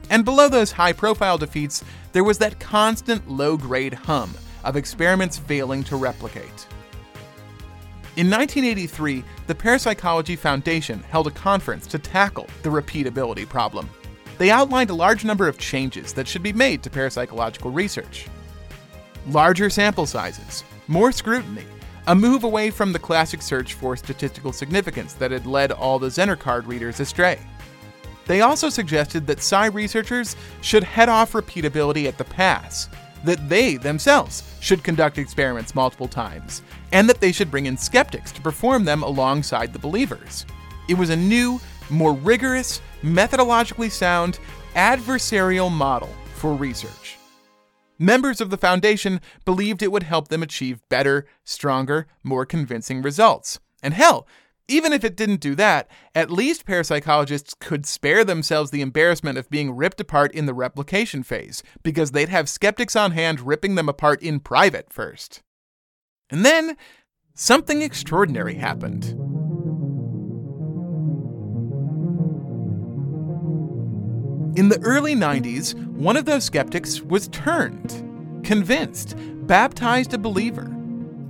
And 0.09 0.23
below 0.23 0.47
those 0.47 0.71
high 0.71 0.93
profile 0.93 1.37
defeats, 1.37 1.83
there 2.13 2.23
was 2.23 2.37
that 2.37 2.61
constant 2.61 3.29
low 3.29 3.57
grade 3.57 3.93
hum 3.93 4.33
of 4.63 4.77
experiments 4.77 5.37
failing 5.37 5.83
to 5.83 5.97
replicate. 5.97 6.67
In 8.15 8.29
1983, 8.29 9.25
the 9.47 9.55
Parapsychology 9.55 10.37
Foundation 10.37 11.03
held 11.09 11.27
a 11.27 11.31
conference 11.31 11.85
to 11.87 11.99
tackle 11.99 12.47
the 12.61 12.69
repeatability 12.69 13.49
problem. 13.49 13.89
They 14.43 14.51
outlined 14.51 14.89
a 14.89 14.93
large 14.93 15.23
number 15.23 15.47
of 15.47 15.57
changes 15.57 16.11
that 16.11 16.27
should 16.27 16.43
be 16.43 16.51
made 16.51 16.83
to 16.83 16.89
parapsychological 16.89 17.73
research. 17.73 18.27
Larger 19.29 19.69
sample 19.69 20.05
sizes, 20.05 20.65
more 20.89 21.13
scrutiny, 21.13 21.63
a 22.07 22.13
move 22.13 22.43
away 22.43 22.69
from 22.69 22.91
the 22.91 22.99
classic 22.99 23.41
search 23.41 23.75
for 23.75 23.95
statistical 23.95 24.51
significance 24.51 25.13
that 25.13 25.31
had 25.31 25.45
led 25.45 25.71
all 25.71 25.97
the 25.97 26.09
Zener 26.09 26.37
card 26.37 26.67
readers 26.67 26.99
astray. 26.99 27.39
They 28.25 28.41
also 28.41 28.67
suggested 28.67 29.25
that 29.27 29.41
Psi 29.41 29.67
researchers 29.67 30.35
should 30.59 30.83
head 30.83 31.07
off 31.07 31.31
repeatability 31.31 32.09
at 32.09 32.17
the 32.17 32.25
pass, 32.25 32.89
that 33.23 33.47
they 33.47 33.77
themselves 33.77 34.43
should 34.59 34.83
conduct 34.83 35.19
experiments 35.19 35.73
multiple 35.73 36.09
times, 36.09 36.63
and 36.91 37.07
that 37.07 37.21
they 37.21 37.31
should 37.31 37.49
bring 37.49 37.67
in 37.67 37.77
skeptics 37.77 38.33
to 38.33 38.41
perform 38.41 38.83
them 38.83 39.03
alongside 39.03 39.71
the 39.71 39.79
believers. 39.79 40.45
It 40.89 40.95
was 40.95 41.11
a 41.11 41.15
new, 41.15 41.61
more 41.89 42.13
rigorous, 42.13 42.81
methodologically 43.01 43.91
sound, 43.91 44.39
adversarial 44.75 45.71
model 45.71 46.09
for 46.35 46.53
research. 46.53 47.17
Members 47.99 48.41
of 48.41 48.49
the 48.49 48.57
Foundation 48.57 49.21
believed 49.45 49.81
it 49.81 49.91
would 49.91 50.03
help 50.03 50.27
them 50.27 50.43
achieve 50.43 50.81
better, 50.89 51.25
stronger, 51.43 52.07
more 52.23 52.45
convincing 52.45 53.01
results. 53.01 53.59
And 53.81 53.93
hell, 53.93 54.27
even 54.67 54.93
if 54.93 55.03
it 55.03 55.15
didn't 55.15 55.41
do 55.41 55.55
that, 55.55 55.89
at 56.15 56.31
least 56.31 56.65
parapsychologists 56.65 57.57
could 57.59 57.85
spare 57.85 58.23
themselves 58.23 58.71
the 58.71 58.81
embarrassment 58.81 59.37
of 59.37 59.49
being 59.49 59.75
ripped 59.75 60.01
apart 60.01 60.33
in 60.33 60.45
the 60.45 60.53
replication 60.53 61.21
phase, 61.21 61.63
because 61.83 62.11
they'd 62.11 62.29
have 62.29 62.49
skeptics 62.49 62.95
on 62.95 63.11
hand 63.11 63.41
ripping 63.41 63.75
them 63.75 63.89
apart 63.89 64.21
in 64.21 64.39
private 64.39 64.91
first. 64.91 65.41
And 66.29 66.45
then, 66.45 66.77
something 67.35 67.81
extraordinary 67.81 68.55
happened. 68.55 69.32
In 74.55 74.69
the 74.69 74.79
early 74.81 75.15
90s, 75.15 75.73
one 75.93 76.15
of 76.15 76.25
those 76.25 76.43
skeptics 76.43 77.01
was 77.01 77.27
turned, 77.29 78.41
convinced, 78.43 79.15
baptized 79.47 80.13
a 80.13 80.17
believer 80.17 80.73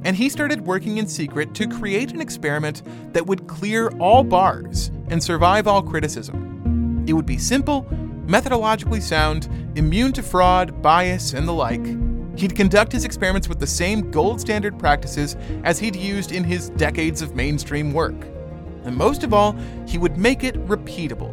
and 0.05 0.15
he 0.15 0.29
started 0.29 0.65
working 0.65 0.97
in 0.97 1.07
secret 1.07 1.53
to 1.55 1.67
create 1.67 2.11
an 2.11 2.21
experiment 2.21 2.83
that 3.13 3.25
would 3.25 3.47
clear 3.47 3.89
all 3.99 4.23
bars 4.23 4.91
and 5.09 5.23
survive 5.23 5.67
all 5.67 5.81
criticism. 5.81 7.05
It 7.07 7.13
would 7.13 7.25
be 7.25 7.37
simple, 7.37 7.83
methodologically 8.25 9.01
sound, 9.01 9.49
immune 9.75 10.13
to 10.13 10.23
fraud, 10.23 10.81
bias, 10.81 11.33
and 11.33 11.47
the 11.47 11.53
like. 11.53 11.85
He'd 12.37 12.55
conduct 12.55 12.91
his 12.91 13.05
experiments 13.05 13.47
with 13.47 13.59
the 13.59 13.67
same 13.67 14.11
gold 14.11 14.41
standard 14.41 14.77
practices 14.79 15.35
as 15.63 15.79
he'd 15.79 15.95
used 15.95 16.31
in 16.31 16.43
his 16.43 16.69
decades 16.71 17.21
of 17.21 17.35
mainstream 17.35 17.93
work. 17.93 18.15
And 18.83 18.95
most 18.95 19.23
of 19.23 19.33
all, 19.33 19.55
he 19.87 19.97
would 19.97 20.17
make 20.17 20.43
it 20.43 20.55
repeatable. 20.65 21.31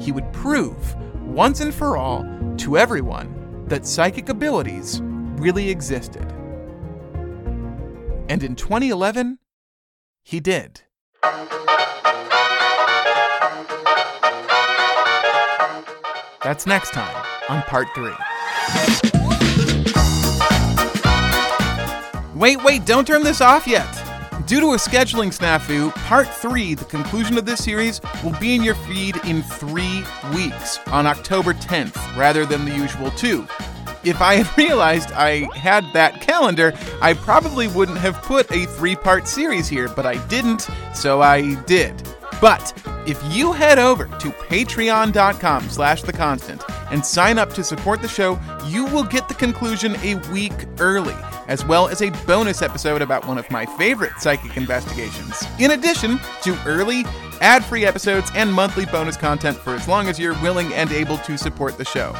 He 0.00 0.12
would 0.12 0.32
prove, 0.32 0.96
once 1.30 1.60
and 1.60 1.72
for 1.72 1.96
all, 1.96 2.26
to 2.56 2.76
everyone 2.76 3.64
that 3.68 3.86
psychic 3.86 4.28
abilities 4.28 5.00
really 5.02 5.70
existed. 5.70 6.26
And 8.28 8.42
in 8.42 8.56
2011, 8.56 9.38
he 10.24 10.40
did. 10.40 10.82
That's 16.42 16.66
next 16.66 16.90
time 16.90 17.24
on 17.48 17.62
part 17.62 17.86
three. 17.94 18.14
Wait, 22.34 22.62
wait, 22.64 22.84
don't 22.86 23.06
turn 23.06 23.22
this 23.22 23.40
off 23.40 23.66
yet. 23.68 23.99
Due 24.50 24.58
to 24.58 24.72
a 24.72 24.76
scheduling 24.76 25.28
snafu, 25.28 25.94
part 26.06 26.26
three, 26.26 26.74
the 26.74 26.84
conclusion 26.86 27.38
of 27.38 27.46
this 27.46 27.62
series, 27.62 28.00
will 28.24 28.36
be 28.40 28.52
in 28.52 28.64
your 28.64 28.74
feed 28.74 29.14
in 29.24 29.44
three 29.44 30.02
weeks 30.34 30.80
on 30.88 31.06
October 31.06 31.54
10th, 31.54 31.94
rather 32.16 32.44
than 32.44 32.64
the 32.64 32.74
usual 32.74 33.12
two. 33.12 33.46
If 34.02 34.20
I 34.20 34.42
had 34.42 34.58
realized 34.58 35.12
I 35.12 35.48
had 35.56 35.84
that 35.92 36.20
calendar, 36.20 36.72
I 37.00 37.14
probably 37.14 37.68
wouldn't 37.68 37.98
have 37.98 38.20
put 38.22 38.50
a 38.50 38.66
three 38.66 38.96
part 38.96 39.28
series 39.28 39.68
here, 39.68 39.88
but 39.88 40.04
I 40.04 40.16
didn't, 40.26 40.68
so 40.94 41.22
I 41.22 41.54
did. 41.66 42.02
But 42.40 42.76
if 43.06 43.22
you 43.32 43.52
head 43.52 43.78
over 43.78 44.06
to 44.06 44.30
patreon.com 44.30 45.68
slash 45.68 46.02
the 46.02 46.12
constant 46.12 46.64
and 46.90 47.06
sign 47.06 47.38
up 47.38 47.52
to 47.52 47.62
support 47.62 48.02
the 48.02 48.08
show, 48.08 48.36
you 48.66 48.86
will 48.86 49.04
get 49.04 49.28
the 49.28 49.34
conclusion 49.34 49.94
a 50.02 50.16
week 50.32 50.66
early, 50.80 51.14
as 51.50 51.64
well 51.66 51.88
as 51.88 52.00
a 52.00 52.10
bonus 52.24 52.62
episode 52.62 53.02
about 53.02 53.26
one 53.26 53.36
of 53.36 53.50
my 53.50 53.66
favorite 53.76 54.12
psychic 54.18 54.56
investigations. 54.56 55.42
In 55.58 55.72
addition 55.72 56.18
to 56.42 56.56
early, 56.64 57.04
ad 57.40 57.64
free 57.64 57.84
episodes 57.84 58.30
and 58.34 58.52
monthly 58.52 58.86
bonus 58.86 59.16
content 59.16 59.56
for 59.56 59.74
as 59.74 59.88
long 59.88 60.08
as 60.08 60.18
you're 60.18 60.40
willing 60.40 60.72
and 60.72 60.92
able 60.92 61.18
to 61.18 61.36
support 61.36 61.76
the 61.76 61.84
show. 61.84 62.14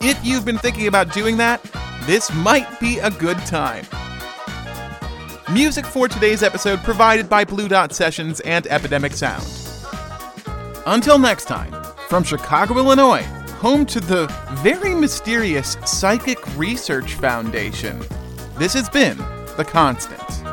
If 0.00 0.18
you've 0.24 0.46
been 0.46 0.58
thinking 0.58 0.86
about 0.86 1.12
doing 1.12 1.36
that, 1.36 1.62
this 2.04 2.32
might 2.32 2.80
be 2.80 2.98
a 2.98 3.10
good 3.10 3.38
time. 3.40 3.84
Music 5.52 5.84
for 5.84 6.08
today's 6.08 6.42
episode 6.42 6.78
provided 6.80 7.28
by 7.28 7.44
Blue 7.44 7.68
Dot 7.68 7.92
Sessions 7.92 8.40
and 8.40 8.66
Epidemic 8.68 9.12
Sound. 9.12 9.46
Until 10.86 11.18
next 11.18 11.44
time, 11.44 11.72
from 12.08 12.24
Chicago, 12.24 12.78
Illinois, 12.78 13.22
home 13.58 13.84
to 13.86 14.00
the 14.00 14.26
very 14.62 14.94
mysterious 14.94 15.76
Psychic 15.84 16.38
Research 16.56 17.14
Foundation, 17.14 18.00
this 18.58 18.72
has 18.72 18.88
been 18.88 19.18
The 19.56 19.64
Constant. 19.64 20.45